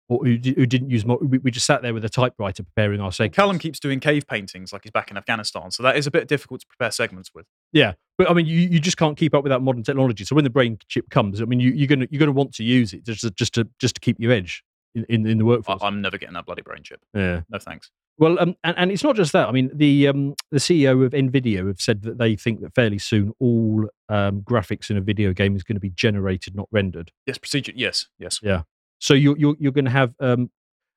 or 0.09 0.19
who, 0.23 0.33
who 0.33 0.67
didn't 0.67 0.91
use, 0.91 1.07
mo- 1.07 1.19
we, 1.23 1.39
we 1.39 1.51
just 1.51 1.65
sat 1.65 1.81
there 1.81 1.95
with 1.95 2.05
a 2.05 2.11
typewriter 2.11 2.63
preparing 2.63 3.01
our 3.01 3.11
segments. 3.11 3.37
Callum 3.37 3.59
keeps 3.59 3.81
doing 3.81 4.01
cave 4.01 4.27
paintings 4.27 4.71
like 4.73 4.83
he's 4.83 4.91
back 4.91 5.11
in 5.11 5.17
Afghanistan, 5.17 5.71
so 5.71 5.83
that 5.83 5.97
is 5.97 6.07
a 6.07 6.11
bit 6.11 6.29
difficult 6.29 6.61
to 6.61 6.67
prepare 6.67 6.91
segments 6.91 7.31
with. 7.35 7.47
Yeah, 7.73 7.95
but 8.19 8.31
I 8.31 8.35
mean, 8.35 8.47
you, 8.47 8.61
you 8.61 8.79
just 8.79 8.97
can't 8.97 9.17
keep 9.17 9.35
up 9.35 9.43
with 9.43 9.51
that 9.51 9.61
modern 9.61 9.83
technology. 9.83 10.25
So 10.25 10.35
when 10.35 10.45
the 10.45 10.51
brain 10.51 10.79
chip 10.89 11.11
comes, 11.11 11.41
I 11.41 11.45
mean, 11.45 11.61
you, 11.61 11.71
you're 11.71 11.89
gonna 11.89 12.07
you're 12.11 12.21
gonna 12.21 12.33
want 12.33 12.55
to 12.55 12.65
use 12.65 12.93
it 12.93 13.05
just 13.05 13.23
to, 13.23 13.31
just 13.31 13.55
to 13.55 13.69
just 13.79 13.95
to 13.97 14.01
keep 14.01 14.19
your 14.21 14.33
edge 14.33 14.63
in, 14.95 15.05
in, 15.09 15.27
in 15.27 15.39
the 15.39 15.45
I, 15.45 15.49
workforce. 15.49 15.83
I'm 15.83 16.01
never 16.01 16.19
getting 16.19 16.35
that 16.35 16.47
bloody 16.47 16.63
brain 16.63 16.83
chip. 16.83 17.01
yeah. 17.15 17.43
No 17.51 17.59
thanks. 17.59 17.91
Well, 18.19 18.39
um, 18.39 18.55
and, 18.63 18.77
and 18.79 18.93
it's 18.93 19.03
not 19.03 19.17
just 19.17 19.33
that. 19.33 19.49
I 19.49 19.53
mean, 19.53 19.71
the 19.75 20.09
um, 20.09 20.35
the 20.51 20.59
CEO 20.59 21.05
of 21.05 21.13
Nvidia 21.13 21.67
have 21.67 21.81
said 21.81 22.03
that 22.03 22.19
they 22.19 22.37
think 22.37 22.61
that 22.61 22.75
fairly 22.75 22.99
soon 22.99 23.33
all 23.41 23.89
um, 24.09 24.43
graphics 24.43 24.91
in 24.91 24.97
a 24.97 25.01
video 25.01 25.33
game 25.33 25.57
is 25.57 25.63
going 25.63 25.77
to 25.77 25.81
be 25.81 25.91
generated, 25.91 26.55
not 26.55 26.69
rendered. 26.71 27.11
Yes, 27.27 27.39
procedure. 27.39 27.73
Yes, 27.75 28.07
yes. 28.19 28.39
Yeah. 28.43 28.63
So 28.99 29.15
you're 29.15 29.37
you're, 29.39 29.57
you're 29.59 29.73
going 29.73 29.87
to 29.87 29.91
have. 29.91 30.15
Um, 30.21 30.51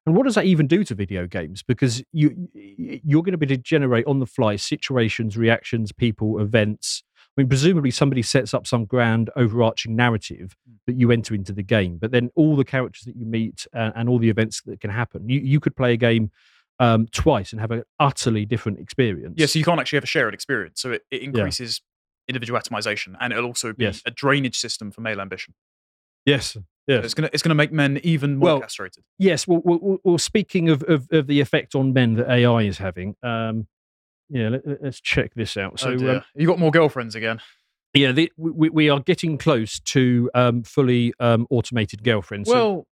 and 0.06 0.16
what 0.16 0.24
does 0.26 0.36
that 0.36 0.46
even 0.46 0.68
do 0.68 0.84
to 0.84 0.96
video 0.96 1.28
games? 1.28 1.64
Because 1.64 2.04
you 2.12 2.50
you're 2.54 3.24
going 3.24 3.32
to 3.34 3.38
be 3.38 3.46
to 3.48 3.58
generate 3.58 4.06
on 4.08 4.20
the 4.20 4.26
fly 4.26 4.56
situations, 4.56 5.38
reactions, 5.38 5.92
people, 5.92 6.40
events. 6.40 7.04
I 7.38 7.42
mean, 7.42 7.50
presumably 7.50 7.92
somebody 7.92 8.22
sets 8.22 8.54
up 8.54 8.66
some 8.66 8.86
grand 8.86 9.30
overarching 9.36 9.96
narrative 9.96 10.56
Hmm. 10.68 10.76
that 10.88 10.96
you 10.98 11.12
enter 11.12 11.34
into 11.36 11.52
the 11.54 11.64
game, 11.64 11.98
but 11.98 12.12
then 12.12 12.30
all 12.36 12.56
the 12.56 12.64
characters 12.64 13.04
that 13.04 13.16
you 13.16 13.26
meet 13.26 13.68
and, 13.74 13.92
and 13.96 14.10
all 14.10 14.20
the 14.20 14.30
events 14.30 14.62
that 14.66 14.80
can 14.80 14.90
happen, 14.90 15.28
you, 15.28 15.40
you 15.42 15.60
could 15.60 15.76
play 15.76 15.94
a 15.94 15.98
game 15.98 16.32
um, 16.80 17.08
twice 17.12 17.52
and 17.52 17.60
have 17.62 17.72
an 17.72 17.84
utterly 18.00 18.46
different 18.46 18.80
experience. 18.80 19.36
Yeah, 19.38 19.46
so 19.48 19.58
you 19.60 19.66
can't 19.66 19.80
actually 19.80 19.98
have 19.98 20.04
a 20.04 20.08
shared 20.08 20.34
experience. 20.34 20.82
So 20.82 20.92
it, 20.92 21.04
it 21.12 21.22
increases 21.24 21.82
individual 22.28 22.60
atomization, 22.60 23.16
and 23.20 23.32
it'll 23.34 23.46
also 23.46 23.72
be 23.74 23.84
Yes. 23.86 24.02
a 24.06 24.12
drainage 24.12 24.58
system 24.58 24.92
for 24.92 25.02
male 25.02 25.20
ambition. 25.22 25.54
yes, 26.26 26.58
So 26.88 27.00
It's 27.00 27.14
gonna 27.16 27.30
it's 27.34 27.42
gonna 27.42 27.56
make 27.56 27.72
men 27.72 28.00
even 28.04 28.38
more 28.38 28.46
Well, 28.46 28.60
castrated. 28.62 29.04
yes. 29.18 29.48
Well, 29.48 29.62
well, 29.64 29.98
well, 30.04 30.18
speaking 30.20 30.70
of, 30.70 30.84
of 30.84 31.08
of 31.12 31.28
the 31.28 31.40
effect 31.42 31.74
on 31.76 31.94
men 31.94 32.14
that 32.16 32.30
AI 32.30 32.62
is 32.64 32.78
having, 32.78 33.16
um, 33.24 33.68
yeah, 34.30 34.50
let, 34.50 34.66
us 34.84 35.00
check 35.00 35.34
this 35.34 35.58
out. 35.58 35.80
So, 35.80 35.98
oh 36.00 36.16
um, 36.18 36.24
you 36.36 36.46
got 36.48 36.60
more 36.60 36.72
girlfriends 36.72 37.16
again. 37.16 37.42
yeah, 37.96 38.12
the, 38.12 38.32
we, 38.38 38.70
we 38.70 38.90
are 38.90 39.00
getting 39.00 39.38
close 39.40 39.80
to 39.80 40.30
um, 40.36 40.62
fully 40.64 41.14
um, 41.20 41.48
automated 41.50 42.04
girlfriends. 42.04 42.50
So- 42.50 42.54
Well, 42.56 42.88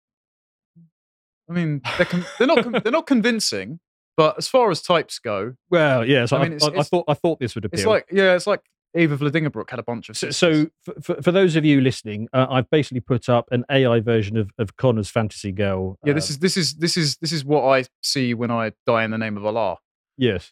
I 1.50 1.54
mean, 1.54 1.82
they're 1.98 2.06
con- 2.06 2.26
they're 2.39 2.48
not 2.48 2.64
con- 2.64 2.82
they're 2.84 2.91
not 2.91 3.06
convincing, 3.06 3.80
but 4.18 4.38
as 4.38 4.48
far 4.48 4.72
as 4.72 4.82
types 4.82 5.20
go, 5.20 5.56
well, 5.70 6.06
yes, 6.08 6.32
I 6.32 6.38
I, 6.38 6.44
mean, 6.44 6.54
I, 6.54 6.56
it's- 6.56 6.80
I 6.80 6.84
thought 6.84 7.06
I 7.08 7.14
thought 7.14 7.39
this 7.39 7.54
would 7.56 7.66
appeal. 7.66 7.80
it's 7.80 7.86
like 7.88 8.08
yeah, 8.12 8.34
it's 8.36 8.48
like 8.48 8.62
Ava 8.96 9.18
Vladingerbrook 9.18 9.70
had 9.70 9.80
a 9.80 9.84
bunch 9.84 10.10
of 10.10 10.18
So, 10.18 10.30
so 10.32 10.68
for, 10.82 10.94
for, 11.02 11.22
for 11.22 11.32
those 11.32 11.56
of 11.56 11.66
you 11.66 11.82
listening, 11.82 12.28
uh, 12.34 12.48
I've 12.50 12.70
basically 12.70 13.00
put 13.00 13.30
up 13.30 13.48
an 13.52 13.66
AI 13.70 14.00
version 14.00 14.38
of, 14.38 14.52
of 14.58 14.76
Connor's 14.78 15.10
fantasy 15.10 15.52
girl. 15.52 15.98
yeah, 16.06 16.14
this 16.14 16.30
uh, 16.30 16.34
is 16.34 16.39
this 16.39 16.58
is 16.58 16.74
this 16.76 16.98
is 16.98 17.18
this 17.18 17.32
is 17.32 17.44
what 17.44 17.64
I 17.64 17.86
see 18.02 18.34
when 18.34 18.52
I 18.52 18.74
die 18.86 19.04
in 19.04 19.12
the 19.12 19.18
name 19.18 19.38
of 19.38 19.46
Allah. 19.46 19.78
yes. 20.18 20.52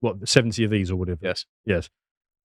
What 0.00 0.26
seventy 0.26 0.64
of 0.64 0.70
these 0.70 0.90
or 0.90 0.96
whatever? 0.96 1.18
Yes, 1.20 1.44
yes. 1.66 1.90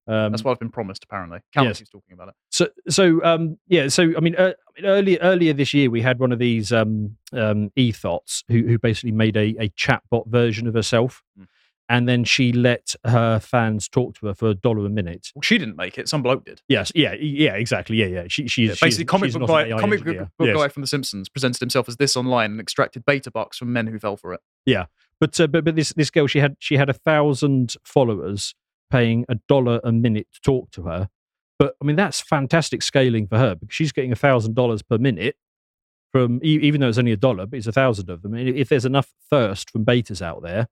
Um, 0.08 0.30
that's 0.30 0.44
what 0.44 0.52
I've 0.52 0.58
been 0.58 0.70
promised. 0.70 1.04
Apparently, 1.04 1.40
Callum 1.52 1.68
yes. 1.68 1.78
keeps 1.78 1.90
talking 1.90 2.12
about 2.12 2.28
it. 2.28 2.34
So, 2.50 2.68
so 2.88 3.24
um, 3.24 3.58
yeah. 3.66 3.88
So, 3.88 4.12
I 4.16 4.20
mean, 4.20 4.36
uh, 4.36 4.52
mean, 4.76 4.84
earlier 4.84 5.18
earlier 5.20 5.52
this 5.52 5.74
year, 5.74 5.90
we 5.90 6.00
had 6.00 6.18
one 6.18 6.32
of 6.32 6.38
these 6.38 6.72
um, 6.72 7.16
um, 7.32 7.70
ethots 7.76 8.44
who, 8.48 8.62
who 8.62 8.78
basically 8.78 9.12
made 9.12 9.36
a, 9.36 9.54
a 9.58 9.68
chatbot 9.70 10.26
version 10.26 10.66
of 10.66 10.74
herself, 10.74 11.22
Mm. 11.38 11.46
And 11.88 12.08
then 12.08 12.24
she 12.24 12.52
let 12.52 12.94
her 13.04 13.38
fans 13.38 13.88
talk 13.88 14.14
to 14.18 14.26
her 14.26 14.34
for 14.34 14.48
a 14.50 14.54
dollar 14.54 14.86
a 14.86 14.88
minute. 14.88 15.30
Well, 15.34 15.42
she 15.42 15.58
didn't 15.58 15.76
make 15.76 15.98
it. 15.98 16.08
Some 16.08 16.22
bloke 16.22 16.44
did. 16.44 16.60
Yes, 16.68 16.90
yeah, 16.94 17.14
yeah, 17.14 17.54
exactly, 17.54 17.96
yeah, 17.96 18.06
yeah. 18.06 18.24
She, 18.28 18.48
she 18.48 18.62
Yeah, 18.64 18.70
basically, 18.70 18.90
she's, 18.90 19.04
comic 19.04 19.28
she's 19.30 19.38
book 19.38 19.48
guy, 19.48 19.70
comic 19.70 20.00
engineer. 20.00 20.30
book 20.38 20.48
Yes. 20.48 20.56
guy 20.56 20.68
from 20.68 20.80
The 20.82 20.86
Simpsons 20.88 21.28
presented 21.28 21.60
himself 21.60 21.88
as 21.88 21.96
this 21.96 22.16
online 22.16 22.52
and 22.52 22.60
extracted 22.60 23.04
beta 23.04 23.30
bucks 23.30 23.56
from 23.58 23.72
men 23.72 23.86
who 23.86 23.98
fell 23.98 24.16
for 24.16 24.32
it. 24.34 24.40
Yeah. 24.64 24.86
But 25.20 25.38
uh, 25.40 25.46
but 25.46 25.64
but 25.64 25.76
this 25.76 25.92
this 25.94 26.10
girl, 26.10 26.26
she 26.26 26.40
had 26.40 26.56
she 26.58 26.76
had 26.76 26.90
a 26.90 26.92
thousand 26.92 27.76
followers 27.84 28.54
paying 28.90 29.24
a 29.28 29.36
dollar 29.48 29.80
a 29.82 29.90
minute 29.92 30.26
to 30.34 30.40
talk 30.42 30.70
to 30.72 30.82
her. 30.82 31.08
But 31.58 31.74
I 31.80 31.86
mean, 31.86 31.96
that's 31.96 32.20
fantastic 32.20 32.82
scaling 32.82 33.26
for 33.26 33.38
her 33.38 33.54
because 33.54 33.74
she's 33.74 33.92
getting 33.92 34.12
a 34.12 34.16
thousand 34.16 34.54
dollars 34.54 34.82
per 34.82 34.98
minute 34.98 35.36
from 36.12 36.40
even 36.42 36.80
though 36.80 36.88
it's 36.88 36.98
only 36.98 37.12
a 37.12 37.16
dollar, 37.16 37.46
but 37.46 37.56
it's 37.56 37.66
a 37.66 37.72
thousand 37.72 38.10
of 38.10 38.22
them. 38.22 38.34
If 38.34 38.68
there's 38.68 38.84
enough 38.84 39.12
thirst 39.30 39.70
from 39.70 39.84
betas 39.84 40.20
out 40.20 40.42
there, 40.42 40.68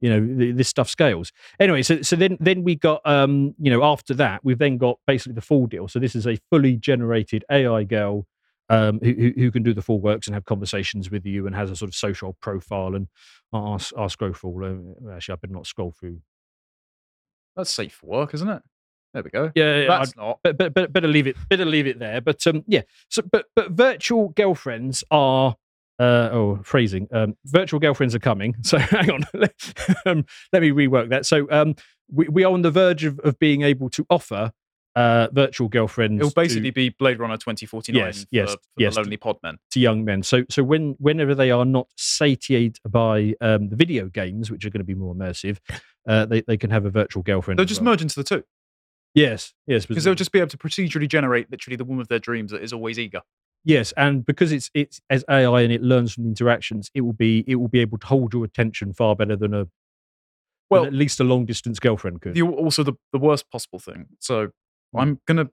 you 0.00 0.08
know, 0.10 0.38
th- 0.38 0.56
this 0.56 0.68
stuff 0.68 0.88
scales. 0.88 1.32
Anyway, 1.58 1.82
so 1.82 2.02
so 2.02 2.16
then 2.16 2.36
then 2.40 2.62
we 2.64 2.74
got 2.76 3.00
um 3.04 3.54
you 3.58 3.70
know 3.70 3.82
after 3.84 4.14
that 4.14 4.44
we've 4.44 4.58
then 4.58 4.78
got 4.78 4.98
basically 5.06 5.34
the 5.34 5.40
full 5.40 5.66
deal. 5.66 5.88
So 5.88 5.98
this 5.98 6.14
is 6.14 6.26
a 6.26 6.36
fully 6.50 6.76
generated 6.76 7.44
AI 7.50 7.84
girl. 7.84 8.26
Um, 8.68 9.00
who, 9.02 9.12
who 9.12 9.32
who 9.36 9.50
can 9.50 9.64
do 9.64 9.74
the 9.74 9.82
full 9.82 10.00
works 10.00 10.28
and 10.28 10.34
have 10.34 10.44
conversations 10.44 11.10
with 11.10 11.26
you 11.26 11.46
and 11.48 11.56
has 11.56 11.72
a 11.72 11.76
sort 11.76 11.88
of 11.88 11.94
social 11.96 12.36
profile 12.40 12.94
and 12.94 13.08
I'll, 13.52 13.80
I'll 13.98 14.08
scroll 14.08 14.32
through. 14.32 14.94
uh, 15.08 15.10
Actually, 15.14 15.32
I 15.32 15.36
better 15.36 15.52
not 15.54 15.66
scroll 15.66 15.90
through. 15.90 16.20
That's 17.56 17.70
safe 17.70 17.94
for 17.94 18.06
work, 18.06 18.32
isn't 18.34 18.48
it? 18.48 18.62
There 19.12 19.24
we 19.24 19.30
go. 19.30 19.50
Yeah, 19.56 19.80
yeah, 19.80 19.88
That's 19.88 20.16
not. 20.16 20.38
but, 20.44 20.56
but, 20.56 20.72
but 20.72 20.92
better 20.92 21.08
leave 21.08 21.26
it. 21.26 21.36
Better 21.48 21.64
leave 21.64 21.88
it 21.88 21.98
there. 21.98 22.20
But 22.20 22.46
um, 22.46 22.62
yeah. 22.68 22.82
So, 23.08 23.22
but 23.22 23.46
but 23.56 23.72
virtual 23.72 24.28
girlfriends 24.28 25.02
are. 25.10 25.56
Uh, 26.00 26.30
oh, 26.32 26.60
phrasing. 26.64 27.06
Um, 27.12 27.36
virtual 27.44 27.78
girlfriends 27.78 28.14
are 28.14 28.20
coming. 28.20 28.56
So 28.62 28.78
hang 28.78 29.10
on. 29.10 29.24
um, 30.06 30.24
let 30.52 30.62
me 30.62 30.70
rework 30.70 31.10
that. 31.10 31.26
So 31.26 31.46
um, 31.50 31.74
we, 32.10 32.26
we 32.28 32.44
are 32.44 32.52
on 32.52 32.62
the 32.62 32.70
verge 32.70 33.04
of, 33.04 33.18
of 33.20 33.38
being 33.38 33.62
able 33.62 33.90
to 33.90 34.06
offer 34.08 34.52
uh, 34.96 35.28
virtual 35.32 35.68
girlfriends. 35.68 36.20
It'll 36.20 36.30
to- 36.30 36.34
basically 36.34 36.70
be 36.70 36.88
Blade 36.88 37.18
Runner 37.18 37.36
2049 37.36 38.02
Yes, 38.02 38.22
for, 38.22 38.28
yes, 38.30 38.52
for 38.52 38.58
yes. 38.78 38.94
the 38.94 39.00
lonely 39.02 39.16
pod 39.18 39.36
men. 39.42 39.58
to 39.72 39.80
young 39.80 40.04
men. 40.04 40.22
So 40.22 40.44
so 40.48 40.62
when 40.62 40.96
whenever 40.98 41.34
they 41.34 41.50
are 41.50 41.64
not 41.66 41.88
satiated 41.96 42.78
by 42.88 43.34
um, 43.40 43.68
the 43.68 43.76
video 43.76 44.06
games, 44.06 44.50
which 44.50 44.64
are 44.64 44.70
going 44.70 44.80
to 44.80 44.84
be 44.84 44.94
more 44.94 45.14
immersive, 45.14 45.58
uh, 46.08 46.24
they 46.26 46.40
they 46.42 46.56
can 46.56 46.70
have 46.70 46.86
a 46.86 46.90
virtual 46.90 47.22
girlfriend. 47.22 47.58
They'll 47.58 47.66
just 47.66 47.82
well. 47.82 47.92
merge 47.92 48.02
into 48.02 48.14
the 48.16 48.24
two 48.24 48.44
Yes, 49.14 49.54
yes, 49.66 49.86
because 49.86 50.04
they'll 50.04 50.14
just 50.14 50.32
be 50.32 50.38
able 50.38 50.48
to 50.50 50.56
procedurally 50.56 51.08
generate 51.08 51.50
literally 51.50 51.76
the 51.76 51.84
woman 51.84 52.00
of 52.00 52.08
their 52.08 52.20
dreams 52.20 52.52
that 52.52 52.62
is 52.62 52.72
always 52.72 52.98
eager. 52.98 53.22
Yes, 53.64 53.92
and 53.96 54.24
because 54.24 54.52
it's 54.52 54.70
it's 54.74 55.00
as 55.10 55.24
AI 55.28 55.62
and 55.62 55.72
it 55.72 55.82
learns 55.82 56.12
from 56.12 56.24
the 56.24 56.28
interactions, 56.30 56.90
it 56.94 57.02
will 57.02 57.12
be 57.12 57.44
it 57.46 57.56
will 57.56 57.68
be 57.68 57.80
able 57.80 57.98
to 57.98 58.06
hold 58.06 58.32
your 58.34 58.44
attention 58.44 58.92
far 58.92 59.14
better 59.16 59.36
than 59.36 59.54
a 59.54 59.66
well 60.70 60.82
Well, 60.82 60.86
at 60.86 60.92
least 60.92 61.20
a 61.20 61.24
long 61.24 61.46
distance 61.46 61.78
girlfriend 61.80 62.20
could. 62.22 62.34
the, 62.34 62.42
also 62.42 62.82
the, 62.82 62.94
the 63.12 63.18
worst 63.18 63.50
possible 63.50 63.78
thing. 63.78 64.06
So 64.18 64.50
Hmm. 64.92 64.98
I'm 65.00 65.20
gonna 65.26 65.50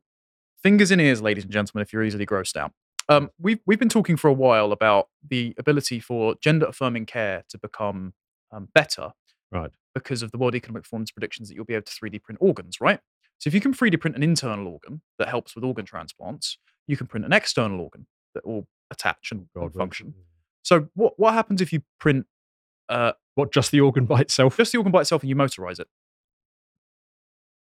fingers 0.63 0.89
in 0.89 0.99
ears, 0.99 1.21
ladies 1.21 1.43
and 1.43 1.53
gentlemen, 1.53 1.83
if 1.83 1.93
you're 1.93 2.03
easily 2.03 2.25
grossed 2.25 2.55
out. 2.57 2.71
Um, 3.09 3.29
we've 3.39 3.59
we've 3.67 3.79
been 3.79 3.87
talking 3.89 4.17
for 4.17 4.27
a 4.29 4.33
while 4.33 4.71
about 4.71 5.07
the 5.27 5.53
ability 5.57 5.99
for 5.99 6.35
gender 6.41 6.65
affirming 6.65 7.05
care 7.05 7.43
to 7.49 7.57
become 7.57 8.13
um, 8.51 8.69
better, 8.73 9.11
Right. 9.51 9.71
Because 9.95 10.21
of 10.23 10.31
the 10.31 10.37
World 10.37 10.55
Economic 10.55 10.85
Forum's 10.85 11.11
predictions 11.11 11.47
that 11.49 11.55
you'll 11.55 11.65
be 11.65 11.73
able 11.73 11.83
to 11.85 11.91
3D 11.93 12.21
print 12.23 12.37
organs, 12.41 12.81
right? 12.81 12.99
So 13.39 13.47
if 13.49 13.53
you 13.53 13.61
can 13.61 13.73
3D 13.73 13.99
print 13.99 14.15
an 14.15 14.23
internal 14.23 14.67
organ 14.67 15.01
that 15.19 15.29
helps 15.29 15.55
with 15.55 15.63
organ 15.63 15.85
transplants, 15.85 16.57
you 16.87 16.97
can 16.97 17.07
print 17.07 17.25
an 17.25 17.33
external 17.33 17.79
organ 17.81 18.07
that 18.33 18.45
will 18.45 18.67
attach 18.91 19.31
and, 19.31 19.47
God, 19.55 19.73
function. 19.73 20.13
So 20.63 20.89
what 20.95 21.13
what 21.17 21.33
happens 21.33 21.61
if 21.61 21.71
you 21.71 21.81
print 21.99 22.25
uh, 22.89 23.13
What 23.35 23.51
just 23.51 23.71
the 23.71 23.81
organ 23.81 24.05
by 24.05 24.21
itself? 24.21 24.57
just 24.57 24.71
the 24.71 24.77
organ 24.79 24.91
by 24.91 25.01
itself 25.01 25.21
and 25.23 25.29
you 25.29 25.35
motorize 25.35 25.79
it? 25.79 25.87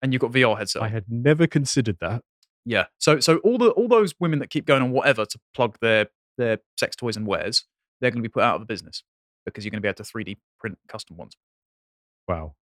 and 0.02 0.12
you've 0.12 0.20
got 0.20 0.30
VR 0.30 0.56
headset. 0.58 0.82
I 0.82 0.88
had 0.88 1.04
never 1.08 1.46
considered 1.46 1.98
that. 2.00 2.22
Yeah. 2.64 2.86
So 2.98 3.18
so 3.20 3.38
all 3.38 3.58
the 3.58 3.70
all 3.70 3.88
those 3.88 4.14
women 4.20 4.38
that 4.40 4.50
keep 4.50 4.66
going 4.66 4.82
on 4.82 4.90
whatever 4.90 5.24
to 5.24 5.38
plug 5.54 5.78
their 5.80 6.06
their 6.36 6.58
sex 6.78 6.94
toys 6.96 7.16
and 7.16 7.26
wares, 7.26 7.64
they're 8.00 8.10
going 8.10 8.22
to 8.22 8.28
be 8.28 8.32
put 8.32 8.42
out 8.42 8.56
of 8.56 8.60
the 8.60 8.66
business 8.66 9.02
because 9.44 9.64
you're 9.64 9.70
going 9.70 9.80
to 9.80 9.82
be 9.82 9.88
able 9.88 9.96
to 9.96 10.02
3D 10.02 10.36
print 10.60 10.78
custom 10.88 11.16
ones. 11.16 11.36
Wow. 12.28 12.54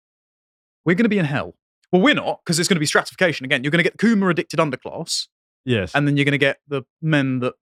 We're 0.84 0.94
going 0.94 1.04
to 1.04 1.08
be 1.08 1.18
in 1.18 1.24
hell. 1.24 1.54
Well, 1.94 2.02
we're 2.02 2.14
not 2.16 2.40
because 2.44 2.58
it's 2.58 2.68
going 2.68 2.74
to 2.74 2.80
be 2.80 2.86
stratification 2.86 3.44
again. 3.44 3.62
You're 3.62 3.70
going 3.70 3.78
to 3.78 3.84
get 3.84 3.96
the 3.96 4.04
Kuma 4.04 4.26
addicted 4.28 4.58
underclass, 4.58 5.28
Yes. 5.64 5.92
and 5.94 6.08
then 6.08 6.16
you're 6.16 6.24
going 6.24 6.32
to 6.32 6.38
get 6.38 6.58
the 6.66 6.82
men 7.00 7.38
that 7.38 7.54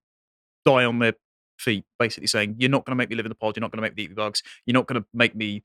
die 0.64 0.86
on 0.86 1.00
their 1.00 1.12
feet, 1.58 1.84
basically 1.98 2.28
saying, 2.28 2.56
"You're 2.58 2.70
not 2.70 2.86
going 2.86 2.92
to 2.92 2.96
make 2.96 3.10
me 3.10 3.16
live 3.16 3.26
in 3.26 3.28
the 3.28 3.34
pod. 3.34 3.56
You're 3.56 3.60
not 3.60 3.70
going 3.72 3.76
to 3.76 3.82
make 3.82 3.94
me 3.94 4.04
eat 4.04 4.08
the 4.08 4.14
bugs. 4.14 4.42
You're 4.64 4.72
not 4.72 4.86
going 4.86 5.02
to 5.02 5.06
make 5.12 5.34
me 5.34 5.64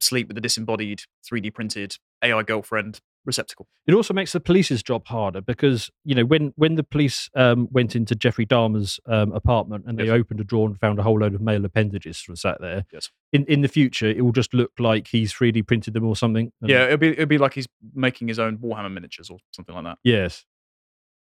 sleep 0.00 0.28
with 0.28 0.38
a 0.38 0.40
disembodied 0.40 1.02
3D 1.28 1.52
printed 1.52 1.96
AI 2.22 2.44
girlfriend 2.44 3.00
receptacle." 3.26 3.66
It 3.86 3.94
also 3.94 4.14
makes 4.14 4.32
the 4.32 4.40
police's 4.40 4.82
job 4.82 5.06
harder 5.06 5.40
because 5.40 5.90
you 6.04 6.14
know 6.14 6.24
when 6.24 6.52
when 6.56 6.76
the 6.76 6.82
police 6.84 7.28
um, 7.34 7.68
went 7.70 7.94
into 7.96 8.14
Jeffrey 8.14 8.46
Dahmer's 8.46 8.98
um, 9.06 9.32
apartment 9.32 9.84
and 9.86 9.98
they 9.98 10.04
Yes. 10.06 10.14
opened 10.20 10.40
a 10.40 10.44
drawer 10.44 10.68
and 10.68 10.78
found 10.80 10.98
a 10.98 11.02
whole 11.02 11.18
load 11.18 11.34
of 11.34 11.40
male 11.40 11.64
appendages 11.64 12.20
from 12.20 12.36
sat 12.36 12.60
there. 12.60 12.84
Yes. 12.92 13.10
In 13.32 13.44
in 13.46 13.60
the 13.62 13.68
future, 13.68 14.06
it 14.06 14.24
will 14.24 14.32
just 14.32 14.54
look 14.54 14.72
like 14.78 15.08
he's 15.08 15.32
3D 15.34 15.66
printed 15.66 15.94
them 15.94 16.06
or 16.06 16.16
something. 16.16 16.52
Yeah, 16.62 16.84
it'll 16.84 16.98
be 16.98 17.08
it'll 17.08 17.26
be 17.26 17.38
like 17.38 17.54
he's 17.54 17.66
making 17.94 18.28
his 18.28 18.38
own 18.38 18.58
Warhammer 18.58 18.92
miniatures 18.92 19.28
or 19.28 19.38
something 19.52 19.74
like 19.74 19.84
that. 19.84 19.98
Yes. 20.04 20.44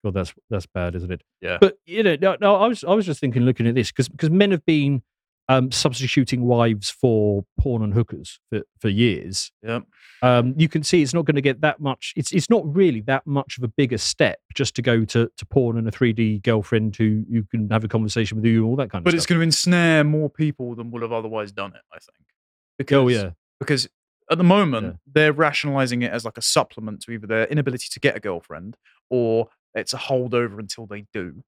Well, 0.03 0.11
that's 0.11 0.33
that's 0.49 0.65
bad, 0.65 0.95
isn't 0.95 1.11
it? 1.11 1.21
Yeah. 1.41 1.59
But 1.61 1.77
you 1.85 2.01
know, 2.01 2.17
no, 2.19 2.35
no 2.41 2.55
I 2.55 2.67
was 2.67 2.83
I 2.83 2.93
was 2.93 3.05
just 3.05 3.19
thinking, 3.19 3.43
looking 3.43 3.67
at 3.67 3.75
this 3.75 3.91
because 3.91 4.09
because 4.09 4.31
men 4.31 4.49
have 4.49 4.65
been 4.65 5.03
um, 5.49 5.71
substituting 5.71 6.43
wives 6.43 6.89
for 6.89 7.45
porn 7.59 7.81
and 7.83 7.93
hookers 7.93 8.39
for, 8.49 8.61
for 8.79 8.89
years. 8.89 9.51
Yeah. 9.63 9.79
Um, 10.21 10.53
you 10.55 10.69
can 10.69 10.83
see 10.83 11.01
it's 11.01 11.13
not 11.13 11.25
going 11.25 11.35
to 11.35 11.41
get 11.41 11.61
that 11.61 11.79
much. 11.79 12.13
It's 12.15 12.31
it's 12.31 12.49
not 12.49 12.63
really 12.75 13.01
that 13.01 13.25
much 13.25 13.57
of 13.57 13.63
a 13.63 13.67
bigger 13.67 13.97
step 13.97 14.39
just 14.53 14.75
to 14.75 14.81
go 14.81 15.03
to, 15.05 15.29
to 15.35 15.45
porn 15.47 15.77
and 15.77 15.87
a 15.87 15.91
3D 15.91 16.43
girlfriend 16.43 16.95
who 16.95 17.25
you 17.27 17.43
can 17.49 17.69
have 17.69 17.83
a 17.83 17.87
conversation 17.87 18.37
with 18.37 18.45
you 18.45 18.57
and 18.61 18.69
all 18.69 18.75
that 18.77 18.91
kind 18.91 19.01
of 19.01 19.03
But 19.05 19.11
stuff. 19.11 19.13
But 19.13 19.17
it's 19.17 19.25
going 19.25 19.39
to 19.39 19.43
ensnare 19.43 20.03
more 20.03 20.29
people 20.29 20.75
than 20.75 20.91
would 20.91 21.01
have 21.01 21.11
otherwise 21.11 21.51
done 21.51 21.71
it, 21.75 21.81
I 21.91 21.97
think. 21.97 22.25
Because, 22.77 22.95
oh 22.97 23.07
yeah, 23.07 23.31
Because 23.59 23.89
at 24.29 24.37
the 24.37 24.43
moment, 24.43 24.85
Yeah. 24.85 24.93
they're 25.11 25.33
rationalizing 25.33 26.03
it 26.03 26.11
as 26.13 26.23
like 26.23 26.37
a 26.37 26.41
supplement 26.41 27.01
to 27.01 27.11
either 27.11 27.27
their 27.27 27.45
inability 27.47 27.87
to 27.91 27.99
get 27.99 28.15
a 28.15 28.19
girlfriend 28.19 28.77
or 29.09 29.49
it's 29.73 29.93
a 29.93 29.97
holdover 29.97 30.59
until 30.59 30.85
they 30.85 31.05
do. 31.13 31.43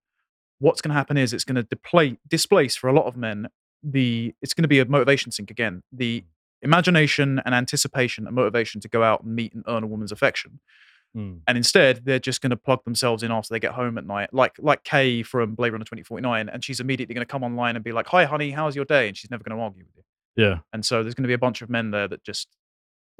What's 0.60 0.82
going 0.82 0.90
to 0.90 0.96
happen 0.96 1.18
is 1.18 1.32
it's 1.34 1.44
going 1.46 1.56
to 1.56 1.64
deplay, 1.64 2.18
displace 2.28 2.76
for 2.76 2.88
a 2.90 2.94
lot 2.94 3.06
of 3.06 3.16
men 3.16 3.48
the. 3.84 4.34
It's 4.42 4.54
going 4.54 4.64
to 4.64 4.68
be 4.68 4.80
a 4.80 4.86
motivation 4.86 5.32
sink 5.32 5.52
again. 5.52 5.84
The 5.92 6.24
imagination 6.62 7.42
and 7.46 7.54
anticipation 7.54 8.26
and 8.26 8.36
motivation 8.36 8.82
to 8.82 8.88
go 8.88 9.04
out 9.04 9.24
and 9.24 9.36
meet 9.36 9.54
and 9.54 9.64
earn 9.68 9.84
a 9.84 9.88
woman's 9.88 10.12
affection. 10.12 10.60
Mm. 11.16 11.42
and 11.48 11.60
instead 11.60 12.06
they're 12.06 12.18
just 12.18 12.42
going 12.42 12.50
to 12.50 12.58
plug 12.58 12.84
themselves 12.86 13.22
in 13.22 13.32
after 13.32 13.54
they 13.54 13.60
get 13.60 13.74
home 13.74 14.00
at 14.00 14.08
night 14.08 14.34
like 14.34 14.56
like 14.58 14.84
K 14.84 15.22
from 15.22 15.54
blade 15.54 15.72
runner 15.72 15.86
2049 15.86 16.50
and 16.50 16.66
she's 16.66 16.80
immediately 16.80 17.14
going 17.14 17.24
to 17.24 17.32
come 17.32 17.44
online 17.44 17.76
and 17.76 17.86
be 17.86 17.92
like 17.92 18.08
hi 18.08 18.26
honey 18.26 18.50
how's 18.50 18.76
your 18.76 18.84
day 18.84 19.10
and 19.10 19.16
she's 19.16 19.30
never 19.30 19.44
going 19.44 19.56
to 19.56 19.64
argue 19.64 19.84
with 19.84 19.96
you 19.96 20.44
yeah. 20.44 20.58
and 20.74 20.84
so 20.84 21.04
there's 21.04 21.14
going 21.14 21.22
to 21.22 21.28
be 21.28 21.36
a 21.36 21.38
bunch 21.38 21.62
of 21.62 21.70
men 21.70 21.92
there 21.92 22.08
that 22.08 22.24
just 22.24 22.48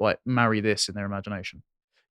like 0.00 0.18
marry 0.26 0.60
this 0.60 0.88
in 0.88 0.96
their 0.96 1.06
imagination 1.06 1.62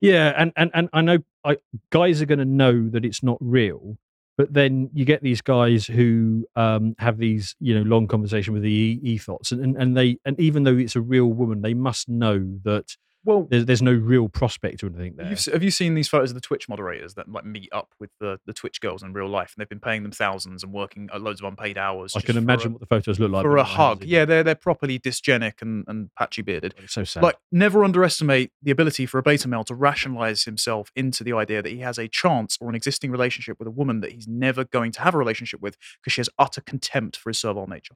Yeah, 0.03 0.33
and 0.35 0.51
and 0.57 0.69
and 0.73 0.89
I 0.91 0.99
know 0.99 1.19
I, 1.45 1.55
guys 1.89 2.21
are 2.21 2.25
going 2.25 2.39
to 2.39 2.45
know 2.45 2.89
that 2.89 3.05
it's 3.05 3.23
not 3.23 3.37
real, 3.39 3.97
but 4.37 4.53
then 4.53 4.89
you 4.93 5.05
get 5.05 5.21
these 5.21 5.41
guys 5.41 5.85
who 5.85 6.45
um, 6.55 6.95
have 6.99 7.17
these 7.17 7.55
you 7.59 7.75
know 7.75 7.83
long 7.83 8.07
conversation 8.07 8.53
with 8.53 8.63
the 8.63 8.71
e- 8.71 8.99
ethos, 9.03 9.51
and, 9.51 9.61
and 9.63 9.77
and 9.77 9.97
they 9.97 10.17
and 10.25 10.39
even 10.39 10.63
though 10.63 10.77
it's 10.77 10.95
a 10.95 11.01
real 11.01 11.27
woman, 11.27 11.61
they 11.61 11.73
must 11.73 12.09
know 12.09 12.59
that 12.63 12.95
well 13.25 13.47
there's 13.49 13.65
there's 13.65 13.81
no 13.81 13.93
real 13.93 14.29
prospect 14.29 14.83
or 14.83 14.87
anything 14.87 15.15
there. 15.15 15.29
You've, 15.29 15.45
have 15.45 15.63
you 15.63 15.71
seen 15.71 15.95
these 15.95 16.07
photos 16.07 16.31
of 16.31 16.35
the 16.35 16.41
Twitch 16.41 16.67
moderators 16.67 17.13
that 17.15 17.31
like 17.31 17.45
meet 17.45 17.69
up 17.71 17.93
with 17.99 18.09
the, 18.19 18.39
the 18.45 18.53
Twitch 18.53 18.81
girls 18.81 19.03
in 19.03 19.13
real 19.13 19.27
life, 19.29 19.53
and 19.55 19.61
they've 19.61 19.69
been 19.69 19.79
paying 19.79 20.03
them 20.03 20.11
thousands 20.11 20.63
and 20.63 20.73
working 20.73 21.09
uh, 21.13 21.19
loads 21.19 21.41
of 21.41 21.45
unpaid 21.45 21.77
hours? 21.77 22.15
I 22.15 22.21
can 22.21 22.37
imagine 22.37 22.71
a, 22.71 22.73
what 22.73 22.79
the 22.81 22.87
photos 22.87 23.19
look 23.19 23.31
like 23.31 23.43
for 23.43 23.57
a 23.57 23.63
hug. 23.63 24.03
Yeah, 24.03 24.25
they're 24.25 24.43
they're 24.43 24.55
properly 24.55 24.99
dysgenic 24.99 25.61
and 25.61 25.85
and 25.87 26.09
patchy 26.15 26.41
bearded. 26.41 26.73
it's 26.77 26.93
so 26.93 27.03
sad. 27.03 27.23
Like, 27.23 27.37
never 27.51 27.83
underestimate 27.83 28.51
the 28.61 28.71
ability 28.71 29.05
for 29.05 29.17
a 29.17 29.23
beta 29.23 29.47
male 29.47 29.63
to 29.65 29.75
rationalize 29.75 30.43
himself 30.43 30.91
into 30.95 31.23
the 31.23 31.33
idea 31.33 31.61
that 31.61 31.71
he 31.71 31.79
has 31.79 31.97
a 31.97 32.07
chance 32.07 32.57
or 32.59 32.69
an 32.69 32.75
existing 32.75 33.11
relationship 33.11 33.59
with 33.59 33.67
a 33.67 33.71
woman 33.71 34.01
that 34.01 34.11
he's 34.11 34.27
never 34.27 34.63
going 34.63 34.91
to 34.91 35.01
have 35.01 35.15
a 35.15 35.17
relationship 35.17 35.61
with 35.61 35.77
because 36.01 36.13
she 36.13 36.19
has 36.21 36.29
utter 36.37 36.61
contempt 36.61 37.17
for 37.17 37.29
his 37.29 37.39
servile 37.39 37.67
nature. 37.67 37.95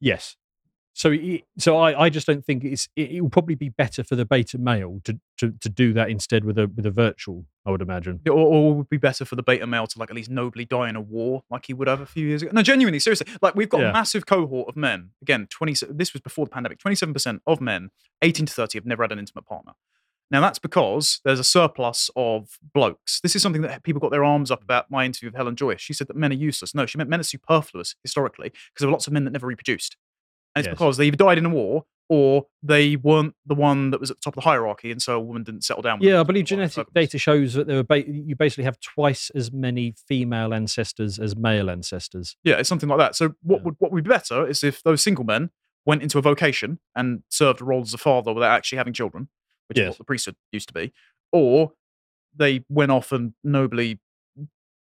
Yes. 0.00 0.36
So, 0.98 1.10
it, 1.12 1.42
so 1.58 1.76
I, 1.76 2.04
I 2.04 2.08
just 2.08 2.26
don't 2.26 2.42
think 2.42 2.64
it's. 2.64 2.88
It, 2.96 3.20
will 3.22 3.28
probably 3.28 3.54
be 3.54 3.68
better 3.68 4.02
for 4.02 4.16
the 4.16 4.24
beta 4.24 4.56
male 4.56 5.02
to, 5.04 5.20
to, 5.36 5.52
to 5.60 5.68
do 5.68 5.92
that 5.92 6.08
instead 6.08 6.42
with 6.42 6.56
a 6.58 6.68
with 6.68 6.86
a 6.86 6.90
virtual. 6.90 7.44
I 7.66 7.70
would 7.70 7.82
imagine. 7.82 8.20
Or, 8.26 8.32
or 8.32 8.72
it 8.72 8.76
would 8.76 8.88
be 8.88 8.96
better 8.96 9.26
for 9.26 9.36
the 9.36 9.42
beta 9.42 9.66
male 9.66 9.86
to 9.86 9.98
like 9.98 10.08
at 10.08 10.16
least 10.16 10.30
nobly 10.30 10.64
die 10.64 10.88
in 10.88 10.96
a 10.96 11.00
war 11.02 11.42
like 11.50 11.66
he 11.66 11.74
would 11.74 11.86
have 11.86 12.00
a 12.00 12.06
few 12.06 12.26
years 12.26 12.40
ago. 12.40 12.50
No, 12.54 12.62
genuinely, 12.62 12.98
seriously. 12.98 13.26
Like 13.42 13.54
we've 13.54 13.68
got 13.68 13.82
Yeah. 13.82 13.90
a 13.90 13.92
massive 13.92 14.24
cohort 14.24 14.70
of 14.70 14.76
men. 14.76 15.10
Again, 15.20 15.48
twenty. 15.50 15.74
This 15.90 16.14
was 16.14 16.22
before 16.22 16.46
the 16.46 16.50
pandemic. 16.50 16.78
Twenty-seven 16.78 17.12
percent 17.12 17.42
of 17.46 17.60
men, 17.60 17.90
eighteen 18.22 18.46
to 18.46 18.52
thirty, 18.54 18.78
have 18.78 18.86
never 18.86 19.02
had 19.02 19.12
an 19.12 19.18
intimate 19.18 19.44
partner. 19.44 19.72
Now 20.30 20.40
that's 20.40 20.58
because 20.58 21.20
there's 21.24 21.38
a 21.38 21.44
surplus 21.44 22.10
of 22.16 22.58
blokes. 22.74 23.20
This 23.20 23.36
is 23.36 23.42
something 23.42 23.60
that 23.62 23.82
people 23.82 24.00
got 24.00 24.12
their 24.12 24.24
arms 24.24 24.50
up 24.50 24.62
about. 24.62 24.90
My 24.90 25.04
interview 25.04 25.28
with 25.28 25.36
Helen 25.36 25.56
Joyce. 25.56 25.82
She 25.82 25.92
said 25.92 26.08
that 26.08 26.16
men 26.16 26.32
are 26.32 26.36
useless. 26.36 26.74
No, 26.74 26.86
she 26.86 26.96
meant 26.96 27.10
men 27.10 27.20
are 27.20 27.24
superfluous 27.24 27.94
historically 28.02 28.48
because 28.48 28.80
there 28.80 28.88
were 28.88 28.92
lots 28.92 29.06
of 29.06 29.12
men 29.12 29.24
that 29.24 29.32
never 29.32 29.46
reproduced, 29.46 29.96
and 30.56 30.60
it's 30.62 30.66
Yes. 30.68 30.74
because 30.74 30.96
they 30.96 31.06
either 31.06 31.16
died 31.16 31.38
in 31.38 31.46
a 31.46 31.50
war 31.50 31.84
or 32.08 32.46
they 32.62 32.94
weren't 32.96 33.34
the 33.46 33.54
one 33.54 33.90
that 33.90 33.98
was 34.00 34.10
at 34.12 34.16
the 34.16 34.20
top 34.22 34.36
of 34.36 34.42
the 34.42 34.48
hierarchy, 34.48 34.90
and 34.92 35.02
so 35.02 35.16
a 35.16 35.20
woman 35.20 35.42
didn't 35.42 35.62
settle 35.64 35.82
down. 35.82 35.98
with 35.98 36.08
Yeah, 36.08 36.20
I 36.20 36.22
believe 36.22 36.44
genetic 36.46 36.86
data 36.94 37.18
shows 37.18 37.54
that 37.54 37.66
there 37.66 37.78
are 37.78 37.82
ba- 37.82 38.08
you 38.08 38.36
basically 38.36 38.62
have 38.64 38.78
twice 38.80 39.28
as 39.34 39.52
many 39.52 39.92
female 40.08 40.54
ancestors 40.54 41.18
as 41.18 41.36
male 41.36 41.68
ancestors. 41.68 42.36
Yeah, 42.44 42.58
it's 42.58 42.68
something 42.68 42.88
like 42.88 42.98
that. 42.98 43.16
So 43.16 43.34
what 43.42 43.58
Yeah. 43.58 43.62
would 43.64 43.74
what 43.78 43.92
would 43.92 44.04
be 44.04 44.08
better 44.08 44.46
is 44.46 44.62
if 44.64 44.82
those 44.84 45.02
single 45.02 45.24
men 45.24 45.50
went 45.84 46.02
into 46.02 46.18
a 46.18 46.22
vocation 46.22 46.78
and 46.94 47.22
served 47.28 47.60
a 47.60 47.64
role 47.64 47.82
as 47.82 47.92
a 47.94 47.98
father 47.98 48.32
without 48.32 48.56
actually 48.56 48.78
having 48.78 48.92
children, 48.92 49.28
which 49.68 49.78
is 49.78 49.88
what 49.90 49.98
the 49.98 50.04
priesthood 50.04 50.36
used 50.52 50.68
to 50.68 50.74
be, 50.74 50.92
or 51.32 51.72
they 52.36 52.64
went 52.68 52.92
off 52.92 53.10
and 53.12 53.34
nobly 53.42 53.98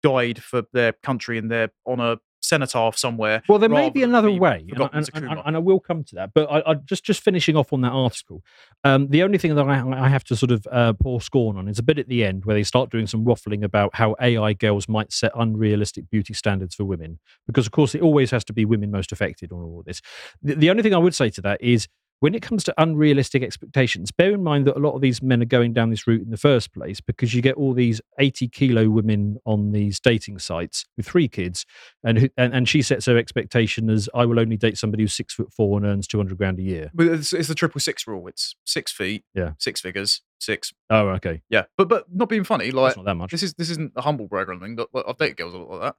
died 0.03 0.41
for 0.43 0.63
their 0.73 0.93
country 0.93 1.37
and 1.39 1.51
they're 1.51 1.71
on 1.85 1.99
a 2.01 2.19
cenotaph 2.41 2.97
somewhere. 2.97 3.43
Well, 3.49 3.59
there 3.59 3.69
may 3.69 3.91
be 3.91 4.03
another 4.03 4.31
be 4.31 4.39
way, 4.39 4.65
and, 4.69 4.81
and, 4.93 5.11
and- 5.15 5.41
and 5.45 5.57
I 5.57 5.59
will 5.59 5.81
come 5.81 6.05
to 6.05 6.15
that. 6.17 6.31
But 6.35 6.51
I, 6.51 6.71
I 6.73 6.75
just 6.75 7.05
just 7.05 7.23
finishing 7.23 7.57
off 7.57 7.73
on 7.73 7.81
that 7.83 7.93
article. 7.93 8.43
Um, 8.85 9.09
the 9.09 9.23
only 9.23 9.39
thing 9.39 9.55
that 9.57 9.67
I, 9.69 10.05
I 10.05 10.09
have 10.09 10.25
to 10.25 10.37
sort 10.37 10.51
of 10.53 10.67
uh, 10.71 10.93
pour 10.95 11.21
scorn 11.21 11.57
on 11.57 11.69
is 11.69 11.79
a 11.79 11.83
bit 11.83 11.99
at 11.99 12.09
the 12.09 12.25
end 12.25 12.45
where 12.45 12.55
they 12.55 12.63
start 12.63 12.91
doing 12.91 13.07
some 13.07 13.25
waffling 13.25 13.65
about 13.65 13.95
how 13.95 14.15
AI 14.21 14.53
girls 14.53 14.89
might 14.89 15.13
set 15.13 15.33
unrealistic 15.35 16.09
beauty 16.11 16.35
standards 16.35 16.75
for 16.75 16.85
women, 16.85 17.19
because 17.47 17.67
of 17.67 17.73
course 17.73 17.95
it 17.95 18.03
always 18.03 18.31
has 18.31 18.45
to 18.45 18.53
be 18.53 18.65
women 18.65 18.91
most 18.91 19.13
affected 19.13 19.53
on 19.53 19.59
all 19.61 19.81
of 19.81 19.85
this. 19.87 20.01
The, 20.43 20.55
the 20.55 20.71
only 20.71 20.83
thing 20.83 20.95
I 20.95 20.99
would 20.99 21.15
say 21.15 21.31
to 21.31 21.41
that 21.43 21.63
is. 21.63 21.89
When 22.21 22.35
it 22.35 22.43
comes 22.43 22.65
to 22.65 22.75
unrealistic 22.79 23.45
expectations, 23.45 24.11
bear 24.11 24.33
in 24.33 24.43
mind 24.43 24.67
that 24.67 24.77
a 24.77 24.81
lot 24.81 24.95
of 24.95 25.01
these 25.01 25.23
men 25.23 25.41
are 25.41 25.45
going 25.47 25.73
down 25.73 25.91
this 25.91 26.05
route 26.09 26.23
in 26.23 26.31
the 26.31 26.37
first 26.37 26.73
place 26.75 27.01
because 27.01 27.33
you 27.33 27.41
get 27.43 27.55
all 27.55 27.75
these 27.75 28.01
80 28.19 28.49
kilo 28.49 28.89
women 28.91 29.37
on 29.45 29.71
these 29.71 30.01
dating 30.01 30.41
sites 30.41 30.85
with 30.97 31.07
three 31.07 31.29
kids 31.29 31.65
and 32.03 32.19
who, 32.19 32.29
and, 32.37 32.53
and 32.53 32.69
she 32.69 32.83
sets 32.83 33.07
her 33.07 33.17
expectation 33.17 33.89
as 33.89 34.09
I 34.15 34.25
will 34.25 34.41
only 34.41 34.57
date 34.57 34.77
somebody 34.79 35.05
who's 35.05 35.15
six 35.15 35.33
foot 35.33 35.53
four 35.53 35.77
and 35.79 35.87
earns 35.87 36.09
two 36.09 36.19
hundred 36.19 36.39
grand 36.39 36.59
a 36.59 36.63
year. 36.63 36.91
But 36.93 37.07
it's, 37.07 37.33
it's 37.33 37.47
the 37.49 37.55
triple 37.55 37.81
six 37.81 38.05
rule. 38.07 38.27
It's 38.27 38.57
six 38.65 38.91
feet, 38.91 39.23
Yeah. 39.33 39.53
six 39.61 39.81
figures, 39.81 40.23
six. 40.41 40.73
Oh, 40.91 41.11
okay, 41.11 41.43
Yeah, 41.49 41.67
but 41.77 41.89
but 41.89 42.07
not 42.13 42.29
being 42.29 42.43
funny. 42.43 42.73
Like 42.73 42.89
that's 42.91 42.97
not 42.97 43.07
that 43.07 43.15
much. 43.15 43.31
this 43.31 43.45
is 43.45 43.55
this 43.55 43.71
isn't 43.71 43.93
a 43.95 44.03
humble 44.03 44.27
brag 44.27 44.49
or 44.49 44.53
anything. 44.55 44.77
I've 45.07 45.19
dated 45.19 45.37
girls 45.37 45.55
a 45.55 45.59
lot 45.59 45.71
like 45.71 45.81
that. 45.83 45.97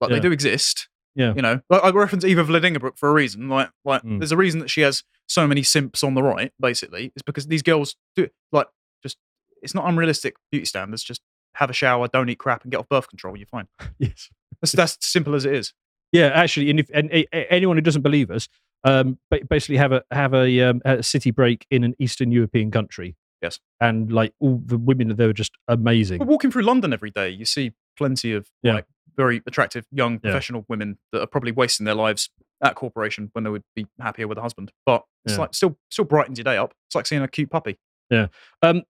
Like 0.00 0.10
Yeah. 0.10 0.16
they 0.18 0.20
do 0.20 0.30
exist. 0.32 0.88
Yeah. 1.14 1.34
You 1.34 1.42
know, 1.42 1.60
like 1.68 1.82
I 1.84 1.90
reference 1.90 2.24
Eva 2.24 2.44
Vlaardingerbroek 2.44 2.96
for 2.98 3.08
a 3.08 3.12
reason. 3.12 3.48
Like 3.48 3.70
like 3.84 4.02
Mm. 4.02 4.18
there's 4.18 4.32
a 4.32 4.36
reason 4.36 4.60
that 4.60 4.70
she 4.70 4.80
has 4.82 5.02
so 5.28 5.46
many 5.46 5.62
simps 5.62 6.02
on 6.02 6.14
the 6.14 6.22
right. 6.22 6.52
Basically, 6.60 7.12
it's 7.14 7.22
because 7.22 7.46
these 7.48 7.62
girls 7.62 7.96
do 8.16 8.28
like 8.52 8.66
just. 9.02 9.18
It's 9.62 9.74
not 9.74 9.88
unrealistic 9.88 10.34
beauty 10.50 10.66
standards. 10.66 11.02
Just 11.04 11.20
have 11.56 11.68
a 11.70 11.74
shower, 11.74 12.08
don't 12.08 12.28
eat 12.30 12.38
crap, 12.38 12.62
and 12.62 12.70
get 12.70 12.78
off 12.78 12.88
birth 12.88 13.08
control. 13.08 13.36
You're 13.36 13.46
fine. 13.46 13.68
yes. 13.98 14.30
That's 14.60 14.72
that's 14.72 15.06
simple 15.06 15.34
as 15.34 15.44
it 15.44 15.54
is. 15.54 15.72
Yeah, 16.12 16.28
actually, 16.34 16.68
and 16.70 16.80
if 16.80 16.90
and 16.94 17.10
a, 17.10 17.26
a- 17.32 17.52
anyone 17.52 17.76
who 17.76 17.80
doesn't 17.82 18.02
believe 18.02 18.30
us, 18.30 18.48
um, 18.84 19.18
basically 19.48 19.76
have 19.76 19.92
a 19.92 20.02
have 20.10 20.34
a, 20.34 20.60
um, 20.62 20.80
a 20.84 21.02
city 21.02 21.30
break 21.30 21.66
in 21.70 21.84
an 21.84 21.94
Eastern 21.98 22.32
European 22.32 22.70
country. 22.70 23.16
Yes. 23.42 23.58
and 23.80 24.12
like 24.12 24.32
all 24.38 24.62
the 24.64 24.78
women 24.78 25.08
they 25.16 25.26
were 25.26 25.32
just 25.32 25.50
amazing. 25.66 26.18
But 26.18 26.28
walking 26.28 26.52
through 26.52 26.62
London 26.62 26.92
every 26.92 27.10
day, 27.10 27.28
you 27.28 27.44
see 27.44 27.72
plenty 27.98 28.32
of 28.34 28.48
Yeah. 28.62 28.74
like 28.74 28.86
very 29.16 29.42
attractive 29.46 29.86
young 29.90 30.14
Yeah. 30.14 30.18
professional 30.20 30.64
women 30.68 30.98
that 31.12 31.20
are 31.22 31.26
probably 31.26 31.52
wasting 31.52 31.84
their 31.84 31.94
lives 31.94 32.30
at 32.62 32.74
corporation 32.76 33.30
when 33.32 33.44
they 33.44 33.50
would 33.50 33.64
be 33.74 33.86
happier 34.00 34.28
with 34.28 34.38
a 34.38 34.42
husband. 34.42 34.72
But 34.86 35.04
it's 35.24 35.34
Yeah. 35.34 35.40
like 35.40 35.54
still 35.54 35.78
still 35.90 36.04
brightens 36.04 36.38
your 36.38 36.44
day 36.44 36.56
up. 36.56 36.74
It's 36.88 36.94
like 36.94 37.06
seeing 37.06 37.22
a 37.22 37.28
cute 37.28 37.50
puppy. 37.50 37.78
Yeah. 38.10 38.28
Um, 38.62 38.82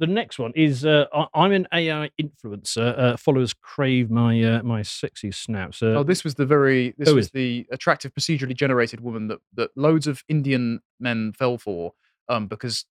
the 0.00 0.06
next 0.08 0.38
one 0.40 0.52
is 0.56 0.84
uh, 0.84 1.06
I'm 1.34 1.52
an 1.52 1.68
AI 1.72 2.10
influencer. 2.20 2.98
Uh, 2.98 3.16
followers 3.16 3.54
crave 3.54 4.10
my 4.10 4.42
uh, 4.42 4.62
my 4.62 4.82
sexy 4.82 5.30
snaps. 5.30 5.82
Uh, 5.82 5.94
Oh, 5.98 6.02
this 6.02 6.24
was 6.24 6.34
the 6.34 6.44
very 6.46 6.94
this 6.98 7.12
was 7.12 7.26
is- 7.26 7.30
the 7.32 7.66
attractive 7.70 8.12
procedurally 8.12 8.56
generated 8.56 9.00
woman 9.00 9.28
that 9.28 9.38
that 9.54 9.70
loads 9.76 10.06
of 10.06 10.24
Indian 10.28 10.80
men 10.98 11.32
fell 11.32 11.58
for 11.58 11.92
um, 12.28 12.48
because 12.48 12.86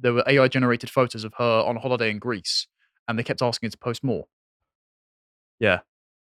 there 0.00 0.12
were 0.12 0.24
AI 0.26 0.48
generated 0.48 0.90
photos 0.90 1.22
of 1.24 1.32
her 1.38 1.62
on 1.66 1.76
a 1.76 1.80
holiday 1.80 2.10
in 2.10 2.18
Greece, 2.18 2.66
and 3.06 3.18
they 3.18 3.22
kept 3.22 3.40
asking 3.40 3.68
her 3.68 3.70
to 3.72 3.78
post 3.78 4.02
more. 4.02 4.26
Yeah, 5.60 5.80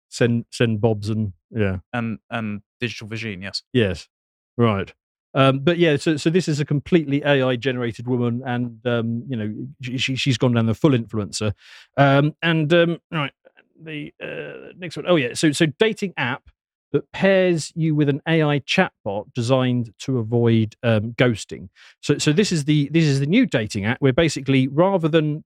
Send 0.08 0.46
send 0.50 0.80
bobs 0.80 1.08
and 1.10 1.32
yeah. 1.50 1.78
and 1.92 2.18
and 2.30 2.62
digital 2.80 3.08
vision, 3.08 3.42
yes. 3.42 3.62
Yes, 3.72 4.08
right. 4.56 4.92
Um, 5.34 5.60
but 5.60 5.78
yeah, 5.78 5.96
so 5.96 6.16
so 6.16 6.30
this 6.30 6.48
is 6.48 6.60
a 6.60 6.64
completely 6.64 7.22
AI 7.24 7.56
generated 7.56 8.08
woman, 8.08 8.42
and 8.44 8.84
um, 8.86 9.24
you 9.28 9.36
know 9.36 9.54
she, 9.82 9.98
she- 9.98 10.16
she's 10.16 10.38
gone 10.38 10.52
down 10.54 10.66
the 10.66 10.74
full 10.74 10.90
influencer. 10.92 11.52
Um, 11.96 12.34
and 12.42 12.72
um, 12.74 12.98
right, 13.12 13.32
the 13.80 14.12
uh, 14.22 14.72
next 14.76 14.96
one. 14.96 15.06
Oh 15.08 15.16
yeah, 15.16 15.34
so 15.34 15.52
so 15.52 15.66
dating 15.78 16.14
app 16.16 16.50
that 16.92 17.10
pairs 17.12 17.72
you 17.76 17.94
with 17.94 18.08
an 18.08 18.20
AI 18.26 18.58
chatbot 18.60 19.32
designed 19.32 19.94
to 20.00 20.18
avoid 20.18 20.74
um, 20.82 21.12
ghosting. 21.12 21.68
So 22.02 22.18
so 22.18 22.32
this 22.32 22.50
is 22.50 22.64
the 22.64 22.88
this 22.92 23.04
is 23.04 23.20
the 23.20 23.26
new 23.26 23.46
dating 23.46 23.84
app 23.84 23.98
where 24.00 24.12
basically 24.12 24.66
rather 24.68 25.08
than 25.08 25.44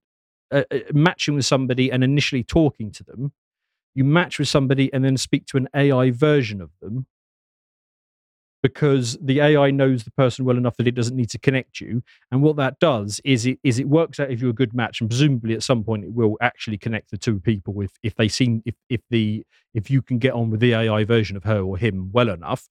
uh, 0.51 0.63
uh, 0.71 0.79
matching 0.93 1.35
with 1.35 1.45
somebody 1.45 1.91
and 1.91 2.03
initially 2.03 2.43
talking 2.43 2.91
to 2.91 3.03
them, 3.03 3.31
you 3.95 4.03
match 4.03 4.37
with 4.37 4.47
somebody 4.47 4.93
and 4.93 5.03
then 5.03 5.17
speak 5.17 5.45
to 5.47 5.57
an 5.57 5.67
AI 5.75 6.11
version 6.11 6.61
of 6.61 6.69
them 6.81 7.07
because 8.65 9.15
the 9.21 9.39
AI 9.41 9.69
knows 9.69 10.05
the 10.05 10.11
person 10.11 10.43
well 10.43 10.57
enough 10.57 10.75
that 10.77 10.87
it 10.87 10.95
doesn't 10.95 11.15
need 11.15 11.29
to 11.29 11.37
connect 11.37 11.79
you. 11.79 12.01
And 12.31 12.41
what 12.41 12.55
that 12.55 12.79
does 12.79 13.21
is 13.23 13.45
it 13.45 13.59
is 13.63 13.77
it 13.77 13.87
works 13.87 14.19
out 14.19 14.31
if 14.31 14.41
you're 14.41 14.49
a 14.49 14.53
good 14.53 14.73
match, 14.73 15.01
and 15.01 15.09
presumably 15.09 15.53
at 15.53 15.61
some 15.61 15.83
point 15.83 16.03
it 16.03 16.13
will 16.13 16.35
actually 16.41 16.79
connect 16.79 17.11
the 17.11 17.17
two 17.19 17.39
people 17.39 17.79
if 17.81 17.91
if 18.01 18.15
they 18.15 18.27
seem 18.27 18.63
if 18.65 18.73
if 18.89 19.01
the 19.11 19.45
if 19.75 19.91
you 19.91 20.01
can 20.01 20.17
get 20.17 20.33
on 20.33 20.49
with 20.49 20.61
the 20.61 20.73
AI 20.73 21.03
version 21.03 21.37
of 21.37 21.43
her 21.43 21.61
or 21.61 21.77
him 21.77 22.09
well 22.11 22.27
enough. 22.27 22.67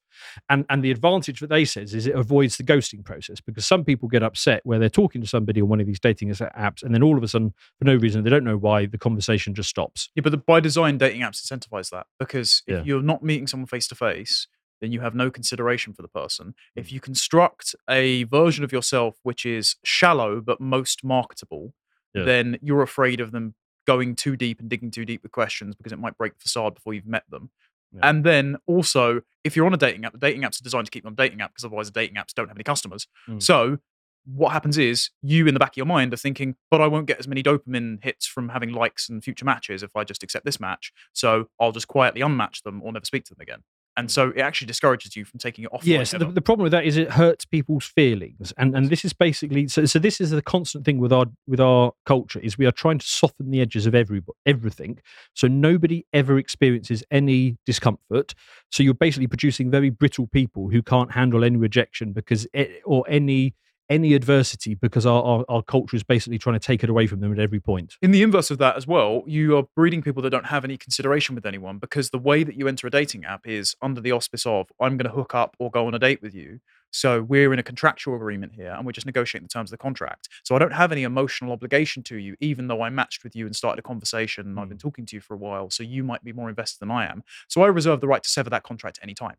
And 0.48 0.64
and 0.68 0.82
the 0.82 0.90
advantage 0.90 1.38
that 1.38 1.50
they 1.50 1.64
says 1.64 1.94
is 1.94 2.08
it 2.08 2.14
avoids 2.16 2.56
the 2.56 2.64
ghosting 2.64 3.04
process 3.04 3.40
because 3.40 3.64
some 3.64 3.84
people 3.84 4.08
get 4.08 4.24
upset 4.24 4.62
where 4.64 4.80
they're 4.80 4.88
talking 4.88 5.20
to 5.20 5.28
somebody 5.28 5.60
on 5.62 5.68
one 5.68 5.80
of 5.80 5.86
these 5.86 6.00
dating 6.00 6.30
apps 6.30 6.82
and 6.82 6.92
then 6.92 7.04
all 7.04 7.16
of 7.16 7.22
a 7.22 7.28
sudden 7.28 7.54
for 7.78 7.84
no 7.84 7.94
reason 7.94 8.24
they 8.24 8.30
don't 8.30 8.42
know 8.42 8.56
why 8.56 8.86
the 8.86 8.98
conversation 8.98 9.54
just 9.54 9.68
stops. 9.70 10.10
Yeah, 10.16 10.22
but 10.22 10.30
the, 10.30 10.38
by 10.38 10.58
design, 10.58 10.98
dating 10.98 11.20
apps 11.20 11.40
incentivize 11.44 11.90
that 11.90 12.06
because 12.18 12.62
if 12.66 12.78
Yeah. 12.78 12.82
you're 12.84 13.02
not 13.02 13.22
meeting 13.22 13.46
someone 13.46 13.68
face 13.68 13.86
to 13.88 13.94
face, 13.94 14.48
then 14.84 14.92
you 14.92 15.00
have 15.00 15.14
no 15.14 15.30
consideration 15.30 15.92
for 15.94 16.02
the 16.02 16.08
person. 16.08 16.54
If 16.76 16.92
you 16.92 17.00
construct 17.00 17.74
a 17.90 18.24
version 18.24 18.62
of 18.62 18.70
yourself 18.72 19.16
which 19.22 19.44
is 19.46 19.76
shallow 19.82 20.40
but 20.40 20.60
most 20.60 21.02
marketable, 21.02 21.74
Yeah. 22.14 22.22
then 22.24 22.58
you're 22.62 22.82
afraid 22.82 23.20
of 23.20 23.32
them 23.32 23.54
going 23.86 24.14
too 24.14 24.36
deep 24.36 24.60
and 24.60 24.68
digging 24.70 24.90
too 24.90 25.04
deep 25.04 25.22
with 25.22 25.32
questions 25.32 25.74
because 25.74 25.92
it 25.92 25.98
might 25.98 26.16
break 26.16 26.34
the 26.34 26.40
facade 26.40 26.74
before 26.74 26.94
you've 26.94 27.06
met 27.06 27.24
them. 27.28 27.50
Yeah. 27.92 28.00
And 28.04 28.24
then 28.24 28.56
also, 28.66 29.20
if 29.44 29.56
you're 29.56 29.66
on 29.66 29.74
a 29.74 29.76
dating 29.78 30.04
app, 30.04 30.12
the 30.12 30.18
dating 30.18 30.42
apps 30.42 30.60
are 30.60 30.64
designed 30.64 30.86
to 30.86 30.90
keep 30.90 31.04
you 31.04 31.08
on 31.08 31.12
a 31.14 31.16
dating 31.16 31.40
app 31.40 31.50
because 31.52 31.64
otherwise 31.64 31.90
the 31.90 32.00
dating 32.00 32.16
apps 32.16 32.32
don't 32.34 32.48
have 32.48 32.56
any 32.56 32.64
customers. 32.64 33.06
Mm. 33.28 33.42
So 33.42 33.78
what 34.26 34.52
happens 34.52 34.78
is 34.78 35.10
you 35.22 35.46
in 35.46 35.52
the 35.54 35.60
back 35.60 35.72
of 35.72 35.76
your 35.76 35.84
mind 35.86 36.14
are 36.14 36.16
thinking, 36.16 36.56
but 36.70 36.80
I 36.80 36.86
won't 36.86 37.06
get 37.06 37.18
as 37.18 37.28
many 37.28 37.42
dopamine 37.42 38.02
hits 38.02 38.26
from 38.26 38.48
having 38.48 38.72
likes 38.72 39.08
and 39.10 39.22
future 39.22 39.44
matches 39.44 39.82
if 39.82 39.94
I 39.94 40.02
just 40.02 40.22
accept 40.22 40.46
this 40.46 40.58
match. 40.58 40.92
So 41.12 41.50
I'll 41.60 41.72
just 41.72 41.88
quietly 41.88 42.22
unmatch 42.22 42.62
them 42.62 42.80
or 42.82 42.90
never 42.90 43.04
speak 43.04 43.24
to 43.26 43.34
them 43.34 43.42
again. 43.42 43.64
And 43.96 44.10
so 44.10 44.32
it 44.34 44.40
actually 44.40 44.66
discourages 44.66 45.14
you 45.14 45.24
from 45.24 45.38
taking 45.38 45.64
it 45.64 45.72
off. 45.72 45.84
Yes, 45.84 46.10
the, 46.10 46.24
the 46.26 46.40
problem 46.40 46.64
with 46.64 46.72
that 46.72 46.84
is 46.84 46.96
it 46.96 47.12
hurts 47.12 47.44
people's 47.44 47.84
feelings, 47.84 48.52
and 48.58 48.74
and 48.74 48.90
this 48.90 49.04
is 49.04 49.12
basically 49.12 49.68
so. 49.68 49.84
So 49.84 50.00
this 50.00 50.20
is 50.20 50.30
the 50.30 50.42
constant 50.42 50.84
thing 50.84 50.98
with 50.98 51.12
our 51.12 51.26
with 51.46 51.60
our 51.60 51.92
culture 52.04 52.40
is 52.40 52.58
we 52.58 52.66
are 52.66 52.72
trying 52.72 52.98
to 52.98 53.06
soften 53.06 53.50
the 53.50 53.60
edges 53.60 53.86
of 53.86 53.94
every 53.94 54.22
everything, 54.46 54.98
so 55.34 55.46
nobody 55.46 56.04
ever 56.12 56.38
experiences 56.38 57.04
any 57.12 57.56
discomfort. 57.66 58.34
So 58.70 58.82
you're 58.82 58.94
basically 58.94 59.28
producing 59.28 59.70
very 59.70 59.90
brittle 59.90 60.26
people 60.26 60.70
who 60.70 60.82
can't 60.82 61.12
handle 61.12 61.44
any 61.44 61.56
rejection 61.56 62.12
because 62.12 62.48
it, 62.52 62.82
or 62.84 63.04
any 63.08 63.54
any 63.90 64.14
adversity 64.14 64.74
because 64.74 65.04
our, 65.04 65.22
our 65.22 65.44
our 65.48 65.62
culture 65.62 65.96
is 65.96 66.02
basically 66.02 66.38
trying 66.38 66.54
to 66.54 66.66
take 66.66 66.82
it 66.82 66.90
away 66.90 67.06
from 67.06 67.20
them 67.20 67.32
at 67.32 67.38
every 67.38 67.60
point. 67.60 67.96
In 68.00 68.10
the 68.12 68.22
inverse 68.22 68.50
of 68.50 68.58
that 68.58 68.76
as 68.76 68.86
well, 68.86 69.22
you 69.26 69.56
are 69.56 69.64
breeding 69.76 70.02
people 70.02 70.22
that 70.22 70.30
don't 70.30 70.46
have 70.46 70.64
any 70.64 70.76
consideration 70.76 71.34
with 71.34 71.44
anyone 71.46 71.78
because 71.78 72.10
the 72.10 72.18
way 72.18 72.44
that 72.44 72.56
you 72.56 72.66
enter 72.68 72.86
a 72.86 72.90
dating 72.90 73.24
app 73.24 73.46
is 73.46 73.74
under 73.82 74.00
the 74.00 74.12
auspice 74.12 74.46
of 74.46 74.68
I'm 74.80 74.96
going 74.96 75.08
to 75.10 75.14
hook 75.14 75.34
up 75.34 75.54
or 75.58 75.70
go 75.70 75.86
on 75.86 75.94
a 75.94 75.98
date 75.98 76.22
with 76.22 76.34
you. 76.34 76.60
So 76.90 77.22
we're 77.22 77.52
in 77.52 77.58
a 77.58 77.62
contractual 77.62 78.14
agreement 78.14 78.52
here 78.54 78.70
and 78.70 78.86
we're 78.86 78.92
just 78.92 79.04
negotiating 79.06 79.46
the 79.46 79.52
terms 79.52 79.70
of 79.72 79.78
the 79.78 79.82
contract. 79.82 80.28
So 80.44 80.54
I 80.54 80.58
don't 80.60 80.72
have 80.72 80.92
any 80.92 81.02
emotional 81.02 81.52
obligation 81.52 82.02
to 82.04 82.16
you, 82.16 82.36
even 82.40 82.68
though 82.68 82.82
I 82.82 82.88
matched 82.90 83.24
with 83.24 83.34
you 83.34 83.46
and 83.46 83.54
started 83.56 83.80
a 83.80 83.82
conversation 83.82 84.46
and 84.46 84.58
I've 84.60 84.68
been 84.68 84.78
talking 84.78 85.04
to 85.06 85.16
you 85.16 85.20
for 85.20 85.34
a 85.34 85.36
while. 85.38 85.70
So 85.70 85.82
you 85.82 86.04
might 86.04 86.22
be 86.22 86.32
more 86.32 86.48
invested 86.48 86.78
than 86.80 86.90
I 86.92 87.06
am. 87.06 87.24
So 87.48 87.62
I 87.62 87.66
reserve 87.66 88.00
the 88.00 88.06
right 88.06 88.22
to 88.22 88.30
sever 88.30 88.48
that 88.50 88.62
contract 88.62 88.98
at 88.98 89.04
any 89.04 89.14
time. 89.14 89.36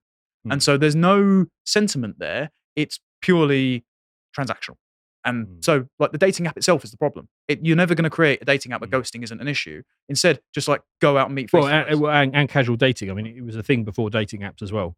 And 0.49 0.59
Mm. 0.59 0.63
so 0.63 0.77
there's 0.77 0.95
no 0.97 1.45
sentiment 1.65 2.19
there. 2.19 2.51
It's 2.75 2.99
purely 3.21 3.85
transactional. 4.35 4.75
And 5.23 5.47
Mm. 5.47 5.65
so, 5.65 5.87
like 5.97 6.11
the 6.11 6.17
dating 6.19 6.45
app 6.45 6.55
itself 6.55 6.83
is 6.83 6.91
the 6.91 6.97
problem. 6.97 7.29
It, 7.47 7.65
you're 7.65 7.75
never 7.75 7.95
going 7.95 8.03
to 8.03 8.09
create 8.11 8.41
a 8.41 8.45
dating 8.45 8.73
app 8.73 8.81
where 8.81 8.87
Mm. 8.89 8.99
ghosting 8.99 9.23
isn't 9.23 9.39
an 9.41 9.47
issue. 9.47 9.81
Instead, 10.07 10.39
just 10.53 10.67
like 10.67 10.81
go 11.01 11.17
out 11.17 11.27
and 11.27 11.35
meet. 11.35 11.51
Well, 11.51 11.67
and, 11.67 12.03
and, 12.05 12.35
and 12.35 12.47
casual 12.49 12.75
dating. 12.75 13.09
I 13.09 13.13
mean, 13.15 13.25
it 13.25 13.43
was 13.43 13.55
a 13.55 13.63
thing 13.63 13.83
before 13.83 14.09
dating 14.11 14.41
apps 14.41 14.61
as 14.61 14.71
well. 14.71 14.95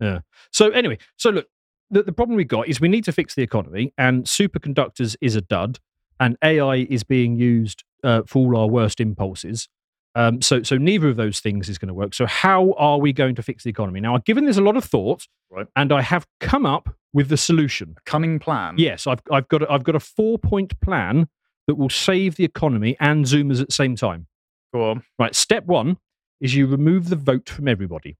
Yeah. 0.00 0.20
So 0.50 0.70
anyway, 0.70 0.96
so 1.16 1.28
look, 1.30 1.46
the, 1.90 2.02
the 2.04 2.12
problem 2.12 2.36
we 2.36 2.44
got 2.44 2.68
is 2.68 2.80
we 2.80 2.88
need 2.88 3.04
to 3.04 3.12
fix 3.12 3.34
the 3.34 3.42
economy, 3.42 3.92
and 3.98 4.24
superconductors 4.24 5.16
is 5.20 5.36
a 5.36 5.42
dud, 5.42 5.78
and 6.18 6.38
AI 6.42 6.86
is 6.88 7.02
being 7.04 7.36
used 7.36 7.84
uh, 8.02 8.22
for 8.26 8.54
all 8.54 8.56
our 8.62 8.66
worst 8.68 8.98
impulses. 9.00 9.68
Um, 10.14 10.40
so, 10.42 10.62
so 10.62 10.76
neither 10.76 11.08
of 11.08 11.16
those 11.16 11.38
things 11.40 11.68
is 11.68 11.78
going 11.78 11.88
to 11.88 11.94
work. 11.94 12.14
So, 12.14 12.26
how 12.26 12.72
are 12.78 12.98
we 12.98 13.12
going 13.12 13.34
to 13.34 13.42
fix 13.42 13.64
the 13.64 13.70
economy? 13.70 14.00
Now, 14.00 14.14
I've 14.14 14.24
given 14.24 14.44
this 14.46 14.56
a 14.56 14.62
lot 14.62 14.76
of 14.76 14.84
thought, 14.84 15.26
Right. 15.50 15.66
and 15.76 15.92
I 15.92 16.00
have 16.02 16.26
come 16.40 16.64
up 16.64 16.96
with 17.12 17.28
the 17.28 17.36
solution. 17.36 17.96
cunning 18.06 18.38
plan. 18.38 18.74
Yes, 18.78 19.06
I've, 19.06 19.20
I've 19.30 19.48
got 19.48 19.62
a, 19.62 19.70
I've 19.70 19.84
got 19.84 19.94
a 19.96 20.00
four 20.00 20.38
point 20.38 20.78
plan 20.80 21.28
that 21.66 21.74
will 21.76 21.90
save 21.90 22.36
the 22.36 22.44
economy 22.44 22.96
and 23.00 23.24
Zoomers 23.24 23.60
at 23.60 23.68
the 23.68 23.74
same 23.74 23.96
time. 23.96 24.26
Go 24.72 24.90
on. 24.90 25.02
Right. 25.18 25.34
Step 25.34 25.66
one 25.66 25.98
is 26.40 26.54
you 26.54 26.66
remove 26.66 27.08
the 27.08 27.16
vote 27.16 27.48
from 27.48 27.68
everybody. 27.68 28.16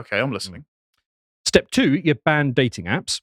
Okay, 0.00 0.18
I'm 0.18 0.32
listening. 0.32 0.62
Mm-hmm. 0.62 1.46
Step 1.46 1.70
two, 1.70 1.94
you 1.94 2.14
ban 2.14 2.52
dating 2.52 2.86
apps. 2.86 3.20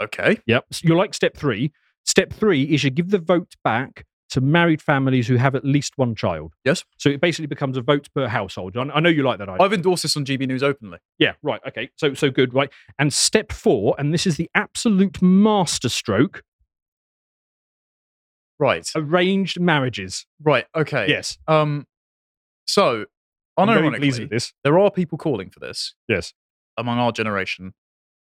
Okay. 0.00 0.38
Yep. 0.46 0.66
So 0.72 0.80
You're 0.86 0.96
like 0.96 1.14
step 1.14 1.36
three. 1.36 1.72
Step 2.04 2.32
three 2.32 2.64
is 2.64 2.82
you 2.84 2.90
give 2.90 3.10
the 3.10 3.18
vote 3.18 3.54
back 3.62 4.04
to 4.32 4.40
married 4.42 4.82
families 4.82 5.26
who 5.28 5.36
have 5.36 5.54
at 5.54 5.64
least 5.64 5.94
one 5.96 6.14
child. 6.14 6.52
Yes. 6.64 6.84
So 6.98 7.08
it 7.08 7.20
basically 7.20 7.46
becomes 7.46 7.76
a 7.76 7.80
vote 7.82 8.08
per 8.14 8.28
household. 8.28 8.76
I 8.76 8.82
I 8.82 9.00
know 9.00 9.08
you 9.08 9.22
like 9.22 9.38
that 9.38 9.48
idea. 9.48 9.62
I've 9.64 9.72
endorsed 9.72 10.02
this 10.02 10.16
on 10.16 10.24
GB 10.26 10.46
News 10.46 10.62
openly. 10.62 10.98
yeah. 11.18 11.32
Right. 11.42 11.60
Okay. 11.66 11.90
So 11.96 12.14
so 12.14 12.30
good. 12.30 12.52
Right. 12.54 12.70
And 12.98 13.12
step 13.12 13.52
four, 13.52 13.94
and 13.98 14.12
this 14.12 14.26
is 14.26 14.36
the 14.36 14.50
absolute 14.54 15.22
masterstroke: 15.22 16.42
Right. 18.58 18.88
arranged 18.94 19.60
marriages. 19.60 20.26
Right. 20.42 20.66
Okay. 20.74 21.06
Yes. 21.08 21.38
Um. 21.48 21.86
So, 22.66 23.06
I'm 23.56 23.66
very 23.66 23.90
pleased 23.98 24.20
unironically, 24.20 24.30
this. 24.30 24.52
there 24.62 24.78
are 24.78 24.90
people 24.90 25.18
calling 25.18 25.50
for 25.50 25.58
this 25.60 25.94
Yes. 26.08 26.32
among 26.78 26.98
our 26.98 27.10
generation. 27.12 27.74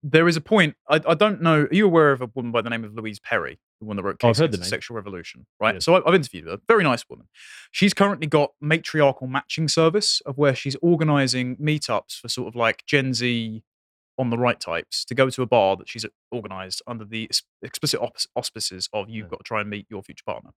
There 0.02 0.26
is 0.26 0.36
a 0.36 0.40
point. 0.40 0.74
I, 0.88 1.00
I 1.06 1.14
don't 1.14 1.40
know. 1.42 1.62
Are 1.62 1.68
you 1.74 1.84
aware 1.86 2.10
of 2.10 2.20
a 2.22 2.26
woman 2.34 2.50
by 2.52 2.62
the 2.62 2.70
name 2.70 2.84
of 2.84 2.94
Louise 2.94 3.20
Perry, 3.20 3.58
the 3.80 3.86
one 3.86 3.96
that 3.96 4.02
wrote 4.02 4.16
Oh, 4.22 4.28
Case 4.32 4.38
the 4.38 4.64
Sexual 4.64 4.96
Revolution? 4.96 5.46
Right. 5.60 5.74
Yes. 5.76 5.84
So 5.84 5.94
I, 5.94 6.08
I've 6.08 6.14
interviewed 6.14 6.46
her. 6.46 6.58
Very 6.68 6.84
nice 6.84 7.04
woman. 7.08 7.26
She's 7.70 7.92
currently 7.94 8.26
got 8.26 8.52
matriarchal 8.60 9.26
matching 9.26 9.68
service 9.68 10.20
of 10.26 10.38
where 10.38 10.54
she's 10.54 10.76
organising 10.82 11.56
meetups 11.56 12.18
for 12.20 12.28
sort 12.28 12.48
of 12.48 12.56
like 12.56 12.84
Gen 12.86 13.14
Z 13.14 13.62
on 14.16 14.30
the 14.30 14.38
right 14.38 14.60
types 14.60 15.04
to 15.06 15.14
go 15.14 15.28
to 15.28 15.42
a 15.42 15.46
bar 15.46 15.76
that 15.76 15.88
she's 15.88 16.06
organised 16.32 16.80
under 16.86 17.04
the 17.04 17.28
explicit 17.62 18.00
auspices 18.36 18.88
of 18.92 19.08
you've 19.10 19.26
Yeah. 19.26 19.30
got 19.30 19.38
to 19.38 19.44
try 19.44 19.60
and 19.60 19.68
meet 19.68 19.86
your 19.90 20.02
future 20.04 20.22
partner. 20.24 20.50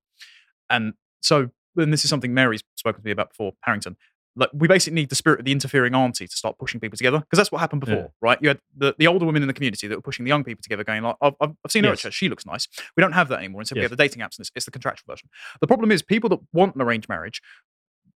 And 0.69 0.93
so, 1.21 1.49
and 1.75 1.91
this 1.91 2.03
is 2.03 2.09
something 2.09 2.33
Mary's 2.33 2.61
spoken 2.75 3.01
to 3.01 3.05
me 3.05 3.11
about 3.11 3.29
before, 3.29 3.53
Harrington. 3.63 3.97
Like, 4.39 4.49
we 4.53 4.67
basically 4.67 4.95
need 4.95 5.09
the 5.09 5.15
spirit 5.15 5.39
of 5.39 5.45
the 5.45 5.51
interfering 5.51 5.95
auntie 5.95 6.27
to 6.27 6.35
start 6.35 6.57
pushing 6.59 6.79
people 6.79 6.95
together 6.95 7.19
because 7.19 7.37
that's 7.37 7.51
what 7.51 7.59
happened 7.59 7.81
before, 7.81 7.95
Yeah. 7.95 8.07
right? 8.21 8.37
You 8.41 8.49
had 8.49 8.59
the, 8.75 8.93
the 8.97 9.07
older 9.07 9.25
women 9.25 9.41
in 9.41 9.47
the 9.47 9.53
community 9.53 9.87
that 9.87 9.95
were 9.95 10.01
pushing 10.01 10.25
the 10.25 10.29
young 10.29 10.43
people 10.43 10.61
together, 10.61 10.83
going 10.83 11.01
like, 11.03 11.15
"I've, 11.21 11.33
I've 11.41 11.55
seen 11.69 11.83
her 11.85 11.89
Yes. 11.89 11.99
at 11.99 12.01
church. 12.03 12.13
She 12.13 12.29
looks 12.29 12.45
nice." 12.45 12.67
We 12.95 13.01
don't 13.01 13.13
have 13.13 13.27
that 13.29 13.39
anymore. 13.39 13.61
Instead, 13.61 13.75
we 13.77 13.81
Yes. 13.81 13.89
have 13.89 13.97
the 13.97 14.03
dating 14.03 14.21
apps, 14.21 14.37
and 14.37 14.41
it's, 14.43 14.51
it's 14.55 14.65
the 14.65 14.71
contractual 14.71 15.11
version. 15.11 15.27
The 15.59 15.67
problem 15.67 15.91
is, 15.91 16.01
people 16.03 16.29
that 16.29 16.39
want 16.53 16.75
an 16.75 16.81
arranged 16.81 17.09
marriage 17.09 17.41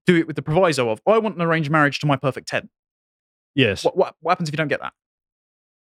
do 0.05 0.15
it 0.15 0.27
with 0.27 0.35
the 0.35 0.41
proviso 0.41 0.89
of, 0.89 1.01
"I 1.07 1.17
want 1.17 1.35
an 1.35 1.41
arranged 1.41 1.71
marriage 1.71 1.99
to 1.99 2.05
my 2.05 2.15
perfect 2.15 2.47
ten." 2.47 2.69
Yes. 3.55 3.83
What, 3.83 3.97
what, 3.97 4.15
what 4.21 4.31
happens 4.31 4.47
if 4.49 4.53
you 4.53 4.57
don't 4.57 4.67
get 4.69 4.79
that? 4.81 4.93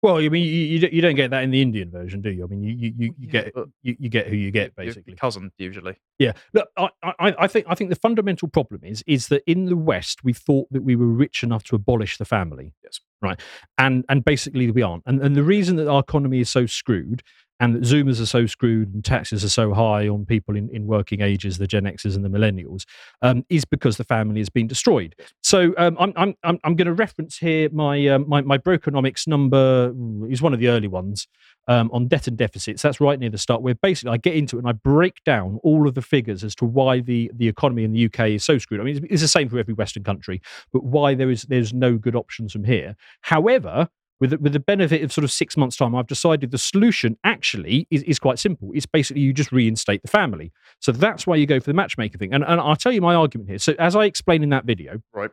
Well, 0.02 0.18
I 0.18 0.28
mean, 0.28 0.44
you, 0.44 0.50
you, 0.50 0.78
don't- 0.78 0.92
you 0.92 1.00
don't 1.02 1.14
get 1.16 1.30
that 1.30 1.42
in 1.42 1.50
the 1.50 1.60
Indian 1.62 1.90
version, 1.90 2.20
do 2.20 2.30
you? 2.30 2.44
I 2.44 2.46
mean, 2.46 2.62
you 2.62 2.72
you, 2.74 2.92
you, 2.96 3.14
you 3.18 3.28
Yeah, 3.32 3.42
get 3.42 3.54
you, 3.82 3.96
you 3.98 4.08
get 4.08 4.26
who 4.28 4.36
you 4.36 4.50
get 4.50 4.76
basically. 4.76 5.14
cousin 5.14 5.50
usually. 5.58 5.96
Yeah. 6.18 6.32
Look, 6.52 6.68
I, 6.76 6.88
I, 7.02 7.34
I 7.40 7.46
think 7.46 7.66
I 7.68 7.74
think 7.74 7.90
the 7.90 7.96
fundamental 7.96 8.48
problem 8.48 8.82
is 8.84 9.02
is 9.06 9.28
that 9.28 9.42
in 9.50 9.66
the 9.66 9.76
West 9.76 10.22
we 10.22 10.32
thought 10.32 10.68
that 10.70 10.82
we 10.82 10.96
were 10.96 11.06
rich 11.06 11.42
enough 11.42 11.64
to 11.64 11.76
abolish 11.76 12.18
the 12.18 12.24
family. 12.24 12.74
Yes. 12.84 13.00
Right. 13.22 13.40
And 13.78 14.04
and 14.08 14.24
basically 14.24 14.70
we 14.70 14.82
aren't. 14.82 15.02
And 15.06 15.20
and 15.22 15.34
the 15.34 15.42
reason 15.42 15.76
that 15.76 15.88
our 15.88 16.00
economy 16.00 16.40
is 16.40 16.50
so 16.50 16.66
screwed 16.66 17.22
and 17.60 17.74
that 17.74 17.82
Zoomers 17.82 18.20
are 18.20 18.26
so 18.26 18.46
screwed 18.46 18.92
and 18.92 19.04
taxes 19.04 19.44
are 19.44 19.48
so 19.48 19.72
high 19.72 20.08
on 20.08 20.26
people 20.26 20.56
in, 20.56 20.68
in 20.70 20.86
working 20.86 21.20
ages, 21.20 21.58
the 21.58 21.66
Gen 21.66 21.84
Xers 21.84 22.14
and 22.14 22.24
the 22.24 22.28
Millennials, 22.28 22.84
um, 23.22 23.44
is 23.48 23.64
because 23.64 23.96
the 23.96 24.04
family 24.04 24.40
has 24.40 24.48
been 24.48 24.66
destroyed. 24.66 25.14
So 25.42 25.74
um, 25.78 25.96
I'm 25.98 26.12
I'm 26.42 26.58
I'm, 26.62 26.76
going 26.76 26.86
to 26.86 26.92
reference 26.92 27.38
here 27.38 27.68
my 27.70 28.06
um, 28.08 28.28
my 28.28 28.42
my 28.42 28.58
number 29.26 29.94
is 30.28 30.42
one 30.42 30.52
of 30.52 30.60
the 30.60 30.68
early 30.68 30.88
ones 30.88 31.26
um, 31.68 31.90
on 31.92 32.08
debt 32.08 32.26
and 32.26 32.36
deficits. 32.36 32.82
That's 32.82 33.00
right 33.00 33.18
near 33.18 33.30
the 33.30 33.38
start, 33.38 33.62
where 33.62 33.74
basically 33.74 34.12
I 34.12 34.16
get 34.18 34.34
into 34.34 34.56
it 34.56 34.60
and 34.60 34.68
I 34.68 34.72
break 34.72 35.22
down 35.24 35.58
all 35.62 35.88
of 35.88 35.94
the 35.94 36.02
figures 36.02 36.44
as 36.44 36.54
to 36.56 36.64
why 36.64 37.00
the 37.00 37.30
the 37.34 37.48
economy 37.48 37.84
in 37.84 37.92
the 37.92 38.06
UK 38.06 38.30
is 38.30 38.44
so 38.44 38.58
screwed. 38.58 38.80
I 38.80 38.84
mean, 38.84 38.96
it's, 38.96 39.06
it's 39.10 39.22
the 39.22 39.28
same 39.28 39.48
for 39.48 39.58
every 39.58 39.74
Western 39.74 40.04
country, 40.04 40.42
but 40.72 40.84
why 40.84 41.14
there 41.14 41.30
is 41.30 41.42
there's 41.42 41.72
no 41.72 41.96
good 41.96 42.16
options 42.16 42.52
from 42.52 42.64
here. 42.64 42.96
However, 43.22 43.88
with 44.20 44.30
the, 44.30 44.38
with 44.38 44.52
the 44.52 44.60
benefit 44.60 45.02
of 45.02 45.12
sort 45.12 45.24
of 45.24 45.30
six 45.30 45.56
months' 45.56 45.76
time, 45.76 45.94
I've 45.94 46.06
decided 46.06 46.50
the 46.50 46.58
solution 46.58 47.18
actually 47.24 47.86
is, 47.90 48.02
is 48.04 48.18
quite 48.18 48.38
simple. 48.38 48.70
It's 48.74 48.86
basically 48.86 49.22
you 49.22 49.32
just 49.32 49.52
reinstate 49.52 50.02
the 50.02 50.08
family. 50.08 50.52
So 50.80 50.92
that's 50.92 51.26
why 51.26 51.36
you 51.36 51.46
go 51.46 51.60
for 51.60 51.66
the 51.66 51.74
matchmaker 51.74 52.18
thing. 52.18 52.32
And, 52.32 52.44
and 52.44 52.60
I'll 52.60 52.76
tell 52.76 52.92
you 52.92 53.00
my 53.00 53.14
argument 53.14 53.48
here. 53.50 53.58
So 53.58 53.74
as 53.78 53.94
I 53.94 54.04
explained 54.04 54.44
in 54.44 54.50
that 54.50 54.64
video, 54.64 55.00
Right. 55.12 55.30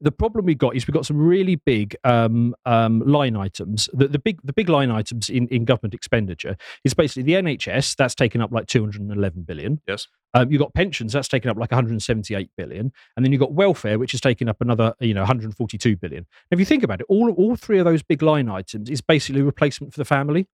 The 0.00 0.12
problem 0.12 0.46
we've 0.46 0.58
got 0.58 0.74
is 0.74 0.86
we've 0.86 0.94
got 0.94 1.06
some 1.06 1.18
really 1.18 1.56
big 1.56 1.96
um, 2.04 2.54
um, 2.64 3.00
line 3.00 3.36
items. 3.36 3.88
The, 3.92 4.08
the 4.08 4.18
big 4.18 4.40
the 4.42 4.52
big 4.52 4.68
line 4.68 4.90
items 4.90 5.28
in, 5.28 5.46
in 5.48 5.64
government 5.64 5.94
expenditure 5.94 6.56
is 6.84 6.94
basically 6.94 7.24
the 7.24 7.34
NHS 7.34 7.96
that's 7.96 8.14
taken 8.14 8.40
up 8.40 8.50
like 8.50 8.66
211 8.66 9.42
billion. 9.42 9.80
Yes. 9.86 10.08
Um, 10.32 10.50
you've 10.50 10.60
got 10.60 10.74
pensions 10.74 11.12
that's 11.12 11.28
taken 11.28 11.50
up 11.50 11.56
like 11.56 11.72
178 11.72 12.50
billion, 12.56 12.92
and 13.16 13.24
then 13.24 13.32
you've 13.32 13.40
got 13.40 13.52
welfare 13.52 13.98
which 13.98 14.14
is 14.14 14.20
taking 14.20 14.48
up 14.48 14.60
another 14.60 14.94
you 15.00 15.14
know 15.14 15.22
142 15.22 15.96
billion. 15.96 16.26
Now, 16.50 16.54
if 16.54 16.60
you 16.60 16.66
think 16.66 16.82
about 16.82 17.00
it, 17.00 17.06
all 17.08 17.30
all 17.32 17.56
three 17.56 17.78
of 17.78 17.84
those 17.84 18.02
big 18.02 18.22
line 18.22 18.48
items 18.48 18.88
is 18.88 19.00
basically 19.00 19.42
replacement 19.42 19.92
for 19.92 20.00
the 20.00 20.04
family. 20.04 20.46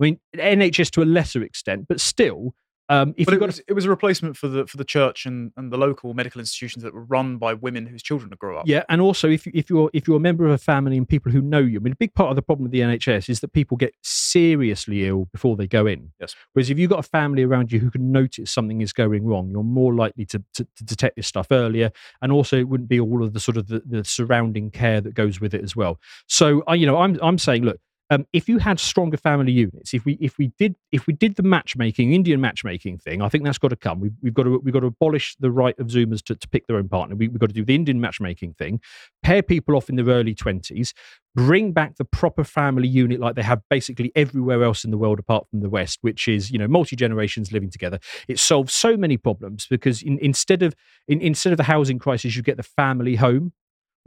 I 0.00 0.04
mean, 0.04 0.20
NHS 0.36 0.90
to 0.92 1.02
a 1.02 1.04
lesser 1.04 1.42
extent, 1.42 1.86
but 1.88 2.00
still, 2.00 2.54
um, 2.90 3.14
if 3.16 3.26
But 3.26 3.34
it 3.34 3.40
got 3.40 3.46
was, 3.46 3.60
it 3.68 3.74
was 3.74 3.84
a 3.84 3.90
replacement 3.90 4.36
for 4.36 4.48
the 4.48 4.66
for 4.66 4.78
the 4.78 4.84
church 4.84 5.26
and, 5.26 5.52
and 5.56 5.70
the 5.70 5.76
local 5.76 6.14
medical 6.14 6.40
institutions 6.40 6.82
that 6.82 6.94
were 6.94 7.04
run 7.04 7.36
by 7.36 7.52
women 7.52 7.86
whose 7.86 8.02
children 8.02 8.30
had 8.30 8.38
grown 8.38 8.58
up. 8.58 8.66
Yeah, 8.66 8.84
and 8.88 9.00
also 9.00 9.28
if 9.28 9.44
you, 9.44 9.52
if 9.54 9.68
you're 9.68 9.90
if 9.92 10.08
you're 10.08 10.16
a 10.16 10.20
member 10.20 10.46
of 10.46 10.52
a 10.52 10.58
family 10.58 10.96
and 10.96 11.06
people 11.06 11.30
who 11.30 11.42
know 11.42 11.58
you, 11.58 11.78
I 11.78 11.82
mean, 11.82 11.92
a 11.92 11.96
big 11.96 12.14
part 12.14 12.30
of 12.30 12.36
the 12.36 12.42
problem 12.42 12.64
with 12.64 12.72
the 12.72 12.80
NHS 12.80 13.28
is 13.28 13.40
that 13.40 13.52
people 13.52 13.76
get 13.76 13.92
seriously 14.02 15.06
ill 15.06 15.28
before 15.32 15.56
they 15.56 15.66
go 15.66 15.86
in. 15.86 16.12
Yes. 16.18 16.34
Whereas 16.52 16.70
if 16.70 16.78
you've 16.78 16.90
got 16.90 17.00
a 17.00 17.08
family 17.08 17.42
around 17.42 17.72
you 17.72 17.78
who 17.78 17.90
can 17.90 18.10
notice 18.10 18.50
something 18.50 18.80
is 18.80 18.92
going 18.92 19.26
wrong, 19.26 19.50
you're 19.50 19.62
more 19.62 19.94
likely 19.94 20.24
to, 20.26 20.42
to, 20.54 20.66
to 20.76 20.84
detect 20.84 21.16
this 21.16 21.26
stuff 21.26 21.48
earlier, 21.50 21.90
and 22.22 22.32
also 22.32 22.56
it 22.56 22.68
wouldn't 22.68 22.88
be 22.88 23.00
all 23.00 23.22
of 23.22 23.34
the 23.34 23.40
sort 23.40 23.58
of 23.58 23.68
the, 23.68 23.82
the 23.84 24.02
surrounding 24.04 24.70
care 24.70 25.00
that 25.02 25.14
goes 25.14 25.40
with 25.40 25.52
it 25.52 25.62
as 25.62 25.76
well. 25.76 26.00
So, 26.26 26.62
I, 26.66 26.74
you 26.74 26.86
know, 26.86 26.96
I'm 26.96 27.18
I'm 27.20 27.38
saying, 27.38 27.64
look, 27.64 27.80
um, 28.10 28.26
if 28.32 28.48
you 28.48 28.58
had 28.58 28.80
stronger 28.80 29.18
family 29.18 29.52
units, 29.52 29.92
if 29.92 30.04
we 30.04 30.14
if 30.20 30.38
we 30.38 30.52
did 30.58 30.76
if 30.92 31.06
we 31.06 31.12
did 31.12 31.36
the 31.36 31.42
matchmaking 31.42 32.12
Indian 32.12 32.40
matchmaking 32.40 32.98
thing, 32.98 33.20
I 33.20 33.28
think 33.28 33.44
that's 33.44 33.58
got 33.58 33.68
to 33.68 33.76
come. 33.76 34.00
We've, 34.00 34.14
we've 34.22 34.34
got 34.34 34.44
to 34.44 34.58
we've 34.58 34.72
got 34.72 34.80
to 34.80 34.86
abolish 34.86 35.36
the 35.38 35.50
right 35.50 35.78
of 35.78 35.88
Zoomers 35.88 36.22
to, 36.24 36.34
to 36.34 36.48
pick 36.48 36.66
their 36.66 36.78
own 36.78 36.88
partner. 36.88 37.16
We, 37.16 37.26
have 37.26 37.38
got 37.38 37.50
to 37.50 37.54
do 37.54 37.64
the 37.64 37.74
Indian 37.74 38.00
matchmaking 38.00 38.54
thing, 38.54 38.80
pair 39.22 39.42
people 39.42 39.76
off 39.76 39.90
in 39.90 39.96
their 39.96 40.06
early 40.06 40.34
twenties, 40.34 40.94
bring 41.34 41.72
back 41.72 41.96
the 41.96 42.04
proper 42.04 42.44
family 42.44 42.88
unit 42.88 43.20
like 43.20 43.34
they 43.34 43.42
have 43.42 43.60
basically 43.68 44.10
everywhere 44.16 44.62
else 44.62 44.84
in 44.84 44.90
the 44.90 44.98
world 44.98 45.18
apart 45.18 45.46
from 45.50 45.60
the 45.60 45.68
West, 45.68 45.98
which 46.00 46.28
is 46.28 46.50
you 46.50 46.58
know 46.58 46.68
multi 46.68 46.96
generations 46.96 47.52
living 47.52 47.70
together. 47.70 47.98
It 48.26 48.38
solves 48.38 48.72
so 48.72 48.96
many 48.96 49.18
problems 49.18 49.66
because 49.68 50.00
in, 50.00 50.18
instead 50.20 50.62
of 50.62 50.74
in, 51.08 51.20
instead 51.20 51.52
of 51.52 51.58
the 51.58 51.64
housing 51.64 51.98
crisis, 51.98 52.36
you 52.36 52.42
get 52.42 52.56
the 52.56 52.62
family 52.62 53.16
home 53.16 53.52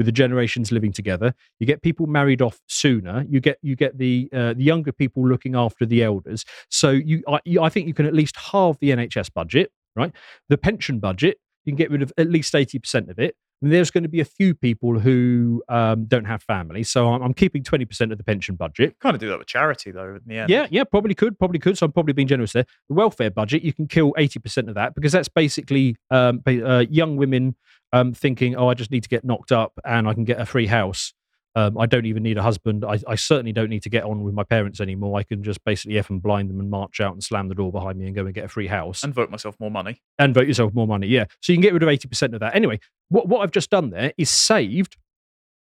with 0.02 0.08
the 0.08 0.12
generations 0.12 0.72
living 0.72 0.92
together. 0.92 1.32
You 1.60 1.68
get 1.68 1.84
people 1.84 2.08
married 2.08 2.42
off 2.42 2.60
sooner. 2.66 3.24
You 3.30 3.40
get 3.40 3.60
you 3.62 3.76
get 3.76 4.00
the 4.00 4.30
uh, 4.34 4.54
the 4.54 4.64
younger 4.64 4.92
people 4.92 5.28
looking 5.28 5.56
after 5.56 5.86
the 5.86 6.02
elders. 6.02 6.44
So 6.70 6.90
you 6.90 7.22
I, 7.28 7.40
you, 7.46 7.62
I 7.62 7.70
think 7.70 7.86
you 7.86 7.94
can 7.94 8.08
at 8.08 8.16
least 8.16 8.36
halve 8.36 8.80
the 8.80 8.90
NHS 8.90 9.32
budget, 9.32 9.72
right? 9.96 10.12
The 10.50 10.58
pension 10.58 10.98
budget 10.98 11.38
you 11.66 11.72
can 11.72 11.78
get 11.78 11.92
rid 11.92 12.02
of 12.02 12.12
at 12.18 12.30
least 12.30 12.56
eighty 12.56 12.80
percent 12.80 13.10
of 13.10 13.20
it. 13.20 13.36
And 13.64 13.72
there's 13.72 13.92
going 13.92 14.02
to 14.02 14.10
be 14.10 14.20
a 14.20 14.26
few 14.26 14.56
people 14.56 14.98
who 14.98 15.62
um, 15.70 16.06
don't 16.06 16.26
have 16.26 16.42
families, 16.42 16.90
so 16.90 17.14
I'm, 17.14 17.22
I'm 17.22 17.34
keeping 17.34 17.64
twenty 17.64 17.86
percent 17.86 18.12
of 18.12 18.18
the 18.18 18.24
pension 18.24 18.56
budget. 18.56 18.96
Kind 19.00 19.16
of 19.16 19.20
do 19.20 19.30
that 19.30 19.38
with 19.38 19.48
charity 19.48 19.92
though. 19.92 20.16
In 20.16 20.22
the 20.26 20.38
end. 20.40 20.50
Yeah, 20.50 20.68
yeah, 20.72 20.84
probably 20.84 21.14
could, 21.14 21.38
probably 21.38 21.60
could. 21.60 21.78
So 21.78 21.86
I'm 21.86 21.92
probably 21.92 22.14
being 22.14 22.28
generous 22.28 22.54
there. 22.54 22.66
The 22.90 22.96
welfare 22.96 23.32
budget, 23.32 23.64
you 23.64 23.74
can 23.74 23.88
kill 23.88 24.14
80% 24.14 24.68
of 24.68 24.76
that 24.76 24.96
because 24.96 25.12
that's 25.12 25.30
basically 25.30 25.96
um, 26.10 26.42
uh, 26.48 26.86
young 26.90 27.18
women 27.18 27.56
um, 27.94 28.14
thinking, 28.14 28.56
oh, 28.56 28.68
I 28.68 28.74
just 28.74 28.92
need 28.92 29.04
to 29.04 29.10
get 29.10 29.24
knocked 29.24 29.52
up 29.52 29.74
and 29.86 30.08
I 30.08 30.14
can 30.14 30.24
get 30.24 30.40
a 30.40 30.46
free 30.46 30.68
house. 30.68 31.14
Um, 31.54 31.78
I 31.78 31.86
don't 31.86 32.06
even 32.06 32.24
need 32.24 32.38
a 32.38 32.42
husband. 32.42 32.86
I, 32.86 33.00
I 33.08 33.16
certainly 33.16 33.52
don't 33.52 33.70
need 33.70 33.84
to 33.84 33.90
get 33.90 34.06
on 34.06 34.24
with 34.24 34.34
my 34.34 34.44
parents 34.44 34.80
anymore. 34.80 35.20
I 35.20 35.24
can 35.24 35.44
just 35.44 35.64
basically 35.66 35.98
F 35.98 36.10
and 36.10 36.22
blind 36.22 36.50
them 36.50 36.60
and 36.62 36.70
march 36.70 37.02
out 37.02 37.12
and 37.12 37.22
slam 37.22 37.50
the 37.50 37.56
door 37.56 37.72
behind 37.74 38.00
me 38.00 38.06
and 38.06 38.16
go 38.16 38.26
and 38.26 38.34
get 38.34 38.46
a 38.46 38.48
free 38.48 38.68
house 38.68 39.04
And 39.04 39.14
vote 39.14 39.30
myself 39.30 39.60
more 39.60 39.70
money. 39.72 40.02
and 40.18 40.34
vote 40.34 40.48
yourself 40.48 40.74
more 40.74 40.88
money. 40.88 41.08
Yeah. 41.08 41.26
So 41.42 41.52
you 41.52 41.58
can 41.58 41.62
get 41.62 41.74
rid 41.74 41.84
of 41.84 41.90
80% 41.90 42.34
of 42.34 42.40
that. 42.40 42.56
Anyway, 42.56 42.80
what, 43.10 43.28
what 43.28 43.42
I've 43.42 43.52
just 43.52 43.70
done 43.70 43.90
there 43.90 44.14
is 44.18 44.30
saved 44.30 44.96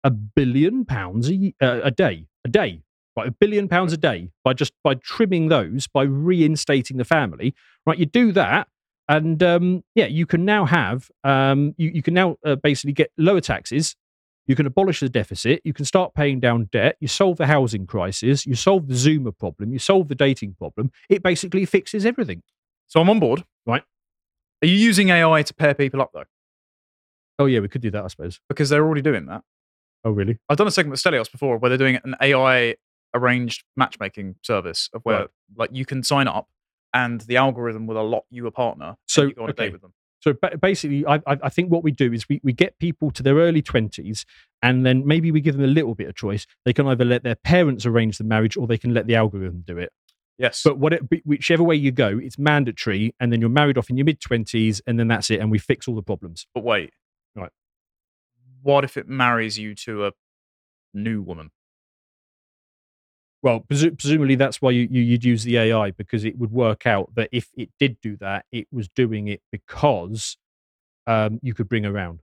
a 0.04 0.12
billion 0.12 0.84
pounds 0.86 1.32
a, 1.32 1.54
uh, 1.62 1.80
a 1.84 1.92
day, 1.92 2.28
a 2.46 2.50
day, 2.50 2.82
right? 3.16 3.28
A 3.28 3.32
billion 3.32 3.68
pounds 3.70 3.94
a 3.94 3.98
day 3.98 4.30
by 4.44 4.54
just 4.54 4.74
by 4.84 4.96
trimming 4.96 5.48
those, 5.48 5.88
by 5.88 6.04
reinstating 6.04 6.98
the 6.98 7.06
family, 7.06 7.56
right? 7.86 7.98
You 7.98 8.06
do 8.06 8.32
that. 8.34 8.68
And 9.10 9.42
um, 9.42 9.84
yeah, 9.96 10.08
you 10.08 10.26
can 10.26 10.44
now 10.44 10.66
have, 10.66 11.10
um, 11.24 11.74
you, 11.78 11.92
you 11.94 12.04
can 12.04 12.14
now 12.14 12.36
uh, 12.46 12.58
basically 12.58 12.92
get 12.92 13.10
lower 13.18 13.40
taxes. 13.40 13.96
You 14.48 14.56
can 14.56 14.66
abolish 14.66 15.02
the 15.02 15.10
deficit. 15.10 15.62
You 15.66 15.74
can 15.74 15.86
start 15.86 16.14
paying 16.14 16.40
down 16.40 16.70
debt. 16.72 16.96
You 17.02 17.08
solve 17.10 17.38
the 17.38 17.48
housing 17.48 17.86
crisis. 17.86 18.46
You 18.46 18.56
solve 18.56 18.88
the 18.88 18.94
Zoomer 18.94 19.38
problem. 19.38 19.74
You 19.74 19.80
solve 19.80 20.08
the 20.08 20.16
dating 20.16 20.56
problem. 20.58 20.92
It 21.10 21.22
basically 21.22 21.66
fixes 21.66 22.06
everything. 22.06 22.44
So 22.88 23.02
I'm 23.02 23.10
on 23.10 23.20
board. 23.20 23.44
Right. 23.66 23.84
Are 24.64 24.68
you 24.68 24.76
using 24.76 25.10
AI 25.10 25.44
to 25.44 25.54
pair 25.54 25.74
people 25.74 26.02
up 26.02 26.12
though? 26.14 26.24
Oh, 27.40 27.46
yeah, 27.46 27.60
we 27.60 27.68
could 27.68 27.82
do 27.82 27.92
that, 27.92 28.04
I 28.04 28.08
suppose. 28.08 28.40
Because 28.50 28.70
they're 28.70 28.84
already 28.84 29.02
doing 29.04 29.28
that. 29.28 29.44
Oh, 30.04 30.12
really? 30.12 30.40
I've 30.50 30.58
done 30.58 30.66
a 30.68 30.72
segment 30.72 30.92
with 30.92 31.02
Stelios 31.04 31.32
before 31.32 31.58
where 31.58 31.70
they're 31.70 31.78
doing 31.78 32.00
an 32.04 32.16
AI 32.22 32.76
arranged 33.14 33.64
matchmaking 33.76 34.36
service 34.44 34.90
of 34.94 35.02
where 35.04 35.20
Right. 35.20 35.28
like 35.56 35.70
you 35.74 35.86
can 35.86 36.02
sign 36.04 36.28
up 36.28 36.48
and 36.94 37.22
the 37.22 37.38
algorithm 37.38 37.86
will 37.86 38.00
allot 38.00 38.24
you 38.30 38.48
a 38.48 38.52
partner. 38.52 38.96
So, 39.08 39.24
you 39.24 39.34
go 39.34 39.44
on 39.44 39.50
a 39.50 39.54
date 39.54 39.74
with 39.74 39.82
them. 39.82 39.94
So 40.28 40.34
basically, 40.60 41.06
I, 41.06 41.16
I 41.26 41.38
I 41.44 41.50
think 41.50 41.72
what 41.72 41.84
we 41.84 41.92
do 41.92 42.12
is 42.12 42.28
we, 42.28 42.42
we 42.44 42.52
get 42.52 42.78
people 42.80 43.12
to 43.12 43.24
their 43.24 43.36
early 43.36 43.62
20s 43.62 44.26
and 44.62 44.86
then 44.86 45.08
maybe 45.08 45.32
we 45.32 45.40
give 45.40 45.56
them 45.56 45.64
a 45.64 45.68
little 45.68 45.96
bit 45.96 46.10
of 46.10 46.16
choice. 46.16 46.46
They 46.66 46.74
can 46.74 46.86
either 46.86 47.06
let 47.06 47.24
their 47.24 47.36
parents 47.36 47.86
arrange 47.86 48.18
the 48.18 48.26
marriage 48.26 48.58
or 48.58 48.68
they 48.68 48.78
can 48.78 48.94
let 48.94 49.08
the 49.08 49.16
algorithm 49.16 49.64
do 49.66 49.78
it. 49.78 49.94
Yes. 50.38 50.64
But 50.66 50.80
what 50.80 50.92
it, 50.92 51.02
whichever 51.26 51.64
way 51.64 51.76
you 51.76 51.92
go, 51.92 52.20
it's 52.22 52.38
mandatory. 52.38 53.16
And 53.22 53.32
then 53.32 53.40
you're 53.40 53.50
married 53.50 53.78
off 53.78 53.90
in 53.90 53.96
your 53.96 54.04
mid 54.04 54.20
20s 54.20 54.82
and 54.86 55.00
then 55.00 55.08
that's 55.08 55.32
it. 55.32 55.40
And 55.40 55.50
we 55.50 55.60
fix 55.60 55.88
all 55.88 55.96
the 55.96 56.04
problems. 56.04 56.46
But 56.54 56.66
wait. 56.66 56.92
Right. 57.34 57.52
What 58.62 58.84
if 58.84 58.98
it 58.98 59.08
marries 59.08 59.58
you 59.58 59.76
to 59.76 60.08
a 60.08 60.12
new 60.94 61.22
woman? 61.22 61.52
Well, 63.48 63.62
presu- 63.62 63.98
presumably 63.98 64.36
that's 64.36 64.62
why 64.62 64.72
you, 64.72 64.90
you, 64.92 65.02
you'd 65.02 65.24
use 65.24 65.46
the 65.46 65.58
AI 65.58 65.92
because 65.92 66.26
it 66.26 66.38
would 66.38 66.52
work 66.52 66.86
out 66.86 67.16
that 67.16 67.30
if 67.32 67.48
it 67.56 67.70
did 67.80 67.96
do 68.02 68.18
that, 68.18 68.46
it 68.52 68.68
was 68.74 68.90
doing 68.90 69.30
it 69.30 69.42
because 69.54 70.36
um, 71.06 71.40
you 71.42 71.54
could 71.54 71.70
bring 71.70 71.86
around. 71.86 72.20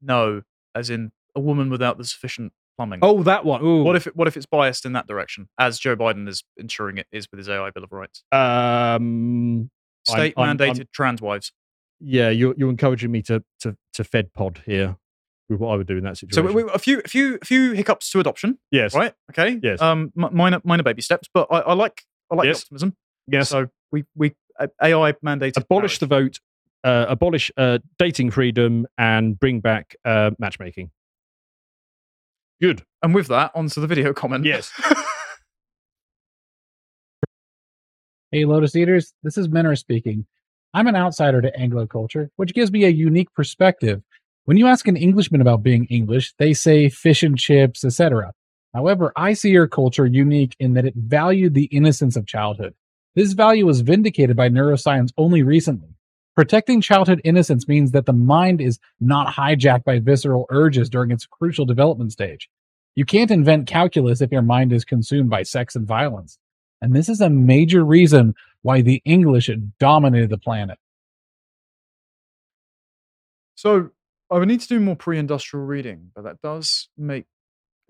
No, 0.00 0.42
as 0.72 0.88
in 0.88 1.10
a 1.34 1.40
woman 1.40 1.68
without 1.68 1.98
the 1.98 2.04
sufficient 2.04 2.52
plumbing. 2.76 3.00
Oh, 3.02 3.24
that 3.24 3.44
one. 3.44 3.60
Ooh. 3.64 3.82
What 3.82 3.96
if 3.96 4.06
it, 4.06 4.14
what 4.14 4.28
if 4.28 4.36
it's 4.36 4.46
biased 4.46 4.86
in 4.86 4.92
that 4.92 5.08
direction, 5.08 5.48
as 5.58 5.80
Joe 5.80 5.96
Biden 5.96 6.28
is 6.28 6.44
ensuring 6.56 6.98
it 6.98 7.08
is 7.10 7.26
with 7.32 7.38
his 7.38 7.48
AI 7.48 7.70
Bill 7.70 7.82
of 7.82 7.90
Rights? 7.90 8.22
Um, 8.30 8.38
I'm- 8.38 9.70
State 10.04 10.34
I'm- 10.36 10.56
mandated 10.56 10.76
I'm- 10.78 10.88
trans 10.94 11.20
wives. 11.20 11.52
yeah, 11.98 12.28
you're 12.30 12.54
you're 12.56 12.70
encouraging 12.70 13.10
me 13.10 13.20
to 13.22 13.42
to 13.62 13.76
to 13.94 14.04
fed 14.04 14.32
pod 14.32 14.62
here 14.64 14.96
with 15.48 15.60
what 15.60 15.70
I 15.72 15.76
would 15.76 15.86
do 15.86 15.96
in 15.96 16.04
that 16.04 16.16
So 16.18 16.26
situation. 16.26 16.54
we, 16.54 16.64
we- 16.64 16.70
a 16.72 16.78
few, 16.78 17.00
a 17.04 17.08
few, 17.08 17.38
a 17.40 17.44
few 17.44 17.72
hiccups 17.72 18.10
to 18.10 18.20
adoption, 18.20 18.58
yes, 18.70 18.94
right? 18.94 19.14
Okay. 19.30 19.58
Yes. 19.62 19.80
Um, 19.80 20.12
mi- 20.14 20.28
minor, 20.30 20.60
minor 20.64 20.82
baby 20.82 21.02
steps, 21.02 21.28
but 21.32 21.46
I, 21.50 21.60
I 21.60 21.72
like, 21.74 22.02
I 22.30 22.34
like 22.34 22.44
the 22.44 22.48
Yes. 22.48 22.62
optimism. 22.62 22.96
yes. 23.26 23.48
So 23.48 23.68
we, 23.90 24.04
we 24.14 24.34
uh, 24.60 24.66
AI 24.82 25.12
mandated 25.24 25.56
abolish 25.56 25.98
the 25.98 26.06
vote, 26.06 26.40
uh, 26.84 27.06
abolish 27.08 27.50
uh, 27.56 27.78
dating 27.98 28.30
freedom, 28.30 28.86
and 28.98 29.38
bring 29.40 29.60
back 29.60 29.96
uh, 30.04 30.32
matchmaking. 30.38 30.90
Good. 32.60 32.82
and 33.02 33.14
with 33.14 33.28
that, 33.28 33.52
onto 33.54 33.80
the 33.80 33.86
video 33.86 34.12
comment. 34.12 34.44
Yes. 34.44 34.70
Hey, 38.30 38.44
Lotus 38.44 38.76
Eaters, 38.76 39.14
this 39.22 39.38
is 39.38 39.48
Minner 39.48 39.74
speaking. 39.74 40.26
I'm 40.74 40.86
an 40.86 40.96
outsider 40.96 41.40
to 41.40 41.56
Anglo 41.58 41.86
culture, 41.86 42.30
which 42.36 42.52
gives 42.52 42.70
me 42.70 42.84
a 42.84 42.88
unique 42.90 43.32
perspective. 43.32 44.02
When 44.48 44.56
you 44.56 44.66
ask 44.66 44.88
an 44.88 44.96
Englishman 44.96 45.42
about 45.42 45.62
being 45.62 45.84
English, 45.90 46.32
they 46.38 46.54
say 46.54 46.88
fish 46.88 47.22
and 47.22 47.36
chips, 47.38 47.84
etc. 47.84 48.32
However, 48.72 49.12
I 49.14 49.34
see 49.34 49.50
your 49.50 49.68
culture 49.68 50.06
unique 50.06 50.56
in 50.58 50.72
that 50.72 50.86
it 50.86 50.94
valued 50.96 51.52
the 51.52 51.66
innocence 51.66 52.16
of 52.16 52.26
childhood. 52.26 52.72
This 53.14 53.34
value 53.34 53.66
was 53.66 53.82
vindicated 53.82 54.38
by 54.38 54.48
neuroscience 54.48 55.10
only 55.18 55.42
recently. 55.42 55.90
Protecting 56.34 56.80
childhood 56.80 57.20
innocence 57.24 57.68
means 57.68 57.90
that 57.90 58.06
the 58.06 58.14
mind 58.14 58.62
is 58.62 58.78
not 59.00 59.34
hijacked 59.34 59.84
by 59.84 59.98
visceral 59.98 60.46
urges 60.48 60.88
during 60.88 61.10
its 61.10 61.26
crucial 61.26 61.66
development 61.66 62.12
stage. 62.12 62.48
You 62.94 63.04
can't 63.04 63.30
invent 63.30 63.66
calculus 63.66 64.22
if 64.22 64.32
your 64.32 64.40
mind 64.40 64.72
is 64.72 64.82
consumed 64.82 65.28
by 65.28 65.42
sex 65.42 65.76
and 65.76 65.86
violence. 65.86 66.38
And 66.80 66.96
this 66.96 67.10
is 67.10 67.20
a 67.20 67.28
major 67.28 67.84
reason 67.84 68.34
why 68.62 68.80
the 68.80 69.02
English 69.04 69.50
dominated 69.78 70.30
the 70.30 70.38
planet. 70.38 70.78
So 73.54 73.90
I 74.30 74.38
would 74.38 74.48
need 74.48 74.60
to 74.60 74.68
do 74.68 74.80
more 74.80 74.96
pre-industrial 74.96 75.64
reading, 75.64 76.10
but 76.14 76.24
that 76.24 76.42
does 76.42 76.88
make 76.96 77.26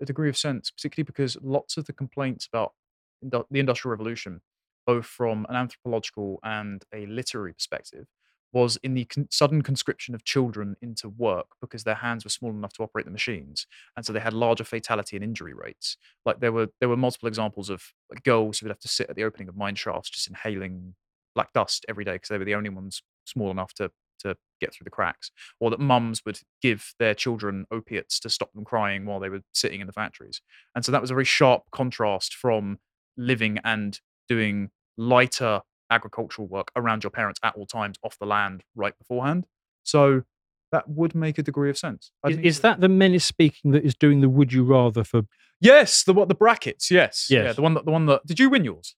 a 0.01 0.05
degree 0.05 0.29
of 0.29 0.37
sense, 0.37 0.71
particularly 0.71 1.05
because 1.05 1.37
lots 1.41 1.77
of 1.77 1.85
the 1.85 1.93
complaints 1.93 2.47
about 2.47 2.73
the 3.21 3.59
Industrial 3.59 3.91
Revolution, 3.91 4.41
both 4.87 5.05
from 5.05 5.45
an 5.49 5.55
anthropological 5.55 6.39
and 6.43 6.83
a 6.93 7.05
literary 7.07 7.53
perspective, 7.53 8.05
was 8.51 8.77
in 8.77 8.93
the 8.93 9.05
con- 9.05 9.27
sudden 9.29 9.61
conscription 9.61 10.15
of 10.15 10.23
children 10.23 10.75
into 10.81 11.09
work 11.09 11.47
because 11.61 11.83
their 11.83 11.95
hands 11.95 12.23
were 12.23 12.29
small 12.29 12.51
enough 12.51 12.73
to 12.73 12.83
operate 12.83 13.05
the 13.05 13.11
machines, 13.11 13.67
and 13.95 14.05
so 14.05 14.13
they 14.13 14.19
had 14.19 14.33
larger 14.33 14.63
fatality 14.63 15.17
and 15.17 15.23
injury 15.23 15.53
rates. 15.53 15.97
Like 16.25 16.39
there 16.39 16.51
were 16.51 16.69
there 16.79 16.89
were 16.89 16.97
multiple 16.97 17.27
examples 17.27 17.69
of 17.69 17.83
like, 18.09 18.23
girls 18.23 18.59
who 18.59 18.65
would 18.65 18.71
have 18.71 18.79
to 18.79 18.87
sit 18.87 19.09
at 19.09 19.15
the 19.15 19.25
opening 19.25 19.49
of 19.49 19.57
mine 19.57 19.75
shafts 19.75 20.09
just 20.09 20.27
inhaling 20.27 20.95
black 21.35 21.53
dust 21.53 21.85
every 21.87 22.05
day 22.05 22.13
because 22.13 22.29
they 22.29 22.37
were 22.37 22.45
the 22.45 22.55
only 22.55 22.69
ones 22.69 23.03
small 23.25 23.51
enough 23.51 23.73
to 23.75 23.91
to 24.19 24.35
get 24.59 24.73
through 24.73 24.85
the 24.85 24.89
cracks, 24.89 25.31
or 25.59 25.69
that 25.69 25.79
mums 25.79 26.23
would 26.25 26.39
give 26.61 26.93
their 26.99 27.13
children 27.13 27.65
opiates 27.71 28.19
to 28.19 28.29
stop 28.29 28.51
them 28.53 28.65
crying 28.65 29.05
while 29.05 29.19
they 29.19 29.29
were 29.29 29.41
sitting 29.53 29.81
in 29.81 29.87
the 29.87 29.93
factories. 29.93 30.41
And 30.75 30.83
so 30.83 30.91
that 30.91 31.01
was 31.01 31.11
a 31.11 31.13
very 31.13 31.25
sharp 31.25 31.63
contrast 31.71 32.33
from 32.33 32.79
living 33.17 33.59
and 33.63 33.99
doing 34.27 34.69
lighter 34.97 35.61
agricultural 35.89 36.47
work 36.47 36.71
around 36.75 37.03
your 37.03 37.11
parents 37.11 37.39
at 37.43 37.55
all 37.55 37.65
times 37.65 37.97
off 38.03 38.17
the 38.19 38.25
land 38.25 38.63
right 38.75 38.97
beforehand. 38.97 39.45
So 39.83 40.23
that 40.71 40.87
would 40.87 41.15
make 41.15 41.37
a 41.37 41.43
degree 41.43 41.69
of 41.69 41.77
sense. 41.77 42.11
Is, 42.27 42.37
is 42.37 42.59
that 42.61 42.79
the 42.79 42.89
menace 42.89 43.25
speaking 43.25 43.71
that 43.71 43.83
is 43.83 43.95
doing 43.95 44.21
the 44.21 44.29
would 44.29 44.53
you 44.53 44.63
rather 44.63 45.03
for? 45.03 45.23
Yes, 45.59 46.03
the 46.03 46.13
what 46.13 46.29
the 46.29 46.35
brackets. 46.35 46.91
Yes, 46.91 47.27
yeah, 47.29 47.53
the 47.53 47.61
one 47.61 47.73
that 47.73 47.85
the 47.85 47.91
one 47.91 48.05
that 48.05 48.25
did 48.25 48.39
you 48.39 48.49
win 48.49 48.63
yours? 48.63 48.95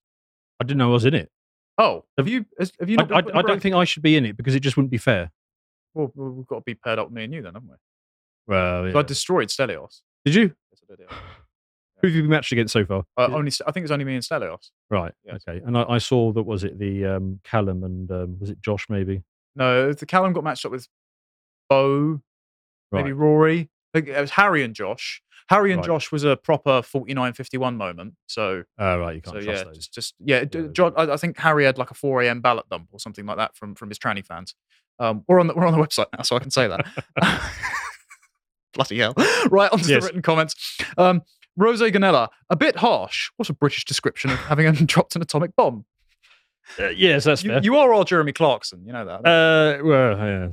I 0.59 0.63
didn't 0.63 0.79
know 0.79 0.89
I 0.89 0.93
was 0.93 1.05
in 1.05 1.13
it. 1.13 1.31
Oh, 1.77 2.03
have 2.17 2.27
you? 2.27 2.45
has- 2.59 2.71
Have 2.79 2.89
you? 2.89 2.97
I, 2.99 3.03
I, 3.03 3.05
put 3.05 3.19
in 3.19 3.25
the 3.33 3.39
I 3.39 3.41
don't 3.41 3.61
think 3.61 3.75
I 3.75 3.83
should 3.85 4.03
be 4.03 4.15
in 4.15 4.25
it 4.25 4.37
because 4.37 4.55
it 4.55 4.59
just 4.59 4.77
wouldn't 4.77 4.91
be 4.91 4.97
fair. 4.97 5.31
Well, 5.93 6.11
we've 6.15 6.45
got 6.47 6.57
to 6.57 6.61
be 6.65 6.75
paired 6.75 6.99
up, 6.99 7.11
me 7.11 7.23
and 7.25 7.33
you, 7.33 7.41
then, 7.41 7.53
haven't 7.53 7.69
we? 7.69 7.75
Well, 8.47 8.91
So 8.91 8.99
I 8.99 9.01
destroyed 9.03 9.49
Stelios. 9.49 10.01
did 10.25 10.35
you? 10.35 10.41
Yes, 10.71 10.81
I 10.83 10.95
did. 10.95 10.99
Yeah. 11.09 11.17
Who 12.01 12.07
have 12.07 12.15
you 12.15 12.21
been 12.23 12.31
matched 12.31 12.51
against 12.51 12.73
so 12.73 12.83
far? 12.85 13.03
Uh, 13.17 13.27
Yeah. 13.29 13.35
only, 13.35 13.51
I 13.67 13.71
think 13.71 13.83
it's 13.83 13.91
only 13.91 14.05
me 14.05 14.15
and 14.15 14.23
Stelios. 14.23 14.71
Right. 14.89 15.13
Yes. 15.23 15.41
Okay. 15.47 15.61
And 15.65 15.77
I, 15.77 15.83
I 15.83 15.97
saw 15.99 16.31
that 16.33 16.41
was 16.43 16.63
it 16.63 16.79
the 16.79 17.05
um, 17.05 17.39
Callum 17.43 17.83
and 17.83 18.09
um, 18.11 18.39
was 18.39 18.49
it 18.49 18.59
Josh 18.61 18.87
maybe? 18.89 19.21
No, 19.55 19.93
the 19.93 20.05
Callum 20.07 20.33
got 20.33 20.43
matched 20.43 20.65
up 20.65 20.71
with 20.71 20.87
Bo, 21.69 22.19
maybe 22.91 23.11
Rory. 23.11 23.69
It 23.93 24.19
was 24.19 24.31
Harry 24.31 24.63
and 24.63 24.73
Josh. 24.75 25.21
Harry 25.49 25.71
and 25.73 25.79
Right. 25.79 25.85
Josh 25.87 26.11
was 26.13 26.23
a 26.23 26.37
proper 26.37 26.81
49-51 26.81 27.75
moment. 27.75 28.13
So, 28.27 28.63
Oh, 28.79 28.97
right. 28.99 29.15
You 29.15 29.21
can't 29.21 29.35
so 29.37 29.41
trust 29.41 29.47
yeah, 29.59 29.63
those. 29.65 29.75
just, 29.77 29.93
just 29.93 30.15
yeah. 30.23 30.43
d- 30.45 30.69
Yeah. 30.77 30.89
I, 30.95 31.13
I 31.13 31.17
think 31.17 31.37
Harry 31.39 31.65
had 31.65 31.77
like 31.77 31.91
a 31.91 31.93
4 31.93 32.21
a.m. 32.21 32.39
ballot 32.39 32.65
dump 32.69 32.87
or 32.93 32.99
something 32.99 33.25
like 33.25 33.37
that 33.37 33.55
from 33.55 33.75
from 33.75 33.89
his 33.89 33.99
tranny 33.99 34.25
fans. 34.25 34.55
Um, 34.99 35.23
we're 35.27 35.39
on 35.39 35.47
the 35.47 35.53
we're 35.53 35.65
on 35.65 35.73
the 35.73 35.79
website 35.85 36.05
now, 36.15 36.21
so 36.23 36.35
I 36.35 36.39
can 36.39 36.51
say 36.51 36.67
that. 36.67 36.85
Bloody 38.73 38.99
hell! 38.99 39.13
Right 39.49 39.69
onto 39.71 39.89
Yes. 39.89 40.01
the 40.01 40.05
written 40.07 40.21
comments. 40.21 40.77
Um, 40.97 41.23
Rose 41.57 41.81
Ganella, 41.81 42.29
a 42.49 42.55
bit 42.55 42.77
harsh. 42.77 43.29
What 43.35 43.49
a 43.49 43.53
British 43.53 43.83
description 43.83 44.31
of 44.31 44.37
having 44.39 44.71
dropped 44.85 45.17
an 45.17 45.21
atomic 45.21 45.53
bomb. 45.57 45.83
Uh, 46.79 46.87
yes, 46.89 47.25
that's 47.25 47.43
You, 47.43 47.49
fair. 47.49 47.59
you 47.63 47.75
are 47.75 47.91
all 47.91 48.05
Jeremy 48.05 48.31
Clarkson, 48.31 48.85
you 48.85 48.93
know 48.93 49.03
that. 49.03 49.25
Uh, 49.27 49.83
well, 49.83 50.17
yeah, 50.17 50.47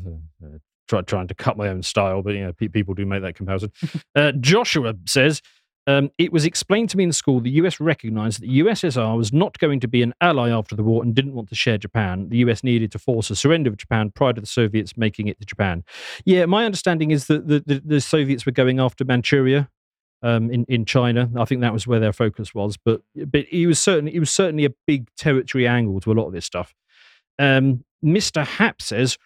try, 0.88 1.02
trying 1.02 1.28
to 1.28 1.34
cut 1.34 1.56
my 1.56 1.68
own 1.68 1.82
style, 1.82 2.22
but 2.22 2.34
you 2.34 2.40
know, 2.40 2.52
pe- 2.52 2.68
people 2.68 2.94
do 2.94 3.06
make 3.06 3.22
that 3.22 3.34
comparison. 3.34 3.72
uh, 4.16 4.32
Joshua 4.32 4.94
says, 5.06 5.42
um, 5.86 6.10
it 6.18 6.34
was 6.34 6.44
explained 6.44 6.90
to 6.90 6.98
me 6.98 7.04
in 7.04 7.12
school 7.12 7.40
the 7.40 7.50
US 7.52 7.80
recognized 7.80 8.42
that 8.42 8.46
the 8.46 8.60
USSR 8.60 9.16
was 9.16 9.32
not 9.32 9.58
going 9.58 9.80
to 9.80 9.88
be 9.88 10.02
an 10.02 10.12
ally 10.20 10.50
after 10.50 10.76
the 10.76 10.82
war 10.82 11.02
and 11.02 11.14
didn't 11.14 11.32
want 11.32 11.48
to 11.48 11.54
share 11.54 11.78
Japan. 11.78 12.28
The 12.28 12.38
US 12.38 12.62
needed 12.62 12.92
to 12.92 12.98
force 12.98 13.30
a 13.30 13.36
surrender 13.36 13.70
of 13.70 13.78
Japan 13.78 14.10
prior 14.10 14.34
to 14.34 14.40
the 14.40 14.46
Soviets 14.46 14.98
making 14.98 15.28
it 15.28 15.40
to 15.40 15.46
Japan. 15.46 15.84
Yeah, 16.26 16.44
my 16.44 16.66
understanding 16.66 17.10
is 17.10 17.26
that 17.28 17.48
the, 17.48 17.62
the, 17.64 17.82
the 17.82 18.00
Soviets 18.02 18.44
were 18.44 18.52
going 18.52 18.80
after 18.80 19.04
Manchuria. 19.04 19.70
Um, 20.20 20.50
in, 20.50 20.64
in 20.64 20.84
China, 20.84 21.30
I 21.36 21.44
think 21.44 21.60
that 21.60 21.72
was 21.72 21.86
where 21.86 22.00
their 22.00 22.12
focus 22.12 22.52
was. 22.52 22.76
But 22.76 23.02
but 23.14 23.44
he 23.44 23.68
was 23.68 23.78
certainly 23.78 24.10
he 24.10 24.18
was 24.18 24.32
certainly 24.32 24.64
a 24.64 24.74
big 24.84 25.08
territory 25.14 25.64
angle 25.64 26.00
to 26.00 26.10
a 26.10 26.14
lot 26.14 26.26
of 26.26 26.32
this 26.32 26.44
stuff. 26.44 26.74
Um, 27.38 27.84
Mr. 28.04 28.44
Happ 28.44 28.82
says 28.82 29.16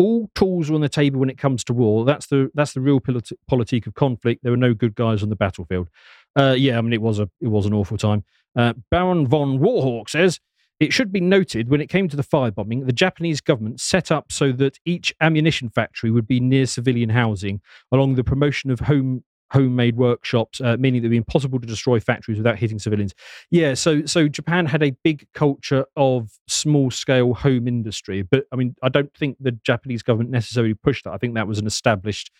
all 0.00 0.30
tools 0.34 0.70
are 0.70 0.74
on 0.74 0.80
the 0.80 0.88
table 0.88 1.20
when 1.20 1.28
it 1.28 1.36
comes 1.36 1.62
to 1.62 1.74
war. 1.74 2.06
That's 2.06 2.26
the 2.26 2.50
that's 2.54 2.72
the 2.72 2.80
real 2.80 3.00
politi- 3.00 3.36
politique 3.46 3.86
of 3.86 3.92
conflict. 3.92 4.42
There 4.42 4.50
were 4.50 4.56
no 4.56 4.72
good 4.72 4.94
guys 4.94 5.22
on 5.22 5.28
the 5.28 5.36
battlefield. 5.36 5.90
Uh, 6.34 6.54
yeah, 6.56 6.78
I 6.78 6.80
mean 6.80 6.94
it 6.94 7.02
was 7.02 7.18
a 7.18 7.28
it 7.40 7.48
was 7.48 7.66
an 7.66 7.74
awful 7.74 7.98
time. 7.98 8.24
Uh, 8.56 8.72
Baron 8.90 9.26
von 9.26 9.58
Warhawk 9.58 10.08
says 10.08 10.40
it 10.80 10.94
should 10.94 11.12
be 11.12 11.20
noted 11.20 11.68
when 11.68 11.82
it 11.82 11.90
came 11.90 12.08
to 12.08 12.16
the 12.16 12.24
firebombing, 12.24 12.86
the 12.86 12.92
Japanese 12.92 13.42
government 13.42 13.78
set 13.78 14.10
up 14.10 14.32
so 14.32 14.50
that 14.52 14.78
each 14.86 15.14
ammunition 15.20 15.68
factory 15.68 16.10
would 16.10 16.26
be 16.26 16.40
near 16.40 16.64
civilian 16.64 17.10
housing, 17.10 17.60
along 17.92 18.14
the 18.14 18.24
promotion 18.24 18.70
of 18.70 18.80
home 18.80 19.22
homemade 19.50 19.96
workshops, 19.96 20.60
uh, 20.60 20.76
meaning 20.78 21.02
that 21.02 21.06
it 21.06 21.08
would 21.08 21.12
be 21.12 21.16
impossible 21.16 21.58
to 21.60 21.66
destroy 21.66 22.00
factories 22.00 22.38
without 22.38 22.58
hitting 22.58 22.78
civilians. 22.78 23.14
Yeah, 23.50 23.74
so 23.74 24.04
so 24.06 24.28
Japan 24.28 24.66
had 24.66 24.82
a 24.82 24.92
big 25.02 25.26
culture 25.34 25.84
of 25.96 26.30
small 26.48 26.90
scale 26.90 27.34
home 27.34 27.66
industry, 27.66 28.22
but 28.22 28.44
I 28.52 28.56
mean, 28.56 28.74
I 28.82 28.88
don't 28.88 29.14
think 29.14 29.36
the 29.40 29.52
Japanese 29.52 30.02
government 30.02 30.30
necessarily 30.30 30.74
pushed 30.74 31.04
that. 31.04 31.12
I 31.12 31.18
think 31.18 31.34
that 31.34 31.46
was 31.46 31.58
an 31.58 31.66
established. 31.66 32.30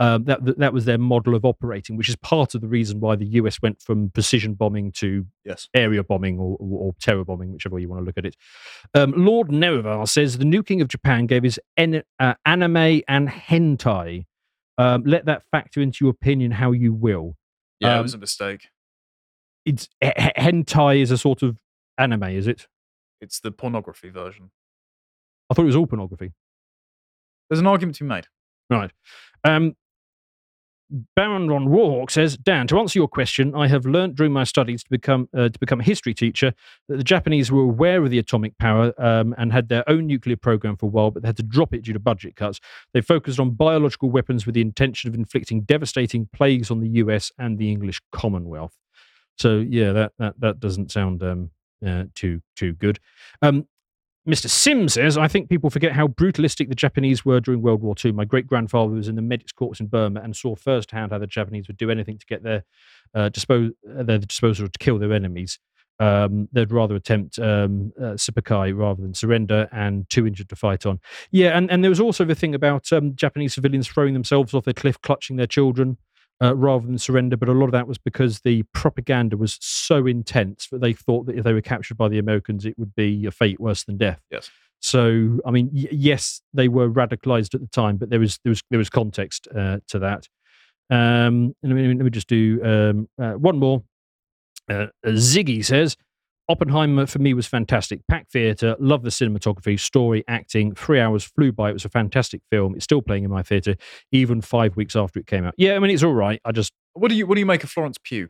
Um, 0.00 0.24
that, 0.24 0.58
that 0.58 0.72
was 0.72 0.84
their 0.84 0.98
model 0.98 1.34
of 1.36 1.44
operating, 1.44 1.96
which 1.96 2.08
is 2.08 2.16
part 2.16 2.56
of 2.56 2.60
the 2.60 2.66
reason 2.66 2.98
why 2.98 3.14
the 3.14 3.26
US 3.26 3.62
went 3.62 3.80
from 3.80 4.10
precision 4.10 4.54
bombing 4.54 4.90
to 4.92 5.26
yes. 5.44 5.68
area 5.74 6.02
bombing 6.02 6.40
or, 6.40 6.56
or, 6.58 6.86
or 6.86 6.92
terror 6.98 7.24
bombing, 7.24 7.52
whichever 7.52 7.76
way 7.76 7.82
you 7.82 7.88
want 7.88 8.00
to 8.00 8.04
look 8.04 8.18
at 8.18 8.26
it. 8.26 8.34
Um, 8.94 9.12
Lord 9.14 9.48
Nerevar 9.48 10.08
says 10.08 10.38
the 10.38 10.44
nuking 10.44 10.80
of 10.80 10.88
Japan 10.88 11.26
gave 11.26 11.44
us 11.44 11.58
en- 11.76 12.02
uh, 12.18 12.34
anime 12.44 13.02
and 13.06 13.28
hentai. 13.28 14.24
Um, 14.82 15.02
let 15.04 15.24
that 15.26 15.42
factor 15.50 15.80
into 15.80 16.04
your 16.04 16.10
opinion 16.10 16.50
how 16.52 16.72
you 16.72 16.92
will. 16.92 17.36
Yeah, 17.80 17.94
it 17.94 17.98
Um, 17.98 18.02
was 18.02 18.14
a 18.14 18.18
mistake. 18.18 18.68
It's 19.64 19.88
hentai 20.02 21.00
is 21.00 21.10
a 21.10 21.18
sort 21.18 21.42
of 21.42 21.56
anime, 21.98 22.24
is 22.24 22.46
it? 22.46 22.66
It's 23.20 23.38
the 23.40 23.52
pornography 23.52 24.10
version. 24.10 24.50
I 25.50 25.54
thought 25.54 25.62
it 25.62 25.66
was 25.66 25.76
all 25.76 25.86
pornography. 25.86 26.32
There's 27.48 27.60
an 27.60 27.66
argument 27.66 27.96
to 27.98 28.04
be 28.04 28.08
made. 28.08 28.26
Right. 28.70 28.90
Um, 29.44 29.76
Baron 31.16 31.48
Ron 31.48 31.68
Warhawk 31.68 32.10
says, 32.10 32.36
Dan, 32.36 32.66
to 32.66 32.78
answer 32.78 32.98
your 32.98 33.08
question, 33.08 33.54
I 33.54 33.66
have 33.68 33.86
learned 33.86 34.14
during 34.16 34.32
my 34.32 34.44
studies 34.44 34.84
to 34.84 34.90
become 34.90 35.28
uh, 35.34 35.48
to 35.48 35.58
become 35.58 35.80
a 35.80 35.84
history 35.84 36.12
teacher 36.12 36.52
that 36.88 36.98
the 36.98 37.04
Japanese 37.04 37.50
were 37.50 37.62
aware 37.62 38.02
of 38.02 38.10
the 38.10 38.18
atomic 38.18 38.58
power 38.58 38.92
um, 38.98 39.34
and 39.38 39.52
had 39.52 39.68
their 39.68 39.88
own 39.88 40.06
nuclear 40.06 40.36
program 40.36 40.76
for 40.76 40.86
a 40.86 40.88
while, 40.90 41.10
but 41.10 41.22
they 41.22 41.28
had 41.28 41.36
to 41.38 41.42
drop 41.42 41.72
it 41.72 41.82
due 41.82 41.94
to 41.94 41.98
budget 41.98 42.36
cuts. 42.36 42.60
They 42.92 43.00
focused 43.00 43.40
on 43.40 43.52
biological 43.52 44.10
weapons 44.10 44.44
with 44.44 44.54
the 44.54 44.60
intention 44.60 45.08
of 45.08 45.14
inflicting 45.14 45.62
devastating 45.62 46.28
plagues 46.32 46.70
on 46.70 46.80
the 46.80 46.88
US 46.88 47.32
and 47.38 47.58
the 47.58 47.70
English 47.70 48.00
Commonwealth. 48.12 48.76
So 49.38 49.58
yeah, 49.58 49.92
that 49.92 50.12
that, 50.18 50.40
that 50.40 50.60
doesn't 50.60 50.92
sound 50.92 51.22
um, 51.22 51.50
uh, 51.86 52.04
too 52.14 52.42
too 52.54 52.74
good. 52.74 53.00
Um, 53.40 53.66
Mr. 54.28 54.48
Sim 54.48 54.88
says, 54.88 55.18
I 55.18 55.26
think 55.26 55.48
people 55.48 55.68
forget 55.68 55.92
how 55.92 56.06
brutalistic 56.06 56.68
the 56.68 56.76
Japanese 56.76 57.24
were 57.24 57.40
during 57.40 57.60
World 57.60 57.82
War 57.82 57.94
II. 58.02 58.12
My 58.12 58.24
great 58.24 58.46
grandfather 58.46 58.92
was 58.92 59.08
in 59.08 59.16
the 59.16 59.22
medics 59.22 59.50
corps 59.50 59.80
in 59.80 59.86
Burma 59.86 60.20
and 60.20 60.36
saw 60.36 60.54
firsthand 60.54 61.10
how 61.10 61.18
the 61.18 61.26
Japanese 61.26 61.66
would 61.66 61.76
do 61.76 61.90
anything 61.90 62.18
to 62.18 62.26
get 62.26 62.44
their 62.44 62.64
uh, 63.14 63.28
uh, 63.28 64.02
their 64.02 64.18
disposal 64.18 64.68
to 64.68 64.78
kill 64.78 64.98
their 64.98 65.12
enemies. 65.12 65.58
Um, 65.98 66.48
they'd 66.52 66.72
rather 66.72 66.94
attempt 66.94 67.38
um, 67.38 67.92
uh, 68.00 68.16
rather 68.74 69.02
than 69.02 69.14
surrender 69.14 69.68
and 69.72 70.08
too 70.08 70.26
injured 70.26 70.48
to 70.48 70.56
fight 70.56 70.86
on. 70.86 71.00
Yeah, 71.30 71.56
and, 71.56 71.70
and 71.70 71.84
there 71.84 71.90
was 71.90 72.00
also 72.00 72.24
the 72.24 72.34
thing 72.34 72.54
about 72.54 72.92
um, 72.92 73.14
Japanese 73.14 73.54
civilians 73.54 73.88
throwing 73.88 74.14
themselves 74.14 74.54
off 74.54 74.64
the 74.64 74.74
cliff, 74.74 75.00
clutching 75.02 75.36
their 75.36 75.46
children 75.46 75.98
uh, 76.40 76.54
rather 76.54 76.86
than 76.86 76.98
surrender. 76.98 77.36
But 77.36 77.48
a 77.48 77.52
lot 77.52 77.66
of 77.66 77.72
that 77.72 77.88
was 77.88 77.98
because 77.98 78.40
the 78.40 78.62
propaganda 78.72 79.36
was 79.36 79.58
so 79.60 80.06
intense 80.06 80.68
that 80.70 80.80
they 80.80 80.92
thought 80.92 81.26
that 81.26 81.36
if 81.36 81.44
they 81.44 81.52
were 81.52 81.60
captured 81.60 81.96
by 81.96 82.08
the 82.08 82.18
Americans, 82.18 82.64
it 82.64 82.78
would 82.78 82.94
be 82.94 83.26
a 83.26 83.30
fate 83.30 83.60
worse 83.60 83.84
than 83.84 83.96
death. 83.96 84.20
Yes. 84.30 84.50
So, 84.80 85.38
I 85.46 85.50
mean, 85.50 85.70
y- 85.72 85.88
yes, 85.92 86.42
they 86.52 86.68
were 86.68 86.90
radicalized 86.90 87.54
at 87.54 87.60
the 87.60 87.68
time, 87.68 87.96
but 87.96 88.10
there 88.10 88.18
was 88.20 88.38
there 88.44 88.50
was 88.50 88.62
there 88.70 88.78
was 88.78 88.90
context 88.90 89.46
uh, 89.54 89.78
to 89.88 89.98
that. 90.00 90.28
Um, 90.90 91.54
and 91.62 91.72
let 91.72 91.74
me, 91.74 91.86
let 91.88 92.04
me 92.04 92.10
just 92.10 92.26
do 92.26 92.60
um, 92.64 93.08
uh, 93.22 93.32
one 93.38 93.58
more. 93.58 93.82
Uh, 94.68 94.86
Ziggy 95.06 95.64
says, 95.64 95.96
Oppenheimer 96.48 97.06
for 97.06 97.18
me 97.18 97.34
was 97.34 97.46
fantastic. 97.46 98.00
Pack 98.08 98.28
theatre, 98.28 98.76
love 98.78 99.02
the 99.02 99.10
cinematography, 99.10 99.78
story, 99.78 100.24
acting. 100.28 100.74
Three 100.74 101.00
hours 101.00 101.24
flew 101.24 101.52
by. 101.52 101.70
It 101.70 101.74
was 101.74 101.84
a 101.84 101.88
fantastic 101.88 102.42
film. 102.50 102.74
It's 102.74 102.84
still 102.84 103.00
playing 103.00 103.24
in 103.24 103.30
my 103.30 103.42
theatre, 103.42 103.76
even 104.10 104.40
five 104.40 104.76
weeks 104.76 104.96
after 104.96 105.20
it 105.20 105.26
came 105.26 105.44
out. 105.44 105.54
Yeah, 105.56 105.74
I 105.74 105.78
mean 105.78 105.90
it's 105.90 106.02
all 106.02 106.14
right. 106.14 106.40
I 106.44 106.52
just 106.52 106.72
What 106.94 107.08
do 107.08 107.14
you 107.14 107.26
What 107.26 107.36
do 107.36 107.40
you 107.40 107.46
make 107.46 107.64
of 107.64 107.70
Florence 107.70 107.98
Pugh? 108.02 108.28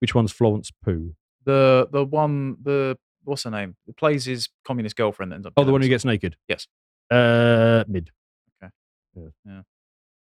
which 0.00 0.14
one's 0.14 0.30
Florence 0.32 0.70
Pugh? 0.84 1.14
The 1.44 1.88
the 1.90 2.04
one 2.04 2.56
the 2.62 2.98
what's 3.24 3.44
her 3.44 3.50
name? 3.50 3.76
It 3.86 3.96
plays 3.96 4.24
his 4.24 4.48
communist 4.64 4.96
girlfriend 4.96 5.32
that 5.32 5.36
ends 5.36 5.46
up. 5.46 5.54
Oh, 5.56 5.64
the 5.64 5.72
one 5.72 5.82
who 5.82 5.88
gets 5.88 6.04
naked. 6.04 6.36
Yes. 6.48 6.66
Uh, 7.10 7.84
mid. 7.88 8.10
Okay. 8.62 8.70
Yeah. 9.14 9.28
Yeah. 9.44 9.60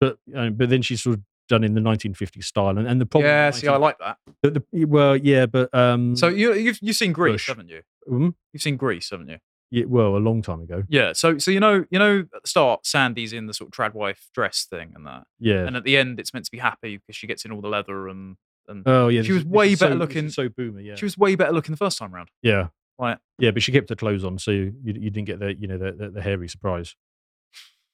But 0.01 0.19
uh, 0.37 0.51
but 0.51 0.69
then 0.71 0.83
she 0.83 0.97
sort 0.97 1.19
of 1.19 1.23
done 1.53 1.63
in 1.65 1.75
the 1.75 1.81
1950s 1.81 2.45
style, 2.45 2.77
and, 2.79 2.87
and 2.89 3.01
the 3.01 3.07
problem. 3.07 3.29
yeah, 3.31 3.51
see, 3.51 3.69
I 3.69 3.77
like 3.77 3.99
that. 3.99 4.17
the, 4.43 4.63
the, 4.73 4.85
well, 4.87 5.17
yeah, 5.17 5.47
but 5.47 5.73
um, 5.75 6.17
So 6.17 6.27
you, 6.29 6.55
you've 6.55 6.79
you've 6.83 6.97
seen 6.97 7.13
Grease, 7.13 7.35
Bush. 7.35 7.49
haven't 7.49 7.69
you? 7.69 7.83
um, 8.11 8.35
You've 8.53 8.63
seen 8.63 8.77
Grease, 8.77 9.11
haven't 9.11 9.29
you? 9.29 9.39
yeah, 9.71 9.85
well, 9.87 10.17
a 10.17 10.23
long 10.29 10.43
time 10.43 10.61
ago. 10.61 10.83
Yeah. 10.89 11.13
So 11.15 11.39
so 11.39 11.51
you 11.51 11.61
know 11.61 11.85
you 11.91 11.99
know 11.99 12.21
at 12.35 12.43
the 12.43 12.49
start, 12.49 12.87
Sandy's 12.87 13.33
in 13.33 13.47
the 13.47 13.55
sort 13.55 13.69
of 13.69 13.73
trad 13.73 13.95
wife 13.95 14.29
dress 14.35 14.67
thing 14.69 14.93
and 14.97 15.07
that, 15.07 15.25
Yeah. 15.39 15.67
and 15.67 15.77
at 15.77 15.85
the 15.85 15.97
end, 15.97 16.19
it's 16.21 16.33
meant 16.35 16.45
to 16.47 16.51
be 16.51 16.59
happy 16.59 16.97
because 16.99 17.17
she 17.17 17.27
gets 17.27 17.45
in 17.45 17.53
all 17.53 17.61
the 17.61 17.69
leather 17.69 18.09
and 18.09 18.37
and 18.69 18.83
oh 18.87 19.09
yeah, 19.09 19.23
she 19.23 19.33
was 19.33 19.45
way 19.45 19.75
better 19.75 19.95
so, 19.95 19.99
looking- 19.99 20.29
So 20.31 20.49
boomer, 20.49 20.81
yeah. 20.81 20.95
she 20.97 21.05
was 21.05 21.17
way 21.19 21.35
better 21.37 21.53
looking 21.53 21.73
the 21.73 21.79
first 21.85 21.99
time 21.99 22.13
round. 22.15 22.29
yeah. 22.43 22.69
Right. 22.99 23.19
Yeah, 23.39 23.51
but 23.51 23.63
she 23.63 23.73
kept 23.73 23.89
her 23.89 23.97
clothes 23.97 24.25
on, 24.25 24.39
so 24.39 24.51
you, 24.53 24.75
you 24.85 25.11
didn't 25.11 25.25
get 25.25 25.41
the 25.41 25.55
you 25.59 25.67
know 25.67 25.79
the, 25.79 25.93
the, 25.93 26.11
the 26.11 26.23
hairy 26.23 26.49
surprise. 26.49 26.95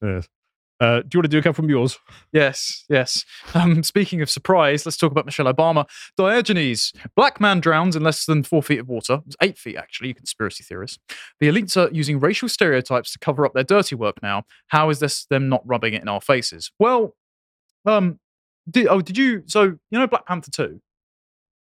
Yes. 0.03 0.29
Uh, 0.81 1.01
do 1.01 1.09
you 1.15 1.19
want 1.19 1.25
to 1.25 1.29
do 1.29 1.39
a 1.39 1.43
couple 1.43 1.55
from 1.55 1.69
yours? 1.69 1.99
Yes, 2.33 2.85
yes. 2.89 3.25
Um, 3.55 3.83
speaking 3.83 4.23
of 4.23 4.31
surprise, 4.31 4.87
let's 4.87 4.97
talk 4.97 5.11
about 5.11 5.27
Michelle 5.27 5.53
Obama. 5.53 5.87
Diogenes, 6.17 6.93
black 7.17 7.41
man 7.41 7.61
drowns 7.61 7.97
in 7.97 8.03
less 8.03 8.25
than 8.27 8.43
four 8.43 8.63
feet 8.63 8.79
of 8.79 8.89
water. 8.89 9.15
It 9.15 9.27
was 9.27 9.37
eight 9.43 9.59
feet, 9.59 9.77
actually, 9.77 10.09
you 10.09 10.15
conspiracy 10.15 10.63
theorists. 10.63 10.99
The 11.41 11.49
elites 11.49 11.77
are 11.77 11.93
using 11.93 12.21
racial 12.21 12.49
stereotypes 12.49 13.13
to 13.13 13.19
cover 13.19 13.45
up 13.45 13.55
their 13.55 13.65
dirty 13.65 13.97
work 13.97 14.23
now. 14.23 14.45
How 14.69 14.91
is 14.91 15.01
this 15.01 15.25
them 15.27 15.49
not 15.49 15.63
rubbing 15.67 15.95
it 15.95 16.03
in 16.03 16.09
our 16.09 16.21
faces? 16.21 16.71
Well, 16.79 17.17
um, 17.85 18.21
did, 18.71 18.87
oh, 18.89 19.01
did 19.01 19.17
you? 19.17 19.43
So, 19.47 19.63
you 19.65 19.99
know 19.99 20.07
Black 20.07 20.27
Panther 20.27 20.51
2? 20.51 20.81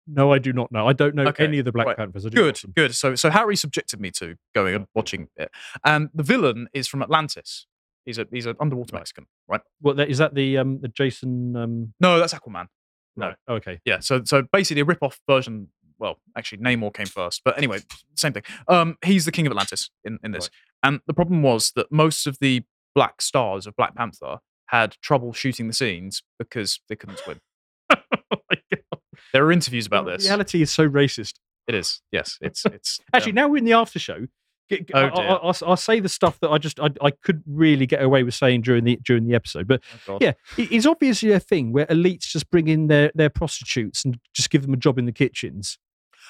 No, 0.07 0.33
I 0.33 0.39
do 0.39 0.51
not 0.51 0.71
know. 0.71 0.87
I 0.87 0.93
don't 0.93 1.15
know 1.15 1.23
Okay, 1.27 1.45
any 1.45 1.59
of 1.59 1.65
the 1.65 1.71
Black 1.71 1.87
right. 1.87 1.97
Panthers. 1.97 2.25
Good, 2.25 2.59
good. 2.75 2.93
So, 2.93 3.15
so 3.15 3.29
Harry 3.29 3.55
subjected 3.55 4.01
me 4.01 4.11
to 4.11 4.35
going 4.53 4.75
and 4.75 4.87
watching 4.93 5.29
it. 5.37 5.49
And 5.85 6.09
the 6.13 6.23
villain 6.23 6.67
is 6.73 6.87
from 6.87 7.01
Atlantis. 7.01 7.67
He's 8.05 8.17
a 8.17 8.27
he's 8.31 8.45
an 8.45 8.55
underwater 8.59 8.95
Mexican, 8.95 9.27
right? 9.47 9.61
What 9.81 9.97
that, 9.97 10.09
is 10.09 10.17
that 10.17 10.35
the 10.35 10.57
um 10.57 10.79
the 10.81 10.87
Jason 10.89 11.55
um 11.55 11.93
No, 11.99 12.19
that's 12.19 12.33
Aquaman. 12.33 12.67
No. 13.15 13.27
right. 13.27 13.35
okay 13.47 13.79
Yeah, 13.85 13.99
so 13.99 14.23
so 14.25 14.43
basically 14.51 14.81
a 14.81 14.85
rip-off 14.85 15.19
version. 15.27 15.69
Well, 15.99 16.17
actually, 16.35 16.57
Namor 16.57 16.93
came 16.93 17.05
first, 17.05 17.41
but 17.45 17.57
anyway, 17.57 17.79
same 18.15 18.33
thing. 18.33 18.43
Um, 18.67 18.97
he's 19.05 19.25
the 19.25 19.31
king 19.31 19.45
of 19.45 19.51
Atlantis 19.51 19.89
in, 20.03 20.19
in 20.23 20.31
this, 20.31 20.49
and 20.81 20.99
the 21.07 21.13
problem 21.13 21.43
was 21.43 21.71
that 21.75 21.91
most 21.91 22.27
of 22.27 22.39
the 22.41 22.63
black 22.95 23.21
stars 23.21 23.67
of 23.67 23.75
Black 23.75 23.95
Panther 23.95 24.39
had 24.67 24.97
trouble 25.01 25.33
shooting 25.33 25.67
the 25.67 25.73
scenes 25.73 26.23
because 26.39 26.79
they 26.89 26.95
couldn't 26.95 27.19
swim. 27.19 27.39
oh 27.91 27.97
my 28.31 28.57
God. 28.71 28.99
There 29.33 29.45
are 29.45 29.51
interviews 29.51 29.85
about 29.85 30.05
this. 30.05 30.25
Reality 30.25 30.61
is 30.61 30.71
so 30.71 30.87
racist. 30.87 31.33
It 31.67 31.75
is, 31.75 32.01
yes, 32.11 32.37
it's 32.41 32.65
it's 32.65 32.99
Actually, 33.13 33.33
um, 33.33 33.35
now 33.35 33.47
we're 33.47 33.57
in 33.57 33.65
the 33.65 33.73
after 33.73 33.99
show. 33.99 34.27
Oh, 34.71 34.75
I, 34.93 35.09
dear. 35.09 35.25
I, 35.25 35.39
will 35.45 35.53
I'll 35.67 35.75
say 35.77 35.99
the 35.99 36.09
stuff 36.09 36.39
that 36.39 36.49
I 36.49 36.57
just 36.57 36.79
I, 36.79 36.89
I 37.01 37.11
could 37.11 37.43
really 37.45 37.85
get 37.85 38.01
away 38.01 38.23
with 38.23 38.33
saying 38.33 38.61
during 38.61 38.83
the 38.85 38.97
during 39.03 39.27
the 39.27 39.35
episode, 39.35 39.67
but 39.67 39.81
oh 40.07 40.17
yeah, 40.21 40.33
it- 40.57 40.71
it's 40.71 40.85
obviously 40.85 41.31
a 41.31 41.39
thing 41.39 41.71
where 41.73 41.85
elites 41.87 42.21
just 42.27 42.49
bring 42.49 42.67
in 42.67 42.87
their 42.87 43.11
their 43.13 43.29
prostitutes 43.29 44.03
and 44.05 44.19
just 44.33 44.49
give 44.49 44.61
them 44.63 44.73
a 44.73 44.77
job 44.77 44.97
in 44.97 45.05
the 45.05 45.11
kitchens. 45.11 45.77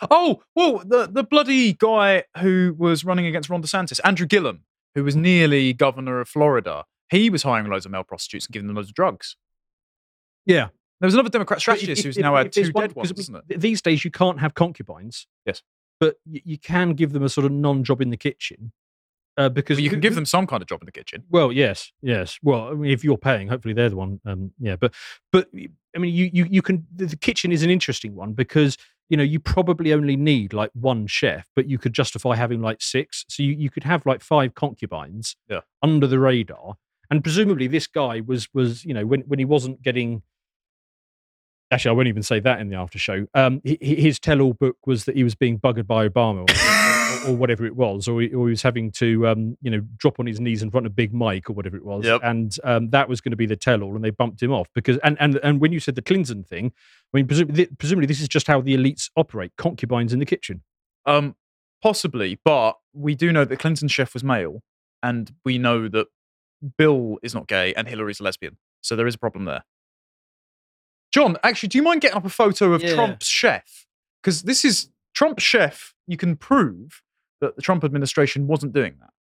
Oh, 0.10 0.42
well, 0.56 0.80
the 0.86 1.08
the 1.10 1.24
bloody 1.24 1.74
guy 1.74 2.24
who 2.40 2.76
was 2.78 3.06
running 3.06 3.26
against 3.28 3.50
Ron 3.50 3.62
DeSantis, 3.62 4.00
Andrew 4.04 4.26
Gillum, 4.28 4.64
who 4.96 5.04
was 5.04 5.16
nearly 5.16 5.72
governor 5.72 6.20
of 6.20 6.28
Florida, 6.28 6.86
he 7.10 7.30
was 7.30 7.44
hiring 7.44 7.70
loads 7.70 7.86
of 7.86 7.92
male 7.92 8.04
prostitutes 8.04 8.48
and 8.48 8.54
giving 8.54 8.68
them 8.68 8.76
loads 8.76 8.90
of 8.90 8.96
drugs. 8.96 9.38
Yeah, 10.46 10.70
There 11.00 11.08
was 11.08 11.14
another 11.14 11.30
Democrat 11.30 11.60
strategist 11.62 12.00
if- 12.00 12.06
who's 12.06 12.18
if- 12.18 12.22
now 12.24 12.36
had 12.36 12.48
if 12.48 12.52
two 12.54 12.72
one- 12.74 12.88
dead 12.88 12.96
ones? 12.96 13.14
These 13.48 13.82
days, 13.82 14.04
you 14.04 14.12
can't 14.12 14.40
have 14.40 14.54
concubines. 14.56 15.28
Yes. 15.46 15.62
But 16.04 16.16
you, 16.26 16.42
you 16.44 16.58
can 16.58 16.94
give 16.94 17.12
them 17.14 17.24
a 17.24 17.30
sort 17.30 17.46
of 17.46 17.52
non-job 17.52 18.02
in 18.02 18.10
the 18.10 18.18
kitchen 18.18 18.72
uh, 19.38 19.50
because 19.50 19.78
But 19.78 19.84
you 19.84 19.90
can 19.90 20.00
give 20.00 20.16
them 20.16 20.26
some 20.26 20.46
kind 20.46 20.62
of 20.62 20.68
job 20.68 20.82
in 20.82 20.86
the 20.86 20.92
kitchen. 20.92 21.24
Well, 21.30 21.52
yes, 21.52 21.92
yes. 22.02 22.38
Well, 22.44 22.68
I 22.70 22.74
mean, 22.74 22.92
if 22.92 23.04
you're 23.04 23.18
paying, 23.18 23.48
hopefully 23.48 23.74
they're 23.74 23.90
the 23.90 23.96
one. 23.96 24.20
Um, 24.26 24.52
yeah, 24.60 24.76
but 24.76 24.94
but 25.32 25.48
I 25.96 26.00
mean, 26.00 26.14
you 26.14 26.30
you 26.32 26.46
you 26.50 26.62
can. 26.62 26.86
The, 26.96 27.06
the 27.08 27.16
kitchen 27.16 27.52
is 27.52 27.64
an 27.64 27.70
interesting 27.70 28.16
one 28.16 28.34
because 28.34 28.78
you 29.10 29.18
know 29.18 29.24
you 29.24 29.40
probably 29.40 29.92
only 29.94 30.16
need 30.16 30.54
like 30.54 30.70
one 30.74 31.08
chef, 31.08 31.48
but 31.56 31.68
you 31.68 31.78
could 31.80 31.94
justify 31.94 32.36
having 32.36 32.62
like 32.62 32.82
six. 32.82 33.26
So 33.30 33.42
you, 33.44 33.54
you 33.54 33.70
could 33.70 33.84
have 33.84 34.06
like 34.06 34.22
five 34.22 34.54
concubines 34.54 35.36
Yeah. 35.50 35.62
under 35.82 36.06
the 36.08 36.20
radar, 36.20 36.76
and 37.10 37.24
presumably 37.24 37.68
this 37.68 37.88
guy 37.88 38.22
was 38.22 38.48
was 38.54 38.86
you 38.86 38.94
know 38.94 39.06
when 39.06 39.22
when 39.22 39.40
he 39.40 39.46
wasn't 39.46 39.82
getting. 39.82 40.22
Actually, 41.74 41.90
I 41.90 41.94
won't 41.94 42.08
even 42.08 42.24
say 42.24 42.40
that 42.40 42.60
in 42.62 42.70
the 42.70 42.76
after 42.76 43.00
show. 43.00 43.26
Um, 43.34 43.62
hi- 43.66 43.78
hi- 43.82 43.96
his 43.96 44.20
tell-all 44.20 44.54
book 44.54 44.78
was 44.86 45.06
that 45.06 45.16
he 45.16 45.24
was 45.24 45.36
being 45.36 45.60
buggered 45.60 45.88
by 45.88 46.08
Obama, 46.08 46.48
or, 46.48 47.28
or, 47.30 47.34
or 47.34 47.36
whatever 47.38 47.66
it 47.66 47.76
was, 47.76 48.08
or 48.08 48.22
he, 48.22 48.28
or 48.34 48.48
he 48.48 48.52
was 48.52 48.62
having 48.62 48.92
to, 48.92 49.28
um, 49.28 49.58
you 49.62 49.72
know, 49.72 49.82
drop 49.98 50.20
on 50.20 50.26
his 50.26 50.40
knees 50.40 50.62
in 50.62 50.70
front 50.72 50.86
of 50.86 50.92
a 50.92 50.96
Big 50.96 51.14
Mike 51.14 51.50
or 51.50 51.54
whatever 51.54 51.76
it 51.78 51.84
was, 51.86 52.06
Yep. 52.06 52.22
and 52.24 52.56
um, 52.64 52.90
that 52.92 53.10
was 53.10 53.22
going 53.22 53.32
to 53.32 53.38
be 53.38 53.46
the 53.46 53.56
tell-all, 53.56 53.96
and 53.96 54.04
they 54.04 54.10
bumped 54.12 54.42
him 54.44 54.52
off 54.52 54.68
because, 54.76 54.98
and 55.04 55.18
and 55.20 55.38
and 55.44 55.60
when 55.62 55.72
you 55.72 55.80
said 55.80 55.96
the 55.96 56.02
Clinton 56.02 56.44
thing, 56.44 56.72
I 57.14 57.18
mean, 57.18 57.28
presumably, 57.28 57.66
presumably 57.78 58.06
this 58.08 58.22
is 58.22 58.28
just 58.28 58.48
how 58.48 58.62
the 58.62 58.76
elites 58.78 59.10
operate: 59.16 59.52
concubines 59.58 60.14
in 60.14 60.20
the 60.20 60.26
kitchen. 60.26 60.64
Um, 61.06 61.36
possibly, 61.82 62.40
but 62.46 62.78
we 62.94 63.16
do 63.16 63.32
know 63.32 63.46
that 63.46 63.58
Clinton's 63.60 63.92
chef 63.92 64.14
was 64.14 64.24
male, 64.24 64.62
and 65.02 65.32
we 65.44 65.58
know 65.58 65.88
that 65.88 66.08
Bill 66.78 67.18
is 67.24 67.34
not 67.34 67.48
gay 67.48 67.74
and 67.74 67.88
Hillary's 67.88 68.20
a 68.20 68.24
lesbian. 68.24 68.58
So 68.82 68.96
there 68.96 69.08
is 69.08 69.16
a 69.16 69.20
problem 69.20 69.46
there. 69.46 69.64
John, 71.14 71.38
actually, 71.44 71.70
do 71.70 71.78
you 71.78 71.84
mind 71.84 72.02
getting 72.02 72.18
up 72.18 72.26
a 72.26 72.30
photo 72.30 72.74
of 72.74 72.82
Yeah. 72.82 72.96
Trump's 72.96 73.28
chef? 73.28 73.86
Because 74.22 74.42
this 74.44 74.66
is 74.66 74.90
Trump's 75.14 75.44
chef. 75.44 75.94
You 76.08 76.18
can 76.18 76.36
prove 76.36 77.02
that 77.40 77.56
the 77.56 77.62
Trump 77.62 77.84
administration 77.84 78.48
wasn't 78.48 78.74
doing 78.74 78.96
that. 79.00 79.12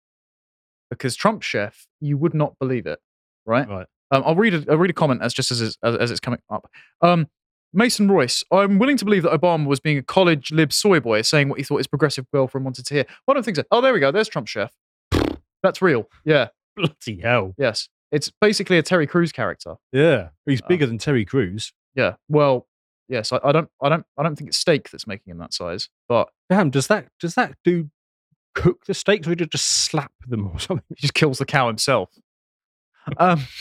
Because 0.91 1.15
Trump's 1.17 1.47
chef, 1.47 1.87
you 2.01 2.17
would 2.17 2.35
not 2.35 2.59
believe 2.59 2.87
it, 2.87 2.99
right? 3.47 3.69
Right. 3.69 3.87
Um, 4.11 4.23
I'll 4.27 4.35
read 4.37 4.55
a, 4.55 4.65
I'll 4.71 4.79
read 4.79 4.91
a 4.91 4.95
comment 4.95 5.23
as 5.23 5.33
just 5.33 5.51
as 5.51 5.61
it's, 5.61 5.77
as, 5.83 5.97
as 5.97 6.11
it's 6.11 6.21
coming 6.21 6.41
up. 6.51 6.69
Um, 7.01 7.29
Mason 7.75 8.11
Royce, 8.11 8.45
I'm 8.51 8.79
willing 8.79 8.99
to 8.99 9.05
believe 9.05 9.23
that 9.23 9.33
Obama 9.39 9.67
was 9.67 9.81
being 9.81 9.97
a 9.97 10.03
college 10.03 10.51
lib 10.53 10.73
soy 10.73 11.01
boy, 11.01 11.23
saying 11.23 11.49
what 11.49 11.59
he 11.59 11.65
thought 11.65 11.79
his 11.79 11.87
progressive 11.87 12.27
girlfriend 12.31 12.65
wanted 12.67 12.85
to 12.87 12.95
hear. 12.95 13.05
Well, 13.27 13.33
I 13.33 13.35
don't 13.37 13.43
think 13.45 13.57
so. 13.57 13.65
Oh, 13.71 13.81
there 13.81 13.95
we 13.95 14.01
go. 14.01 14.11
There's 14.13 14.29
Trump's 14.29 14.51
chef. 14.51 14.73
That's 15.63 15.81
real. 15.81 16.09
Yeah. 16.25 16.49
Bloody 16.77 17.21
hell! 17.21 17.55
Yes. 17.59 17.89
It's 18.11 18.31
basically 18.41 18.77
a 18.79 18.83
Terry 18.83 19.07
Crews 19.07 19.31
character. 19.33 19.77
Yeah, 19.93 20.29
he's 20.47 20.61
Uh, 20.63 20.67
bigger 20.69 20.87
than 20.87 20.99
Terry 20.99 21.25
Crews. 21.25 21.73
Yeah. 21.95 22.15
Well, 22.29 22.67
yes. 23.09 23.33
I, 23.33 23.41
I 23.45 23.53
don't. 23.53 23.69
I 23.83 23.89
don't. 23.89 24.05
I 24.19 24.23
don't 24.23 24.37
think 24.37 24.49
it's 24.49 24.59
steak 24.59 24.91
that's 24.91 25.07
making 25.07 25.31
him 25.31 25.39
that 25.39 25.53
size. 25.55 25.89
But 26.09 26.29
Damn, 26.51 26.71
does 26.71 26.87
that 26.89 27.09
does 27.21 27.35
that 27.35 27.55
do 27.65 27.91
cook 28.55 28.85
the 28.87 28.95
steaks 28.95 29.27
or 29.27 29.35
just 29.35 29.67
slap 29.67 30.13
them 30.27 30.47
or 30.49 30.59
something? 30.59 30.85
he 30.91 31.01
just 31.03 31.15
kills 31.15 31.39
the 31.39 31.45
cow 31.47 31.67
himself. 31.69 32.11
um. 33.19 33.47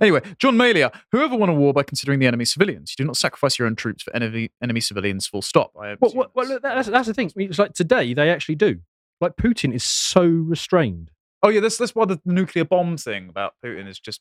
Anyway, 0.00 0.20
John 0.40 0.56
Malia, 0.56 0.90
whoever 1.12 1.36
won 1.36 1.48
a 1.48 1.54
war 1.54 1.72
by 1.72 1.84
considering 1.84 2.18
the 2.18 2.26
enemy 2.26 2.44
civilians, 2.44 2.90
you 2.90 3.04
do 3.04 3.06
not 3.06 3.16
sacrifice 3.16 3.60
your 3.60 3.66
own 3.68 3.76
troops 3.76 4.02
for 4.02 4.12
enemy 4.14 4.50
enemy 4.60 4.80
civilians. 4.80 5.28
Full 5.28 5.40
stop. 5.40 5.70
I 5.80 5.94
Well, 6.00 6.12
well, 6.16 6.30
well 6.34 6.46
that's- 6.48 6.48
look, 6.48 6.62
that's 6.62 6.88
that's 6.88 7.06
the 7.06 7.14
thing. 7.14 7.30
It's 7.36 7.60
like 7.60 7.74
today 7.74 8.12
they 8.12 8.28
actually 8.28 8.56
do. 8.56 8.80
Like 9.20 9.36
Putin 9.36 9.72
is 9.72 9.84
so 9.84 10.24
restrained. 10.26 11.12
Oh 11.44 11.48
yeah, 11.48 11.60
that's 11.60 11.76
that's 11.78 11.94
why 11.94 12.06
the 12.06 12.20
nuclear 12.24 12.64
bomb 12.64 12.96
thing 12.96 13.28
about 13.28 13.54
Putin 13.64 13.86
is 13.86 14.00
just 14.00 14.20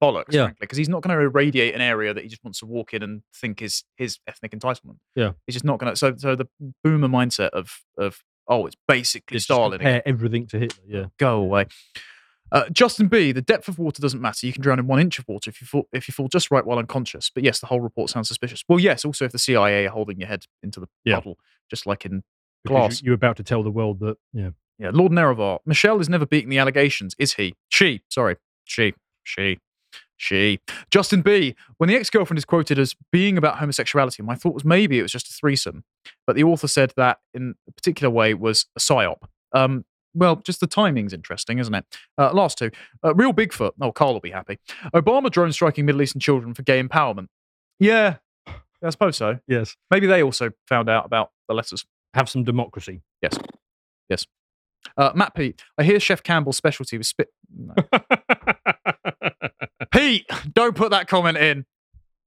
bollocks, 0.00 0.26
Yeah. 0.32 0.44
frankly, 0.44 0.56
because 0.60 0.78
he's 0.78 0.88
not 0.88 1.02
going 1.02 1.16
to 1.16 1.22
irradiate 1.24 1.74
an 1.74 1.80
area 1.80 2.12
that 2.14 2.22
he 2.22 2.28
just 2.28 2.42
wants 2.44 2.58
to 2.60 2.66
walk 2.66 2.92
in 2.94 3.02
and 3.02 3.22
think 3.34 3.62
is 3.62 3.84
his 3.96 4.18
ethnic 4.26 4.52
entitlement. 4.52 4.96
Yeah. 5.14 5.32
he's 5.46 5.54
just 5.54 5.64
not 5.64 5.78
going 5.78 5.92
to. 5.92 5.96
So, 5.96 6.14
so 6.16 6.34
the 6.36 6.46
boomer 6.84 7.08
mindset 7.08 7.50
of 7.50 7.80
of 7.98 8.22
oh, 8.48 8.66
it's 8.66 8.76
basically 8.88 9.36
It's 9.36 9.44
Stalin. 9.44 9.78
compare 9.78 10.02
everything 10.06 10.46
to 10.48 10.58
Hitler. 10.58 10.84
Yeah. 10.86 11.04
Go 11.18 11.40
away. 11.40 11.66
Uh, 12.50 12.68
Justin 12.70 13.08
B. 13.08 13.32
The 13.32 13.40
depth 13.40 13.66
of 13.68 13.78
water 13.78 14.02
doesn't 14.02 14.20
matter. 14.20 14.46
You 14.46 14.52
can 14.52 14.60
drown 14.62 14.78
in 14.78 14.86
one 14.86 15.00
inch 15.00 15.18
of 15.18 15.26
water 15.26 15.48
if 15.48 15.60
you 15.62 15.66
fall 15.66 15.88
if 15.92 16.06
you 16.06 16.12
fall 16.12 16.28
just 16.28 16.50
right 16.50 16.66
while 16.66 16.78
unconscious. 16.78 17.30
But 17.34 17.44
yes, 17.44 17.60
the 17.60 17.66
whole 17.66 17.80
report 17.80 18.10
sounds 18.10 18.28
suspicious. 18.28 18.62
Well, 18.68 18.78
yes, 18.78 19.04
also 19.06 19.24
if 19.24 19.32
the 19.32 19.38
CIA 19.38 19.86
are 19.86 19.90
holding 19.90 20.18
your 20.18 20.28
head 20.28 20.44
into 20.62 20.78
the 20.80 20.88
Yeah. 21.04 21.14
puddle, 21.16 21.38
just 21.70 21.86
like 21.86 22.04
in 22.04 22.22
Glass. 22.66 23.00
You, 23.02 23.06
you're 23.06 23.14
about 23.14 23.36
to 23.38 23.42
tell 23.42 23.62
the 23.62 23.70
world 23.70 23.98
that. 24.00 24.18
Yeah. 24.32 24.50
yeah, 24.78 24.90
Lord 24.92 25.10
Nerevar. 25.12 25.58
Michelle 25.66 25.98
is 26.00 26.08
never 26.08 26.24
beating 26.26 26.48
the 26.50 26.58
allegations, 26.58 27.14
is 27.18 27.34
he? 27.34 27.54
She. 27.68 28.02
Sorry. 28.08 28.36
She. 28.64 28.94
She. 29.24 29.58
She. 30.22 30.60
Justin 30.92 31.20
B. 31.20 31.56
When 31.78 31.88
the 31.88 31.96
ex 31.96 32.08
girlfriend 32.08 32.38
is 32.38 32.44
quoted 32.44 32.78
as 32.78 32.94
being 33.10 33.36
about 33.36 33.58
homosexuality, 33.58 34.22
my 34.22 34.36
thought 34.36 34.54
was 34.54 34.64
maybe 34.64 34.96
it 34.96 35.02
was 35.02 35.10
just 35.10 35.28
a 35.28 35.32
threesome. 35.32 35.82
But 36.28 36.36
the 36.36 36.44
author 36.44 36.68
said 36.68 36.92
that 36.96 37.18
in 37.34 37.56
a 37.68 37.72
particular 37.72 38.08
way 38.08 38.32
was 38.32 38.66
a 38.76 38.78
psyop. 38.78 39.16
Um, 39.52 39.84
well, 40.14 40.36
just 40.36 40.60
the 40.60 40.68
timing's 40.68 41.12
interesting, 41.12 41.58
isn't 41.58 41.74
it? 41.74 41.84
Uh, 42.16 42.32
last 42.32 42.56
two. 42.56 42.70
Uh, 43.04 43.12
Real 43.16 43.32
Bigfoot. 43.32 43.72
Oh, 43.80 43.90
Carl 43.90 44.12
will 44.12 44.20
be 44.20 44.30
happy. 44.30 44.60
Obama 44.94 45.28
drone 45.28 45.52
striking 45.52 45.86
Middle 45.86 46.02
Eastern 46.02 46.20
children 46.20 46.54
for 46.54 46.62
gay 46.62 46.80
empowerment. 46.80 47.26
Yeah, 47.80 48.18
I 48.46 48.90
suppose 48.90 49.16
so. 49.16 49.40
Yes. 49.48 49.76
Maybe 49.90 50.06
they 50.06 50.22
also 50.22 50.52
found 50.68 50.88
out 50.88 51.04
about 51.04 51.32
the 51.48 51.54
letters. 51.54 51.84
Have 52.14 52.28
some 52.28 52.44
democracy. 52.44 53.00
Yes. 53.22 53.36
Yes. 54.08 54.24
Uh, 54.96 55.10
Matt 55.16 55.34
Pete, 55.34 55.60
I 55.76 55.82
hear 55.82 55.98
Chef 55.98 56.22
Campbell's 56.22 56.58
specialty 56.58 56.96
was 56.96 57.08
spit. 57.08 57.30
No. 57.52 57.74
Pete, 59.92 60.26
don't 60.52 60.74
put 60.74 60.90
that 60.90 61.08
comment 61.08 61.38
in. 61.38 61.66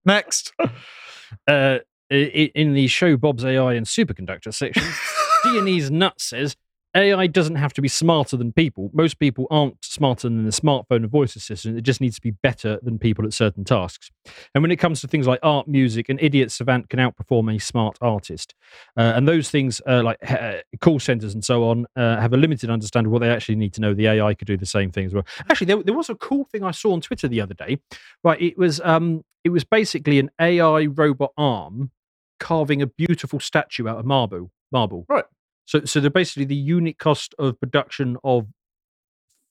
Next. 0.05 0.53
uh, 1.47 1.79
in 2.09 2.73
the 2.73 2.87
show 2.87 3.17
Bob's 3.17 3.43
AI 3.43 3.73
and 3.73 3.85
Superconductor 3.85 4.53
section, 4.53 4.83
Dionese 5.45 5.89
Nut 5.89 6.21
says, 6.21 6.55
AI 6.95 7.27
doesn't 7.27 7.55
have 7.55 7.73
to 7.73 7.81
be 7.81 7.87
smarter 7.87 8.37
than 8.37 8.53
people. 8.53 8.89
Most 8.93 9.19
people 9.19 9.47
aren't 9.51 9.83
smarter 9.83 10.29
than 10.29 10.45
the 10.45 10.51
smartphone 10.51 10.97
and 10.97 11.09
voice 11.09 11.35
assistant. 11.35 11.77
It 11.77 11.81
just 11.81 12.01
needs 12.01 12.15
to 12.15 12.21
be 12.21 12.31
better 12.31 12.79
than 12.81 12.97
people 12.97 13.25
at 13.25 13.33
certain 13.33 13.63
tasks. 13.63 14.11
And 14.53 14.61
when 14.61 14.71
it 14.71 14.77
comes 14.77 15.01
to 15.01 15.07
things 15.07 15.27
like 15.27 15.39
art, 15.43 15.67
music, 15.67 16.09
an 16.09 16.17
idiot 16.21 16.51
savant 16.51 16.89
can 16.89 16.99
outperform 16.99 17.53
a 17.53 17.59
smart 17.59 17.97
artist. 18.01 18.55
Uh, 18.97 19.13
and 19.15 19.27
those 19.27 19.49
things, 19.49 19.81
uh, 19.87 20.03
like 20.03 20.17
uh, 20.29 20.57
call 20.81 20.99
centers 20.99 21.33
and 21.33 21.43
so 21.43 21.67
on, 21.67 21.85
uh, 21.95 22.19
have 22.19 22.33
a 22.33 22.37
limited 22.37 22.69
understanding 22.69 23.07
of 23.07 23.11
what 23.13 23.19
they 23.19 23.29
actually 23.29 23.55
need 23.55 23.73
to 23.73 23.81
know. 23.81 23.93
The 23.93 24.07
AI 24.07 24.33
could 24.33 24.47
do 24.47 24.57
the 24.57 24.65
same 24.65 24.91
thing 24.91 25.05
as 25.05 25.13
well. 25.13 25.25
Actually, 25.49 25.67
there, 25.67 25.83
there 25.83 25.95
was 25.95 26.09
a 26.09 26.15
cool 26.15 26.45
thing 26.45 26.63
I 26.63 26.71
saw 26.71 26.93
on 26.93 27.01
Twitter 27.01 27.27
the 27.27 27.41
other 27.41 27.53
day. 27.53 27.77
Right, 28.23 28.41
it 28.41 28.57
was 28.57 28.79
um, 28.81 29.23
it 29.43 29.49
was 29.49 29.63
basically 29.63 30.19
an 30.19 30.31
AI 30.39 30.85
robot 30.85 31.31
arm 31.37 31.91
carving 32.39 32.81
a 32.81 32.87
beautiful 32.87 33.39
statue 33.39 33.87
out 33.87 33.99
of 33.99 34.05
marble. 34.05 34.51
Marble. 34.71 35.05
Right. 35.07 35.25
So, 35.65 35.83
so 35.85 35.99
they're 35.99 36.09
basically 36.09 36.45
the 36.45 36.55
unit 36.55 36.97
cost 36.97 37.35
of 37.39 37.59
production 37.59 38.17
of 38.23 38.47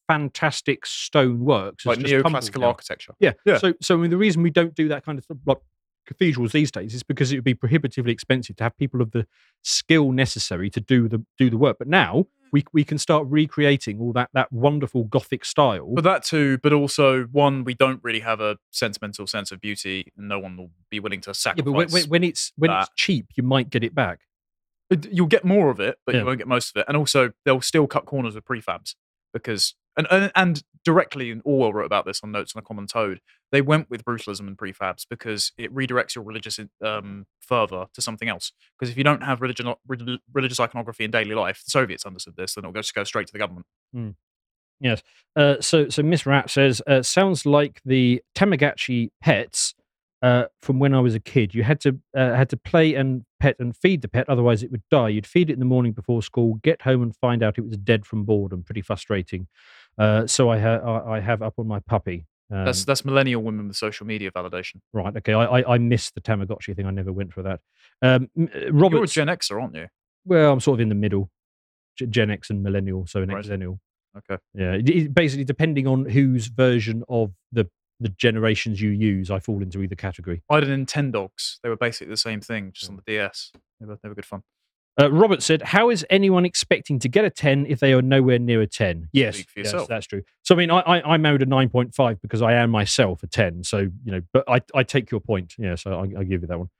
fantastic 0.07 0.87
stone 0.87 1.45
works. 1.45 1.87
like 1.87 1.99
neoclassical 1.99 2.65
architecture. 2.65 3.15
Yeah. 3.21 3.33
Yeah. 3.45 3.59
So, 3.59 3.75
so 3.81 3.97
I 3.97 3.99
mean, 3.99 4.11
the 4.11 4.17
reason 4.17 4.43
we 4.43 4.51
don't 4.51 4.75
do 4.75 4.89
that 4.89 5.05
kind 5.05 5.19
of 5.19 5.25
stuff, 5.25 5.39
like 5.47 5.59
cathedrals 6.07 6.53
these 6.53 6.71
days 6.71 6.95
is 6.95 7.03
because 7.03 7.33
it 7.33 7.37
would 7.37 7.45
be 7.45 7.55
prohibitively 7.55 8.13
expensive 8.13 8.57
to 8.57 8.65
have 8.65 8.77
people 8.77 9.01
of 9.01 9.13
the 9.13 9.27
skill 9.63 10.13
necessary 10.13 10.71
to 10.71 10.81
do 10.81 11.09
the 11.09 11.25
do 11.39 11.51
the 11.51 11.57
work. 11.57 11.79
But 11.79 11.89
now 11.89 12.27
we 12.53 12.65
we 12.73 12.85
can 12.85 12.99
start 12.99 13.27
recreating 13.29 14.01
all 14.01 14.13
that 14.13 14.31
that 14.35 14.53
wonderful 14.53 15.05
Gothic 15.05 15.45
style. 15.45 15.93
But 15.95 16.05
that 16.05 16.25
too, 16.25 16.59
but 16.59 16.73
also 16.73 17.25
one, 17.25 17.65
we 17.65 17.75
don't 17.75 18.03
really 18.03 18.21
have 18.21 18.41
a 18.41 18.59
sentimental 18.71 19.27
sense 19.27 19.51
of 19.51 19.61
beauty, 19.61 20.13
and 20.17 20.29
no 20.29 20.39
one 20.39 20.57
will 20.57 20.71
be 20.91 21.01
willing 21.01 21.21
to 21.23 21.35
sacrifice. 21.35 21.65
yeah, 21.67 21.73
but 21.73 21.73
when, 21.73 21.89
when, 21.91 22.09
when 22.11 22.25
it's 22.25 22.53
when 22.57 22.71
it's 22.71 22.91
cheap, 22.95 23.27
you 23.35 23.43
might 23.43 23.71
get 23.71 23.83
it 23.83 23.95
back. 23.95 24.21
It- 24.91 25.11
You'll 25.13 25.27
get 25.27 25.45
more 25.45 25.71
of 25.71 25.81
it, 25.81 25.99
but 26.07 26.15
Yeah. 26.15 26.21
you 26.23 26.27
won't 26.27 26.39
get 26.39 26.49
most 26.49 26.75
of 26.77 26.81
it. 26.81 26.87
And 26.89 26.97
also, 26.97 27.33
they'll 27.45 27.61
still 27.61 27.87
cut 27.87 28.05
corners 28.05 28.35
with 28.35 28.45
prefabs 28.45 28.95
because, 29.33 29.75
and, 29.97 30.07
and, 30.11 30.31
and 30.35 30.63
directly, 30.85 31.31
and 31.31 31.41
Orwell 31.45 31.73
wrote 31.73 31.87
about 31.87 32.05
this 32.05 32.21
on 32.23 32.31
Notes 32.33 32.55
on 32.55 32.61
a 32.61 32.63
Common 32.65 32.87
Toad. 32.87 33.21
They 33.53 33.63
went 33.63 33.89
with 33.89 34.05
brutalism 34.05 34.41
and 34.47 34.57
prefabs 34.59 35.07
because 35.09 35.53
it 35.57 35.75
redirects 35.75 36.15
your 36.15 36.25
religious 36.25 36.59
um, 36.85 37.27
fervor 37.41 37.87
to 37.95 38.03
something 38.03 38.29
else. 38.29 38.53
Because 38.79 38.91
if 38.91 38.99
you 38.99 39.05
don't 39.05 39.23
have 39.23 39.41
religion, 39.41 39.73
relig- 39.87 40.21
religious 40.33 40.61
iconography 40.61 41.05
in 41.05 41.11
daily 41.11 41.35
life, 41.35 41.63
the 41.65 41.71
Soviets 41.71 42.05
understood 42.05 42.37
this, 42.37 42.55
then 42.55 42.65
it'll 42.65 42.73
just 42.75 42.95
go 42.95 43.05
straight 43.05 43.27
to 43.29 43.33
the 43.33 43.39
government. 43.39 43.67
Mm. 43.97 44.15
Yes. 44.81 45.03
Uh, 45.37 45.61
so 45.61 45.89
so 45.89 46.03
Miss 46.03 46.27
Rat 46.27 46.51
says 46.51 46.83
uh, 46.87 47.01
sounds 47.01 47.47
like 47.47 47.81
the 47.85 48.21
Tamagotchi 48.37 49.11
pets 49.23 49.75
uh, 50.25 50.45
from 50.63 50.79
when 50.79 50.93
I 50.95 51.01
was 51.01 51.15
a 51.15 51.21
kid. 51.21 51.55
You 51.55 51.63
had 51.63 51.81
to 51.83 51.91
uh, 52.17 52.33
had 52.35 52.49
to 52.51 52.57
play 52.57 52.95
and 52.95 53.23
pet 53.41 53.57
and 53.59 53.77
feed 53.77 54.01
the 54.03 54.09
pet, 54.09 54.27
otherwise 54.29 54.63
it 54.65 54.71
would 54.71 54.83
die. 54.91 55.11
You'd 55.11 55.27
feed 55.27 55.51
it 55.51 55.53
in 55.55 55.59
the 55.59 55.65
morning 55.75 55.93
before 55.93 56.23
school, 56.23 56.55
get 56.63 56.83
home 56.83 57.03
and 57.03 57.15
find 57.17 57.43
out 57.43 57.59
it 57.59 57.67
was 57.67 57.77
dead 57.77 58.07
from 58.07 58.25
boredom. 58.25 58.63
Pretty 58.63 58.83
frustrating. 58.83 59.47
Uh, 59.99 60.27
so 60.27 60.49
I 60.51 60.59
ha- 60.59 61.03
I 61.17 61.21
have 61.21 61.43
up 61.43 61.55
on 61.59 61.67
my 61.69 61.81
puppy. 61.81 62.27
Um, 62.51 62.65
That's 62.67 62.85
that's 62.85 63.05
millennial 63.05 63.43
women 63.43 63.69
with 63.69 63.77
social 63.77 64.07
media 64.07 64.31
validation. 64.31 64.77
right. 64.93 65.17
Okay. 65.17 65.33
I, 65.35 65.45
I 65.61 65.75
I 65.75 65.79
missed 65.79 66.15
the 66.15 66.21
Tamagotchi 66.21 66.75
thing. 66.77 66.87
I 66.87 66.91
never 66.91 67.13
went 67.13 67.33
for 67.33 67.43
that. 67.43 67.61
Um, 68.03 68.29
uh, 68.39 68.73
Robert. 68.73 68.97
You're 68.97 69.05
a 69.05 69.09
Gen 69.09 69.29
Xer, 69.29 69.61
aren't 69.63 69.75
you? 69.75 69.87
well, 70.27 70.53
I'm 70.53 70.61
sort 70.61 70.77
of 70.77 70.81
in 70.81 70.89
the 70.91 70.95
middle. 71.07 71.31
Gen 71.97 72.31
X 72.31 72.51
and 72.51 72.63
millennial, 72.63 73.07
so 73.07 73.23
an 73.23 73.29
Right. 73.31 73.45
exennial. 73.45 73.79
Okay. 74.17 74.41
Yeah, 74.55 74.73
it- 74.75 74.89
it- 74.89 75.15
basically 75.15 75.45
depending 75.45 75.87
on 75.87 76.05
whose 76.07 76.47
version 76.49 77.03
of 77.09 77.33
the 77.53 77.69
the 78.05 78.11
generations 78.11 78.83
you 78.83 78.91
use, 78.91 79.31
I 79.31 79.41
fall 79.41 79.63
into 79.63 79.81
either 79.81 79.95
category. 79.95 80.43
I 80.51 80.57
had 80.57 80.65
a 80.65 80.77
Nintendogs. 80.77 81.57
They 81.63 81.71
were 81.71 81.77
basically 81.77 82.09
the 82.09 82.19
same 82.19 82.43
thing, 82.43 82.71
just 82.73 82.91
on 82.91 82.97
the 82.97 83.03
DS. 83.07 83.51
They 83.81 83.87
were, 83.87 83.99
they 84.03 84.11
were 84.11 84.15
good 84.15 84.27
fun. 84.27 84.43
Uh, 85.01 85.11
Robert 85.11 85.43
said, 85.43 85.63
"How 85.63 85.89
is 85.89 86.07
anyone 86.11 86.45
expecting 86.45 86.99
to 87.01 87.09
get 87.09 87.25
a 87.25 87.31
ten 87.31 87.65
if 87.67 87.81
they 87.81 87.95
are 87.95 88.03
nowhere 88.03 88.39
near 88.39 88.61
a 88.61 88.67
10? 88.67 89.09
Yes, 89.13 89.43
yes, 89.57 89.75
that's 89.89 90.07
true. 90.07 90.23
So 90.43 90.55
I 90.55 90.59
mean, 90.59 90.71
I, 90.71 90.81
I 90.81 91.15
I 91.15 91.17
married 91.17 91.43
a 91.43 91.47
nine 91.47 91.71
point 91.71 91.95
five 91.95 92.21
because 92.21 92.43
I 92.43 92.53
am 92.53 92.71
myself 92.71 93.23
a 93.23 93.27
ten. 93.27 93.65
So 93.65 93.79
you 93.79 94.13
know, 94.13 94.21
but 94.33 94.45
I 94.47 94.61
I 94.75 94.83
take 94.85 95.11
your 95.11 95.21
point. 95.21 95.55
Yeah, 95.59 95.75
so 95.75 95.95
I, 95.95 96.21
I 96.21 96.25
give 96.25 96.43
you 96.43 96.47
that 96.47 96.59
one. 96.59 96.71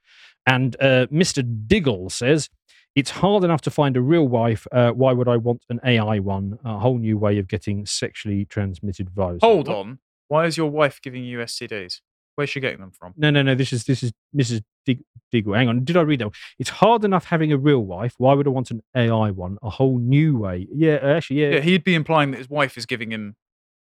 And 0.45 0.75
uh, 0.79 1.07
Mr. 1.07 1.43
Diggle 1.67 2.09
says." 2.09 2.49
It's 2.95 3.11
hard 3.11 3.43
enough 3.43 3.59
to 3.63 3.71
find 3.71 3.97
a 3.97 4.01
real 4.01 4.25
wife. 4.25 4.65
Uh, 4.71 4.91
why 4.91 5.11
would 5.11 5.27
I 5.27 5.35
want 5.35 5.65
an 5.69 5.81
AI 5.83 6.19
one? 6.19 6.57
A 6.63 6.79
whole 6.79 6.97
new 6.97 7.17
way 7.17 7.37
of 7.39 7.49
getting 7.49 7.85
sexually 7.85 8.45
transmitted 8.45 9.09
virus. 9.09 9.39
Hold 9.41 9.67
on. 9.67 9.99
Why 10.27 10.45
is 10.45 10.57
your 10.57 10.69
wife 10.69 10.99
giving 11.01 11.23
you 11.23 11.39
STDs? 11.39 12.01
Where's 12.35 12.49
she 12.49 12.59
getting 12.59 12.79
them 12.81 12.91
from? 12.91 13.13
No, 13.15 13.29
no, 13.29 13.41
no. 13.41 13.55
This 13.55 13.71
is 13.71 13.85
this 13.85 14.03
is 14.03 14.11
Mrs. 14.35 14.61
Dig- 14.85 15.03
Diggle. 15.31 15.53
Hang 15.53 15.69
on. 15.69 15.83
Did 15.85 15.95
I 15.97 16.01
read 16.01 16.19
that? 16.19 16.31
It's 16.59 16.69
hard 16.69 17.05
enough 17.05 17.25
having 17.25 17.51
a 17.53 17.57
real 17.57 17.79
wife. 17.79 18.13
Why 18.17 18.33
would 18.33 18.45
I 18.45 18.49
want 18.49 18.71
an 18.71 18.81
AI 18.95 19.31
one? 19.31 19.57
A 19.63 19.69
whole 19.69 19.97
new 19.99 20.37
way. 20.39 20.67
Yeah, 20.73 20.95
uh, 21.01 21.07
actually, 21.15 21.41
yeah, 21.41 21.49
Yeah, 21.51 21.59
he'd 21.61 21.83
be 21.85 21.95
implying 21.95 22.31
that 22.31 22.37
his 22.37 22.49
wife 22.49 22.77
is 22.77 22.85
giving 22.85 23.11
him. 23.11 23.35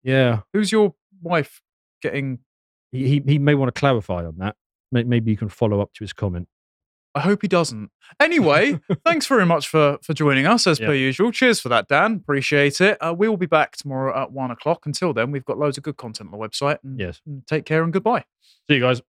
yeah. 0.04 0.42
Who's 0.54 0.72
your 0.72 0.94
wife 1.24 1.62
getting? 2.04 2.40
He 2.92 3.08
he, 3.08 3.24
he 3.26 3.40
may 3.40 3.56
want 3.56 3.74
to 3.74 3.80
clarify 3.80 4.26
on 4.26 4.38
that. 4.38 4.56
Maybe 4.92 5.32
you 5.32 5.38
can 5.38 5.50
follow 5.50 5.82
up 5.82 5.92
to 5.96 6.04
his 6.04 6.14
comment. 6.14 6.48
I 7.16 7.22
hope 7.22 7.42
he 7.42 7.48
doesn't. 7.48 7.90
Anyway, 8.20 8.80
thanks 9.06 9.26
very 9.26 9.46
much 9.46 9.68
for 9.70 9.98
for 10.04 10.14
joining 10.14 10.46
us 10.46 10.68
as 10.68 10.80
Yeah. 10.80 10.88
per 10.88 10.94
usual. 10.94 11.32
Cheers 11.32 11.62
for 11.62 11.70
that, 11.70 11.88
Dan. 11.88 12.16
Appreciate 12.16 12.82
it. 12.82 12.98
Uh, 13.02 13.14
we 13.18 13.28
will 13.30 13.38
be 13.38 13.46
back 13.46 13.78
tomorrow 13.78 14.22
at 14.22 14.32
one 14.34 14.52
o'clock. 14.52 14.86
Until 14.86 15.14
then, 15.14 15.32
we've 15.32 15.46
got 15.46 15.58
loads 15.58 15.78
of 15.78 15.84
good 15.84 15.96
content 15.98 16.32
on 16.34 16.38
the 16.40 16.48
website. 16.48 16.80
And, 16.84 17.00
Yes. 17.00 17.22
and 17.26 17.48
take 17.48 17.66
care 17.66 17.84
and 17.84 17.94
goodbye. 17.94 18.26
See 18.68 18.76
you 18.76 18.82
guys. 18.82 19.02